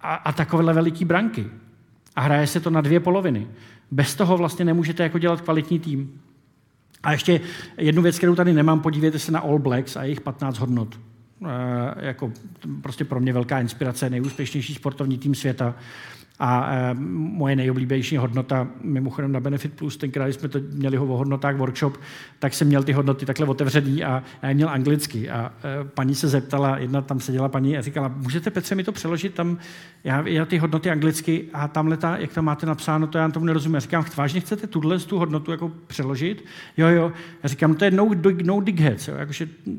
a, 0.00 0.14
a 0.14 0.32
takovéhle 0.32 0.72
veliký 0.72 1.04
branky. 1.04 1.46
A 2.16 2.20
hraje 2.20 2.46
se 2.46 2.60
to 2.60 2.70
na 2.70 2.80
dvě 2.80 3.00
poloviny. 3.00 3.46
Bez 3.90 4.14
toho 4.14 4.36
vlastně 4.36 4.64
nemůžete 4.64 5.02
jako 5.02 5.18
dělat 5.18 5.40
kvalitní 5.40 5.78
tým. 5.78 6.20
A 7.02 7.12
ještě 7.12 7.40
jednu 7.76 8.02
věc, 8.02 8.18
kterou 8.18 8.34
tady 8.34 8.52
nemám, 8.52 8.80
podívejte 8.80 9.18
se 9.18 9.32
na 9.32 9.40
All 9.40 9.58
Blacks 9.58 9.96
a 9.96 10.02
jejich 10.02 10.20
15 10.20 10.58
hodnot. 10.58 10.98
E, 11.46 12.06
jako 12.06 12.32
prostě 12.82 13.04
pro 13.04 13.20
mě 13.20 13.32
velká 13.32 13.60
inspirace, 13.60 14.10
nejúspěšnější 14.10 14.74
sportovní 14.74 15.18
tým 15.18 15.34
světa. 15.34 15.74
A 16.38 16.74
e, 16.74 16.94
moje 16.94 17.56
nejoblíbenější 17.56 18.16
hodnota, 18.16 18.68
mimochodem 18.82 19.32
na 19.32 19.40
Benefit 19.40 19.74
Plus, 19.74 19.96
tenkrát, 19.96 20.28
jsme 20.28 20.48
to 20.48 20.58
měli 20.72 20.96
ho 20.96 21.06
o 21.06 21.16
hodnotách 21.16 21.56
workshop, 21.56 22.00
tak 22.38 22.54
jsem 22.54 22.68
měl 22.68 22.82
ty 22.82 22.92
hodnoty 22.92 23.26
takhle 23.26 23.46
otevřený 23.46 24.04
a 24.04 24.22
já 24.42 24.48
je 24.48 24.54
měl 24.54 24.68
anglicky. 24.68 25.30
A 25.30 25.52
e, 25.64 25.84
paní 25.84 26.14
se 26.14 26.28
zeptala, 26.28 26.78
jedna 26.78 27.02
tam 27.02 27.20
seděla 27.20 27.48
paní 27.48 27.78
a 27.78 27.82
říkala, 27.82 28.08
můžete 28.08 28.50
Petře 28.50 28.74
mi 28.74 28.84
to 28.84 28.92
přeložit 28.92 29.34
tam, 29.34 29.58
já, 30.04 30.28
já 30.28 30.44
ty 30.44 30.58
hodnoty 30.58 30.90
anglicky 30.90 31.44
a 31.52 31.68
tamhle 31.68 31.96
ta, 31.96 32.16
jak 32.16 32.32
tam 32.32 32.44
máte 32.44 32.66
napsáno, 32.66 33.06
to 33.06 33.18
já 33.18 33.28
tomu 33.28 33.46
nerozumím. 33.46 33.74
Já 33.74 33.80
říkám, 33.80 34.04
vážně 34.16 34.40
chcete 34.40 34.66
tuhle 34.66 34.98
tu 34.98 35.18
hodnotu 35.18 35.50
jako 35.50 35.72
přeložit? 35.86 36.44
Jo, 36.76 36.88
jo. 36.88 37.12
Já 37.42 37.48
říkám, 37.48 37.74
to 37.74 37.84
je 37.84 37.90
no, 37.90 38.10
no 38.44 38.60
digheads, 38.60 39.08
jo, 39.08 39.14
jako, 39.14 39.32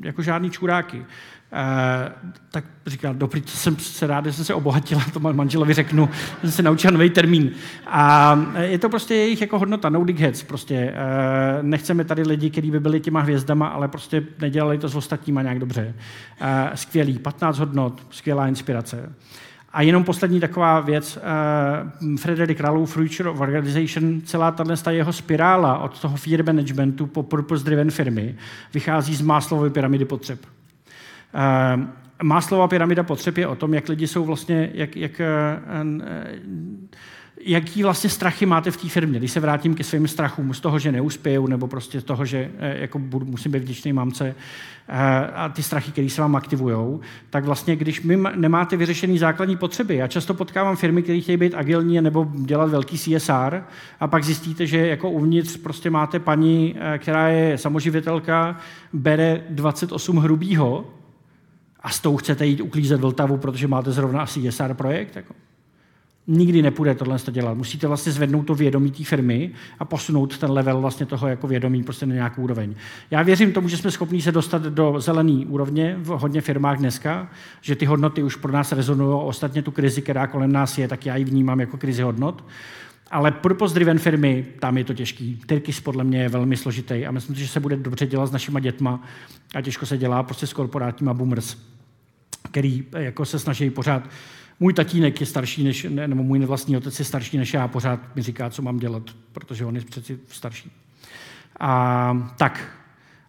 jako 0.03 0.21
žádný 0.21 0.49
čuráky. 0.49 1.05
Uh, 1.53 2.33
tak 2.51 2.65
říkal, 2.87 3.13
dobrý, 3.13 3.43
jsem 3.45 3.75
se 3.75 4.07
rád, 4.07 4.25
že 4.25 4.33
jsem 4.33 4.45
se 4.45 4.53
obohatila, 4.53 5.01
to 5.13 5.19
manželovi 5.19 5.73
řeknu, 5.73 6.09
že 6.33 6.39
jsem 6.41 6.51
se 6.51 6.61
naučil 6.61 6.91
nový 6.91 7.09
termín. 7.09 7.51
A 7.87 8.39
je 8.59 8.79
to 8.79 8.89
prostě 8.89 9.15
jejich 9.15 9.41
jako 9.41 9.59
hodnota, 9.59 9.89
no 9.89 10.05
heads, 10.17 10.43
prostě. 10.43 10.93
Uh, 10.93 11.67
nechceme 11.67 12.03
tady 12.03 12.21
lidi, 12.21 12.49
kteří 12.49 12.71
by 12.71 12.79
byli 12.79 12.99
těma 12.99 13.19
hvězdama, 13.19 13.67
ale 13.67 13.87
prostě 13.87 14.23
nedělali 14.39 14.77
to 14.77 14.89
s 14.89 14.95
ostatníma 14.95 15.41
nějak 15.41 15.59
dobře. 15.59 15.93
Skvělý, 16.75 17.19
15 17.19 17.59
hodnot, 17.59 18.01
skvělá 18.09 18.47
inspirace. 18.47 19.13
A 19.73 19.81
jenom 19.81 20.03
poslední 20.03 20.39
taková 20.39 20.79
věc, 20.79 21.19
Frederick 22.19 22.59
Ralou, 22.59 22.85
Future 22.85 23.29
of 23.29 23.39
Organization, 23.39 24.21
celá 24.21 24.51
tato 24.51 24.89
jeho 24.89 25.13
spirála 25.13 25.77
od 25.77 25.99
toho 25.99 26.17
fear 26.17 26.45
managementu 26.45 27.05
po 27.05 27.23
purpose-driven 27.23 27.91
firmy 27.91 28.35
vychází 28.73 29.15
z 29.15 29.21
Maslowovy 29.21 29.69
pyramidy 29.69 30.05
potřeb. 30.05 30.39
Uh, 31.33 31.83
Máslova 32.23 32.67
pyramida 32.67 33.03
potřeb 33.03 33.37
je 33.37 33.47
o 33.47 33.55
tom, 33.55 33.73
jak 33.73 33.89
lidi 33.89 34.07
jsou 34.07 34.25
vlastně, 34.25 34.71
jak, 34.73 34.95
jak, 34.95 35.21
uh, 35.21 36.01
jaký 37.45 37.83
vlastně 37.83 38.09
strachy 38.09 38.45
máte 38.45 38.71
v 38.71 38.77
té 38.77 38.89
firmě. 38.89 39.19
Když 39.19 39.31
se 39.31 39.39
vrátím 39.39 39.75
ke 39.75 39.83
svým 39.83 40.07
strachům 40.07 40.53
z 40.53 40.59
toho, 40.59 40.79
že 40.79 40.91
neuspěju, 40.91 41.47
nebo 41.47 41.67
prostě 41.67 42.01
z 42.01 42.03
toho, 42.03 42.25
že 42.25 42.51
jako 42.59 42.99
budu, 42.99 43.25
musím 43.25 43.51
být 43.51 43.63
vděčný 43.63 43.93
mamce 43.93 44.35
a 45.33 45.49
ty 45.49 45.63
strachy, 45.63 45.91
které 45.91 46.09
se 46.09 46.21
vám 46.21 46.35
aktivují, 46.35 46.99
tak 47.29 47.45
vlastně, 47.45 47.75
když 47.75 48.01
my 48.01 48.17
nemáte 48.35 48.77
vyřešený 48.77 49.17
základní 49.17 49.57
potřeby, 49.57 49.95
já 49.95 50.07
často 50.07 50.33
potkávám 50.33 50.75
firmy, 50.75 51.03
které 51.03 51.21
chtějí 51.21 51.37
být 51.37 51.55
agilní 51.55 52.01
nebo 52.01 52.27
dělat 52.35 52.69
velký 52.69 52.97
CSR 52.97 53.63
a 53.99 54.07
pak 54.07 54.23
zjistíte, 54.23 54.67
že 54.67 54.87
jako 54.87 55.09
uvnitř 55.09 55.57
prostě 55.57 55.89
máte 55.89 56.19
paní, 56.19 56.75
která 56.97 57.27
je 57.27 57.57
samoživitelka, 57.57 58.57
bere 58.93 59.43
28 59.49 60.17
hrubýho, 60.17 60.85
a 61.83 61.89
s 61.89 61.99
tou 61.99 62.17
chcete 62.17 62.45
jít 62.45 62.61
uklízet 62.61 63.01
Vltavu, 63.01 63.37
protože 63.37 63.67
máte 63.67 63.91
zrovna 63.91 64.21
asi 64.21 64.39
JSR 64.39 64.73
projekt. 64.73 65.15
Jako. 65.15 65.33
Nikdy 66.27 66.61
nepůjde 66.61 66.95
tohle 66.95 67.17
dělat. 67.31 67.57
Musíte 67.57 67.87
vlastně 67.87 68.11
zvednout 68.11 68.43
to 68.43 68.55
vědomí 68.55 68.91
té 68.91 69.03
firmy 69.03 69.51
a 69.79 69.85
posunout 69.85 70.37
ten 70.37 70.51
level 70.51 70.81
vlastně 70.81 71.05
toho 71.05 71.27
jako 71.27 71.47
vědomí 71.47 71.83
prostě 71.83 72.05
na 72.05 72.13
nějakou 72.13 72.41
úroveň. 72.41 72.75
Já 73.11 73.21
věřím 73.21 73.51
tomu, 73.51 73.67
že 73.67 73.77
jsme 73.77 73.91
schopni 73.91 74.21
se 74.21 74.31
dostat 74.31 74.61
do 74.61 74.95
zelené 74.99 75.45
úrovně 75.45 75.95
v 75.99 76.07
hodně 76.07 76.41
firmách 76.41 76.77
dneska, 76.77 77.29
že 77.61 77.75
ty 77.75 77.85
hodnoty 77.85 78.23
už 78.23 78.35
pro 78.35 78.51
nás 78.51 78.71
rezonují. 78.71 79.21
Ostatně 79.23 79.61
tu 79.61 79.71
krizi, 79.71 80.01
která 80.01 80.27
kolem 80.27 80.51
nás 80.51 80.77
je, 80.77 80.87
tak 80.87 81.05
já 81.05 81.15
ji 81.15 81.25
vnímám 81.25 81.59
jako 81.59 81.77
krizi 81.77 82.01
hodnot. 82.01 82.43
Ale 83.11 83.31
purpose 83.31 83.73
driven 83.73 83.99
firmy, 83.99 84.45
tam 84.59 84.77
je 84.77 84.83
to 84.83 84.93
těžký. 84.93 85.41
Tyrkis 85.45 85.79
podle 85.79 86.03
mě 86.03 86.21
je 86.21 86.29
velmi 86.29 86.57
složitý 86.57 87.05
a 87.05 87.11
myslím, 87.11 87.35
že 87.35 87.47
se 87.47 87.59
bude 87.59 87.75
dobře 87.75 88.05
dělat 88.05 88.25
s 88.25 88.31
našima 88.31 88.59
dětma 88.59 89.03
a 89.55 89.61
těžko 89.61 89.85
se 89.85 89.97
dělá 89.97 90.23
prostě 90.23 90.47
s 90.47 90.53
korporátníma 90.53 91.13
boomers, 91.13 91.57
který 92.51 92.85
jako 92.91 93.25
se 93.25 93.39
snaží 93.39 93.69
pořád 93.69 94.09
můj 94.59 94.73
tatínek 94.73 95.19
je 95.19 95.25
starší 95.25 95.63
než, 95.63 95.83
ne, 95.89 96.07
nebo 96.07 96.23
můj 96.23 96.39
nevlastní 96.39 96.77
otec 96.77 96.99
je 96.99 97.05
starší 97.05 97.37
než 97.37 97.53
já, 97.53 97.67
pořád 97.67 98.15
mi 98.15 98.21
říká, 98.21 98.49
co 98.49 98.61
mám 98.61 98.77
dělat, 98.77 99.03
protože 99.31 99.65
on 99.65 99.75
je 99.75 99.81
přeci 99.81 100.19
starší. 100.27 100.71
A 101.59 102.33
tak. 102.37 102.67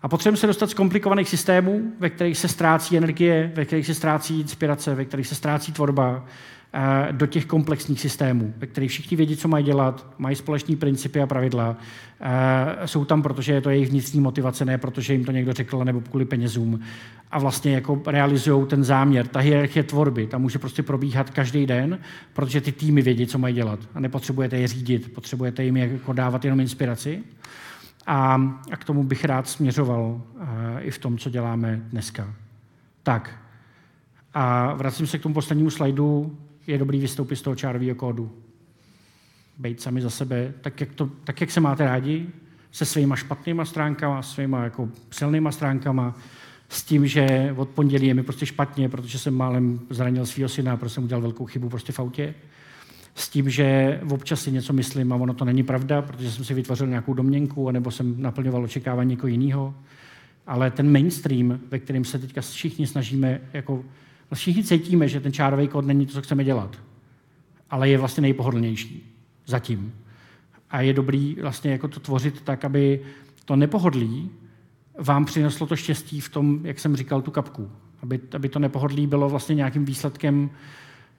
A 0.02 0.08
potřebujeme 0.08 0.36
se 0.36 0.46
dostat 0.46 0.70
z 0.70 0.74
komplikovaných 0.74 1.28
systémů, 1.28 1.92
ve 2.00 2.10
kterých 2.10 2.38
se 2.38 2.48
ztrácí 2.48 2.96
energie, 2.96 3.52
ve 3.54 3.64
kterých 3.64 3.86
se 3.86 3.94
ztrácí 3.94 4.40
inspirace, 4.40 4.94
ve 4.94 5.04
kterých 5.04 5.26
se 5.26 5.34
ztrácí 5.34 5.72
tvorba, 5.72 6.24
eh, 6.26 6.30
do 7.12 7.26
těch 7.26 7.46
komplexních 7.46 8.00
systémů, 8.00 8.54
ve 8.56 8.66
kterých 8.66 8.90
všichni 8.90 9.16
vědí, 9.16 9.36
co 9.36 9.48
mají 9.48 9.64
dělat, 9.64 10.06
mají 10.18 10.36
společné 10.36 10.76
principy 10.76 11.20
a 11.20 11.26
pravidla. 11.26 11.76
Eh, 12.20 12.88
jsou 12.88 13.04
tam, 13.04 13.22
protože 13.22 13.52
je 13.52 13.60
to 13.60 13.70
jejich 13.70 13.90
vnitřní 13.90 14.20
motivace, 14.20 14.64
ne 14.64 14.78
protože 14.78 15.12
jim 15.12 15.24
to 15.24 15.32
někdo 15.32 15.52
řekl, 15.52 15.84
nebo 15.84 16.00
kvůli 16.00 16.24
penězům. 16.24 16.80
A 17.30 17.38
vlastně 17.38 17.74
jako 17.74 18.02
realizují 18.06 18.66
ten 18.66 18.84
záměr. 18.84 19.26
Ta 19.26 19.40
hierarchie 19.40 19.82
tvorby, 19.82 20.26
tam 20.26 20.42
může 20.42 20.58
prostě 20.58 20.82
probíhat 20.82 21.30
každý 21.30 21.66
den, 21.66 21.98
protože 22.32 22.60
ty 22.60 22.72
týmy 22.72 23.02
vědí, 23.02 23.26
co 23.26 23.38
mají 23.38 23.54
dělat. 23.54 23.80
A 23.94 24.00
nepotřebujete 24.00 24.58
je 24.58 24.68
řídit, 24.68 25.14
potřebujete 25.14 25.64
jim 25.64 25.76
jako 25.76 26.12
dávat 26.12 26.44
jenom 26.44 26.60
inspiraci. 26.60 27.22
A, 28.06 28.34
a 28.70 28.76
k 28.76 28.84
tomu 28.84 29.04
bych 29.04 29.24
rád 29.24 29.48
směřoval 29.48 30.00
uh, 30.00 30.42
i 30.80 30.90
v 30.90 30.98
tom, 30.98 31.18
co 31.18 31.30
děláme 31.30 31.80
dneska. 31.90 32.34
Tak. 33.02 33.30
A 34.34 34.74
vracím 34.74 35.06
se 35.06 35.18
k 35.18 35.22
tomu 35.22 35.34
poslednímu 35.34 35.70
slajdu. 35.70 36.38
Je 36.66 36.78
dobrý 36.78 36.98
vystoupit 36.98 37.36
z 37.36 37.42
toho 37.42 37.56
čárového 37.56 37.94
kódu. 37.94 38.30
Bejt 39.58 39.80
sami 39.80 40.00
za 40.00 40.10
sebe, 40.10 40.52
tak 40.60 40.80
jak, 40.80 40.94
to, 40.94 41.10
tak 41.24 41.40
jak 41.40 41.50
se 41.50 41.60
máte 41.60 41.84
rádi, 41.84 42.26
se 42.72 42.84
svýma 42.84 43.16
špatnýma 43.16 43.64
stránkama, 43.64 44.22
svýma 44.22 44.64
jako 44.64 44.88
silnýma 45.10 45.52
stránkama, 45.52 46.14
s 46.68 46.82
tím, 46.82 47.06
že 47.06 47.54
od 47.56 47.68
pondělí 47.68 48.06
je 48.06 48.14
mi 48.14 48.22
prostě 48.22 48.46
špatně, 48.46 48.88
protože 48.88 49.18
jsem 49.18 49.34
málem 49.34 49.80
zranil 49.90 50.26
svého 50.26 50.48
syna, 50.48 50.76
protože 50.76 50.94
jsem 50.94 51.04
udělal 51.04 51.22
velkou 51.22 51.46
chybu 51.46 51.68
prostě 51.68 51.92
v 51.92 51.98
autě 51.98 52.34
s 53.14 53.28
tím, 53.28 53.50
že 53.50 54.00
občas 54.10 54.42
si 54.42 54.52
něco 54.52 54.72
myslím 54.72 55.12
a 55.12 55.16
ono 55.16 55.34
to 55.34 55.44
není 55.44 55.62
pravda, 55.62 56.02
protože 56.02 56.30
jsem 56.30 56.44
si 56.44 56.54
vytvořil 56.54 56.86
nějakou 56.86 57.14
domněnku, 57.14 57.68
anebo 57.68 57.90
jsem 57.90 58.22
naplňoval 58.22 58.64
očekávání 58.64 59.10
někoho 59.10 59.28
jiného. 59.28 59.74
Ale 60.46 60.70
ten 60.70 60.92
mainstream, 60.92 61.60
ve 61.70 61.78
kterém 61.78 62.04
se 62.04 62.18
teďka 62.18 62.40
všichni 62.40 62.86
snažíme, 62.86 63.40
jako, 63.52 63.84
všichni 64.34 64.64
cítíme, 64.64 65.08
že 65.08 65.20
ten 65.20 65.32
čárový 65.32 65.68
kód 65.68 65.86
není 65.86 66.06
to, 66.06 66.12
co 66.12 66.22
chceme 66.22 66.44
dělat, 66.44 66.78
ale 67.70 67.88
je 67.88 67.98
vlastně 67.98 68.20
nejpohodlnější 68.20 69.14
zatím. 69.46 69.94
A 70.70 70.80
je 70.80 70.92
dobrý 70.92 71.36
vlastně 71.40 71.72
jako 71.72 71.88
to 71.88 72.00
tvořit 72.00 72.40
tak, 72.40 72.64
aby 72.64 73.00
to 73.44 73.56
nepohodlí 73.56 74.30
vám 74.98 75.24
přineslo 75.24 75.66
to 75.66 75.76
štěstí 75.76 76.20
v 76.20 76.28
tom, 76.28 76.60
jak 76.62 76.78
jsem 76.78 76.96
říkal, 76.96 77.22
tu 77.22 77.30
kapku. 77.30 77.70
Aby, 78.02 78.20
aby 78.34 78.48
to 78.48 78.58
nepohodlí 78.58 79.06
bylo 79.06 79.28
vlastně 79.28 79.54
nějakým 79.54 79.84
výsledkem 79.84 80.50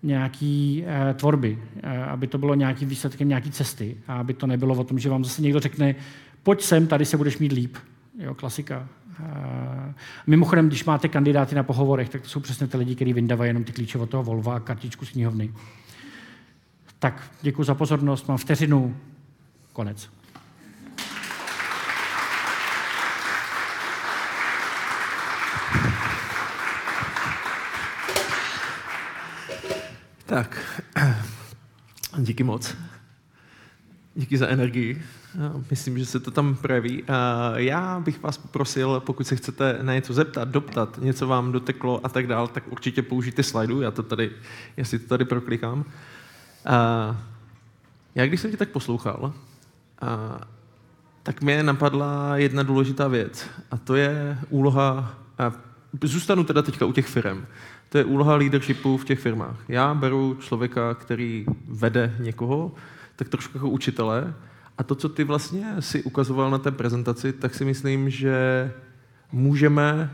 nějaký 0.04 0.84
uh, 0.84 1.14
tvorby, 1.14 1.60
uh, 1.84 1.90
aby 2.10 2.28
to 2.28 2.38
bylo 2.38 2.56
nějakým 2.56 2.90
výsledkem 2.90 3.28
nějaký 3.28 3.52
cesty 3.52 3.98
a 4.08 4.16
aby 4.20 4.34
to 4.34 4.48
nebylo 4.48 4.76
o 4.76 4.84
tom, 4.84 5.00
že 5.00 5.10
vám 5.10 5.24
zase 5.24 5.42
někdo 5.42 5.60
řekne, 5.60 5.96
pojď 6.44 6.62
sem, 6.62 6.88
tady 6.88 7.06
se 7.06 7.18
budeš 7.18 7.38
mít 7.38 7.52
líp. 7.52 7.78
Jo, 8.20 8.34
klasika. 8.34 8.88
Uh, 9.20 9.94
mimochodem, 10.28 10.68
když 10.68 10.86
máte 10.86 11.08
kandidáty 11.08 11.56
na 11.56 11.64
pohovorech, 11.64 12.10
tak 12.10 12.22
to 12.22 12.28
jsou 12.28 12.40
přesně 12.40 12.68
ty 12.68 12.78
lidi, 12.78 12.96
kteří 12.96 13.14
vyndávají 13.14 13.50
jenom 13.50 13.64
ty 13.64 13.72
klíče 13.72 13.98
od 13.98 14.10
toho 14.10 14.24
Volva 14.24 14.56
a 14.56 14.60
kartičku 14.60 15.06
z 15.06 15.12
knihovny. 15.12 15.54
Tak, 17.00 17.32
děkuji 17.42 17.64
za 17.64 17.76
pozornost, 17.76 18.28
mám 18.28 18.38
vteřinu, 18.38 18.98
konec. 19.74 20.10
Tak, 30.26 30.82
díky 32.18 32.44
moc. 32.44 32.76
Díky 34.18 34.38
za 34.38 34.48
energii. 34.48 35.02
Myslím, 35.70 35.98
že 35.98 36.06
se 36.06 36.20
to 36.20 36.32
tam 36.32 36.56
projeví. 36.56 37.04
Já 37.56 38.00
bych 38.00 38.24
vás 38.24 38.38
poprosil, 38.38 39.00
pokud 39.06 39.28
se 39.28 39.36
chcete 39.36 39.80
na 39.82 39.94
něco 39.94 40.14
zeptat, 40.14 40.50
doptat, 40.50 41.00
něco 41.02 41.28
vám 41.28 41.52
doteklo 41.52 42.06
a 42.06 42.10
tak 42.10 42.28
dál, 42.28 42.48
tak 42.48 42.64
určitě 42.70 43.02
použijte 43.02 43.44
slajdu, 43.44 43.82
já 43.82 43.92
to 43.92 44.04
tady, 44.04 44.32
já 44.78 44.86
si 44.86 45.00
to 45.00 45.08
tady 45.08 45.26
proklikám. 45.26 45.86
Já 48.16 48.26
když 48.26 48.42
jsem 48.42 48.52
tě 48.52 48.58
tak 48.58 48.70
poslouchal, 48.70 49.34
tak 51.24 51.42
mě 51.42 51.64
napadla 51.64 52.38
jedna 52.38 52.64
důležitá 52.64 53.08
věc 53.08 53.50
a 53.72 53.78
to 53.78 53.96
je 53.96 54.38
úloha, 54.50 55.16
zůstanu 56.04 56.44
teda 56.44 56.62
teďka 56.62 56.86
u 56.86 56.92
těch 56.92 57.08
firm, 57.08 57.46
to 57.90 57.98
je 57.98 58.06
úloha 58.06 58.36
leadershipu 58.36 58.98
v 58.98 59.06
těch 59.06 59.20
firmách. 59.20 59.58
Já 59.68 59.94
beru 59.94 60.38
člověka, 60.42 60.94
který 60.94 61.46
vede 61.68 62.16
někoho, 62.20 62.72
tak 63.16 63.30
trošku 63.30 63.58
jako 63.58 63.70
učitele. 63.70 64.34
A 64.78 64.84
to, 64.84 64.96
co 64.96 65.10
ty 65.10 65.24
vlastně 65.24 65.76
si 65.80 66.04
ukazoval 66.04 66.52
na 66.52 66.58
té 66.58 66.72
prezentaci, 66.72 67.34
tak 67.34 67.56
si 67.56 67.66
myslím, 67.66 68.10
že 68.10 68.72
můžeme 69.32 70.12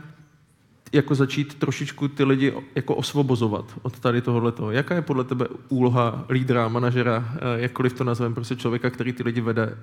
jako 0.92 1.14
začít 1.14 1.54
trošičku 1.54 2.08
ty 2.08 2.24
lidi 2.24 2.54
jako 2.74 2.94
osvobozovat 2.94 3.64
od 3.82 3.98
tady 3.98 4.22
tohoto. 4.22 4.70
Jaká 4.70 4.94
je 4.94 5.02
podle 5.02 5.24
tebe 5.24 5.46
úloha 5.68 6.24
lídra, 6.30 6.68
manažera, 6.68 7.34
eh, 7.34 7.60
jakkoliv 7.60 7.92
to 7.92 8.04
nazveme, 8.04 8.34
prostě 8.34 8.56
člověka, 8.56 8.90
který 8.90 9.12
ty 9.12 9.22
lidi 9.22 9.40
vede 9.40 9.78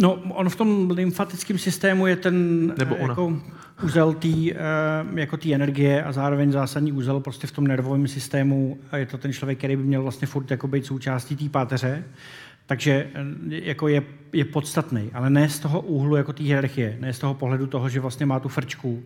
No, 0.00 0.12
on 0.14 0.48
v 0.48 0.56
tom 0.56 0.90
lymfatickém 0.90 1.58
systému 1.58 2.06
je 2.06 2.16
ten 2.16 2.66
Nebo 2.78 2.96
ona. 2.96 3.12
jako 3.12 3.40
úzel 3.82 4.12
tý, 4.14 4.52
eh, 4.52 4.56
jako 5.14 5.36
tý 5.36 5.54
energie 5.54 6.02
a 6.04 6.12
zároveň 6.12 6.52
zásadní 6.52 6.92
úzel 6.92 7.20
prostě 7.20 7.46
v 7.46 7.52
tom 7.52 7.66
nervovém 7.66 8.08
systému. 8.08 8.78
A 8.90 8.96
je 8.96 9.06
to 9.06 9.18
ten 9.18 9.32
člověk, 9.32 9.58
který 9.58 9.76
by 9.76 9.82
měl 9.82 10.02
vlastně 10.02 10.26
furt 10.26 10.50
jako 10.50 10.68
být 10.68 10.86
součástí 10.86 11.36
té 11.36 11.48
páteře. 11.48 12.04
Takže 12.66 13.06
eh, 13.14 13.24
jako 13.48 13.88
je, 13.88 14.02
je 14.32 14.44
podstatný, 14.44 15.10
ale 15.14 15.30
ne 15.30 15.48
z 15.48 15.58
toho 15.58 15.80
úhlu 15.80 16.16
jako 16.16 16.32
té 16.32 16.42
hierarchie, 16.42 16.96
ne 17.00 17.12
z 17.12 17.18
toho 17.18 17.34
pohledu 17.34 17.66
toho, 17.66 17.88
že 17.88 18.00
vlastně 18.00 18.26
má 18.26 18.40
tu 18.40 18.48
frčku, 18.48 19.02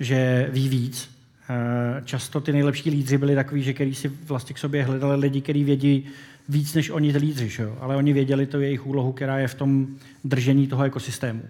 že 0.00 0.48
ví 0.52 0.68
víc. 0.68 1.10
Eh, 1.50 2.02
často 2.04 2.40
ty 2.40 2.52
nejlepší 2.52 2.90
lídři 2.90 3.18
byli 3.18 3.34
takový, 3.34 3.62
že 3.62 3.72
který 3.72 3.94
si 3.94 4.08
vlastně 4.08 4.54
k 4.54 4.58
sobě 4.58 4.84
hledali 4.84 5.16
lidi, 5.20 5.40
kteří 5.40 5.64
vědí, 5.64 6.06
víc 6.48 6.74
než 6.74 6.90
oni 6.90 7.12
ty 7.12 7.18
lídři, 7.18 7.48
že 7.48 7.62
jo? 7.62 7.76
ale 7.80 7.96
oni 7.96 8.12
věděli 8.12 8.46
to 8.46 8.60
jejich 8.60 8.86
úlohu, 8.86 9.12
která 9.12 9.38
je 9.38 9.48
v 9.48 9.54
tom 9.54 9.86
držení 10.24 10.66
toho 10.66 10.84
ekosystému. 10.84 11.42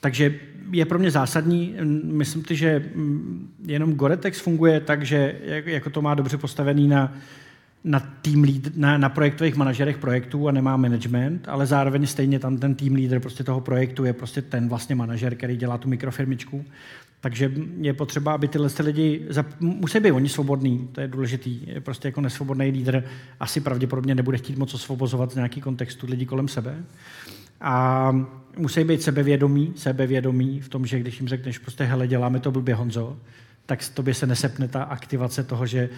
Takže 0.00 0.34
je 0.70 0.84
pro 0.84 0.98
mě 0.98 1.10
zásadní, 1.10 1.74
myslím 2.04 2.44
si, 2.44 2.56
že 2.56 2.90
jenom 3.66 3.94
Goretex 3.94 4.40
funguje 4.40 4.80
tak, 4.80 5.04
že 5.04 5.34
jako 5.66 5.90
to 5.90 6.02
má 6.02 6.14
dobře 6.14 6.38
postavený 6.38 6.88
na, 6.88 7.14
na, 7.84 8.00
team 8.00 8.42
lead, 8.42 8.76
na, 8.76 8.98
na 8.98 9.08
projektových 9.08 9.54
manažerech 9.54 9.98
projektů 9.98 10.48
a 10.48 10.52
nemá 10.52 10.76
management, 10.76 11.48
ale 11.48 11.66
zároveň 11.66 12.06
stejně 12.06 12.38
tam 12.38 12.58
ten 12.58 12.74
team 12.74 12.94
leader 12.94 13.20
prostě 13.20 13.44
toho 13.44 13.60
projektu 13.60 14.04
je 14.04 14.12
prostě 14.12 14.42
ten 14.42 14.68
vlastně 14.68 14.94
manažer, 14.94 15.34
který 15.34 15.56
dělá 15.56 15.78
tu 15.78 15.88
mikrofirmičku. 15.88 16.64
Takže 17.22 17.52
je 17.80 17.92
potřeba, 17.92 18.32
aby 18.32 18.48
tyhle 18.48 18.68
lidi, 18.84 19.26
musí 19.60 20.00
být 20.00 20.12
oni 20.12 20.28
svobodní, 20.28 20.88
to 20.92 21.00
je 21.00 21.08
důležitý. 21.08 21.66
Je 21.66 21.80
prostě 21.80 22.08
jako 22.08 22.20
nesvobodný 22.20 22.70
lídr 22.70 23.04
asi 23.40 23.60
pravděpodobně 23.60 24.14
nebude 24.14 24.38
chtít 24.38 24.58
moc 24.58 24.74
osvobozovat 24.74 25.32
z 25.32 25.34
nějaký 25.34 25.60
kontextu 25.60 26.06
lidí 26.06 26.26
kolem 26.26 26.48
sebe. 26.48 26.84
A 27.60 28.12
musí 28.58 28.84
být 28.84 29.02
sebevědomí, 29.02 29.72
sebevědomí 29.76 30.60
v 30.60 30.68
tom, 30.68 30.86
že 30.86 30.98
když 30.98 31.20
jim 31.20 31.28
řekneš 31.28 31.58
prostě, 31.58 31.84
hele, 31.84 32.08
děláme 32.08 32.40
to 32.40 32.50
blbě 32.50 32.74
Honzo, 32.74 33.16
tak 33.66 33.88
tobě 33.94 34.14
se 34.14 34.26
nesepne 34.26 34.68
ta 34.68 34.82
aktivace 34.82 35.44
toho, 35.44 35.66
že 35.66 35.88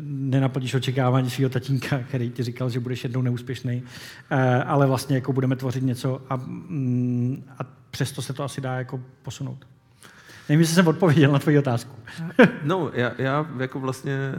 nenaplníš 0.00 0.74
očekávání 0.74 1.30
svého 1.30 1.50
tatínka, 1.50 1.98
který 2.08 2.30
ti 2.30 2.42
říkal, 2.42 2.70
že 2.70 2.80
budeš 2.80 3.04
jednou 3.04 3.22
neúspěšný, 3.22 3.82
eh, 4.30 4.62
ale 4.62 4.86
vlastně 4.86 5.16
jako 5.16 5.32
budeme 5.32 5.56
tvořit 5.56 5.84
něco 5.84 6.22
a, 6.28 6.36
mm, 6.36 7.44
a 7.58 7.64
přesto 7.90 8.22
se 8.22 8.32
to 8.32 8.44
asi 8.44 8.60
dá 8.60 8.78
jako 8.78 9.00
posunout. 9.22 9.66
Nevím, 10.48 10.60
jestli 10.60 10.74
jsem 10.74 10.86
odpověděl 10.86 11.32
na 11.32 11.38
tvoji 11.38 11.58
otázku. 11.58 11.96
no, 12.64 12.90
já, 12.94 13.12
já 13.18 13.46
jako 13.58 13.80
vlastně 13.80 14.34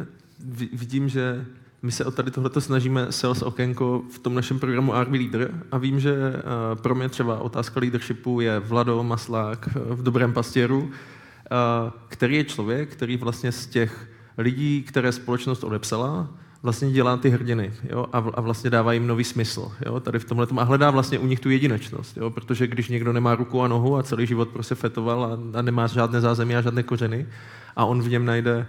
vidím, 0.73 1.09
že 1.09 1.45
my 1.81 1.91
se 1.91 2.05
o 2.05 2.11
tady 2.11 2.31
tohleto 2.31 2.61
snažíme 2.61 3.07
sales 3.09 3.41
okénko 3.41 4.03
v 4.11 4.19
tom 4.19 4.35
našem 4.35 4.59
programu 4.59 4.93
RV 5.03 5.11
Leader 5.11 5.51
a 5.71 5.77
vím, 5.77 5.99
že 5.99 6.15
eh, 6.15 6.41
pro 6.75 6.95
mě 6.95 7.09
třeba 7.09 7.39
otázka 7.39 7.79
leadershipu 7.79 8.41
je 8.41 8.59
Vlado 8.59 9.03
Maslák 9.03 9.69
eh, 9.75 9.79
v 9.95 10.03
Dobrém 10.03 10.33
pastěru, 10.33 10.91
eh, 10.91 11.91
který 12.07 12.35
je 12.35 12.43
člověk, 12.43 12.89
který 12.89 13.17
vlastně 13.17 13.51
z 13.51 13.67
těch 13.67 14.09
lidí, 14.37 14.83
které 14.83 15.11
společnost 15.11 15.63
odepsala, 15.63 16.29
vlastně 16.63 16.91
dělá 16.91 17.17
ty 17.17 17.29
hrdiny 17.29 17.73
jo? 17.89 18.05
A, 18.13 18.17
a 18.17 18.41
vlastně 18.41 18.69
dává 18.69 18.93
jim 18.93 19.07
nový 19.07 19.23
smysl 19.23 19.71
jo? 19.85 19.99
tady 19.99 20.19
v 20.19 20.25
tomhle 20.25 20.47
a 20.57 20.63
hledá 20.63 20.91
vlastně 20.91 21.19
u 21.19 21.27
nich 21.27 21.39
tu 21.39 21.49
jedinečnost, 21.49 22.17
jo? 22.17 22.29
protože 22.29 22.67
když 22.67 22.89
někdo 22.89 23.13
nemá 23.13 23.35
ruku 23.35 23.61
a 23.61 23.67
nohu 23.67 23.97
a 23.97 24.03
celý 24.03 24.27
život 24.27 24.49
prostě 24.49 24.75
fetoval 24.75 25.25
a, 25.25 25.59
a 25.59 25.61
nemá 25.61 25.87
žádné 25.87 26.21
zázemí 26.21 26.55
a 26.55 26.61
žádné 26.61 26.83
kořeny 26.83 27.27
a 27.75 27.85
on 27.85 28.01
v 28.01 28.09
něm 28.09 28.25
najde 28.25 28.67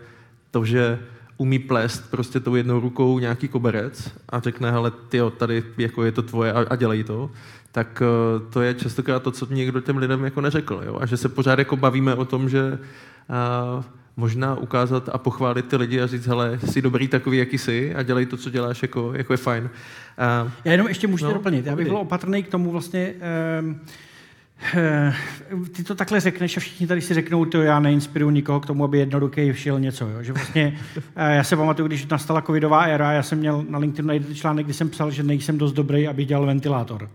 to, 0.51 0.65
že 0.65 0.99
umí 1.37 1.59
plést 1.59 2.11
prostě 2.11 2.41
tou 2.41 2.55
jednou 2.55 2.81
rukou 2.81 3.19
nějaký 3.19 3.49
koberec 3.49 4.11
a 4.29 4.41
řekne, 4.41 4.71
hele, 4.71 4.93
ty 5.09 5.19
tady 5.37 5.63
jako 5.79 6.05
je 6.05 6.13
to 6.13 6.23
tvoje 6.23 6.53
a, 6.53 6.65
a 6.71 6.77
dělej 6.77 7.05
to, 7.05 7.31
tak 7.73 8.03
uh, 8.03 8.53
to 8.53 8.63
je 8.63 8.75
častokrát 8.75 9.23
to, 9.23 9.31
co 9.31 9.47
někdo 9.51 9.81
těm 9.81 9.97
lidem 9.97 10.25
jako 10.25 10.41
neřekl. 10.41 10.83
Jo? 10.87 10.99
A 11.01 11.07
že 11.07 11.17
se 11.17 11.29
pořád 11.29 11.59
jako 11.59 11.77
bavíme 11.77 12.15
o 12.15 12.25
tom, 12.25 12.49
že 12.49 12.79
uh, 13.79 13.85
možná 14.17 14.55
ukázat 14.55 15.09
a 15.13 15.19
pochválit 15.19 15.69
ty 15.69 15.77
lidi 15.77 16.01
a 16.01 16.07
říct, 16.07 16.27
hele, 16.27 16.59
jsi 16.65 16.83
dobrý 16.83 17.09
takový, 17.09 17.39
jaký 17.39 17.59
jsi 17.59 17.95
a 17.95 18.03
dělej 18.03 18.27
to, 18.27 18.37
co 18.37 18.51
děláš, 18.51 18.83
jako, 18.83 19.13
jako 19.15 19.33
je 19.33 19.37
fajn. 19.37 19.65
Uh, 19.65 20.51
Já 20.65 20.73
jenom 20.73 20.89
ještě 20.89 21.07
můžu 21.07 21.27
no, 21.27 21.33
doplnit. 21.33 21.67
Já 21.67 21.77
bych 21.77 21.87
byl 21.87 21.97
opatrný 21.97 22.43
k 22.43 22.49
tomu 22.49 22.71
vlastně, 22.71 23.15
uh, 23.65 23.75
ty 25.73 25.85
to 25.85 25.95
takhle 25.95 26.21
řekneš 26.21 26.57
a 26.57 26.61
všichni 26.61 26.87
tady 26.87 27.01
si 27.01 27.15
řeknou, 27.15 27.45
to 27.45 27.63
já 27.63 27.81
neinspiruju 27.81 28.31
nikoho 28.31 28.61
k 28.61 28.67
tomu, 28.67 28.85
aby 28.85 28.99
jednoduchý 28.99 29.53
všel 29.53 29.81
něco. 29.81 30.09
Jo? 30.09 30.23
Že 30.23 30.33
vlastně, 30.33 30.79
uh, 30.97 31.03
já 31.17 31.45
se 31.45 31.57
pamatuju, 31.57 31.89
když 31.89 32.07
nastala 32.07 32.43
covidová 32.43 32.85
éra, 32.85 33.13
já 33.13 33.23
jsem 33.23 33.39
měl 33.39 33.65
na 33.69 33.79
LinkedInu 33.79 34.09
najít 34.09 34.37
článek, 34.37 34.67
kdy 34.67 34.75
jsem 34.75 34.91
psal, 34.91 35.11
že 35.11 35.23
nejsem 35.23 35.59
dost 35.59 35.73
dobrý, 35.73 36.09
aby 36.09 36.25
dělal 36.25 36.47
ventilátor 36.47 37.09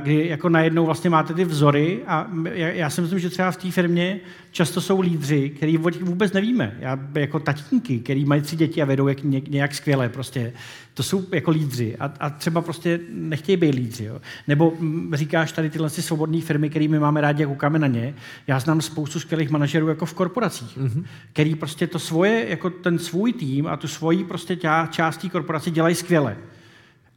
kdy 0.00 0.28
jako 0.28 0.48
najednou 0.48 0.86
vlastně 0.86 1.10
máte 1.10 1.34
ty 1.34 1.44
vzory 1.44 2.00
a 2.06 2.30
já 2.54 2.90
si 2.90 3.00
myslím, 3.00 3.18
že 3.18 3.30
třeba 3.30 3.50
v 3.50 3.56
té 3.56 3.70
firmě 3.70 4.20
často 4.50 4.80
jsou 4.80 5.00
lídři, 5.00 5.50
který 5.50 5.76
vůbec 6.00 6.32
nevíme. 6.32 6.76
Já 6.80 6.98
jako 7.14 7.40
tatínky, 7.40 7.98
který 7.98 8.24
mají 8.24 8.42
tři 8.42 8.56
děti 8.56 8.82
a 8.82 8.84
vedou 8.84 9.08
jak, 9.08 9.22
nějak 9.22 9.74
skvěle 9.74 10.08
prostě. 10.08 10.52
To 10.94 11.02
jsou 11.02 11.24
jako 11.32 11.50
lídři 11.50 11.96
a, 11.96 12.12
a 12.20 12.30
třeba 12.30 12.60
prostě 12.60 13.00
nechtějí 13.12 13.56
být 13.56 13.74
lídři. 13.74 14.04
Jo. 14.04 14.20
Nebo 14.48 14.72
říkáš 15.12 15.52
tady 15.52 15.70
tyhle 15.70 15.90
si 15.90 16.02
svobodné 16.02 16.40
firmy, 16.40 16.70
kterými 16.70 16.98
máme 16.98 17.20
rádi, 17.20 17.42
jak 17.42 17.50
koukáme 17.50 17.78
na 17.78 17.86
ně. 17.86 18.14
Já 18.46 18.60
znám 18.60 18.80
spoustu 18.80 19.20
skvělých 19.20 19.50
manažerů 19.50 19.88
jako 19.88 20.06
v 20.06 20.14
korporacích, 20.14 20.78
mm-hmm. 20.78 21.04
který 21.32 21.54
prostě 21.54 21.86
to 21.86 21.98
svoje, 21.98 22.48
jako 22.48 22.70
ten 22.70 22.98
svůj 22.98 23.32
tým 23.32 23.66
a 23.66 23.76
tu 23.76 23.88
svoji 23.88 24.24
prostě 24.24 24.58
částí 24.90 25.30
korporace 25.30 25.70
dělají 25.70 25.94
skvěle. 25.94 26.36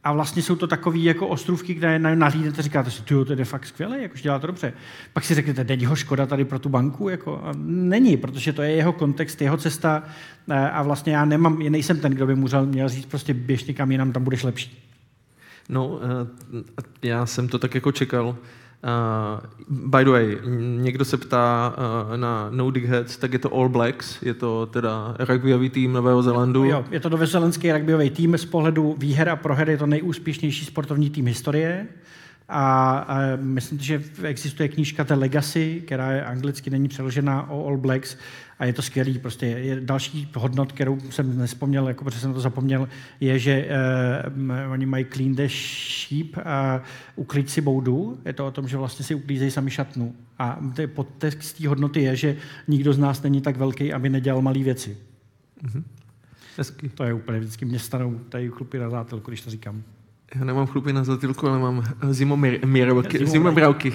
A 0.04 0.12
vlastně 0.12 0.42
jsou 0.42 0.56
to 0.56 0.66
takové 0.66 0.98
jako 0.98 1.28
ostrůvky, 1.28 1.74
kde 1.74 1.98
nahlídnete 1.98 2.62
říkáte 2.62 2.90
si, 2.90 3.02
to 3.02 3.32
je 3.32 3.44
fakt 3.44 3.66
skvělé, 3.66 4.02
jakož 4.02 4.22
dělá 4.22 4.38
to 4.38 4.46
dobře. 4.46 4.72
Pak 5.12 5.24
si 5.24 5.34
řeknete, 5.34 5.64
není 5.64 5.86
ho 5.86 5.96
škoda 5.96 6.26
tady 6.26 6.44
pro 6.44 6.58
tu 6.58 6.68
banku? 6.68 7.08
Jako, 7.08 7.40
a 7.44 7.52
není, 7.66 8.16
protože 8.16 8.52
to 8.52 8.62
je 8.62 8.70
jeho 8.70 8.92
kontext, 8.92 9.42
jeho 9.42 9.56
cesta 9.56 10.02
a 10.72 10.82
vlastně 10.82 11.12
já 11.12 11.24
nemám, 11.24 11.58
nejsem 11.58 12.00
ten, 12.00 12.12
kdo 12.12 12.26
by 12.26 12.34
mu 12.34 12.48
měl 12.64 12.88
říct, 12.88 13.06
prostě 13.06 13.34
běž 13.34 13.64
někam 13.64 13.92
jinam, 13.92 14.12
tam 14.12 14.24
budeš 14.24 14.42
lepší. 14.42 14.88
No, 15.68 16.00
e, 17.02 17.08
já 17.08 17.26
jsem 17.26 17.48
to 17.48 17.58
tak 17.58 17.74
jako 17.74 17.92
čekal. 17.92 18.36
Uh, 18.84 19.40
by 19.68 20.04
the 20.04 20.10
way, 20.10 20.38
někdo 20.76 21.04
se 21.04 21.16
ptá 21.16 21.74
uh, 21.76 22.16
na 22.16 22.48
No 22.50 22.70
Dig 22.70 22.84
Heads, 22.84 23.16
tak 23.16 23.32
je 23.32 23.38
to 23.38 23.54
All 23.54 23.68
Blacks, 23.68 24.22
je 24.22 24.34
to 24.34 24.66
teda 24.66 25.14
rugbyový 25.18 25.70
tým 25.70 25.92
Nového 25.92 26.22
Zelandu. 26.22 26.64
Jo, 26.64 26.84
je 26.90 27.00
to 27.00 27.08
novozelandský 27.08 27.72
rugbyový 27.72 28.10
tým, 28.10 28.38
z 28.38 28.44
pohledu 28.44 28.94
výher 28.98 29.28
a 29.28 29.36
proher 29.36 29.70
je 29.70 29.76
to 29.76 29.86
nejúspěšnější 29.86 30.64
sportovní 30.64 31.10
tým 31.10 31.26
historie. 31.26 31.86
A, 32.52 32.98
a 32.98 33.36
myslím, 33.36 33.78
že 33.78 34.02
existuje 34.22 34.68
knížka 34.68 35.02
The 35.02 35.14
Legacy, 35.14 35.82
která 35.86 36.12
je 36.12 36.24
anglicky 36.24 36.70
není 36.70 36.88
přeložena 36.88 37.50
o 37.50 37.66
All 37.66 37.78
Blacks 37.78 38.16
a 38.58 38.64
je 38.64 38.72
to 38.72 38.82
skvělý. 38.82 39.18
Prostě 39.18 39.46
je 39.46 39.80
další 39.80 40.30
hodnot, 40.36 40.72
kterou 40.72 41.00
jsem 41.00 41.38
nespomněl, 41.38 41.88
jako 41.88 42.04
protože 42.04 42.20
jsem 42.20 42.34
to 42.34 42.40
zapomněl, 42.40 42.88
je, 43.20 43.38
že 43.38 43.68
uh, 44.66 44.72
oni 44.72 44.86
mají 44.86 45.04
clean 45.04 45.34
the 45.34 45.48
sheep 45.48 46.38
a 46.44 46.82
uklid 47.16 47.50
si 47.50 47.60
boudu. 47.60 48.18
Je 48.24 48.32
to 48.32 48.46
o 48.46 48.50
tom, 48.50 48.68
že 48.68 48.76
vlastně 48.76 49.04
si 49.04 49.14
uklízejí 49.14 49.50
sami 49.50 49.70
šatnu. 49.70 50.14
A 50.38 50.60
podtext 50.86 51.58
té 51.58 51.68
hodnoty 51.68 52.02
je, 52.02 52.16
že 52.16 52.36
nikdo 52.68 52.92
z 52.92 52.98
nás 52.98 53.22
není 53.22 53.40
tak 53.40 53.56
velký, 53.56 53.92
aby 53.92 54.08
nedělal 54.08 54.42
malé 54.42 54.58
věci. 54.58 54.96
Mm-hmm. 55.62 55.82
Hezky. 56.56 56.88
To 56.88 57.04
je 57.04 57.14
úplně 57.14 57.38
vždycky 57.38 57.64
mě 57.64 57.78
stanou 57.78 58.18
tady 58.28 58.48
chlupy 58.48 58.78
na 58.78 58.90
zátelku, 58.90 59.30
když 59.30 59.40
to 59.40 59.50
říkám. 59.50 59.82
Já 60.34 60.44
nemám 60.44 60.66
chlupy 60.66 60.92
na 60.92 61.04
zatýlku, 61.04 61.48
ale 61.48 61.58
mám 61.58 61.84
zimomírovky. 62.10 63.26
Zimomírovky. 63.26 63.94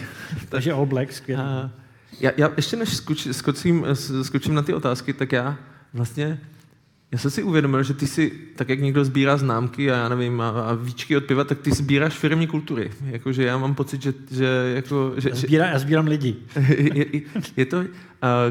Takže 0.49 0.73
All 0.73 0.85
Black, 0.85 1.11
skvělý. 1.11 1.43
Já, 2.19 2.31
já 2.37 2.51
ještě 2.57 2.77
než 2.77 2.95
skočím, 2.95 3.33
skočím, 3.33 3.85
skočím 4.21 4.55
na 4.55 4.61
ty 4.61 4.73
otázky, 4.73 5.13
tak 5.13 5.31
já 5.31 5.57
vlastně 5.93 6.39
já 7.11 7.17
jsem 7.17 7.31
si 7.31 7.43
uvědomil, 7.43 7.83
že 7.83 7.93
ty 7.93 8.07
si, 8.07 8.31
tak 8.55 8.69
jak 8.69 8.79
někdo 8.79 9.05
sbírá 9.05 9.37
známky 9.37 9.91
a 9.91 9.97
já 9.97 10.09
nevím, 10.09 10.41
a, 10.41 10.49
a 10.49 10.73
víčky 10.73 11.17
od 11.17 11.23
piva, 11.23 11.43
tak 11.43 11.59
ty 11.59 11.71
sbíráš 11.71 12.13
firmní 12.13 12.47
kultury. 12.47 12.91
Jakože 13.05 13.43
já 13.43 13.57
mám 13.57 13.75
pocit, 13.75 14.01
že... 14.01 14.13
že, 14.31 14.71
jako, 14.75 15.13
že, 15.17 15.29
já, 15.29 15.35
sbírá, 15.35 15.67
já 15.67 15.79
sbírám 15.79 16.07
lidi. 16.07 16.35
Je, 16.77 17.05
je 17.57 17.65
to, 17.65 17.83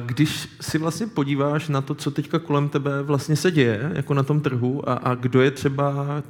když 0.06 0.48
si 0.60 0.78
vlastně 0.78 1.06
podíváš 1.06 1.68
na 1.68 1.80
to, 1.80 1.94
co 1.94 2.10
teďka 2.10 2.38
kolem 2.38 2.68
tebe 2.68 3.02
vlastně 3.02 3.36
se 3.36 3.50
děje, 3.50 3.92
jako 3.94 4.14
na 4.14 4.22
tom 4.22 4.40
trhu 4.40 4.88
a, 4.88 4.94
a 4.94 5.14
kdo 5.14 5.42
je 5.42 5.50
třeba 5.50 6.22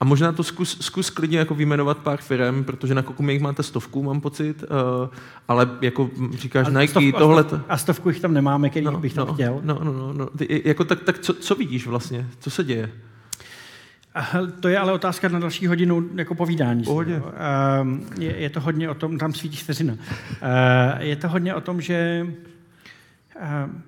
a 0.00 0.04
možná 0.04 0.32
to 0.32 0.42
zkus, 0.42 0.78
zkus 0.80 1.10
klidně 1.10 1.38
jako 1.38 1.54
vyjmenovat 1.54 1.98
pár 1.98 2.20
firm, 2.20 2.64
protože 2.64 2.94
na 2.94 3.02
Kokumě 3.02 3.32
jich 3.32 3.42
máte 3.42 3.62
stovku, 3.62 4.02
mám 4.02 4.20
pocit, 4.20 4.62
uh, 4.62 5.08
ale 5.48 5.68
jako 5.80 6.10
říkáš 6.30 6.66
a 6.66 6.70
Nike, 6.70 6.90
stov, 6.90 7.04
tohle... 7.18 7.44
A 7.68 7.76
stovku 7.76 8.08
jich 8.08 8.20
tam 8.20 8.34
nemáme, 8.34 8.70
který 8.70 8.86
no, 8.86 9.00
bych 9.00 9.14
tam 9.14 9.26
no, 9.26 9.34
chtěl. 9.34 9.60
No, 9.62 9.80
no, 9.82 9.92
no, 9.92 10.12
no. 10.12 10.26
Ty, 10.26 10.62
jako, 10.64 10.84
tak, 10.84 11.02
tak 11.02 11.18
co, 11.18 11.34
co 11.34 11.54
vidíš 11.54 11.86
vlastně? 11.86 12.26
Co 12.38 12.50
se 12.50 12.64
děje? 12.64 12.92
To 14.60 14.68
je 14.68 14.78
ale 14.78 14.92
otázka 14.92 15.28
na 15.28 15.38
další 15.38 15.66
hodinu 15.66 16.08
jako 16.14 16.34
povídání. 16.34 16.84
Pohodě. 16.84 17.22
Ehm, 17.80 18.06
je, 18.18 18.36
je 18.36 18.50
to 18.50 18.60
hodně 18.60 18.90
o 18.90 18.94
tom, 18.94 19.18
tam 19.18 19.34
svítí 19.34 19.56
vteřina. 19.56 19.94
Je 20.98 21.16
to 21.16 21.28
hodně 21.28 21.54
o 21.54 21.60
tom, 21.60 21.80
že 21.80 22.26
ehm, 23.36 23.82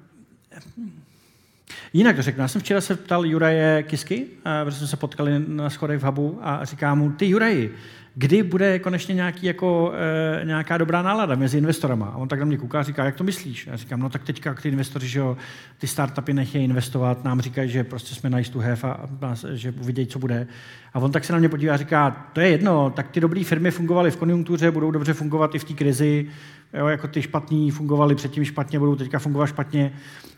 Jinak 1.93 2.16
to 2.16 2.23
řeknu. 2.23 2.43
Já 2.43 2.48
jsem 2.48 2.60
včera 2.60 2.81
se 2.81 2.97
ptal 2.97 3.27
Juraje 3.27 3.82
Kisky, 3.82 4.27
protože 4.64 4.78
jsme 4.78 4.86
se 4.86 4.97
potkali 4.97 5.44
na 5.48 5.70
schodech 5.70 6.01
v 6.01 6.05
Hubu 6.05 6.39
a 6.43 6.64
říkám 6.64 6.98
mu, 6.98 7.12
ty 7.12 7.27
Juraji, 7.27 7.74
kdy 8.14 8.43
bude 8.43 8.78
konečně 8.78 9.14
nějaký, 9.14 9.47
jako, 9.47 9.93
e, 10.40 10.44
nějaká 10.44 10.78
dobrá 10.78 11.02
nálada 11.02 11.35
mezi 11.35 11.59
investorama. 11.59 12.06
A 12.06 12.16
on 12.16 12.28
tak 12.28 12.39
na 12.39 12.44
mě 12.44 12.56
kouká 12.56 12.81
a 12.81 12.82
říká, 12.82 13.05
jak 13.05 13.16
to 13.16 13.24
myslíš? 13.24 13.66
Já 13.66 13.77
říkám, 13.77 14.01
no 14.01 14.09
tak 14.09 14.24
teďka 14.24 14.55
ty 14.55 14.69
investoři, 14.69 15.09
že 15.09 15.19
jo, 15.19 15.36
ty 15.78 15.86
startupy 15.86 16.35
nechtějí 16.35 16.64
investovat, 16.64 17.24
nám 17.24 17.40
říkají, 17.40 17.70
že 17.70 17.85
prostě 17.85 18.14
jsme 18.14 18.31
nice 18.31 18.52
to 18.52 18.59
have 18.59 18.82
a, 18.82 19.09
a 19.23 19.35
že 19.52 19.74
uvidějí, 19.81 20.06
co 20.06 20.19
bude. 20.19 20.47
A 20.94 20.98
on 20.98 21.12
tak 21.12 21.24
se 21.24 21.32
na 21.32 21.39
mě 21.39 21.48
podívá 21.48 21.74
a 21.74 21.77
říká, 21.77 22.27
to 22.32 22.40
je 22.40 22.48
jedno, 22.48 22.90
tak 22.90 23.10
ty 23.10 23.20
dobré 23.20 23.44
firmy 23.44 23.70
fungovaly 23.70 24.10
v 24.10 24.16
konjunktuře, 24.16 24.70
budou 24.70 24.90
dobře 24.90 25.12
fungovat 25.12 25.55
i 25.55 25.59
v 25.59 25.64
té 25.64 25.74
krizi, 25.74 26.28
jo, 26.74 26.86
jako 26.86 27.09
ty 27.09 27.23
špatný 27.23 27.70
fungovaly 27.70 28.15
předtím 28.15 28.44
špatně, 28.44 28.78
budou 28.78 28.97
teďka 28.97 29.19
fungovat 29.19 29.47
špatně. 29.47 29.93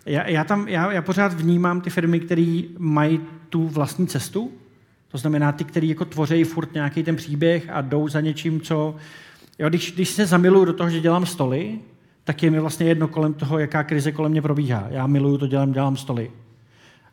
Já, 0.06 0.28
já, 0.28 0.44
tam, 0.44 0.68
já, 0.68 0.92
já 0.92 1.02
pořád 1.02 1.32
vnímám 1.32 1.80
ty 1.80 1.90
firmy, 1.90 2.20
které 2.20 2.62
mají 2.78 3.20
tu 3.48 3.68
vlastní 3.68 4.06
cestu, 4.06 4.52
to 5.08 5.18
znamená 5.18 5.52
ty, 5.52 5.64
který 5.64 5.88
jako 5.88 6.04
tvoří 6.04 6.44
furt 6.44 6.74
nějaký 6.74 7.02
ten 7.02 7.16
příběh 7.16 7.70
a 7.70 7.80
jdou 7.80 8.08
za 8.08 8.20
něčím, 8.20 8.60
co... 8.60 8.94
Jo, 9.58 9.68
když, 9.68 9.92
když 9.92 10.08
se 10.08 10.26
zamiluju 10.26 10.64
do 10.64 10.72
toho, 10.72 10.90
že 10.90 11.00
dělám 11.00 11.26
stoly, 11.26 11.78
tak 12.24 12.42
je 12.42 12.50
mi 12.50 12.60
vlastně 12.60 12.86
jedno 12.86 13.08
kolem 13.08 13.34
toho, 13.34 13.58
jaká 13.58 13.84
krize 13.84 14.12
kolem 14.12 14.32
mě 14.32 14.42
probíhá. 14.42 14.86
Já 14.90 15.06
miluju 15.06 15.38
to, 15.38 15.46
dělám, 15.46 15.72
dělám 15.72 15.96
stoly. 15.96 16.30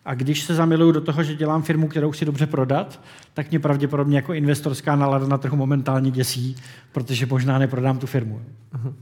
A 0.05 0.13
když 0.13 0.43
se 0.43 0.55
zamiluju 0.55 0.91
do 0.91 1.01
toho, 1.01 1.23
že 1.23 1.35
dělám 1.35 1.61
firmu, 1.61 1.87
kterou 1.87 2.13
si 2.13 2.25
dobře 2.25 2.47
prodat, 2.47 3.01
tak 3.33 3.49
mě 3.49 3.59
pravděpodobně 3.59 4.15
jako 4.15 4.33
investorská 4.33 4.95
nálada 4.95 5.27
na 5.27 5.37
trhu 5.37 5.57
momentálně 5.57 6.11
děsí, 6.11 6.55
protože 6.91 7.25
možná 7.25 7.59
neprodám 7.59 7.97
tu 7.97 8.07
firmu. 8.07 8.41
Uh-huh. 8.75 8.93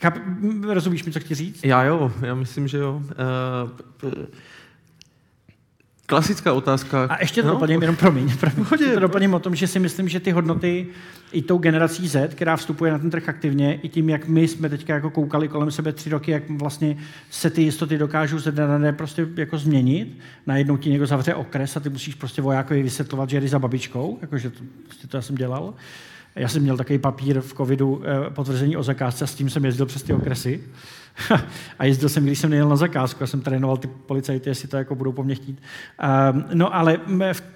Cháp, 0.00 0.18
rozumíš 0.62 1.04
mi, 1.04 1.12
co 1.12 1.20
chci 1.20 1.34
říct? 1.34 1.64
Já 1.64 1.84
jo, 1.84 2.12
já 2.22 2.34
myslím, 2.34 2.68
že 2.68 2.78
jo. 2.78 3.02
Uh, 4.02 4.10
Klasická 6.06 6.52
otázka. 6.52 7.04
A 7.04 7.20
ještě 7.20 7.42
to 7.42 7.48
no? 7.48 7.54
doplním, 7.54 7.80
jenom 7.80 7.96
promiň, 7.96 8.36
promiň. 8.36 8.64
To 8.94 9.00
doplním 9.00 9.34
o 9.34 9.38
tom, 9.38 9.54
že 9.54 9.66
si 9.66 9.78
myslím, 9.78 10.08
že 10.08 10.20
ty 10.20 10.30
hodnoty 10.30 10.86
i 11.32 11.42
tou 11.42 11.58
generací 11.58 12.08
Z, 12.08 12.34
která 12.34 12.56
vstupuje 12.56 12.92
na 12.92 12.98
ten 12.98 13.10
trh 13.10 13.28
aktivně, 13.28 13.74
i 13.74 13.88
tím, 13.88 14.08
jak 14.08 14.28
my 14.28 14.48
jsme 14.48 14.68
teďka 14.68 14.94
jako 14.94 15.10
koukali 15.10 15.48
kolem 15.48 15.70
sebe 15.70 15.92
tři 15.92 16.10
roky, 16.10 16.30
jak 16.30 16.50
vlastně 16.50 16.96
se 17.30 17.50
ty 17.50 17.62
jistoty 17.62 17.98
dokážou 17.98 18.38
ze 18.38 18.52
dne 18.52 18.78
na 18.78 18.92
prostě 18.92 19.28
jako 19.36 19.58
změnit. 19.58 20.18
Najednou 20.46 20.76
ti 20.76 20.90
někdo 20.90 21.06
zavře 21.06 21.34
okres 21.34 21.76
a 21.76 21.80
ty 21.80 21.88
musíš 21.88 22.14
prostě 22.14 22.42
vojákovi 22.42 22.82
vysvětlovat, 22.82 23.30
že 23.30 23.40
jde 23.40 23.48
za 23.48 23.58
babičkou, 23.58 24.18
jakože 24.22 24.50
to, 24.50 24.60
prostě 24.84 25.06
to 25.06 25.16
já 25.16 25.22
jsem 25.22 25.36
dělal. 25.36 25.74
Já 26.38 26.48
jsem 26.48 26.62
měl 26.62 26.76
takový 26.76 26.98
papír 26.98 27.40
v 27.40 27.54
covidu, 27.54 28.02
eh, 28.04 28.30
potvrzení 28.30 28.76
o 28.76 28.82
zakázce, 28.82 29.24
a 29.24 29.26
s 29.26 29.34
tím 29.34 29.50
jsem 29.50 29.64
jezdil 29.64 29.86
přes 29.86 30.02
ty 30.02 30.12
okresy. 30.12 30.60
a 31.78 31.84
jezdil 31.84 32.08
jsem, 32.08 32.24
když 32.24 32.38
jsem 32.38 32.50
nejel 32.50 32.68
na 32.68 32.76
zakázku, 32.76 33.22
já 33.22 33.26
jsem 33.26 33.40
trénoval 33.40 33.76
ty 33.76 33.88
policajty, 34.06 34.50
jestli 34.50 34.68
to 34.68 34.76
jako 34.76 34.94
budou 34.94 35.12
po 35.12 35.22
mně 35.22 35.34
chtít. 35.34 35.62
Um, 36.32 36.44
no 36.54 36.74
ale 36.74 37.00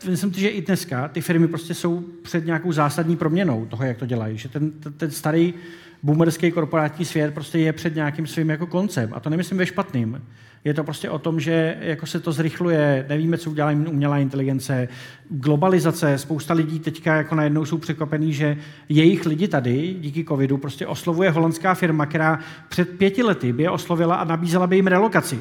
myslím, 0.08 0.32
že 0.32 0.48
i 0.48 0.62
dneska 0.62 1.08
ty 1.08 1.20
firmy 1.20 1.48
prostě 1.48 1.74
jsou 1.74 2.04
před 2.22 2.46
nějakou 2.46 2.72
zásadní 2.72 3.16
proměnou 3.16 3.66
toho, 3.66 3.84
jak 3.84 3.96
to 3.96 4.06
dělají. 4.06 4.38
Že 4.38 4.48
ten, 4.48 4.70
ten, 4.70 4.92
ten 4.92 5.10
starý 5.10 5.54
boomerský 6.02 6.50
korporátní 6.50 7.04
svět 7.04 7.34
prostě 7.34 7.58
je 7.58 7.72
před 7.72 7.94
nějakým 7.94 8.26
svým 8.26 8.50
jako 8.50 8.66
koncem. 8.66 9.10
A 9.12 9.20
to 9.20 9.30
nemyslím 9.30 9.58
ve 9.58 9.66
špatným. 9.66 10.22
Je 10.64 10.74
to 10.74 10.84
prostě 10.84 11.10
o 11.10 11.18
tom, 11.18 11.40
že 11.40 11.76
jako 11.80 12.06
se 12.06 12.20
to 12.20 12.32
zrychluje, 12.32 13.06
nevíme, 13.08 13.38
co 13.38 13.50
udělá 13.50 13.70
umělá 13.70 14.18
inteligence, 14.18 14.88
globalizace, 15.28 16.18
spousta 16.18 16.54
lidí 16.54 16.80
teďka 16.80 17.16
jako 17.16 17.34
najednou 17.34 17.64
jsou 17.64 17.78
překvapení, 17.78 18.32
že 18.32 18.56
jejich 18.88 19.26
lidi 19.26 19.48
tady 19.48 19.96
díky 20.00 20.24
covidu 20.24 20.58
prostě 20.58 20.86
oslovuje 20.86 21.30
holandská 21.30 21.74
firma, 21.74 22.06
která 22.06 22.38
před 22.68 22.98
pěti 22.98 23.22
lety 23.22 23.52
by 23.52 23.62
je 23.62 23.70
oslovila 23.70 24.16
a 24.16 24.24
nabízela 24.24 24.66
by 24.66 24.76
jim 24.76 24.86
relokaci. 24.86 25.38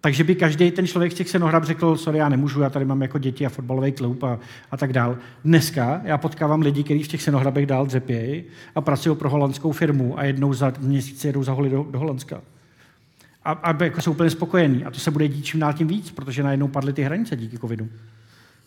Takže 0.00 0.24
by 0.24 0.34
každý 0.34 0.70
ten 0.70 0.86
člověk 0.86 1.12
z 1.12 1.14
těch 1.14 1.28
scenohrab 1.28 1.64
řekl, 1.64 1.96
sorry, 1.96 2.18
já 2.18 2.28
nemůžu, 2.28 2.60
já 2.60 2.70
tady 2.70 2.84
mám 2.84 3.02
jako 3.02 3.18
děti 3.18 3.46
a 3.46 3.48
fotbalový 3.48 3.92
klub 3.92 4.22
a, 4.22 4.38
a 4.70 4.76
tak 4.76 4.92
dál. 4.92 5.18
Dneska 5.44 6.00
já 6.04 6.18
potkávám 6.18 6.60
lidi, 6.60 6.84
kteří 6.84 7.02
v 7.02 7.08
těch 7.08 7.22
scenohrabech 7.22 7.66
dál 7.66 7.86
dřepějí 7.86 8.44
a 8.74 8.80
pracují 8.80 9.16
pro 9.16 9.30
holandskou 9.30 9.72
firmu 9.72 10.18
a 10.18 10.24
jednou 10.24 10.54
za 10.54 10.72
měsíc 10.80 11.24
jedou 11.24 11.42
za 11.42 11.52
holy 11.52 11.70
do, 11.70 11.86
do 11.90 11.98
Holandska. 11.98 12.40
A, 13.44 13.52
a 13.52 13.84
jako 13.84 14.00
jsou 14.00 14.10
úplně 14.10 14.30
spokojení. 14.30 14.84
A 14.84 14.90
to 14.90 15.00
se 15.00 15.10
bude 15.10 15.28
dít 15.28 15.44
čím 15.44 15.60
dál 15.60 15.72
tím 15.72 15.88
víc, 15.88 16.10
protože 16.10 16.42
najednou 16.42 16.68
padly 16.68 16.92
ty 16.92 17.02
hranice 17.02 17.36
díky 17.36 17.58
covidu. 17.58 17.88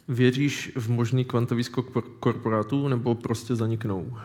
Věříš 0.07 0.71
v 0.75 0.89
možný 0.89 1.25
kvantový 1.25 1.63
skok 1.63 2.17
korporátů 2.19 2.87
nebo 2.87 3.15
prostě 3.15 3.55
zaniknou? 3.55 4.17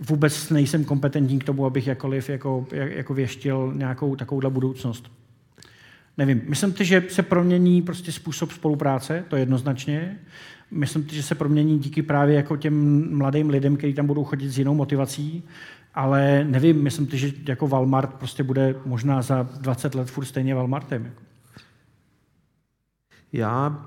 Vůbec 0.00 0.50
nejsem 0.50 0.84
kompetentní 0.84 1.38
k 1.38 1.44
tomu, 1.44 1.66
abych 1.66 1.86
jakoliv 1.86 2.28
jako, 2.28 2.66
jako 2.72 3.14
věštil 3.14 3.72
nějakou 3.76 4.16
takovouhle 4.16 4.50
budoucnost. 4.50 5.10
Nevím, 6.18 6.42
myslím 6.48 6.72
si, 6.72 6.84
že 6.84 7.04
se 7.08 7.22
promění 7.22 7.82
prostě 7.82 8.12
způsob 8.12 8.52
spolupráce, 8.52 9.24
to 9.28 9.36
jednoznačně. 9.36 10.18
Myslím 10.70 11.08
si, 11.08 11.14
že 11.14 11.22
se 11.22 11.34
promění 11.34 11.78
díky 11.78 12.02
právě 12.02 12.36
jako 12.36 12.56
těm 12.56 13.08
mladým 13.16 13.50
lidem, 13.50 13.76
kteří 13.76 13.94
tam 13.94 14.06
budou 14.06 14.24
chodit 14.24 14.48
s 14.48 14.58
jinou 14.58 14.74
motivací, 14.74 15.42
ale 15.98 16.44
nevím, 16.44 16.82
myslím 16.82 17.08
si, 17.08 17.18
že 17.18 17.32
jako 17.48 17.68
Walmart 17.68 18.14
prostě 18.14 18.42
bude 18.42 18.74
možná 18.84 19.22
za 19.22 19.42
20 19.42 19.94
let 19.94 20.10
furt 20.10 20.24
stejně 20.24 20.54
Walmartem. 20.54 21.10
Já 23.32 23.84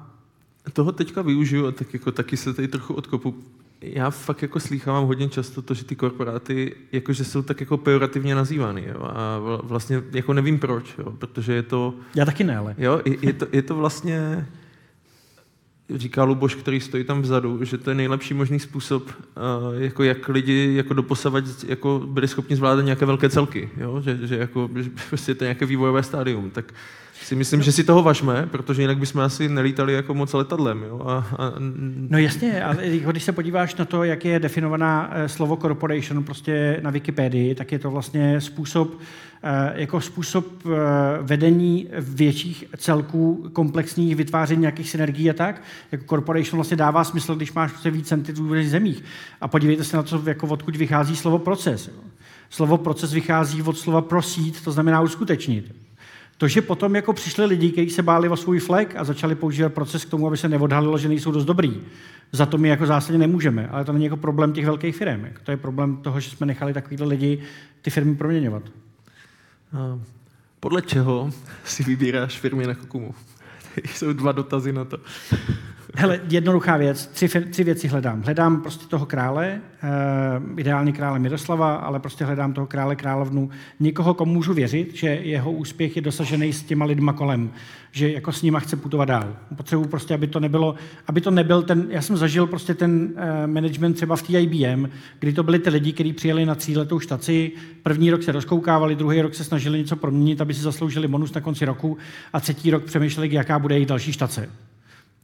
toho 0.73 0.91
teďka 0.91 1.21
využiju 1.21 1.67
a 1.67 1.71
tak 1.71 1.93
jako 1.93 2.11
taky 2.11 2.37
se 2.37 2.53
tady 2.53 2.67
trochu 2.67 2.93
odkopu. 2.93 3.35
Já 3.81 4.09
fakt 4.09 4.41
jako 4.41 4.59
slýchávám 4.59 5.05
hodně 5.05 5.29
často 5.29 5.61
to, 5.61 5.73
že 5.73 5.85
ty 5.85 5.95
korporáty 5.95 6.75
jakože 6.91 7.23
jsou 7.23 7.41
tak 7.41 7.59
jako 7.59 7.77
pejorativně 7.77 8.35
nazývány. 8.35 8.85
Jo? 8.87 9.03
A 9.03 9.39
vlastně 9.63 10.01
jako 10.11 10.33
nevím 10.33 10.59
proč, 10.59 10.95
jo? 10.97 11.11
protože 11.11 11.53
je 11.53 11.63
to... 11.63 11.93
Já 12.15 12.25
taky 12.25 12.43
ne, 12.43 12.57
ale... 12.57 12.75
Jo, 12.77 13.01
je, 13.05 13.17
je, 13.21 13.33
to, 13.33 13.47
je 13.51 13.61
to 13.61 13.75
vlastně 13.75 14.47
říká 15.95 16.23
Luboš, 16.23 16.55
který 16.55 16.79
stojí 16.79 17.03
tam 17.03 17.21
vzadu, 17.21 17.65
že 17.65 17.77
to 17.77 17.89
je 17.91 17.95
nejlepší 17.95 18.33
možný 18.33 18.59
způsob, 18.59 19.07
uh, 19.07 19.81
jako 19.81 20.03
jak 20.03 20.29
lidi 20.29 20.73
jako 20.75 20.93
doposavat 20.93 21.43
jako 21.67 22.01
byli 22.05 22.27
schopni 22.27 22.55
zvládat 22.55 22.81
nějaké 22.81 23.05
velké 23.05 23.29
celky, 23.29 23.69
jo? 23.77 24.01
Že, 24.01 24.27
že, 24.27 24.37
jako, 24.37 24.69
že 24.75 24.89
prostě 25.09 25.35
to 25.35 25.43
nějaké 25.43 25.65
vývojové 25.65 26.03
stádium. 26.03 26.49
Tak 26.49 26.73
si 27.23 27.35
myslím, 27.35 27.61
že 27.61 27.71
si 27.71 27.83
toho 27.83 28.03
važme, 28.03 28.47
protože 28.51 28.81
jinak 28.81 28.97
bychom 28.97 29.21
asi 29.21 29.49
nelítali 29.49 29.93
jako 29.93 30.13
moc 30.13 30.33
letadlem. 30.33 30.83
Jo? 30.83 31.01
A, 31.05 31.27
a... 31.37 31.53
No 32.09 32.17
jasně, 32.17 32.63
ale 32.63 32.77
když 32.87 33.23
se 33.23 33.31
podíváš 33.31 33.75
na 33.75 33.85
to, 33.85 34.03
jak 34.03 34.25
je 34.25 34.39
definovaná 34.39 35.09
eh, 35.11 35.29
slovo 35.29 35.55
corporation 35.55 36.23
prostě 36.23 36.79
na 36.81 36.89
Wikipedii, 36.89 37.55
tak 37.55 37.71
je 37.71 37.79
to 37.79 37.91
vlastně 37.91 38.41
způsob, 38.41 38.99
eh, 38.99 39.05
jako 39.73 40.01
způsob 40.01 40.45
eh, 40.65 40.69
vedení 41.21 41.87
větších 41.99 42.65
celků, 42.77 43.49
komplexních, 43.53 44.15
vytváření 44.15 44.61
nějakých 44.61 44.89
synergií 44.89 45.29
a 45.29 45.33
tak. 45.33 45.61
Jako 45.91 46.05
corporation 46.05 46.57
vlastně 46.57 46.77
dává 46.77 47.03
smysl, 47.03 47.35
když 47.35 47.53
máš 47.53 47.71
prostě 47.71 47.91
víc 47.91 48.11
entitů 48.11 48.47
v 48.47 48.63
zemích. 48.63 49.03
A 49.41 49.47
podívejte 49.47 49.83
se 49.83 49.97
na 49.97 50.03
to, 50.03 50.21
jako 50.25 50.47
odkud 50.47 50.75
vychází 50.75 51.15
slovo 51.15 51.39
proces. 51.39 51.91
Slovo 52.49 52.77
proces 52.77 53.13
vychází 53.13 53.61
od 53.61 53.77
slova 53.77 54.01
prosít, 54.01 54.63
to 54.63 54.71
znamená 54.71 55.01
uskutečnit. 55.01 55.75
To, 56.37 56.47
že 56.47 56.61
potom 56.61 56.95
jako 56.95 57.13
přišli 57.13 57.45
lidi, 57.45 57.71
kteří 57.71 57.89
se 57.89 58.01
báli 58.03 58.29
o 58.29 58.37
svůj 58.37 58.59
flek 58.59 58.95
a 58.95 59.03
začali 59.03 59.35
používat 59.35 59.73
proces 59.73 60.05
k 60.05 60.09
tomu, 60.09 60.27
aby 60.27 60.37
se 60.37 60.49
neodhalilo, 60.49 60.97
že 60.97 61.07
nejsou 61.07 61.31
dost 61.31 61.45
dobrý. 61.45 61.81
Za 62.31 62.45
to 62.45 62.57
my 62.57 62.69
jako 62.69 62.85
zásadně 62.85 63.19
nemůžeme, 63.19 63.67
ale 63.67 63.85
to 63.85 63.93
není 63.93 64.05
jako 64.05 64.17
problém 64.17 64.53
těch 64.53 64.65
velkých 64.65 64.95
firm. 64.95 65.27
To 65.43 65.51
je 65.51 65.57
problém 65.57 65.97
toho, 65.97 66.19
že 66.19 66.29
jsme 66.29 66.45
nechali 66.45 66.73
takovýhle 66.73 67.07
lidi 67.07 67.39
ty 67.81 67.89
firmy 67.89 68.15
proměňovat. 68.15 68.63
Podle 70.59 70.81
čeho 70.81 71.31
si 71.65 71.83
vybíráš 71.83 72.39
firmy 72.39 72.67
na 72.67 72.75
Kokumu? 72.75 73.15
Jsou 73.95 74.13
dva 74.13 74.31
dotazy 74.31 74.73
na 74.73 74.85
to. 74.85 74.97
Hele, 75.95 76.19
jednoduchá 76.29 76.77
věc, 76.77 77.07
tři, 77.07 77.27
tři 77.27 77.63
věci 77.63 77.87
hledám. 77.87 78.21
Hledám 78.21 78.61
prostě 78.61 78.85
toho 78.87 79.05
krále, 79.05 79.61
uh, 80.43 80.59
ideálně 80.59 80.91
krále 80.91 81.19
Miroslava, 81.19 81.75
ale 81.75 81.99
prostě 81.99 82.25
hledám 82.25 82.53
toho 82.53 82.67
krále 82.67 82.95
královnu, 82.95 83.49
někoho, 83.79 84.13
komu 84.13 84.33
můžu 84.33 84.53
věřit, 84.53 84.95
že 84.95 85.07
jeho 85.07 85.51
úspěch 85.51 85.95
je 85.95 86.01
dosažený 86.01 86.53
s 86.53 86.63
těma 86.63 86.85
lidma 86.85 87.13
kolem, 87.13 87.51
že 87.91 88.11
jako 88.11 88.31
s 88.31 88.41
nima 88.41 88.59
chce 88.59 88.75
putovat 88.75 89.07
dál. 89.07 89.35
Potřebuji 89.55 89.87
prostě, 89.87 90.13
aby 90.13 90.27
to 90.27 90.39
nebylo, 90.39 90.75
aby 91.07 91.21
to 91.21 91.31
nebyl 91.31 91.63
ten, 91.63 91.85
já 91.89 92.01
jsem 92.01 92.17
zažil 92.17 92.47
prostě 92.47 92.73
ten 92.73 93.13
uh, 93.13 93.47
management 93.47 93.93
třeba 93.93 94.15
v 94.15 94.21
té 94.21 94.41
IBM, 94.41 94.87
kdy 95.19 95.33
to 95.33 95.43
byli 95.43 95.59
ty 95.59 95.69
lidi, 95.69 95.93
kteří 95.93 96.13
přijeli 96.13 96.45
na 96.45 96.55
tříletou 96.55 96.99
štaci, 96.99 97.51
první 97.83 98.11
rok 98.11 98.23
se 98.23 98.31
rozkoukávali, 98.31 98.95
druhý 98.95 99.21
rok 99.21 99.35
se 99.35 99.43
snažili 99.43 99.77
něco 99.77 99.95
proměnit, 99.95 100.41
aby 100.41 100.53
si 100.53 100.61
zasloužili 100.61 101.07
bonus 101.07 101.33
na 101.33 101.41
konci 101.41 101.65
roku 101.65 101.97
a 102.33 102.39
třetí 102.39 102.71
rok 102.71 102.83
přemýšleli, 102.83 103.33
jaká 103.33 103.59
bude 103.59 103.75
jejich 103.75 103.87
další 103.87 104.13
štace. 104.13 104.49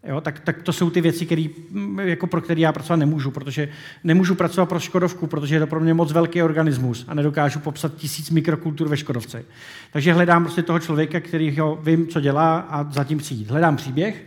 Jo, 0.03 0.21
tak, 0.21 0.39
tak 0.39 0.61
to 0.61 0.73
jsou 0.73 0.89
ty 0.89 1.01
věci, 1.01 1.25
který, 1.25 1.49
mm, 1.71 1.99
jako 1.99 2.27
pro 2.27 2.41
které 2.41 2.61
já 2.61 2.71
pracovat 2.71 2.97
nemůžu, 2.97 3.31
protože 3.31 3.69
nemůžu 4.03 4.35
pracovat 4.35 4.65
pro 4.65 4.79
Škodovku, 4.79 5.27
protože 5.27 5.55
je 5.55 5.59
to 5.59 5.67
pro 5.67 5.79
mě 5.79 5.93
moc 5.93 6.11
velký 6.11 6.43
organismus 6.43 7.05
a 7.07 7.13
nedokážu 7.13 7.59
popsat 7.59 7.95
tisíc 7.95 8.29
mikrokultur 8.29 8.87
ve 8.87 8.97
Škodovce. 8.97 9.45
Takže 9.93 10.13
hledám 10.13 10.43
prostě 10.43 10.63
toho 10.63 10.79
člověka, 10.79 11.19
který 11.19 11.57
vím, 11.83 12.07
co 12.07 12.19
dělá 12.19 12.59
a 12.59 12.91
zatím 12.91 13.17
přijít. 13.17 13.49
Hledám 13.49 13.75
příběh, 13.75 14.25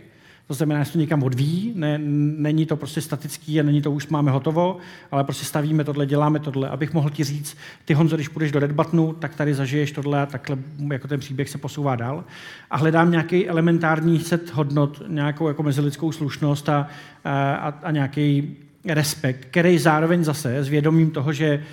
to 0.51 0.55
znamená, 0.55 0.83
že 0.83 0.91
to 0.91 0.97
někam 0.97 1.23
odvíjí, 1.23 1.73
ne, 1.75 1.97
není 2.37 2.65
to 2.65 2.75
prostě 2.75 3.01
statický 3.01 3.59
a 3.59 3.63
není 3.63 3.81
to 3.81 3.91
už 3.91 4.07
máme 4.07 4.31
hotovo, 4.31 4.77
ale 5.11 5.23
prostě 5.23 5.45
stavíme 5.45 5.83
tohle, 5.83 6.05
děláme 6.05 6.39
tohle, 6.39 6.69
abych 6.69 6.93
mohl 6.93 7.09
ti 7.09 7.23
říct, 7.23 7.57
ty 7.85 7.93
Honzo, 7.93 8.15
když 8.15 8.27
půjdeš 8.27 8.51
do 8.51 8.59
Red 8.59 8.71
Buttonu, 8.71 9.13
tak 9.13 9.35
tady 9.35 9.53
zažiješ 9.53 9.91
tohle 9.91 10.21
a 10.21 10.25
takhle 10.25 10.57
jako 10.91 11.07
ten 11.07 11.19
příběh 11.19 11.49
se 11.49 11.57
posouvá 11.57 11.95
dál. 11.95 12.23
A 12.71 12.77
hledám 12.77 13.11
nějaký 13.11 13.47
elementární 13.47 14.19
set 14.19 14.53
hodnot, 14.53 15.01
nějakou 15.07 15.47
jako 15.47 15.63
mezilidskou 15.63 16.11
slušnost 16.11 16.69
a, 16.69 16.87
a, 17.25 17.67
a 17.83 17.91
nějaký 17.91 18.57
respekt, 18.85 19.45
který 19.45 19.77
zároveň 19.77 20.23
zase 20.23 20.63
s 20.63 20.67
vědomím 20.67 21.11
toho, 21.11 21.33
že 21.33 21.63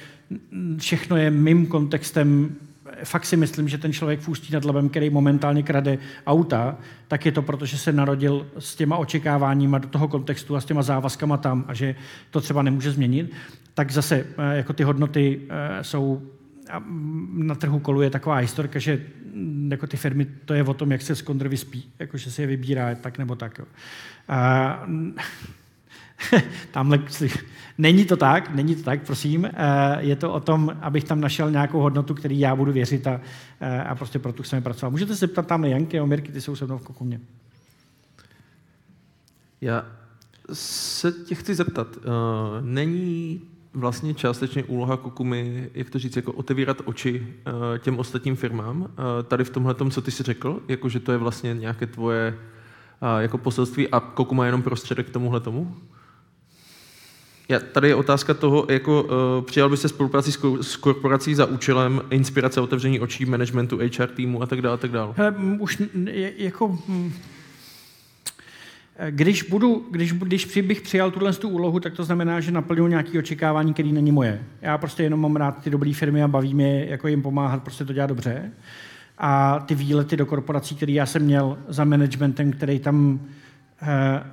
všechno 0.76 1.16
je 1.16 1.30
mým 1.30 1.66
kontextem 1.66 2.56
fakt 3.04 3.24
si 3.24 3.36
myslím, 3.36 3.68
že 3.68 3.78
ten 3.78 3.92
člověk 3.92 4.20
v 4.20 4.28
Ústí 4.28 4.52
nad 4.52 4.64
Labem, 4.64 4.88
který 4.88 5.10
momentálně 5.10 5.62
krade 5.62 5.98
auta, 6.26 6.78
tak 7.08 7.26
je 7.26 7.32
to 7.32 7.42
proto, 7.42 7.66
že 7.66 7.78
se 7.78 7.92
narodil 7.92 8.46
s 8.58 8.76
těma 8.76 8.96
očekáváníma 8.96 9.78
do 9.78 9.88
toho 9.88 10.08
kontextu 10.08 10.56
a 10.56 10.60
s 10.60 10.64
těma 10.64 10.82
závazkama 10.82 11.36
tam 11.36 11.64
a 11.68 11.74
že 11.74 11.94
to 12.30 12.40
třeba 12.40 12.62
nemůže 12.62 12.92
změnit. 12.92 13.32
Tak 13.74 13.90
zase 13.90 14.16
eh, 14.38 14.56
jako 14.56 14.72
ty 14.72 14.82
hodnoty 14.82 15.40
eh, 15.48 15.84
jsou 15.84 16.22
na 17.32 17.54
trhu 17.54 17.78
koluje 17.78 18.10
taková 18.10 18.36
historka, 18.36 18.78
že 18.78 19.00
mm, 19.34 19.68
jako 19.70 19.86
ty 19.86 19.96
firmy, 19.96 20.26
to 20.44 20.54
je 20.54 20.62
o 20.62 20.74
tom, 20.74 20.92
jak 20.92 21.02
se 21.02 21.14
z 21.14 21.22
kondr 21.22 21.48
vyspí, 21.48 21.84
jako 21.98 22.16
že 22.18 22.30
se 22.30 22.42
je 22.42 22.46
vybírá 22.46 22.94
tak 22.94 23.18
nebo 23.18 23.34
tak. 23.36 23.58
Jo. 23.58 23.64
A, 24.28 24.86
tamhle, 26.70 26.98
není 27.78 28.04
to 28.04 28.16
tak, 28.16 28.54
není 28.54 28.76
to 28.76 28.82
tak, 28.82 29.06
prosím. 29.06 29.44
Eh, 29.44 29.52
je 29.98 30.16
to 30.16 30.32
o 30.32 30.40
tom, 30.40 30.76
abych 30.80 31.04
tam 31.04 31.20
našel 31.20 31.50
nějakou 31.50 31.80
hodnotu, 31.80 32.14
který 32.14 32.40
já 32.40 32.56
budu 32.56 32.72
věřit 32.72 33.06
a, 33.06 33.20
eh, 33.60 33.82
a 33.82 33.94
prostě 33.94 34.18
pro 34.18 34.32
tu 34.32 34.42
chceme 34.42 34.62
pracovat. 34.62 34.90
Můžete 34.90 35.12
se 35.12 35.18
zeptat 35.18 35.46
tam 35.46 35.64
Janky 35.64 35.98
a 35.98 36.04
Mirky, 36.04 36.32
ty 36.32 36.40
jsou 36.40 36.56
se 36.56 36.64
mnou 36.64 36.78
v 36.78 36.82
Kokumě. 36.82 37.20
Já 39.60 39.86
se 40.52 41.12
tě 41.12 41.34
chci 41.34 41.54
zeptat. 41.54 41.96
Uh, 41.96 42.02
není 42.60 43.40
vlastně 43.74 44.14
částečně 44.14 44.64
úloha 44.64 44.96
Kokumy, 44.96 45.70
jak 45.74 45.90
to 45.90 45.98
říct, 45.98 46.16
jako 46.16 46.32
otevírat 46.32 46.82
oči 46.84 47.34
těm 47.78 47.98
ostatním 47.98 48.36
firmám, 48.36 48.88
tady 49.28 49.44
v 49.44 49.50
tomhle 49.50 49.74
co 49.90 50.02
ty 50.02 50.10
jsi 50.10 50.22
řekl, 50.22 50.62
jako 50.68 50.88
že 50.88 51.00
to 51.00 51.12
je 51.12 51.18
vlastně 51.18 51.54
nějaké 51.54 51.86
tvoje 51.86 52.38
jako 53.18 53.38
poselství 53.38 53.88
a 53.88 54.00
Kokuma 54.00 54.44
je 54.44 54.48
jenom 54.48 54.62
prostředek 54.62 55.06
k 55.06 55.10
tomuhle 55.10 55.40
tomu? 55.40 55.76
Já, 57.48 57.58
tady 57.58 57.88
je 57.88 57.94
otázka 57.94 58.34
toho, 58.34 58.66
jako 58.68 59.02
uh, 59.02 59.44
přijal 59.44 59.68
byste 59.68 59.88
spolupráci 59.88 60.32
s, 60.32 60.38
s 60.60 60.76
korporací 60.76 61.34
za 61.34 61.46
účelem 61.46 62.00
inspirace, 62.10 62.60
otevření 62.60 63.00
očí, 63.00 63.24
managementu, 63.24 63.78
HR 63.78 64.06
týmu 64.06 64.42
a 64.42 64.46
tak 64.46 64.62
dále, 64.62 64.74
a 64.74 64.76
tak 64.76 64.90
dále. 64.90 65.14
Hele, 65.16 65.34
už 65.58 65.82
jako... 66.36 66.78
Když, 69.10 69.42
budu, 69.42 69.86
když, 69.90 70.12
když 70.12 70.58
bych 70.62 70.80
přijal 70.80 71.10
tuhle 71.10 71.32
tu 71.32 71.48
úlohu, 71.48 71.80
tak 71.80 71.94
to 71.94 72.04
znamená, 72.04 72.40
že 72.40 72.50
naplňuji 72.50 72.88
nějaké 72.88 73.18
očekávání, 73.18 73.72
které 73.72 73.88
není 73.88 74.12
moje. 74.12 74.42
Já 74.62 74.78
prostě 74.78 75.02
jenom 75.02 75.20
mám 75.20 75.36
rád 75.36 75.62
ty 75.62 75.70
dobré 75.70 75.92
firmy 75.92 76.22
a 76.22 76.28
baví 76.28 76.54
mě 76.54 76.84
jako 76.84 77.08
jim 77.08 77.22
pomáhat, 77.22 77.62
prostě 77.62 77.84
to 77.84 77.92
dělat 77.92 78.06
dobře. 78.06 78.52
A 79.18 79.58
ty 79.58 79.74
výlety 79.74 80.16
do 80.16 80.26
korporací, 80.26 80.74
které 80.74 80.92
já 80.92 81.06
jsem 81.06 81.22
měl 81.22 81.58
za 81.68 81.84
managementem, 81.84 82.52
který 82.52 82.78
tam 82.78 83.20
uh, 83.82 83.88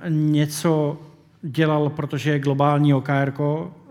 něco 0.08 1.00
dělal, 1.42 1.90
protože 1.90 2.30
je 2.30 2.38
globální 2.38 2.94
OKR 2.94 3.32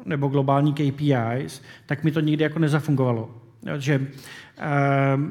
nebo 0.06 0.28
globální 0.28 0.74
KPIs, 0.74 1.62
tak 1.86 2.04
mi 2.04 2.12
to 2.12 2.20
nikdy 2.20 2.44
jako 2.44 2.60
nezafungovalo. 2.60 3.30
Že 3.78 4.08
Uh, 4.58 5.24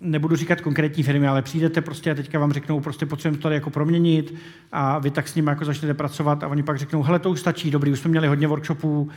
nebudu 0.00 0.36
říkat 0.36 0.60
konkrétní 0.60 1.02
firmy, 1.02 1.28
ale 1.28 1.42
přijdete 1.42 1.80
prostě 1.80 2.10
a 2.10 2.14
teďka 2.14 2.38
vám 2.38 2.52
řeknou, 2.52 2.80
prostě 2.80 3.06
potřebujeme 3.06 3.38
to 3.38 3.42
tady 3.42 3.54
jako 3.54 3.70
proměnit 3.70 4.34
a 4.72 4.98
vy 4.98 5.10
tak 5.10 5.28
s 5.28 5.34
nimi 5.34 5.50
jako 5.50 5.64
začnete 5.64 5.94
pracovat 5.94 6.42
a 6.42 6.48
oni 6.48 6.62
pak 6.62 6.78
řeknou, 6.78 7.02
hele, 7.02 7.18
to 7.18 7.30
už 7.30 7.40
stačí, 7.40 7.70
dobrý, 7.70 7.92
už 7.92 7.98
jsme 7.98 8.10
měli 8.10 8.28
hodně 8.28 8.46
workshopů, 8.46 9.08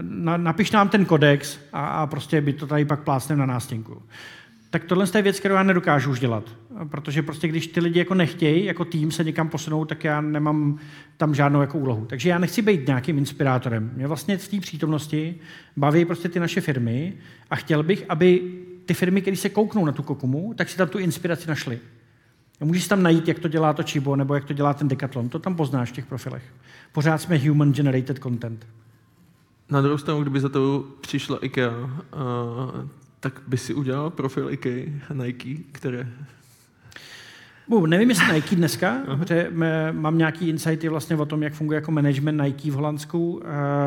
na, 0.00 0.36
napiš 0.36 0.70
nám 0.70 0.88
ten 0.88 1.04
kodex 1.04 1.58
a, 1.72 1.86
a 1.86 2.06
prostě 2.06 2.40
by 2.40 2.52
to 2.52 2.66
tady 2.66 2.84
pak 2.84 3.00
plácnem 3.00 3.38
na 3.38 3.46
nástěnku 3.46 4.02
tak 4.76 4.84
tohle 4.84 5.06
je 5.14 5.22
věc, 5.22 5.40
kterou 5.40 5.54
já 5.54 5.62
nedokážu 5.62 6.10
už 6.10 6.20
dělat. 6.20 6.44
Protože 6.88 7.22
prostě 7.22 7.48
když 7.48 7.66
ty 7.66 7.80
lidi 7.80 7.98
jako 7.98 8.14
nechtějí, 8.14 8.64
jako 8.64 8.84
tým 8.84 9.10
se 9.10 9.24
někam 9.24 9.48
posunou, 9.48 9.84
tak 9.84 10.04
já 10.04 10.20
nemám 10.20 10.78
tam 11.16 11.34
žádnou 11.34 11.60
jako 11.60 11.78
úlohu. 11.78 12.04
Takže 12.04 12.28
já 12.28 12.38
nechci 12.38 12.62
být 12.62 12.86
nějakým 12.86 13.18
inspirátorem. 13.18 13.90
Mě 13.94 14.06
vlastně 14.06 14.38
v 14.38 14.48
té 14.48 14.60
přítomnosti 14.60 15.34
baví 15.76 16.04
prostě 16.04 16.28
ty 16.28 16.40
naše 16.40 16.60
firmy 16.60 17.12
a 17.50 17.56
chtěl 17.56 17.82
bych, 17.82 18.04
aby 18.08 18.42
ty 18.86 18.94
firmy, 18.94 19.22
které 19.22 19.36
se 19.36 19.48
kouknou 19.48 19.84
na 19.84 19.92
tu 19.92 20.02
kokumu, 20.02 20.54
tak 20.56 20.68
si 20.68 20.76
tam 20.76 20.88
tu 20.88 20.98
inspiraci 20.98 21.48
našli. 21.48 21.78
Můžeš 22.60 22.88
tam 22.88 23.02
najít, 23.02 23.28
jak 23.28 23.38
to 23.38 23.48
dělá 23.48 23.72
to 23.72 23.82
Chibo, 23.82 24.16
nebo 24.16 24.34
jak 24.34 24.44
to 24.44 24.52
dělá 24.52 24.74
ten 24.74 24.88
Decathlon. 24.88 25.28
To 25.28 25.38
tam 25.38 25.56
poznáš 25.56 25.90
v 25.90 25.94
těch 25.94 26.06
profilech. 26.06 26.44
Pořád 26.92 27.18
jsme 27.18 27.38
human 27.38 27.72
generated 27.72 28.18
content. 28.18 28.66
Na 29.70 29.80
druhou 29.80 29.98
stranu, 29.98 30.22
kdyby 30.22 30.40
za 30.40 30.48
to 30.48 30.84
přišla 31.00 31.38
IKEA, 31.44 31.70
uh, 31.70 32.88
tak 33.20 33.42
by 33.46 33.56
si 33.56 33.74
udělal 33.74 34.10
profil 34.10 34.50
IKEA 34.50 35.14
Nike, 35.14 35.62
které 35.72 36.08
Bu, 37.68 37.86
nevím, 37.86 38.08
jestli 38.08 38.34
Nike 38.34 38.56
dneska, 38.56 38.96
protože 39.18 39.50
mám 39.92 40.18
nějaký 40.18 40.48
insighty 40.48 40.88
vlastně 40.88 41.16
o 41.16 41.26
tom, 41.26 41.42
jak 41.42 41.52
funguje 41.52 41.76
jako 41.76 41.90
management 41.90 42.42
Nike 42.42 42.70
v 42.70 42.74
Holandsku. 42.74 43.42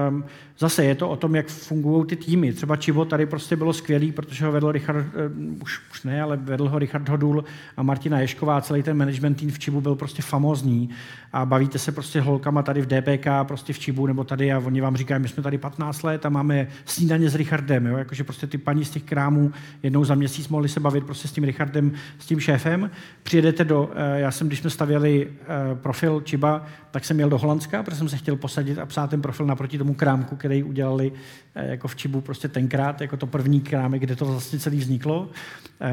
Um, 0.10 0.24
zase 0.58 0.86
je 0.86 0.96
to 0.96 1.10
o 1.10 1.16
tom, 1.16 1.36
jak 1.36 1.48
fungují 1.48 2.06
ty 2.06 2.16
týmy. 2.16 2.54
Třeba 2.54 2.76
Čivo 2.76 3.06
tady 3.06 3.26
prostě 3.26 3.56
bylo 3.56 3.74
skvělý, 3.74 4.12
protože 4.12 4.46
ho 4.46 4.52
vedl 4.52 4.72
Richard, 4.72 4.98
uh, 4.98 5.62
už, 5.62 5.82
už 5.92 6.04
ne, 6.04 6.22
ale 6.22 6.38
vedl 6.38 6.70
ho 6.70 6.80
Richard 6.80 7.10
Hodul 7.10 7.44
a 7.78 7.84
Martina 7.84 8.20
Ješková. 8.20 8.62
Celý 8.62 8.84
ten 8.84 8.98
management 8.98 9.36
tým 9.36 9.52
v 9.52 9.60
Čibu 9.60 9.82
byl 9.82 9.96
prostě 9.96 10.22
famózní. 10.22 10.90
A 11.34 11.46
bavíte 11.46 11.80
se 11.80 11.92
prostě 11.92 12.22
holkama 12.22 12.64
tady 12.64 12.82
v 12.82 12.88
DPK, 12.88 13.28
prostě 13.44 13.74
v 13.74 13.80
Čibu 13.80 14.08
nebo 14.08 14.24
tady 14.24 14.54
a 14.54 14.60
oni 14.60 14.82
vám 14.82 14.98
říkají, 14.98 15.22
my 15.22 15.28
jsme 15.28 15.44
tady 15.44 15.58
15 15.58 16.04
let 16.04 16.26
a 16.26 16.30
máme 16.30 16.68
snídaně 16.86 17.30
s 17.30 17.36
Richardem. 17.36 17.86
Jo? 17.86 17.98
Jakože 17.98 18.24
prostě 18.24 18.48
ty 18.48 18.58
paní 18.58 18.86
z 18.86 18.90
těch 18.90 19.04
krámů 19.04 19.52
jednou 19.84 20.06
za 20.06 20.16
měsíc 20.16 20.48
mohli 20.48 20.70
se 20.70 20.80
bavit 20.80 21.06
prostě 21.06 21.28
s 21.28 21.32
tím 21.32 21.44
Richardem, 21.44 21.92
s 22.20 22.26
tím 22.26 22.40
šéfem. 22.40 22.92
Přijedete 23.24 23.66
do, 23.66 23.92
eh, 23.96 24.20
já 24.20 24.32
jsem, 24.32 24.48
když 24.48 24.60
jsme 24.60 24.70
stavěli 24.70 25.28
eh, 25.42 25.76
profil 25.76 26.22
Čiba, 26.22 26.66
tak 26.92 27.06
jsem 27.06 27.20
jel 27.20 27.30
do 27.30 27.38
Holandska, 27.38 27.84
protože 27.84 27.98
jsem 27.98 28.10
se 28.10 28.18
chtěl 28.18 28.36
posadit 28.36 28.80
a 28.80 28.86
psát 28.86 29.10
ten 29.10 29.22
profil 29.22 29.46
naproti 29.46 29.78
tomu 29.78 29.94
krámku, 29.94 30.36
který 30.36 30.64
udělali 30.64 31.12
eh, 31.56 31.68
jako 31.70 31.88
v 31.88 31.96
Čibu 31.96 32.22
prostě 32.22 32.48
tenkrát, 32.48 33.02
jako 33.02 33.18
to 33.18 33.28
první 33.28 33.62
krámek, 33.62 34.02
kde 34.02 34.16
to 34.16 34.26
vlastně 34.26 34.60
celý 34.60 34.78
vzniklo. 34.78 35.30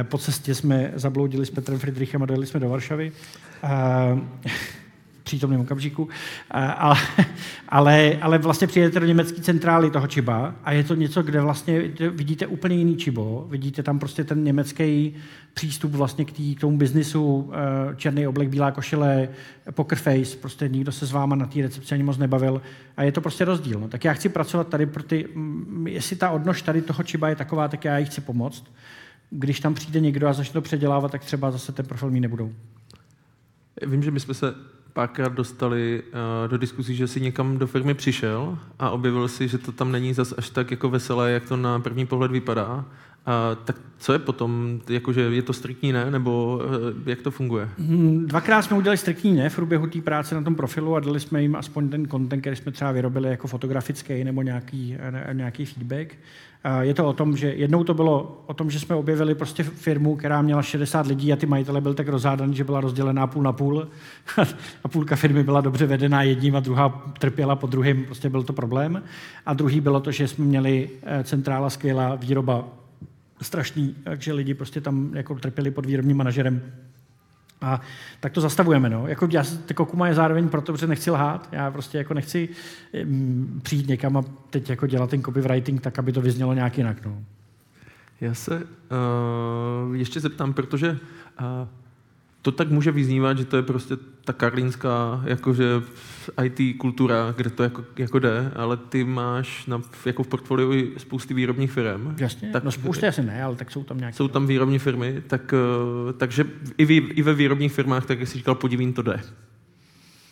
Po 0.03 0.19
cestě 0.19 0.55
jsme 0.55 0.93
zabloudili 0.95 1.47
s 1.47 1.51
Petrem 1.51 1.79
Friedrichem 1.79 2.23
a 2.23 2.27
dojeli 2.27 2.47
jsme 2.47 2.61
do 2.61 2.69
Varšavy 2.69 3.13
přítomném 5.27 5.61
okamžiku, 5.61 6.09
ale, 6.51 6.97
ale, 7.69 8.19
ale 8.21 8.39
vlastně 8.39 8.67
přijedete 8.67 9.01
do 9.01 9.07
německé 9.07 9.41
centrály 9.41 9.91
toho 9.91 10.07
čiba 10.07 10.55
a 10.65 10.73
je 10.73 10.85
to 10.85 10.95
něco, 10.95 11.23
kde 11.23 11.41
vlastně 11.41 11.83
vidíte 12.11 12.47
úplně 12.47 12.77
jiný 12.77 12.97
čibo, 12.97 13.47
vidíte 13.51 13.83
tam 13.83 13.99
prostě 13.99 14.25
ten 14.25 14.45
německý 14.45 15.15
přístup 15.55 15.93
vlastně 15.93 16.25
k, 16.25 16.33
tý, 16.33 16.55
k 16.55 16.61
tomu 16.61 16.79
biznisu, 16.79 17.53
eh, 17.53 17.97
černý 17.97 18.27
oblek, 18.27 18.49
bílá 18.49 18.71
košile, 18.71 19.29
poker 19.71 19.99
face, 19.99 20.37
prostě 20.37 20.69
nikdo 20.69 20.93
se 20.93 21.07
s 21.07 21.13
váma 21.13 21.37
na 21.37 21.47
té 21.47 21.63
recepci 21.63 21.95
ani 21.95 22.03
moc 22.03 22.19
nebavil 22.19 22.63
a 22.97 23.03
je 23.03 23.13
to 23.13 23.21
prostě 23.21 23.45
rozdíl. 23.45 23.81
No. 23.81 23.89
Tak 23.89 24.05
já 24.05 24.13
chci 24.13 24.29
pracovat 24.29 24.69
tady 24.69 24.87
pro 24.87 25.03
ty, 25.03 25.29
jestli 25.87 26.17
ta 26.17 26.31
odnož 26.31 26.63
tady 26.63 26.83
toho 26.83 27.03
čiba 27.03 27.29
je 27.29 27.37
taková, 27.37 27.69
tak 27.69 27.85
já 27.85 27.99
jí 27.99 28.07
chci 28.07 28.21
pomoct. 28.21 28.65
Když 29.31 29.61
tam 29.61 29.75
přijde 29.75 30.01
někdo 30.01 30.29
a 30.29 30.33
začne 30.33 30.53
to 30.53 30.63
předělávat, 30.63 31.13
tak 31.13 31.25
třeba 31.25 31.51
zase 31.51 31.73
ten 31.73 31.87
profil 31.87 32.11
mít 32.11 32.21
nebudou. 32.21 32.53
Vím, 33.87 34.03
že 34.03 34.11
my 34.11 34.21
jsme 34.21 34.35
se 34.35 34.55
párkrát 34.97 35.33
dostali 35.33 36.03
uh, 36.03 36.51
do 36.51 36.59
diskuzí, 36.59 36.97
že 36.97 37.09
si 37.09 37.21
někam 37.21 37.59
do 37.59 37.67
firmy 37.67 37.95
přišel 37.95 38.59
a 38.79 38.91
objevil 38.91 39.29
si, 39.29 39.49
že 39.49 39.59
to 39.59 39.73
tam 39.73 39.93
není 39.93 40.15
zas 40.15 40.35
až 40.37 40.51
tak 40.51 40.71
jako 40.71 40.89
veselé, 40.89 41.31
jak 41.31 41.49
to 41.49 41.57
na 41.57 41.81
první 41.81 42.07
pohled 42.07 42.31
vypadá. 42.31 42.85
A 43.27 43.55
tak 43.65 43.77
co 43.99 44.13
je 44.13 44.19
potom? 44.19 44.81
Jakože 44.89 45.21
je 45.21 45.43
to 45.43 45.53
striktní 45.53 45.93
ne? 45.93 46.11
Nebo 46.11 46.61
uh, 46.65 47.09
jak 47.09 47.23
to 47.23 47.31
funguje? 47.31 47.69
Hmm, 47.79 48.27
dvakrát 48.27 48.63
jsme 48.63 48.77
udělali 48.77 48.97
striktní 48.97 49.33
ne 49.33 49.49
v 49.49 49.57
průběhu 49.57 49.87
té 49.87 50.01
práce 50.01 50.35
na 50.35 50.43
tom 50.43 50.55
profilu 50.55 50.97
a 50.97 51.01
dali 51.01 51.21
jsme 51.21 51.43
jim 51.43 51.57
aspoň 51.57 51.89
ten 51.89 52.09
content, 52.09 52.41
který 52.41 52.57
jsme 52.57 52.73
třeba 52.73 52.93
vyrobili 52.93 53.29
jako 53.29 53.49
fotografický 53.49 54.25
nebo 54.25 54.43
nějaký, 54.43 54.97
ne, 55.11 55.29
nějaký 55.33 55.65
feedback. 55.65 56.15
Je 56.81 56.95
to 56.95 57.09
o 57.09 57.13
tom, 57.13 57.37
že 57.37 57.47
jednou 57.47 57.85
to 57.85 57.95
bylo 57.95 58.43
o 58.47 58.55
tom, 58.55 58.71
že 58.71 58.81
jsme 58.81 58.95
objevili 58.95 59.35
prostě 59.35 59.63
firmu, 59.63 60.17
která 60.17 60.43
měla 60.43 60.63
60 60.63 61.07
lidí 61.07 61.33
a 61.33 61.37
ty 61.37 61.47
majitele 61.47 61.81
byl 61.81 61.95
tak 61.95 62.09
rozhádaný, 62.09 62.55
že 62.55 62.65
byla 62.65 62.81
rozdělená 62.81 63.27
půl 63.27 63.43
na 63.43 63.53
půl 63.53 63.89
a 64.85 64.89
půlka 64.89 65.17
firmy 65.17 65.43
byla 65.43 65.61
dobře 65.61 65.87
vedená 65.87 66.23
jedním 66.23 66.57
a 66.57 66.61
druhá 66.61 67.13
trpěla 67.19 67.57
po 67.57 67.67
druhém, 67.67 68.05
prostě 68.05 68.29
byl 68.29 68.43
to 68.43 68.53
problém. 68.53 69.03
A 69.47 69.55
druhý 69.55 69.81
bylo 69.81 70.01
to, 70.01 70.13
že 70.13 70.29
jsme 70.29 70.45
měli 70.45 70.91
eh, 71.03 71.25
centrála 71.25 71.71
skvělá, 71.71 72.15
výroba 72.15 72.65
strašný, 73.43 73.97
takže 74.05 74.33
lidi 74.33 74.55
prostě 74.55 74.81
tam 74.81 75.11
jako 75.15 75.35
trpěli 75.35 75.71
pod 75.71 75.87
výrobním 75.87 76.17
manažerem 76.17 76.63
a 77.61 77.81
tak 78.21 78.33
to 78.33 78.41
zastavujeme. 78.41 78.91
No. 78.91 79.07
Jako 79.07 79.29
já, 79.31 79.45
Kokuma 79.75 80.09
je 80.09 80.15
zároveň 80.15 80.49
proto, 80.49 80.77
že 80.77 80.87
nechci 80.87 81.11
lhát. 81.11 81.49
Já 81.53 81.71
prostě 81.71 81.99
jako 81.99 82.15
nechci 82.15 82.49
um, 83.05 83.61
přijít 83.63 83.89
někam 83.89 84.17
a 84.17 84.25
teď 84.51 84.71
jako 84.71 84.87
dělat 84.87 85.11
ten 85.11 85.23
copywriting 85.23 85.81
tak, 85.81 85.99
aby 85.99 86.13
to 86.13 86.21
vyznělo 86.21 86.55
nějak 86.55 86.79
jinak. 86.79 87.07
No. 87.07 87.23
Já 88.21 88.35
se 88.35 88.57
uh, 88.57 89.97
ještě 89.97 90.21
zeptám, 90.21 90.53
protože 90.53 90.91
uh, 90.91 90.99
to 92.47 92.53
tak 92.53 92.71
může 92.71 92.91
vyznívat, 92.91 93.39
že 93.39 93.45
to 93.45 93.57
je 93.57 93.63
prostě 93.63 93.97
ta 94.25 94.33
karlínská 94.33 95.23
jakože 95.25 95.65
IT 96.43 96.79
kultura, 96.79 97.35
kde 97.37 97.51
to 97.51 97.63
jako, 97.63 97.85
jako 97.97 98.19
jde, 98.19 98.53
ale 98.57 98.77
ty 98.77 99.05
máš 99.05 99.67
na, 99.67 99.83
jako 100.05 100.23
v 100.23 100.29
portfoliu 100.29 100.73
i 100.73 100.93
spousty 100.97 101.35
výrobních 101.35 101.73
firm. 101.73 102.15
Jasně, 102.19 102.51
tak, 102.51 102.65
no 102.65 102.73
spousty 102.73 103.07
asi 103.07 103.23
ne, 103.23 103.43
ale 103.43 103.57
tak 103.57 103.71
jsou 103.71 103.85
tam 103.85 103.99
nějaké. 103.99 104.17
Jsou 104.17 104.29
tam 104.29 104.47
výrobní 104.47 104.79
firmy, 104.79 105.23
tak, 105.27 105.55
eh, 105.55 106.13
takže 106.13 106.45
i, 106.79 106.85
vy, 106.85 106.97
i 106.97 107.23
ve 107.23 107.35
výrobních 107.35 107.73
firmách, 107.73 108.07
tak 108.07 108.21
jak 108.21 108.29
jsi 108.29 108.39
říkal, 108.39 108.55
podivín 108.55 108.93
to 108.93 109.03
jde. 109.03 109.21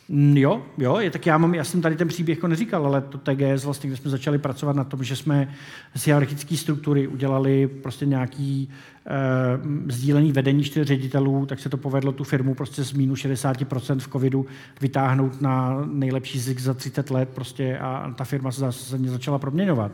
Mm, 0.09 0.37
jo, 0.37 0.63
jo, 0.79 0.99
je, 0.99 1.11
tak 1.11 1.27
já, 1.27 1.39
mám, 1.39 1.55
já 1.55 1.65
jsem 1.65 1.83
tady 1.83 1.97
ten 1.97 2.09
příběh 2.09 2.39
jako 2.39 2.49
neříkal, 2.49 2.87
ale 2.87 3.01
to 3.01 3.19
TGS 3.19 3.65
vlastně, 3.65 3.89
kde 3.89 3.97
jsme 3.97 4.11
začali 4.11 4.39
pracovat 4.39 4.77
na 4.77 4.85
tom, 4.85 5.05
že 5.05 5.17
jsme 5.17 5.49
z 5.95 6.07
hierarchické 6.07 6.57
struktury 6.57 7.09
udělali 7.09 7.67
prostě 7.67 8.07
nějaký 8.07 8.69
uh, 9.07 9.91
sdílený 9.91 10.33
vedení 10.33 10.65
čtyř 10.65 10.87
ředitelů, 10.87 11.47
tak 11.47 11.61
se 11.61 11.69
to 11.69 11.77
povedlo 11.77 12.13
tu 12.13 12.25
firmu 12.25 12.55
prostě 12.55 12.85
z 12.85 12.93
minus 12.93 13.25
60% 13.25 13.99
v 13.99 14.09
covidu 14.09 14.47
vytáhnout 14.81 15.41
na 15.41 15.85
nejlepší 15.93 16.39
zisk 16.39 16.61
za 16.61 16.75
30 16.75 17.11
let 17.11 17.29
prostě 17.35 17.79
a 17.79 18.15
ta 18.17 18.25
firma 18.25 18.53
se 18.53 18.61
zase 18.61 18.99
začala 18.99 19.39
proměňovat. 19.39 19.93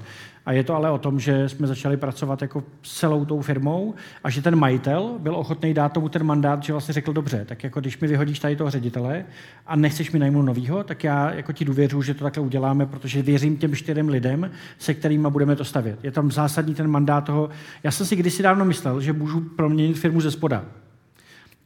A 0.51 0.53
je 0.53 0.65
to 0.65 0.75
ale 0.75 0.91
o 0.91 0.99
tom, 0.99 1.21
že 1.21 1.49
jsme 1.49 1.67
začali 1.67 1.97
pracovat 1.97 2.43
jako 2.43 2.65
celou 2.83 3.25
tou 3.25 3.41
firmou 3.41 3.95
a 4.25 4.31
že 4.31 4.43
ten 4.43 4.57
majitel 4.57 5.15
byl 5.19 5.35
ochotný 5.35 5.75
dát 5.75 5.93
tomu 5.93 6.09
ten 6.09 6.25
mandát, 6.25 6.63
že 6.63 6.73
vlastně 6.73 6.93
řekl 6.93 7.13
dobře, 7.13 7.45
tak 7.45 7.65
jako 7.65 7.81
když 7.81 7.99
mi 7.99 8.09
vyhodíš 8.09 8.39
tady 8.39 8.57
toho 8.57 8.71
ředitele 8.71 9.25
a 9.67 9.77
nechceš 9.77 10.11
mi 10.11 10.19
najmout 10.19 10.47
novýho, 10.47 10.85
tak 10.85 11.05
já 11.05 11.33
jako 11.33 11.53
ti 11.53 11.65
důvěřuji, 11.65 12.03
že 12.03 12.15
to 12.15 12.25
takhle 12.25 12.43
uděláme, 12.43 12.87
protože 12.87 13.23
věřím 13.23 13.57
těm 13.57 13.77
čtyřem 13.77 14.09
lidem, 14.09 14.51
se 14.79 14.95
kterými 14.95 15.31
budeme 15.31 15.57
to 15.57 15.65
stavět. 15.65 15.99
Je 16.05 16.11
tam 16.11 16.31
zásadní 16.31 16.75
ten 16.75 16.89
mandát 16.89 17.25
toho. 17.25 17.51
Já 17.83 17.91
jsem 17.91 18.07
si 18.07 18.17
kdysi 18.17 18.43
dávno 18.43 18.65
myslel, 18.65 19.01
že 19.01 19.13
můžu 19.13 19.41
proměnit 19.41 19.99
firmu 19.99 20.21
ze 20.21 20.31
spoda. 20.31 20.65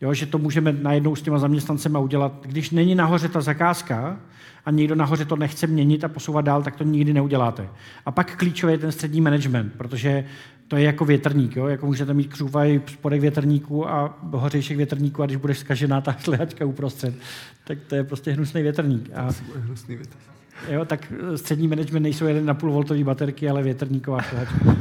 Jo, 0.01 0.15
že 0.15 0.27
to 0.27 0.39
můžeme 0.39 0.73
najednou 0.73 1.17
s 1.17 1.23
těma 1.23 1.39
zaměstnancema 1.39 1.99
udělat. 1.99 2.33
Když 2.43 2.71
není 2.71 2.95
nahoře 2.95 3.29
ta 3.29 3.41
zakázka, 3.41 4.21
a 4.65 4.71
někdo 4.71 4.95
nahoře 4.95 5.25
to 5.25 5.37
nechce 5.37 5.67
měnit 5.67 6.05
a 6.05 6.09
posouvat 6.09 6.45
dál, 6.45 6.63
tak 6.63 6.77
to 6.77 6.85
nikdy 6.85 7.13
neuděláte. 7.13 7.69
A 8.07 8.11
pak 8.11 8.37
klíčový 8.37 8.73
je 8.73 8.79
ten 8.79 8.93
střední 8.93 9.21
management, 9.21 9.73
protože 9.77 10.25
to 10.69 10.77
je 10.77 10.83
jako 10.83 11.05
větrník. 11.05 11.57
Jo? 11.57 11.67
Jako 11.67 11.87
můžete 11.87 12.15
mít 12.15 12.33
křůvaj 12.33 12.81
spodek 12.87 13.21
větrníku 13.21 13.89
a 13.89 14.19
hořejšek 14.31 14.77
větrníku 14.77 15.23
a 15.23 15.27
když 15.27 15.37
budeš 15.37 15.59
zkažená 15.59 16.01
ta 16.01 16.13
šlehačka 16.13 16.65
uprostřed, 16.67 17.15
tak 17.65 17.79
to 17.87 17.95
je 17.95 18.05
prostě 18.05 18.33
hnusný 18.33 18.63
větrník. 18.63 19.11
A, 19.15 19.31
hnusný 19.57 19.97
větrník. 19.97 20.29
Jo, 20.69 20.85
tak 20.85 21.13
střední 21.37 21.69
management 21.69 22.03
nejsou 22.03 22.25
1,5 22.25 22.71
voltový 22.71 23.05
baterky, 23.05 23.49
ale 23.49 23.63
větrníková 23.63 24.23
šlehačka. 24.23 24.77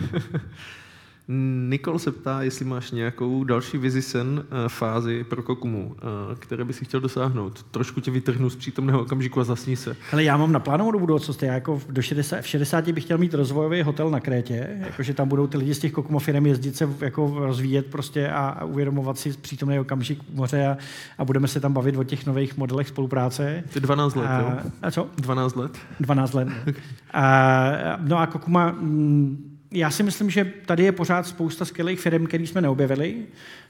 Nikol 1.70 2.00
se 2.00 2.12
ptá, 2.12 2.42
jestli 2.42 2.66
máš 2.66 2.92
nějakou 2.92 3.44
další 3.44 3.78
vizi 3.78 4.02
sen 4.02 4.44
eh, 4.44 4.70
fázi 4.70 5.24
pro 5.24 5.44
Kokumu, 5.44 5.96
eh, 5.98 6.36
které 6.36 6.66
by 6.66 6.74
si 6.74 6.86
chtěl 6.86 7.00
dosáhnout. 7.00 7.64
Trošku 7.64 8.02
tě 8.02 8.12
vytrhnu 8.12 8.50
z 8.50 8.56
přítomného 8.56 9.02
okamžiku 9.02 9.40
a 9.40 9.44
zasní 9.44 9.76
se. 9.76 9.96
Ale 10.12 10.24
já 10.24 10.38
mám 10.38 10.52
naplánovanou 10.52 10.92
do 10.92 11.00
budoucnosti. 11.00 11.46
Já 11.46 11.54
jako 11.54 11.82
do 11.90 12.02
60, 12.02 12.42
v 12.42 12.48
60 12.48 12.92
bych 12.92 13.04
chtěl 13.04 13.18
mít 13.18 13.34
rozvojový 13.34 13.82
hotel 13.82 14.10
na 14.10 14.20
Krétě, 14.20 14.78
jakože 14.80 15.14
tam 15.14 15.28
budou 15.28 15.48
ty 15.48 15.58
lidi 15.58 15.74
z 15.74 15.80
těch 15.80 15.92
Kokumo 15.92 16.20
firm 16.20 16.46
jezdit 16.46 16.76
se 16.76 16.90
jako 17.02 17.34
rozvíjet 17.40 17.86
prostě 17.86 18.30
a, 18.30 18.48
a 18.48 18.66
uvědomovat 18.66 19.18
si 19.18 19.34
přítomný 19.34 19.80
okamžik 19.80 20.20
moře 20.34 20.68
a, 20.68 20.78
a, 21.18 21.26
budeme 21.26 21.48
se 21.48 21.60
tam 21.60 21.74
bavit 21.74 21.98
o 21.98 22.04
těch 22.04 22.26
nových 22.26 22.58
modelech 22.58 22.88
spolupráce. 22.88 23.64
Ty 23.74 23.80
12 23.80 24.16
let, 24.16 24.28
a, 24.28 24.40
jo? 24.40 24.72
A 24.82 24.92
co? 24.92 25.10
12 25.18 25.56
let. 25.56 25.78
12 26.00 26.34
let. 26.34 26.48
a, 27.14 27.98
no 28.02 28.18
a 28.18 28.28
Kokuma... 28.28 28.72
Mm, 28.72 29.53
já 29.74 29.90
si 29.92 30.04
myslím, 30.04 30.30
že 30.30 30.52
tady 30.66 30.84
je 30.84 30.92
pořád 30.92 31.28
spousta 31.28 31.66
skvělých 31.66 32.00
firm, 32.00 32.26
které 32.26 32.44
jsme 32.44 32.62
neobjevili. 32.62 33.16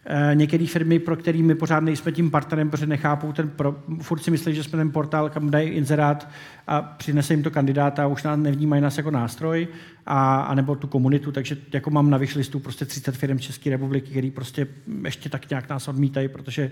E, 0.06 0.36
některé 0.36 0.68
firmy, 0.68 1.00
pro 1.00 1.16
kterými 1.16 1.56
pořád 1.56 1.80
nejsme 1.80 2.12
tím 2.12 2.32
partnerem, 2.32 2.70
protože 2.70 2.86
nechápou 2.86 3.34
ten 3.34 3.50
pro, 3.50 3.76
furt 4.02 4.20
si 4.20 4.32
myslí, 4.32 4.56
že 4.56 4.64
jsme 4.64 4.78
ten 4.78 4.92
portál, 4.92 5.30
kam 5.30 5.52
dají 5.52 5.70
inzerát 5.70 6.30
a 6.68 6.82
přinese 6.82 7.34
jim 7.34 7.44
to 7.44 7.52
kandidáta 7.52 8.04
a 8.04 8.08
už 8.08 8.24
nás 8.24 8.40
nevnímají 8.40 8.82
nás 8.82 8.98
jako 8.98 9.12
nástroj, 9.12 9.68
a, 10.06 10.42
a 10.42 10.56
nebo 10.56 10.76
tu 10.76 10.88
komunitu, 10.88 11.32
takže 11.32 11.58
jako 11.74 11.90
mám 11.90 12.10
na 12.10 12.18
listu 12.18 12.60
prostě 12.60 12.86
30 12.86 13.18
firm 13.18 13.40
České 13.40 13.70
republiky, 13.70 14.12
který 14.12 14.32
prostě 14.32 14.68
ještě 15.04 15.30
tak 15.30 15.50
nějak 15.50 15.70
nás 15.70 15.88
odmítají, 15.88 16.28
protože 16.28 16.72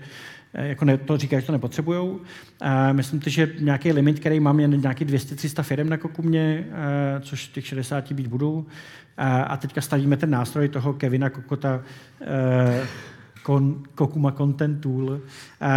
e, 0.54 0.68
jako 0.68 0.84
ne, 0.84 0.98
to 0.98 1.16
říkají, 1.16 1.42
že 1.42 1.46
to 1.46 1.52
nepotřebují. 1.52 2.18
E, 2.62 2.92
myslím 2.92 3.22
si, 3.22 3.30
že 3.30 3.52
nějaký 3.60 3.92
limit, 3.92 4.20
který 4.20 4.40
mám, 4.40 4.60
je 4.60 4.68
nějaký 4.68 5.04
200-300 5.04 5.62
firm 5.62 5.88
na 5.88 5.96
Kokumě, 5.96 6.66
což 7.20 7.48
těch 7.48 7.66
60 7.66 8.12
být 8.12 8.26
budou. 8.26 8.66
A 9.18 9.56
teďka 9.56 9.80
stavíme 9.80 10.16
ten 10.16 10.30
nástroj 10.30 10.68
toho 10.68 10.92
Kevina 10.92 11.30
Kokota, 11.30 11.80
eh, 12.20 12.86
Kon, 13.42 13.82
Kokuma 13.94 14.32
Content 14.32 14.80
Tool. 14.80 15.20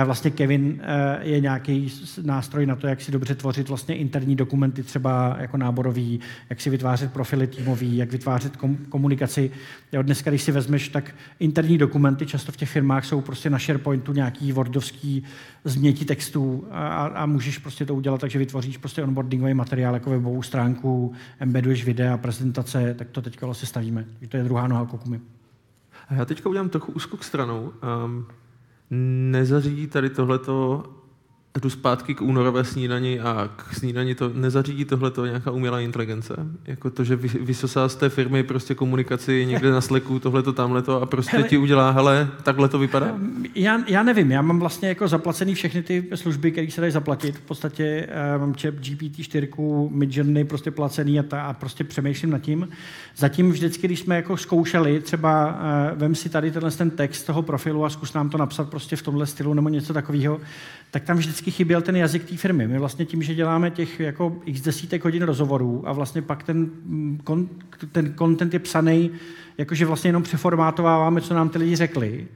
Vlastně 0.05 0.31
Kevin 0.31 0.81
eh, 0.81 1.19
je 1.21 1.39
nějaký 1.39 1.91
nástroj 2.23 2.65
na 2.65 2.75
to, 2.75 2.87
jak 2.87 3.01
si 3.01 3.11
dobře 3.11 3.35
tvořit 3.35 3.69
vlastně 3.69 3.95
interní 3.95 4.35
dokumenty, 4.35 4.83
třeba 4.83 5.37
jako 5.39 5.57
náborový, 5.57 6.19
jak 6.49 6.61
si 6.61 6.69
vytvářet 6.69 7.13
profily 7.13 7.47
týmový, 7.47 7.97
jak 7.97 8.11
vytvářet 8.11 8.57
komunikaci. 8.89 9.51
Jo, 9.91 10.01
dneska, 10.01 10.31
když 10.31 10.41
si 10.41 10.51
vezmeš, 10.51 10.89
tak 10.89 11.15
interní 11.39 11.77
dokumenty 11.77 12.25
často 12.25 12.51
v 12.51 12.57
těch 12.57 12.69
firmách 12.69 13.05
jsou 13.05 13.21
prostě 13.21 13.49
na 13.49 13.59
SharePointu 13.59 14.13
nějaký 14.13 14.51
wordovský 14.51 15.23
změti 15.63 16.05
textů 16.05 16.67
a, 16.71 17.05
a 17.05 17.25
můžeš 17.25 17.57
prostě 17.57 17.85
to 17.85 17.95
udělat 17.95 18.21
tak, 18.21 18.31
že 18.31 18.39
vytvoříš 18.39 18.77
prostě 18.77 19.03
onboardingový 19.03 19.53
materiál 19.53 19.93
jako 19.93 20.09
webovou 20.09 20.41
stránku, 20.41 21.13
embeduješ 21.39 21.85
videa, 21.85 22.17
prezentace, 22.17 22.93
tak 22.93 23.09
to 23.09 23.21
teďka 23.21 23.45
vlastně 23.45 23.67
stavíme. 23.67 24.05
To 24.29 24.37
je 24.37 24.43
druhá 24.43 24.67
noha 24.67 24.85
Kokumy. 24.85 25.34
A 26.09 26.13
já 26.13 26.25
teďka 26.25 26.49
udělám 26.49 26.69
trochu 26.69 26.91
úskok 26.91 27.23
stranou. 27.23 27.73
Um, 28.05 28.27
nezařídí 29.31 29.87
tady 29.87 30.09
tohleto 30.09 30.83
jdu 31.61 31.69
zpátky 31.69 32.15
k 32.15 32.21
únorové 32.21 32.63
snídani 32.63 33.19
a 33.19 33.49
k 33.55 33.73
snídani 33.73 34.15
to 34.15 34.31
nezařídí 34.33 34.85
tohleto 34.85 35.25
nějaká 35.25 35.51
umělá 35.51 35.79
inteligence? 35.79 36.35
Jako 36.65 36.89
to, 36.89 37.03
že 37.03 37.15
vysosá 37.15 37.89
z 37.89 37.95
té 37.95 38.09
firmy 38.09 38.43
prostě 38.43 38.75
komunikaci 38.75 39.45
někde 39.45 39.71
na 39.71 39.81
sleku, 39.81 40.19
tohleto, 40.19 40.53
tamhleto 40.53 41.01
a 41.01 41.05
prostě 41.05 41.37
hele, 41.37 41.49
ti 41.49 41.57
udělá, 41.57 41.91
hele, 41.91 42.29
takhle 42.43 42.69
to 42.69 42.79
vypadá? 42.79 43.15
Já, 43.55 43.81
já 43.87 44.03
nevím, 44.03 44.31
já 44.31 44.41
mám 44.41 44.59
vlastně 44.59 44.89
jako 44.89 45.07
zaplacený 45.07 45.55
všechny 45.55 45.83
ty 45.83 46.09
služby, 46.15 46.51
které 46.51 46.71
se 46.71 46.81
dají 46.81 46.93
zaplatit. 46.93 47.37
V 47.37 47.41
podstatě 47.41 48.07
uh, 48.35 48.41
mám 48.41 48.55
čep 48.55 48.79
GPT-4, 48.79 49.89
Midjourney 49.91 50.43
prostě 50.43 50.71
placený 50.71 51.19
a, 51.19 51.23
ta, 51.23 51.41
a 51.41 51.53
prostě 51.53 51.83
přemýšlím 51.83 52.31
nad 52.31 52.39
tím. 52.39 52.69
Zatím 53.17 53.51
vždycky, 53.51 53.87
když 53.87 53.99
jsme 53.99 54.15
jako 54.15 54.37
zkoušeli, 54.37 54.99
třeba 54.99 55.47
uh, 55.93 55.99
vem 55.99 56.15
si 56.15 56.29
tady 56.29 56.51
tenhle 56.51 56.71
ten 56.71 56.89
text 56.89 57.23
toho 57.23 57.41
profilu 57.41 57.85
a 57.85 57.89
zkus 57.89 58.13
nám 58.13 58.29
to 58.29 58.37
napsat 58.37 58.69
prostě 58.69 58.95
v 58.95 59.01
tomhle 59.01 59.25
stylu 59.25 59.53
nebo 59.53 59.69
něco 59.69 59.93
takového, 59.93 60.39
tak 60.91 61.03
tam 61.03 61.17
vždycky 61.17 61.51
chyběl 61.51 61.81
ten 61.81 61.95
jazyk 61.95 62.23
té 62.29 62.37
firmy. 62.37 62.67
My 62.67 62.79
vlastně 62.79 63.05
tím, 63.05 63.23
že 63.23 63.35
děláme 63.35 63.71
těch 63.71 63.99
jako 63.99 64.41
x 64.45 64.61
desítek 64.61 65.03
hodin 65.03 65.23
rozhovorů 65.23 65.83
a 65.87 65.93
vlastně 65.93 66.21
pak 66.21 66.43
ten, 66.43 66.69
kon, 67.23 67.49
ten 67.91 68.13
content 68.17 68.53
je 68.53 68.59
psaný, 68.59 69.11
jakože 69.57 69.85
vlastně 69.85 70.07
jenom 70.07 70.23
přeformátováváme, 70.23 71.21
co 71.21 71.33
nám 71.33 71.49
ty 71.49 71.57
lidi 71.57 71.75
řekli, 71.75 72.27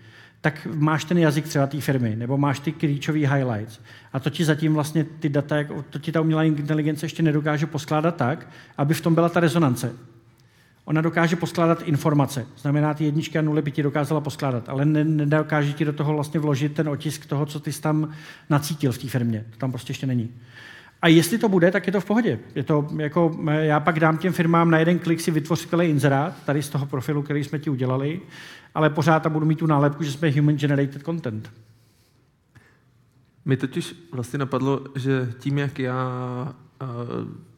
tak 0.42 0.68
máš 0.76 1.04
ten 1.04 1.18
jazyk 1.18 1.48
třeba 1.48 1.68
té 1.68 1.82
firmy, 1.82 2.16
nebo 2.16 2.38
máš 2.38 2.60
ty 2.60 2.72
klíčové 2.72 3.20
highlights. 3.20 3.80
A 4.14 4.20
to 4.20 4.30
ti 4.30 4.46
zatím 4.46 4.74
vlastně 4.74 5.04
ty 5.04 5.30
data, 5.30 5.56
to 5.90 6.00
ti 6.00 6.12
ta 6.12 6.22
umělá 6.22 6.44
inteligence 6.44 7.06
ještě 7.06 7.24
nedokáže 7.24 7.66
poskládat 7.66 8.16
tak, 8.16 8.48
aby 8.78 8.94
v 8.94 9.02
tom 9.02 9.16
byla 9.16 9.30
ta 9.30 9.40
rezonance. 9.40 9.96
Ona 10.90 11.02
dokáže 11.02 11.36
poskládat 11.36 11.82
informace. 11.82 12.48
Znamená, 12.58 12.94
ty 12.94 13.04
jedničky 13.04 13.40
a 13.40 13.42
nuly 13.42 13.62
by 13.62 13.72
ti 13.72 13.84
dokázala 13.84 14.22
poskládat, 14.22 14.70
ale 14.70 14.86
nedokáže 14.86 15.74
ti 15.74 15.86
do 15.86 15.94
toho 15.94 16.14
vlastně 16.14 16.40
vložit 16.40 16.74
ten 16.74 16.90
otisk 16.90 17.26
toho, 17.26 17.46
co 17.46 17.60
ty 17.60 17.72
jsi 17.72 17.82
tam 17.82 18.10
nacítil 18.50 18.92
v 18.92 18.98
té 18.98 19.08
firmě. 19.08 19.46
To 19.50 19.58
tam 19.58 19.72
prostě 19.72 19.92
ještě 19.92 20.08
není. 20.08 20.32
A 21.02 21.08
jestli 21.08 21.38
to 21.38 21.50
bude, 21.50 21.72
tak 21.72 21.88
je 21.88 21.94
to 21.94 22.02
v 22.02 22.06
pohodě. 22.06 22.40
Je 22.56 22.64
to 22.64 22.88
jako, 22.98 23.40
já 23.50 23.80
pak 23.80 24.00
dám 24.00 24.18
těm 24.18 24.34
firmám 24.34 24.72
na 24.72 24.80
jeden 24.80 25.00
klik 25.00 25.22
si 25.22 25.32
vytvořit 25.32 25.74
inzerát, 25.82 26.44
tady 26.46 26.64
z 26.64 26.70
toho 26.70 26.86
profilu, 26.86 27.22
který 27.22 27.44
jsme 27.44 27.60
ti 27.60 27.70
udělali, 27.70 28.22
ale 28.76 28.90
pořád 28.90 29.24
tam 29.24 29.34
budu 29.34 29.46
mít 29.46 29.60
tu 29.60 29.68
nálepku, 29.68 30.04
že 30.04 30.12
jsme 30.12 30.32
human 30.32 30.58
generated 30.58 31.04
content. 31.04 31.52
Mi 33.46 33.58
totiž 33.58 33.96
vlastně 34.12 34.40
napadlo, 34.40 34.82
že 34.96 35.34
tím, 35.40 35.58
jak 35.58 35.80
já 35.80 36.04
uh, 36.82 37.49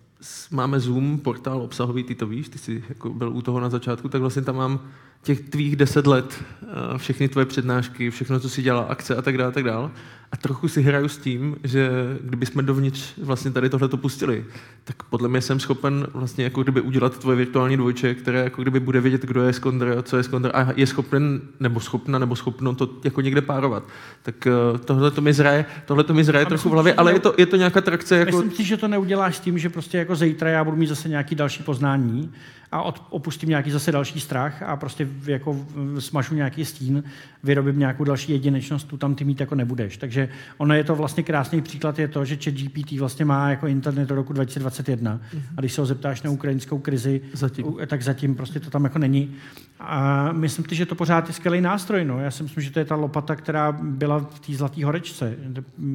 máme 0.51 0.79
Zoom, 0.79 1.19
portál 1.19 1.61
obsahový, 1.61 2.03
ty 2.03 2.15
to 2.15 2.27
víš, 2.27 2.49
ty 2.49 2.57
jsi 2.57 2.83
jako 2.89 3.09
byl 3.09 3.29
u 3.29 3.41
toho 3.41 3.59
na 3.59 3.69
začátku, 3.69 4.09
tak 4.09 4.21
vlastně 4.21 4.41
tam 4.41 4.55
mám 4.55 4.79
těch 5.23 5.39
tvých 5.39 5.75
deset 5.75 6.07
let, 6.07 6.43
eh, 6.63 6.97
všechny 6.97 7.27
tvoje 7.27 7.45
přednášky, 7.45 8.09
všechno, 8.09 8.39
co 8.39 8.49
si 8.49 8.61
dělal, 8.61 8.85
akce 8.89 9.15
a 9.15 9.21
tak 9.21 9.37
dále, 9.37 9.51
tak 9.51 9.63
dále. 9.63 9.91
A 10.31 10.37
trochu 10.37 10.67
si 10.67 10.81
hraju 10.81 11.07
s 11.07 11.17
tím, 11.17 11.55
že 11.63 11.89
kdybychom 12.21 12.65
dovnitř 12.65 13.13
vlastně 13.17 13.51
tady 13.51 13.69
tohle 13.69 13.87
to 13.87 13.97
pustili, 13.97 14.45
tak 14.83 15.03
podle 15.03 15.29
mě 15.29 15.41
jsem 15.41 15.59
schopen 15.59 16.07
vlastně 16.13 16.43
jako 16.43 16.63
kdyby 16.63 16.81
udělat 16.81 17.17
tvoje 17.17 17.37
virtuální 17.37 17.77
dvojče, 17.77 18.15
které 18.15 18.43
jako 18.43 18.61
kdyby 18.61 18.79
bude 18.79 19.01
vědět, 19.01 19.21
kdo 19.21 19.43
je 19.43 19.53
skondr, 19.53 20.01
co 20.03 20.17
je 20.17 20.23
skondr 20.23 20.51
a 20.53 20.67
je 20.75 20.87
schopen 20.87 21.41
nebo 21.59 21.79
schopna 21.79 22.19
nebo 22.19 22.35
schopno 22.35 22.75
to 22.75 22.89
jako 23.03 23.21
někde 23.21 23.41
párovat. 23.41 23.83
Tak 24.21 24.47
eh, 24.47 24.77
tohle 24.85 25.11
to 25.11 25.21
mi 25.21 25.33
zraje, 25.33 25.65
tohle 25.85 26.03
to 26.03 26.13
mi 26.13 26.23
zraje 26.23 26.45
trochu 26.45 26.69
v 26.69 26.71
hlavě, 26.71 26.93
ale 26.93 27.13
je 27.13 27.19
to, 27.19 27.33
je 27.37 27.45
to 27.45 27.55
nějaká 27.55 27.81
trakce. 27.81 28.17
Jako... 28.17 28.37
Myslím 28.37 28.51
si, 28.51 28.63
že 28.63 28.77
to 28.77 28.87
neuděláš 28.87 29.39
tím, 29.39 29.57
že 29.57 29.69
prostě 29.69 29.97
jako 29.97 30.15
zítra 30.15 30.49
já 30.49 30.63
budu 30.63 30.77
mít 30.77 30.87
zase 30.87 31.09
nějaký 31.09 31.35
další 31.35 31.63
poznání, 31.63 32.31
a 32.71 32.81
od, 32.81 33.03
opustím 33.09 33.49
nějaký 33.49 33.71
zase 33.71 33.91
další 33.91 34.19
strach 34.19 34.61
a 34.61 34.75
prostě 34.75 35.07
jako 35.25 35.65
smažu 35.99 36.35
nějaký 36.35 36.65
stín, 36.65 37.03
vyrobím 37.43 37.79
nějakou 37.79 38.03
další 38.03 38.31
jedinečnost, 38.31 38.87
tu 38.87 38.97
tam 38.97 39.15
ty 39.15 39.23
mít 39.23 39.39
jako 39.39 39.55
nebudeš. 39.55 39.97
Takže 39.97 40.29
ono 40.57 40.73
je 40.73 40.83
to 40.83 40.95
vlastně 40.95 41.23
krásný 41.23 41.61
příklad, 41.61 41.99
je 41.99 42.07
to, 42.07 42.25
že 42.25 42.37
ChatGPT 42.43 42.91
vlastně 42.91 43.25
má 43.25 43.49
jako 43.49 43.67
internet 43.67 44.09
do 44.09 44.15
roku 44.15 44.33
2021 44.33 45.17
mm-hmm. 45.17 45.41
a 45.57 45.61
když 45.61 45.73
se 45.73 45.81
ho 45.81 45.85
zeptáš 45.85 46.21
na 46.21 46.31
ukrajinskou 46.31 46.79
krizi, 46.79 47.21
zatím. 47.33 47.65
tak 47.87 48.01
zatím 48.01 48.35
prostě 48.35 48.59
to 48.59 48.69
tam 48.69 48.83
jako 48.83 48.99
není. 48.99 49.35
A 49.83 50.31
myslím 50.31 50.65
si, 50.69 50.75
že 50.75 50.85
to 50.85 50.95
pořád 50.95 51.27
je 51.27 51.33
skvělý 51.33 51.61
nástroj. 51.61 52.05
No. 52.05 52.19
Já 52.19 52.31
si 52.31 52.43
myslím, 52.43 52.63
že 52.63 52.71
to 52.71 52.79
je 52.79 52.85
ta 52.85 52.95
lopata, 52.95 53.35
která 53.35 53.71
byla 53.71 54.19
v 54.19 54.39
té 54.39 54.53
zlaté 54.53 54.85
horečce. 54.85 55.35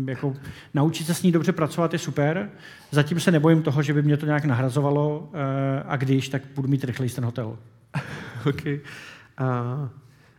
Jako, 0.06 0.34
naučit 0.74 1.06
se 1.06 1.14
s 1.14 1.22
ní 1.22 1.32
dobře 1.32 1.52
pracovat 1.52 1.92
je 1.92 1.98
super. 1.98 2.50
Zatím 2.90 3.20
se 3.20 3.30
nebojím 3.30 3.62
toho, 3.62 3.82
že 3.82 3.92
by 3.92 4.02
mě 4.02 4.16
to 4.16 4.26
nějak 4.26 4.44
nahrazovalo 4.44 5.30
eh, 5.34 5.82
a 5.86 5.96
když, 5.96 6.28
tak 6.28 6.42
budu 6.54 6.68
mít 6.68 6.84
rychleji 6.84 7.10
ten 7.10 7.24
hotel. 7.24 7.58
OK. 8.46 8.66
Uh, 8.66 9.88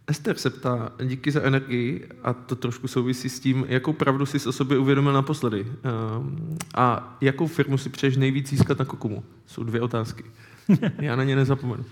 Ester 0.07 0.38
se 0.38 0.49
ptá, 0.49 0.91
díky 1.03 1.32
za 1.32 1.41
energii, 1.41 2.10
a 2.24 2.34
to 2.34 2.56
trošku 2.56 2.88
souvisí 2.88 3.30
s 3.30 3.40
tím, 3.40 3.65
jakou 3.69 3.94
pravdu 3.94 4.26
jsi 4.26 4.49
o 4.49 4.52
sobě 4.52 4.78
uvědomil 4.78 5.14
naposledy. 5.14 5.61
Uh, 5.61 6.28
a 6.76 7.18
jakou 7.22 7.48
firmu 7.48 7.78
si 7.78 7.90
přeješ 7.90 8.18
nejvíc 8.18 8.49
získat 8.49 8.80
na 8.80 8.86
Kokumu? 8.86 9.24
Jsou 9.45 9.64
dvě 9.64 9.82
otázky. 9.82 10.24
Já 10.99 11.15
na 11.15 11.24
ně 11.24 11.36
nezapomenu. 11.36 11.86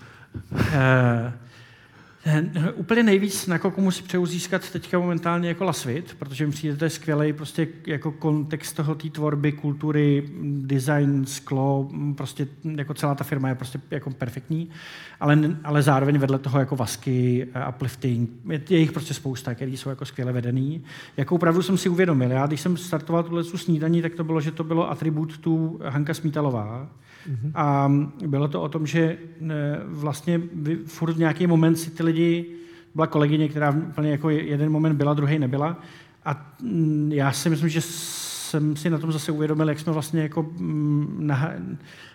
Eh, 2.28 2.72
úplně 2.74 3.02
nejvíc 3.02 3.46
na 3.46 3.58
koku 3.58 3.80
musí 3.80 4.02
přeju 4.02 4.26
získat 4.26 4.70
teďka 4.70 4.98
momentálně 4.98 5.48
jako 5.48 5.64
Lasvit, 5.64 6.16
protože 6.18 6.46
mi 6.46 6.52
přijde, 6.52 6.76
to 6.76 6.84
je 6.84 6.90
skvělý 6.90 7.32
prostě 7.32 7.68
jako 7.86 8.12
kontext 8.12 8.76
toho 8.76 8.94
té 8.94 9.10
tvorby, 9.10 9.52
kultury, 9.52 10.30
design, 10.42 11.26
sklo, 11.26 11.90
prostě 12.16 12.48
jako 12.76 12.94
celá 12.94 13.14
ta 13.14 13.24
firma 13.24 13.48
je 13.48 13.54
prostě 13.54 13.80
jako 13.90 14.10
perfektní, 14.10 14.70
ale, 15.20 15.56
ale 15.64 15.82
zároveň 15.82 16.18
vedle 16.18 16.38
toho 16.38 16.58
jako 16.58 16.76
vasky, 16.76 17.46
eh, 17.54 17.68
uplifting, 17.68 18.30
je, 18.48 18.60
je 18.68 18.78
jich 18.78 18.92
prostě 18.92 19.14
spousta, 19.14 19.54
který 19.54 19.76
jsou 19.76 19.88
jako 19.88 20.04
skvěle 20.04 20.32
vedený. 20.32 20.84
Jakou 21.16 21.38
pravdu 21.38 21.62
jsem 21.62 21.78
si 21.78 21.88
uvědomil, 21.88 22.30
já 22.30 22.46
když 22.46 22.60
jsem 22.60 22.76
startoval 22.76 23.22
tuhle 23.22 23.44
snídaní, 23.44 24.02
tak 24.02 24.14
to 24.14 24.24
bylo, 24.24 24.40
že 24.40 24.50
to 24.50 24.64
bylo 24.64 24.90
atribut 24.90 25.38
tu 25.38 25.80
Hanka 25.84 26.14
Smítalová, 26.14 26.88
A 27.54 27.92
bylo 28.26 28.48
to 28.48 28.62
o 28.62 28.68
tom, 28.68 28.86
že 28.86 29.00
e, 29.00 29.16
vlastně 29.84 30.40
furt 30.86 31.12
v 31.12 31.18
nějaký 31.18 31.46
moment 31.46 31.76
si 31.76 31.90
ty 31.90 32.02
lidi, 32.02 32.46
byla 32.94 33.06
kolegyně, 33.06 33.48
která 33.48 33.70
úplně 33.70 34.10
jako 34.10 34.30
jeden 34.30 34.72
moment 34.72 34.96
byla, 34.96 35.14
druhý 35.14 35.38
nebyla. 35.38 35.80
A 36.24 36.56
mm, 36.62 37.12
já 37.12 37.32
si 37.32 37.50
myslím, 37.50 37.68
že 37.68 37.80
jsem 37.80 38.76
si 38.76 38.90
na 38.90 38.98
tom 38.98 39.12
zase 39.12 39.32
uvědomil, 39.32 39.68
jak 39.68 39.80
jsme 39.80 39.92
vlastně 39.92 40.22
jako 40.22 40.42
mm, 40.42 41.30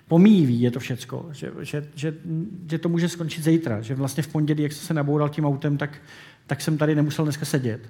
pomíjí 0.08 0.62
je 0.62 0.72
to 0.72 0.80
všecko, 0.80 1.30
že, 1.32 1.52
že, 1.62 1.90
že, 1.96 2.14
že, 2.70 2.78
to 2.78 2.90
může 2.90 3.10
skončit 3.10 3.44
zítra, 3.44 3.82
že 3.82 3.96
vlastně 3.96 4.24
v 4.24 4.28
pondělí, 4.28 4.64
jak 4.64 4.72
jsem 4.72 4.88
se 4.88 4.94
naboural 4.94 5.30
tím 5.30 5.46
autem, 5.46 5.78
tak, 5.78 6.02
tak 6.48 6.62
jsem 6.62 6.78
tady 6.78 6.96
nemusel 6.96 7.26
dneska 7.26 7.46
sedět. 7.46 7.90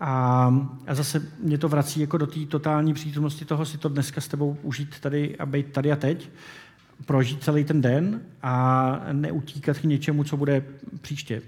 A, 0.00 0.50
a 0.86 0.94
zase 0.94 1.22
mě 1.38 1.58
to 1.58 1.68
vrací 1.68 2.00
jako 2.00 2.18
do 2.18 2.26
té 2.26 2.40
totální 2.40 2.94
přítomnosti 2.94 3.44
toho 3.44 3.64
si 3.64 3.78
to 3.78 3.88
dneska 3.88 4.20
s 4.20 4.28
tebou 4.28 4.56
užít 4.62 5.00
tady 5.00 5.36
a 5.38 5.46
být 5.46 5.72
tady 5.72 5.92
a 5.92 5.96
teď, 5.96 6.30
prožít 7.04 7.44
celý 7.44 7.64
ten 7.64 7.80
den 7.80 8.20
a 8.42 9.00
neutíkat 9.12 9.78
k 9.78 9.84
něčemu, 9.84 10.24
co 10.24 10.36
bude 10.36 10.64
příště. 11.00 11.42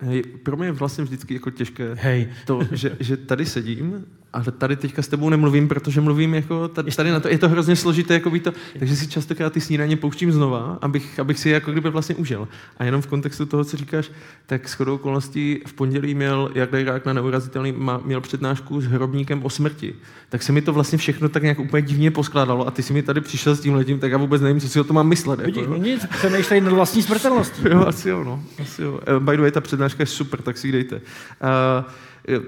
Hej, 0.00 0.22
pro 0.22 0.56
mě 0.56 0.66
je 0.66 0.72
vlastně 0.72 1.04
vždycky 1.04 1.34
jako 1.34 1.50
těžké 1.50 1.94
Hej. 1.94 2.28
to, 2.46 2.60
že, 2.72 2.96
že 3.00 3.16
tady 3.16 3.46
sedím 3.46 4.06
ale 4.34 4.44
tady 4.58 4.76
teďka 4.76 5.02
s 5.02 5.08
tebou 5.08 5.28
nemluvím, 5.28 5.68
protože 5.68 6.00
mluvím 6.00 6.34
jako 6.34 6.68
tady, 6.68 6.90
tady 6.90 7.10
na 7.10 7.20
to, 7.20 7.28
je 7.28 7.38
to 7.38 7.48
hrozně 7.48 7.76
složité, 7.76 8.14
jako 8.14 8.30
to, 8.30 8.52
takže 8.78 8.96
si 8.96 9.06
častokrát 9.06 9.52
ty 9.52 9.60
snídaně 9.60 9.96
pouštím 9.96 10.32
znova, 10.32 10.78
abych, 10.82 11.20
abych 11.20 11.38
si 11.38 11.48
je 11.48 11.54
jako 11.54 11.72
kdyby 11.72 11.90
vlastně 11.90 12.14
užil. 12.14 12.48
A 12.78 12.84
jenom 12.84 13.02
v 13.02 13.06
kontextu 13.06 13.46
toho, 13.46 13.64
co 13.64 13.76
říkáš, 13.76 14.10
tak 14.46 14.68
s 14.68 14.72
chodou 14.72 14.94
okolností 14.94 15.60
v 15.66 15.72
pondělí 15.72 16.14
měl 16.14 16.50
jak 16.54 16.72
Rák 16.72 17.06
na 17.06 17.12
neurazitelný, 17.12 17.74
měl 18.04 18.20
přednášku 18.20 18.80
s 18.80 18.84
hrobníkem 18.84 19.44
o 19.44 19.50
smrti. 19.50 19.94
Tak 20.28 20.42
se 20.42 20.52
mi 20.52 20.62
to 20.62 20.72
vlastně 20.72 20.98
všechno 20.98 21.28
tak 21.28 21.42
nějak 21.42 21.58
úplně 21.58 21.82
divně 21.82 22.10
poskládalo 22.10 22.66
a 22.66 22.70
ty 22.70 22.82
si 22.82 22.92
mi 22.92 23.02
tady 23.02 23.20
přišel 23.20 23.56
s 23.56 23.60
tím 23.60 23.74
letím, 23.74 23.98
tak 23.98 24.12
já 24.12 24.18
vůbec 24.18 24.42
nevím, 24.42 24.60
co 24.60 24.68
si 24.68 24.80
o 24.80 24.84
to 24.84 24.92
mám 24.92 25.08
myslet. 25.08 25.40
Vidíš, 25.40 25.62
jako, 25.62 25.70
no 25.70 25.76
nic, 25.76 26.06
přemýšlej 26.06 26.60
nad 26.60 26.72
vlastní 26.72 27.02
smrtelností. 27.02 27.62
Jo, 27.74 27.84
asi 27.86 28.08
jo, 28.08 28.24
no. 28.24 28.42
Asi 28.62 28.82
jo. 28.82 29.00
Eh, 29.06 29.20
by 29.20 29.36
the 29.36 29.42
way, 29.42 29.50
ta 29.50 29.60
přednáška 29.60 30.02
je 30.02 30.06
super, 30.06 30.42
tak 30.42 30.58
si 30.58 30.68
ji 30.68 30.72
dejte. 30.72 30.96
Uh, 30.96 31.00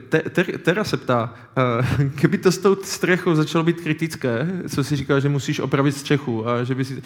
te, 0.08 0.18
te, 0.18 0.44
Tera 0.44 0.84
se 0.84 0.96
ptá, 0.96 1.34
uh, 1.98 2.04
kdyby 2.14 2.38
to 2.38 2.52
s 2.52 2.58
tou 2.58 2.76
střechou 2.82 3.34
začalo 3.34 3.64
být 3.64 3.80
kritické, 3.80 4.48
co 4.68 4.84
si 4.84 4.96
říká, 4.96 5.20
že 5.20 5.28
musíš 5.28 5.60
opravit 5.60 5.92
střechu, 5.92 6.48
a 6.48 6.64
že 6.64 6.74
by 6.74 6.84
si, 6.84 6.94
uh, 6.94 7.00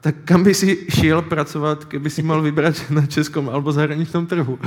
tak 0.00 0.14
kam 0.24 0.44
by 0.44 0.54
si 0.54 0.86
šel 0.90 1.22
pracovat, 1.22 1.88
kdyby 1.88 2.10
si 2.10 2.22
mal 2.22 2.42
vybrat 2.42 2.90
na 2.90 3.06
českom 3.06 3.48
alebo 3.48 3.72
zahraničním 3.72 4.26
trhu? 4.26 4.58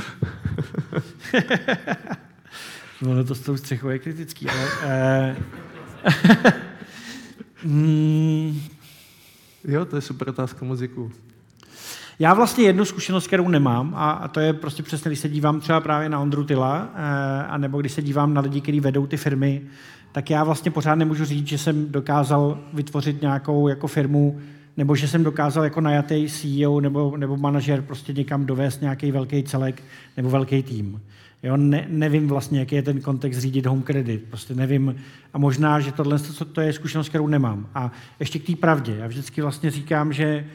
no, 3.01 3.23
to 3.23 3.35
s 3.35 3.39
tou 3.39 3.57
střechou 3.57 3.89
je 3.89 3.99
kritický, 3.99 4.47
ale... 4.49 5.35
Uh, 5.35 5.41
mm, 7.71 8.61
jo, 9.67 9.85
to 9.85 9.95
je 9.95 10.01
super 10.01 10.29
otázka 10.29 10.65
muziku. 10.65 11.11
Já 12.21 12.33
vlastně 12.33 12.63
jednu 12.63 12.85
zkušenost, 12.85 13.27
kterou 13.27 13.47
nemám, 13.47 13.93
a, 13.97 14.27
to 14.27 14.39
je 14.39 14.53
prostě 14.53 14.83
přesně, 14.83 15.09
když 15.09 15.19
se 15.19 15.29
dívám 15.29 15.59
třeba 15.59 15.81
právě 15.81 16.09
na 16.09 16.19
Ondru 16.19 16.43
Tyla, 16.43 16.89
eh, 16.95 17.43
a 17.43 17.57
nebo 17.57 17.79
když 17.79 17.91
se 17.91 18.01
dívám 18.01 18.33
na 18.33 18.41
lidi, 18.41 18.61
kteří 18.61 18.79
vedou 18.79 19.07
ty 19.07 19.17
firmy, 19.17 19.61
tak 20.11 20.29
já 20.29 20.43
vlastně 20.43 20.71
pořád 20.71 20.95
nemůžu 20.95 21.25
říct, 21.25 21.47
že 21.47 21.57
jsem 21.57 21.91
dokázal 21.91 22.59
vytvořit 22.73 23.21
nějakou 23.21 23.67
jako 23.67 23.87
firmu, 23.87 24.39
nebo 24.77 24.95
že 24.95 25.07
jsem 25.07 25.23
dokázal 25.23 25.63
jako 25.63 25.81
najatý 25.81 26.27
CEO 26.29 26.79
nebo, 26.79 27.17
nebo 27.17 27.37
manažer 27.37 27.81
prostě 27.81 28.13
někam 28.13 28.45
dovést 28.45 28.81
nějaký 28.81 29.11
velký 29.11 29.43
celek 29.43 29.83
nebo 30.17 30.29
velký 30.29 30.63
tým. 30.63 31.01
Jo, 31.43 31.57
ne, 31.57 31.85
nevím 31.89 32.27
vlastně, 32.27 32.59
jaký 32.59 32.75
je 32.75 32.81
ten 32.81 33.01
kontext 33.01 33.39
řídit 33.39 33.65
home 33.65 33.83
credit. 33.83 34.23
Prostě 34.29 34.55
nevím. 34.55 34.95
A 35.33 35.37
možná, 35.37 35.79
že 35.79 35.91
tohle 35.91 36.19
to 36.53 36.61
je 36.61 36.73
zkušenost, 36.73 37.09
kterou 37.09 37.27
nemám. 37.27 37.69
A 37.75 37.91
ještě 38.19 38.39
k 38.39 38.45
té 38.45 38.55
pravdě. 38.55 38.95
Já 38.99 39.07
vždycky 39.07 39.41
vlastně 39.41 39.71
říkám, 39.71 40.13
že 40.13 40.45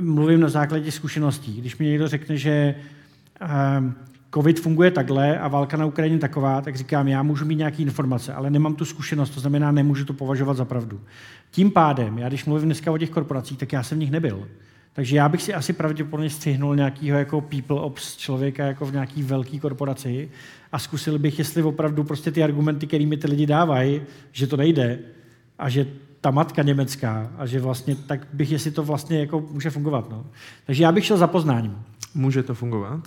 mluvím 0.00 0.40
na 0.40 0.48
základě 0.48 0.92
zkušeností. 0.92 1.60
Když 1.60 1.78
mi 1.78 1.86
někdo 1.86 2.08
řekne, 2.08 2.36
že 2.36 2.74
ehm, 3.40 3.94
COVID 4.34 4.60
funguje 4.60 4.90
takhle 4.90 5.38
a 5.38 5.48
válka 5.48 5.76
na 5.76 5.86
Ukrajině 5.86 6.18
taková, 6.18 6.60
tak 6.60 6.76
říkám, 6.76 7.08
já 7.08 7.22
můžu 7.22 7.44
mít 7.44 7.56
nějaké 7.56 7.82
informace, 7.82 8.34
ale 8.34 8.50
nemám 8.50 8.74
tu 8.74 8.84
zkušenost, 8.84 9.30
to 9.30 9.40
znamená, 9.40 9.72
nemůžu 9.72 10.04
to 10.04 10.12
považovat 10.12 10.56
za 10.56 10.64
pravdu. 10.64 11.00
Tím 11.50 11.70
pádem, 11.70 12.18
já 12.18 12.28
když 12.28 12.44
mluvím 12.44 12.64
dneska 12.64 12.92
o 12.92 12.98
těch 12.98 13.10
korporacích, 13.10 13.58
tak 13.58 13.72
já 13.72 13.82
jsem 13.82 13.98
v 13.98 14.00
nich 14.00 14.10
nebyl. 14.10 14.48
Takže 14.92 15.16
já 15.16 15.28
bych 15.28 15.42
si 15.42 15.54
asi 15.54 15.72
pravděpodobně 15.72 16.30
střihnul 16.30 16.76
nějakého 16.76 17.18
jako 17.18 17.40
people 17.40 17.80
ops 17.80 18.16
člověka 18.16 18.66
jako 18.66 18.86
v 18.86 18.92
nějaký 18.92 19.22
velké 19.22 19.58
korporaci 19.58 20.30
a 20.72 20.78
zkusil 20.78 21.18
bych, 21.18 21.38
jestli 21.38 21.62
opravdu 21.62 22.04
prostě 22.04 22.30
ty 22.30 22.44
argumenty, 22.44 22.86
kterými 22.86 23.16
ty 23.16 23.26
lidi 23.26 23.46
dávají, 23.46 24.02
že 24.32 24.46
to 24.46 24.56
nejde 24.56 24.98
a 25.58 25.68
že 25.68 25.86
ta 26.22 26.30
matka 26.30 26.62
německá 26.62 27.30
a 27.38 27.46
že 27.46 27.60
vlastně, 27.60 27.96
tak 27.96 28.28
bych, 28.32 28.50
jestli 28.50 28.70
to 28.70 28.82
vlastně 28.82 29.20
jako 29.20 29.40
může 29.50 29.70
fungovat. 29.70 30.10
No. 30.10 30.26
Takže 30.66 30.82
já 30.82 30.92
bych 30.92 31.04
šel 31.04 31.16
za 31.16 31.26
poznáním. 31.26 31.76
Může 32.14 32.42
to 32.42 32.54
fungovat. 32.54 33.00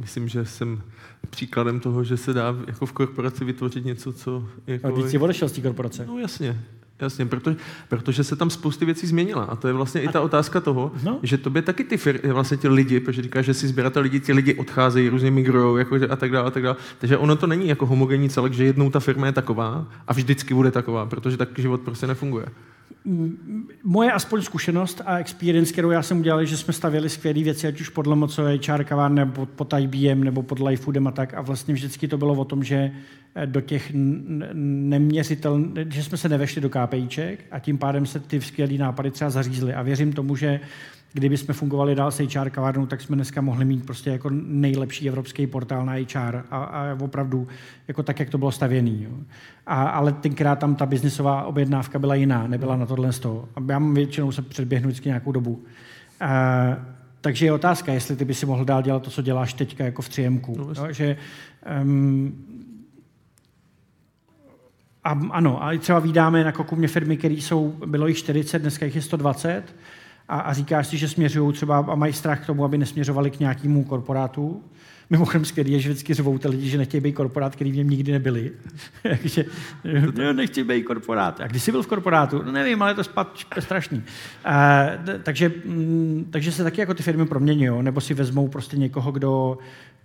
Myslím, 0.00 0.28
že 0.28 0.44
jsem 0.44 0.82
příkladem 1.30 1.80
toho, 1.80 2.04
že 2.04 2.16
se 2.16 2.32
dá 2.32 2.54
jako 2.66 2.86
v 2.86 2.92
korporaci 2.92 3.44
vytvořit 3.44 3.84
něco, 3.84 4.12
co... 4.12 4.44
Jako... 4.66 4.86
A 4.86 4.90
když 4.90 5.06
jsi 5.06 5.18
odešel 5.18 5.48
z 5.48 5.52
té 5.52 5.60
korporace. 5.60 6.06
No 6.06 6.18
jasně, 6.18 6.60
Jasně, 7.00 7.26
protože, 7.26 7.56
protože 7.88 8.24
se 8.24 8.36
tam 8.36 8.50
spousty 8.50 8.84
věcí 8.84 9.06
změnila. 9.06 9.44
A 9.44 9.56
to 9.56 9.66
je 9.66 9.72
vlastně 9.72 10.00
a... 10.00 10.04
i 10.04 10.08
ta 10.08 10.20
otázka 10.20 10.60
toho, 10.60 10.92
no. 11.02 11.18
že 11.22 11.38
tobě 11.38 11.62
taky 11.62 11.84
ty 11.84 11.96
fir, 11.96 12.20
vlastně 12.32 12.56
ti 12.56 12.68
lidi, 12.68 13.00
protože 13.00 13.22
říkáš, 13.22 13.44
že 13.44 13.54
si 13.54 13.68
sběratel 13.68 14.02
lidi, 14.02 14.20
ti 14.20 14.32
lidi 14.32 14.54
odcházejí, 14.54 15.08
různě 15.08 15.30
migrují 15.30 15.78
jako, 15.78 15.98
a 16.10 16.16
tak 16.16 16.30
dále, 16.30 16.46
a 16.46 16.50
tak 16.50 16.62
dále. 16.62 16.76
Takže 16.98 17.18
ono 17.18 17.36
to 17.36 17.46
není 17.46 17.68
jako 17.68 17.86
homogenní 17.86 18.28
celek, 18.28 18.52
že 18.52 18.64
jednou 18.64 18.90
ta 18.90 19.00
firma 19.00 19.26
je 19.26 19.32
taková 19.32 19.86
a 20.06 20.12
vždycky 20.12 20.54
bude 20.54 20.70
taková, 20.70 21.06
protože 21.06 21.36
tak 21.36 21.48
život 21.58 21.80
prostě 21.80 22.06
nefunguje. 22.06 22.46
Moje 23.84 24.12
aspoň 24.12 24.42
zkušenost 24.42 25.02
a 25.06 25.18
experience, 25.18 25.72
kterou 25.72 25.90
já 25.90 26.02
jsem 26.02 26.18
udělal, 26.18 26.44
že 26.44 26.56
jsme 26.56 26.72
stavěli 26.72 27.08
skvělé 27.08 27.42
věci, 27.42 27.66
ať 27.66 27.80
už 27.80 27.88
pod 27.88 28.06
Lomoco, 28.06 28.42
HR 28.68 28.84
kavárny, 28.84 29.16
nebo 29.16 29.46
pod 29.46 29.74
IBM, 29.78 30.24
nebo 30.24 30.42
pod 30.42 30.60
Lifefoodem 30.60 31.06
a 31.06 31.10
tak. 31.10 31.34
A 31.34 31.40
vlastně 31.40 31.74
vždycky 31.74 32.08
to 32.08 32.18
bylo 32.18 32.34
o 32.34 32.44
tom, 32.44 32.64
že 32.64 32.90
eh, 33.34 33.46
do 33.46 33.60
těch 33.60 33.90
neměřitelných, 33.94 35.92
že 35.92 36.02
jsme 36.02 36.16
se 36.16 36.28
nevešli 36.28 36.60
do 36.60 36.70
KPIček 36.70 37.44
a 37.50 37.58
tím 37.58 37.78
pádem 37.78 38.06
se 38.06 38.20
ty 38.20 38.40
skvělé 38.40 38.74
nápady 38.74 39.10
třeba 39.10 39.30
zařízly. 39.30 39.74
A 39.74 39.82
věřím 39.82 40.12
tomu, 40.12 40.36
že 40.36 40.60
kdyby 41.14 41.36
jsme 41.36 41.54
fungovali 41.54 41.94
dál 41.94 42.10
s 42.10 42.18
HR 42.18 42.50
kavárnou, 42.50 42.86
tak 42.86 43.00
jsme 43.00 43.16
dneska 43.16 43.40
mohli 43.40 43.64
mít 43.64 43.86
prostě 43.86 44.10
jako 44.10 44.30
nejlepší 44.32 45.08
evropský 45.08 45.46
portál 45.46 45.86
na 45.86 45.92
HR 45.92 46.36
a, 46.50 46.64
a 46.64 46.96
opravdu 47.00 47.48
jako 47.88 48.02
tak, 48.02 48.20
jak 48.20 48.30
to 48.30 48.38
bylo 48.38 48.52
stavěný. 48.52 49.02
Jo. 49.02 49.10
A, 49.66 49.82
ale 49.82 50.12
tenkrát 50.12 50.58
tam 50.58 50.74
ta 50.74 50.86
biznisová 50.86 51.44
objednávka 51.44 51.98
byla 51.98 52.14
jiná, 52.14 52.46
nebyla 52.46 52.76
na 52.76 52.86
tohle 52.86 53.12
z 53.12 53.18
toho. 53.18 53.48
A 53.56 53.60
já 53.68 53.78
většinou 53.78 54.32
se 54.32 54.42
předběhnu 54.42 54.88
vždycky 54.88 55.08
nějakou 55.08 55.32
dobu. 55.32 55.64
A, 56.20 56.76
takže 57.20 57.46
je 57.46 57.52
otázka, 57.52 57.92
jestli 57.92 58.16
ty 58.16 58.24
by 58.24 58.34
si 58.34 58.46
mohl 58.46 58.64
dál 58.64 58.82
dělat 58.82 59.02
to, 59.02 59.10
co 59.10 59.22
děláš 59.22 59.54
teďka 59.54 59.84
jako 59.84 60.02
v 60.02 60.08
3 60.08 60.40
no, 60.56 60.92
že 60.92 61.16
um, 61.82 62.44
a, 65.04 65.10
ano, 65.30 65.64
a 65.64 65.78
třeba 65.78 65.98
vydáme 65.98 66.44
na 66.44 66.52
Kokumě 66.52 66.88
firmy, 66.88 67.16
které 67.16 67.34
jsou, 67.34 67.68
bylo 67.86 68.06
jich 68.06 68.18
40, 68.18 68.58
dneska 68.58 68.84
jich 68.84 68.96
je 68.96 69.02
120, 69.02 69.62
a, 70.28 70.40
a 70.40 70.52
říkáš 70.52 70.86
si, 70.86 70.98
že 70.98 71.08
směřují 71.08 71.52
třeba 71.52 71.78
a 71.78 71.94
mají 71.94 72.12
strach 72.12 72.42
k 72.42 72.46
tomu, 72.46 72.64
aby 72.64 72.78
nesměřovali 72.78 73.30
k 73.30 73.40
nějakému 73.40 73.84
korporátu. 73.84 74.62
Mimochodem 75.10 75.44
skvělý 75.44 75.72
je, 75.72 75.80
že 75.80 75.88
vždycky 75.88 76.14
řvou 76.14 76.38
ty 76.38 76.48
lidi, 76.48 76.68
že 76.68 76.78
nechtějí 76.78 77.00
být 77.00 77.12
korporát, 77.12 77.54
který 77.54 77.72
v 77.72 77.76
něm 77.76 77.90
nikdy 77.90 78.12
nebyli. 78.12 78.52
Takže 79.02 79.44
no, 80.18 80.32
nechci 80.32 80.64
být 80.64 80.82
korporát. 80.82 81.40
A 81.40 81.46
když 81.46 81.62
jsi 81.62 81.72
byl 81.72 81.82
v 81.82 81.86
korporátu? 81.86 82.42
No 82.42 82.52
nevím, 82.52 82.82
ale 82.82 82.94
to 82.94 83.02
je 83.56 83.62
strašný. 83.62 84.02
A, 84.44 84.84
takže, 85.22 85.52
m, 85.64 85.72
mm, 85.72 86.28
takže 86.30 86.52
se 86.52 86.64
taky 86.64 86.80
jako 86.80 86.94
ty 86.94 87.02
firmy 87.02 87.26
proměňují, 87.26 87.82
nebo 87.82 88.00
si 88.00 88.14
vezmou 88.14 88.48
prostě 88.48 88.76
někoho, 88.76 89.12
kdo 89.12 89.58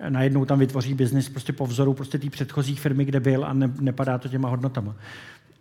najednou 0.09 0.45
tam 0.45 0.59
vytvoří 0.59 0.93
biznis 0.93 1.29
prostě 1.29 1.53
po 1.53 1.65
vzoru 1.65 1.93
prostě 1.93 2.17
té 2.17 2.29
předchozí 2.29 2.75
firmy, 2.75 3.05
kde 3.05 3.19
byl 3.19 3.45
a 3.45 3.53
ne, 3.53 3.71
nepadá 3.79 4.17
to 4.17 4.29
těma 4.29 4.49
hodnotama. 4.49 4.95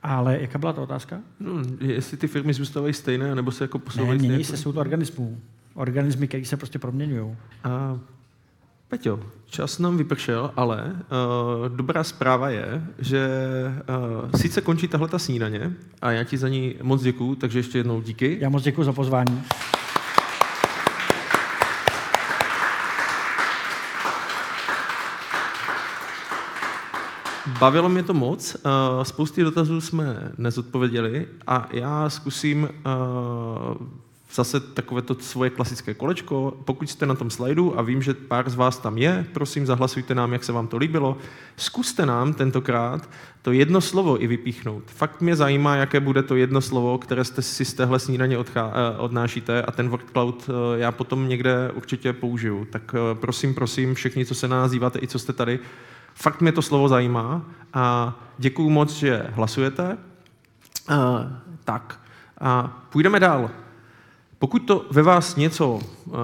Ale 0.02 0.38
jaká 0.40 0.58
byla 0.58 0.72
ta 0.72 0.82
otázka? 0.82 1.20
No, 1.40 1.52
jestli 1.80 2.16
ty 2.16 2.28
firmy 2.28 2.54
zůstávají 2.54 2.94
stejné, 2.94 3.34
nebo 3.34 3.52
se 3.52 3.64
jako 3.64 3.78
posouvají 3.78 4.22
Ne, 4.22 4.28
mění 4.28 4.44
se, 4.44 4.56
jsou 4.56 4.72
to 4.72 4.80
organismů. 4.80 5.40
Organismy, 5.74 6.28
které 6.28 6.44
se 6.44 6.56
prostě 6.56 6.78
proměňují. 6.78 7.36
A 7.64 7.98
Peťo, 8.88 9.20
čas 9.46 9.78
nám 9.78 9.96
vypršel, 9.96 10.50
ale 10.56 10.92
uh, 10.92 11.76
dobrá 11.76 12.04
zpráva 12.04 12.50
je, 12.50 12.82
že 12.98 13.28
uh, 14.24 14.30
sice 14.40 14.60
končí 14.60 14.88
tahle 14.88 15.08
ta 15.08 15.18
snídaně 15.18 15.72
a 16.02 16.10
já 16.10 16.24
ti 16.24 16.38
za 16.38 16.48
ní 16.48 16.74
moc 16.82 17.02
děkuju, 17.02 17.34
takže 17.34 17.58
ještě 17.58 17.78
jednou 17.78 18.00
díky. 18.00 18.36
Já 18.40 18.48
moc 18.48 18.62
děkuji 18.62 18.84
za 18.84 18.92
pozvání. 18.92 19.42
Bavilo 27.48 27.88
mě 27.88 28.02
to 28.02 28.14
moc, 28.14 28.54
uh, 28.54 29.02
spousty 29.02 29.42
dotazů 29.42 29.80
jsme 29.80 30.32
nezodpověděli 30.38 31.26
a 31.46 31.68
já 31.72 32.10
zkusím 32.10 32.62
uh, 32.62 33.86
zase 34.34 34.60
takové 34.60 35.02
to 35.02 35.14
svoje 35.14 35.50
klasické 35.50 35.94
kolečko. 35.94 36.56
Pokud 36.64 36.90
jste 36.90 37.06
na 37.06 37.14
tom 37.14 37.30
slajdu 37.30 37.78
a 37.78 37.82
vím, 37.82 38.02
že 38.02 38.14
pár 38.14 38.50
z 38.50 38.54
vás 38.54 38.78
tam 38.78 38.98
je, 38.98 39.26
prosím, 39.32 39.66
zahlasujte 39.66 40.14
nám, 40.14 40.32
jak 40.32 40.44
se 40.44 40.52
vám 40.52 40.66
to 40.66 40.76
líbilo. 40.76 41.16
Zkuste 41.56 42.06
nám 42.06 42.34
tentokrát 42.34 43.10
to 43.42 43.52
jedno 43.52 43.80
slovo 43.80 44.22
i 44.22 44.26
vypíchnout. 44.26 44.84
Fakt 44.86 45.20
mě 45.20 45.36
zajímá, 45.36 45.76
jaké 45.76 46.00
bude 46.00 46.22
to 46.22 46.36
jedno 46.36 46.60
slovo, 46.60 46.98
které 46.98 47.24
jste 47.24 47.42
si 47.42 47.64
z 47.64 47.74
téhle 47.74 47.98
snídaně 47.98 48.38
odchá, 48.38 48.72
eh, 48.74 48.98
odnášíte 48.98 49.62
a 49.62 49.72
ten 49.72 49.88
word 49.88 50.10
cloud 50.10 50.50
já 50.76 50.92
potom 50.92 51.28
někde 51.28 51.70
určitě 51.74 52.12
použiju. 52.12 52.64
Tak 52.64 52.94
prosím, 53.14 53.54
prosím, 53.54 53.94
všichni, 53.94 54.26
co 54.26 54.34
se 54.34 54.48
nás 54.48 54.72
díváte 54.72 54.98
i 55.02 55.06
co 55.06 55.18
jste 55.18 55.32
tady, 55.32 55.58
Fakt 56.20 56.40
mě 56.40 56.52
to 56.52 56.62
slovo 56.62 56.88
zajímá 56.88 57.42
a 57.74 58.14
děkuju 58.38 58.70
moc, 58.70 58.92
že 58.92 59.26
hlasujete. 59.32 59.98
Tak, 61.64 62.00
a 62.40 62.82
půjdeme 62.90 63.20
dál. 63.20 63.50
Pokud 64.40 64.58
to 64.58 64.86
ve 64.90 65.02
vás 65.02 65.36
něco 65.36 65.68
uh, 65.68 66.14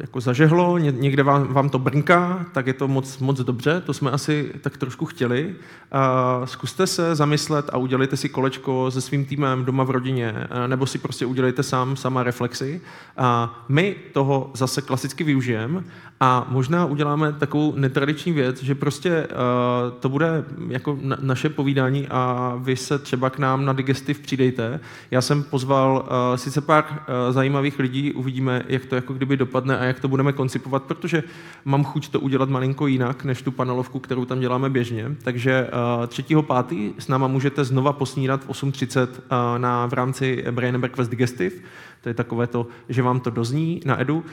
jako 0.00 0.20
zažehlo, 0.20 0.78
ně, 0.78 0.92
někde 0.92 1.22
vám, 1.22 1.52
vám 1.52 1.68
to 1.68 1.78
brnká, 1.78 2.46
tak 2.52 2.66
je 2.66 2.72
to 2.72 2.88
moc, 2.88 3.18
moc 3.18 3.40
dobře, 3.40 3.82
to 3.86 3.92
jsme 3.92 4.10
asi 4.10 4.52
tak 4.60 4.76
trošku 4.76 5.06
chtěli. 5.06 5.54
Uh, 5.94 6.46
zkuste 6.46 6.86
se 6.86 7.14
zamyslet 7.14 7.70
a 7.72 7.76
udělejte 7.76 8.16
si 8.16 8.28
kolečko 8.28 8.90
se 8.90 9.00
svým 9.00 9.24
týmem 9.24 9.64
doma 9.64 9.84
v 9.84 9.90
rodině, 9.90 10.32
uh, 10.32 10.68
nebo 10.68 10.86
si 10.86 10.98
prostě 10.98 11.26
udělejte 11.26 11.62
sám, 11.62 11.96
sama 11.96 12.22
reflexy. 12.22 12.80
Uh, 13.18 13.24
my 13.68 13.96
toho 14.12 14.50
zase 14.54 14.82
klasicky 14.82 15.24
využijeme 15.24 15.84
a 16.20 16.46
možná 16.48 16.84
uděláme 16.86 17.32
takovou 17.32 17.72
netradiční 17.76 18.32
věc, 18.32 18.62
že 18.62 18.74
prostě 18.74 19.26
uh, 19.26 19.98
to 20.00 20.08
bude 20.08 20.44
jako 20.68 20.98
na, 21.02 21.16
naše 21.20 21.48
povídání 21.48 22.08
a 22.08 22.54
vy 22.58 22.76
se 22.76 22.98
třeba 22.98 23.30
k 23.30 23.38
nám 23.38 23.64
na 23.64 23.72
Digestiv 23.72 24.18
přidejte. 24.18 24.80
Já 25.10 25.20
jsem 25.20 25.42
pozval 25.42 26.04
uh, 26.06 26.36
sice 26.36 26.60
pár 26.60 26.84
uh, 26.90 27.32
zajímavých 27.32 27.53
lidí, 27.58 28.12
uvidíme, 28.12 28.62
jak 28.68 28.86
to 28.86 28.94
jako 28.94 29.12
kdyby 29.12 29.36
dopadne 29.36 29.78
a 29.78 29.84
jak 29.84 30.00
to 30.00 30.08
budeme 30.08 30.32
koncipovat, 30.32 30.82
protože 30.82 31.22
mám 31.64 31.84
chuť 31.84 32.08
to 32.08 32.20
udělat 32.20 32.48
malinko 32.48 32.86
jinak, 32.86 33.24
než 33.24 33.42
tu 33.42 33.50
panelovku, 33.50 33.98
kterou 33.98 34.24
tam 34.24 34.40
děláme 34.40 34.70
běžně. 34.70 35.16
Takže 35.22 35.68
uh, 35.98 36.06
3.5. 36.06 36.92
s 36.98 37.08
náma 37.08 37.26
můžete 37.26 37.64
znova 37.64 37.92
posnídat 37.92 38.44
v 38.44 38.48
8.30 38.48 39.08
uh, 39.08 39.58
na, 39.58 39.86
v 39.86 39.92
rámci 39.92 40.44
Brain 40.50 40.80
Quest 40.94 41.10
Digestive. 41.10 41.56
To 42.04 42.10
je 42.10 42.14
takové 42.14 42.46
to, 42.46 42.66
že 42.88 43.02
vám 43.02 43.20
to 43.20 43.30
dozní 43.30 43.80
na 43.84 44.00
edu. 44.00 44.16
Uh, 44.16 44.24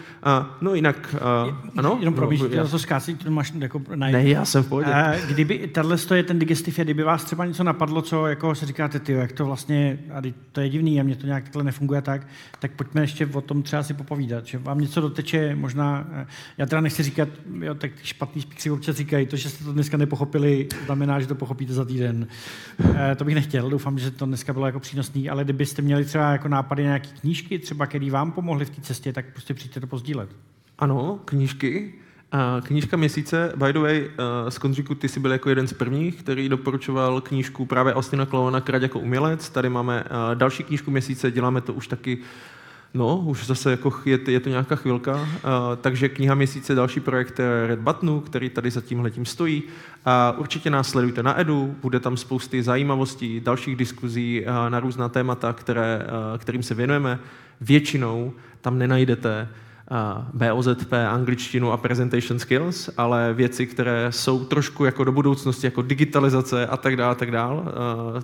no 0.62 0.76
jinak, 0.76 1.16
uh, 1.48 1.56
ano? 1.78 1.98
Jenom 2.00 2.14
pro 2.14 2.32
no, 2.32 2.48
já 2.48 2.68
to 2.68 2.80
zkáci, 2.80 3.16
to 3.16 3.32
máš 3.32 3.54
jako 3.60 3.82
najít. 3.96 4.14
Ne, 4.14 4.30
já 4.30 4.46
jsem 4.46 4.64
v 4.64 4.70
pohodě. 4.70 4.90
Uh, 4.90 5.30
kdyby, 5.30 5.68
tohle 5.68 5.98
je 6.14 6.24
ten 6.24 6.40
digestiv, 6.40 6.80
kdyby 6.80 7.04
vás 7.04 7.24
třeba 7.24 7.46
něco 7.46 7.64
napadlo, 7.64 8.02
co 8.02 8.28
jako 8.28 8.56
se 8.56 8.66
říkáte, 8.66 9.00
ty, 9.00 9.14
jak 9.14 9.32
to 9.32 9.46
vlastně, 9.46 10.00
a 10.14 10.22
to 10.52 10.62
je 10.62 10.70
divný 10.70 11.00
a 11.00 11.04
mě 11.04 11.16
to 11.16 11.26
nějak 11.26 11.44
takhle 11.44 11.64
nefunguje 11.64 12.02
tak, 12.02 12.28
tak 12.60 12.72
pojďme 12.72 13.02
ještě 13.02 13.26
o 13.26 13.42
tom 13.42 13.64
třeba 13.64 13.84
si 13.84 13.94
popovídat, 13.94 14.46
že 14.46 14.58
vám 14.58 14.80
něco 14.80 15.02
doteče, 15.02 15.56
možná, 15.56 16.08
eh, 16.14 16.26
já 16.58 16.66
teda 16.66 16.82
nechci 16.82 17.04
říkat, 17.04 17.30
jo, 17.60 17.76
tak 17.76 17.92
špatný 18.04 18.42
spíky 18.42 18.72
občas 18.72 18.96
říkají, 18.96 19.28
to, 19.28 19.36
že 19.36 19.50
jste 19.50 19.64
to 19.64 19.74
dneska 19.74 19.98
nepochopili, 19.98 20.68
znamená, 20.86 21.20
že 21.20 21.28
to 21.28 21.36
pochopíte 21.36 21.74
za 21.74 21.86
týden. 21.86 22.28
Uh, 22.80 22.96
to 23.16 23.26
bych 23.26 23.36
nechtěl, 23.36 23.70
doufám, 23.70 24.00
že 24.00 24.12
to 24.12 24.26
dneska 24.26 24.54
bylo 24.54 24.66
jako 24.66 24.80
přínosný, 24.80 25.30
ale 25.30 25.44
kdybyste 25.44 25.82
měli 25.82 26.06
třeba 26.06 26.32
jako 26.32 26.48
nápady 26.48 26.84
na 26.84 26.88
nějaké 26.88 27.10
knížky, 27.20 27.60
třeba, 27.62 27.86
který 27.86 28.10
vám 28.10 28.32
pomohly 28.32 28.66
v 28.66 28.70
té 28.70 28.82
cestě, 28.82 29.14
tak 29.14 29.26
prostě 29.34 29.54
přijďte 29.54 29.80
to 29.80 29.88
pozdílet. 29.88 30.30
Ano, 30.80 31.20
knížky. 31.26 31.94
Knížka 32.64 32.98
měsíce, 32.98 33.54
by 33.56 33.74
the 33.74 33.80
way, 33.80 34.10
z 34.50 34.58
Kondříku, 34.58 34.96
ty 34.96 35.10
jsi 35.10 35.20
byl 35.20 35.32
jako 35.32 35.50
jeden 35.50 35.68
z 35.68 35.74
prvních, 35.74 36.16
který 36.16 36.50
doporučoval 36.50 37.22
knížku 37.22 37.66
právě 37.66 37.94
Austina 37.94 38.26
Klauna 38.26 38.62
Krať 38.62 38.82
jako 38.82 39.00
umělec. 39.00 39.50
Tady 39.50 39.70
máme 39.70 40.04
další 40.34 40.64
knížku 40.64 40.92
měsíce, 40.92 41.32
děláme 41.32 41.62
to 41.62 41.74
už 41.74 41.88
taky 41.88 42.18
No, 42.94 43.18
už 43.18 43.46
zase 43.46 43.72
jako 43.72 43.94
je, 44.06 44.20
je 44.28 44.40
to 44.40 44.50
nějaká 44.50 44.76
chvilka. 44.76 45.28
Takže 45.82 46.10
kniha 46.10 46.36
měsíce, 46.36 46.76
další 46.76 47.00
projekt 47.00 47.40
Red 47.68 47.80
Buttonu, 47.80 48.22
který 48.22 48.50
tady 48.50 48.72
za 48.72 48.82
tímhletím 48.82 49.26
stojí. 49.26 49.64
Uh, 49.64 50.40
určitě 50.40 50.70
nás 50.70 50.90
sledujte 50.90 51.24
na 51.24 51.40
Edu, 51.40 51.76
bude 51.82 52.00
tam 52.00 52.18
spousty 52.18 52.64
zajímavostí, 52.64 53.40
dalších 53.40 53.76
diskuzí 53.76 54.46
na 54.70 54.80
různá 54.80 55.10
témata, 55.10 55.54
které, 55.54 56.02
kterým 56.38 56.64
se 56.64 56.74
věnujeme. 56.74 57.20
Většinou 57.62 58.34
tam 58.62 58.78
nenajdete 58.78 59.48
BOZP, 60.34 60.94
angličtinu 61.10 61.72
a 61.72 61.78
presentation 61.78 62.40
skills, 62.40 62.90
ale 62.98 63.34
věci, 63.34 63.68
které 63.68 64.12
jsou 64.12 64.46
trošku 64.46 64.86
jako 64.86 65.04
do 65.04 65.12
budoucnosti, 65.12 65.68
jako 65.68 65.82
digitalizace 65.82 66.68
a 66.68 66.78
tak 66.78 66.96
dále, 66.96 67.16
tak 67.16 67.32
dále. 67.32 67.64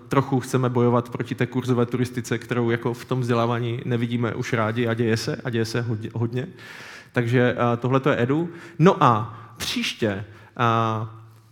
Trochu 0.07 0.39
chceme 0.39 0.69
bojovat 0.69 1.09
proti 1.09 1.35
té 1.35 1.45
kurzové 1.45 1.85
turistice, 1.85 2.37
kterou 2.37 2.69
jako 2.69 2.93
v 2.93 3.05
tom 3.05 3.19
vzdělávání 3.19 3.81
nevidíme 3.85 4.35
už 4.35 4.53
rádi 4.53 4.87
a 4.87 4.93
děje 4.93 5.17
se, 5.17 5.35
a 5.43 5.49
děje 5.49 5.65
se 5.65 5.85
hodně. 6.13 6.47
Takže 7.11 7.55
tohle 7.77 7.99
to 7.99 8.09
je 8.09 8.21
edu. 8.21 8.49
No 8.79 9.03
a 9.03 9.39
příště 9.57 10.25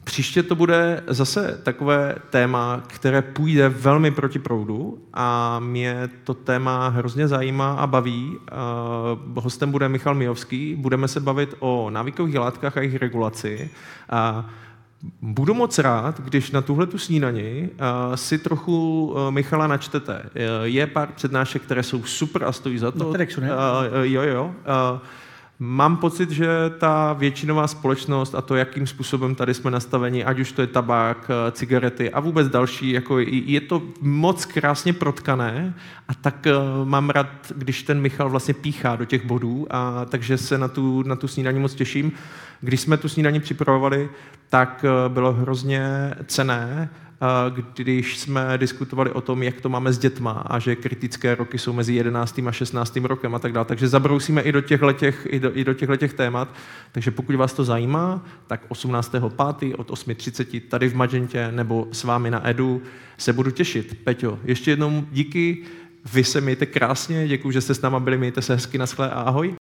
Příště 0.05 0.43
to 0.43 0.55
bude 0.55 1.03
zase 1.07 1.59
takové 1.63 2.15
téma, 2.29 2.83
které 2.87 3.21
půjde 3.21 3.69
velmi 3.69 4.11
proti 4.11 4.39
proudu 4.39 4.99
a 5.13 5.59
mě 5.59 6.09
to 6.23 6.33
téma 6.33 6.87
hrozně 6.87 7.27
zajímá 7.27 7.73
a 7.73 7.87
baví. 7.87 8.37
Hostem 9.35 9.71
bude 9.71 9.89
Michal 9.89 10.15
Mijovský, 10.15 10.75
budeme 10.75 11.07
se 11.07 11.19
bavit 11.19 11.55
o 11.59 11.89
návykových 11.89 12.35
látkách 12.35 12.77
a 12.77 12.81
jejich 12.81 12.95
regulaci. 12.95 13.69
A 14.09 14.49
Budu 15.21 15.53
moc 15.53 15.79
rád, 15.79 16.21
když 16.21 16.51
na 16.51 16.61
tuhle 16.61 16.87
tu 16.87 16.97
snídani 16.97 17.69
uh, 17.71 18.15
si 18.15 18.37
trochu 18.37 19.05
uh, 19.05 19.31
Michala 19.31 19.67
načtete. 19.67 20.29
Je 20.63 20.87
pár 20.87 21.09
přednášek, 21.15 21.61
které 21.61 21.83
jsou 21.83 22.03
super 22.03 22.43
a 22.43 22.51
stojí 22.51 22.77
za 22.77 22.91
to. 22.91 23.11
Na 23.11 23.17
TEDxu, 23.17 23.41
ne? 23.41 23.49
Uh, 23.51 23.57
jo, 24.01 24.21
jo. 24.21 24.45
Uh, 24.45 24.99
Mám 25.59 25.97
pocit, 25.97 26.31
že 26.31 26.47
ta 26.77 27.13
většinová 27.13 27.67
společnost 27.67 28.35
a 28.35 28.41
to, 28.41 28.55
jakým 28.55 28.87
způsobem 28.87 29.35
tady 29.35 29.53
jsme 29.53 29.71
nastaveni, 29.71 30.25
ať 30.25 30.39
už 30.39 30.51
to 30.51 30.61
je 30.61 30.67
tabák, 30.67 31.29
eh, 31.29 31.51
cigarety 31.51 32.11
a 32.11 32.19
vůbec 32.19 32.49
další, 32.49 32.91
jako 32.91 33.19
je 33.19 33.61
to 33.61 33.81
moc 34.01 34.45
krásně 34.45 34.93
protkané 34.93 35.73
a 36.07 36.13
tak 36.13 36.47
uh, 36.47 36.87
mám 36.87 37.09
rád, 37.09 37.27
když 37.55 37.83
ten 37.83 38.01
Michal 38.01 38.29
vlastně 38.29 38.53
píchá 38.53 38.95
do 38.95 39.05
těch 39.05 39.25
bodů 39.25 39.67
a 39.69 40.05
takže 40.05 40.37
se 40.37 40.57
na 40.57 40.67
tu, 40.67 41.03
na 41.03 41.15
tu 41.15 41.27
snídaní 41.27 41.59
moc 41.59 41.73
těším. 41.73 42.11
Když 42.61 42.81
jsme 42.81 42.97
tu 42.97 43.09
snídaní 43.09 43.39
připravovali, 43.39 44.09
tak 44.49 44.85
uh, 44.85 45.13
bylo 45.13 45.33
hrozně 45.33 46.13
cené, 46.25 46.89
když 47.75 48.17
jsme 48.17 48.57
diskutovali 48.57 49.11
o 49.11 49.21
tom, 49.21 49.43
jak 49.43 49.61
to 49.61 49.69
máme 49.69 49.93
s 49.93 49.97
dětma 49.97 50.31
a 50.31 50.59
že 50.59 50.75
kritické 50.75 51.35
roky 51.35 51.57
jsou 51.57 51.73
mezi 51.73 51.93
11. 51.93 52.39
a 52.47 52.51
16. 52.51 52.95
rokem 52.95 53.35
a 53.35 53.39
tak 53.39 53.51
dále. 53.51 53.65
Takže 53.65 53.87
zabrousíme 53.87 54.41
i 54.41 54.51
do 54.51 54.61
těchto, 54.61 54.89
i 55.25 55.39
do, 55.39 55.57
i 55.57 55.63
do 55.63 55.73
témat. 56.15 56.55
Takže 56.91 57.11
pokud 57.11 57.35
vás 57.35 57.53
to 57.53 57.63
zajímá, 57.63 58.25
tak 58.47 58.61
18.5. 58.69 59.73
od 59.77 59.89
8.30 59.89 60.61
tady 60.69 60.89
v 60.89 60.95
Magentě 60.95 61.51
nebo 61.51 61.87
s 61.91 62.03
vámi 62.03 62.31
na 62.31 62.49
Edu 62.49 62.81
se 63.17 63.33
budu 63.33 63.51
těšit. 63.51 63.97
Peťo, 64.03 64.39
ještě 64.43 64.71
jednou 64.71 65.05
díky, 65.11 65.57
vy 66.13 66.23
se 66.23 66.41
mějte 66.41 66.65
krásně, 66.65 67.27
děkuji, 67.27 67.51
že 67.51 67.61
jste 67.61 67.73
s 67.73 67.81
náma 67.81 67.99
byli, 67.99 68.17
mějte 68.17 68.41
se 68.41 68.53
hezky, 68.53 68.77
naschle 68.77 69.09
a 69.09 69.21
ahoj. 69.21 69.53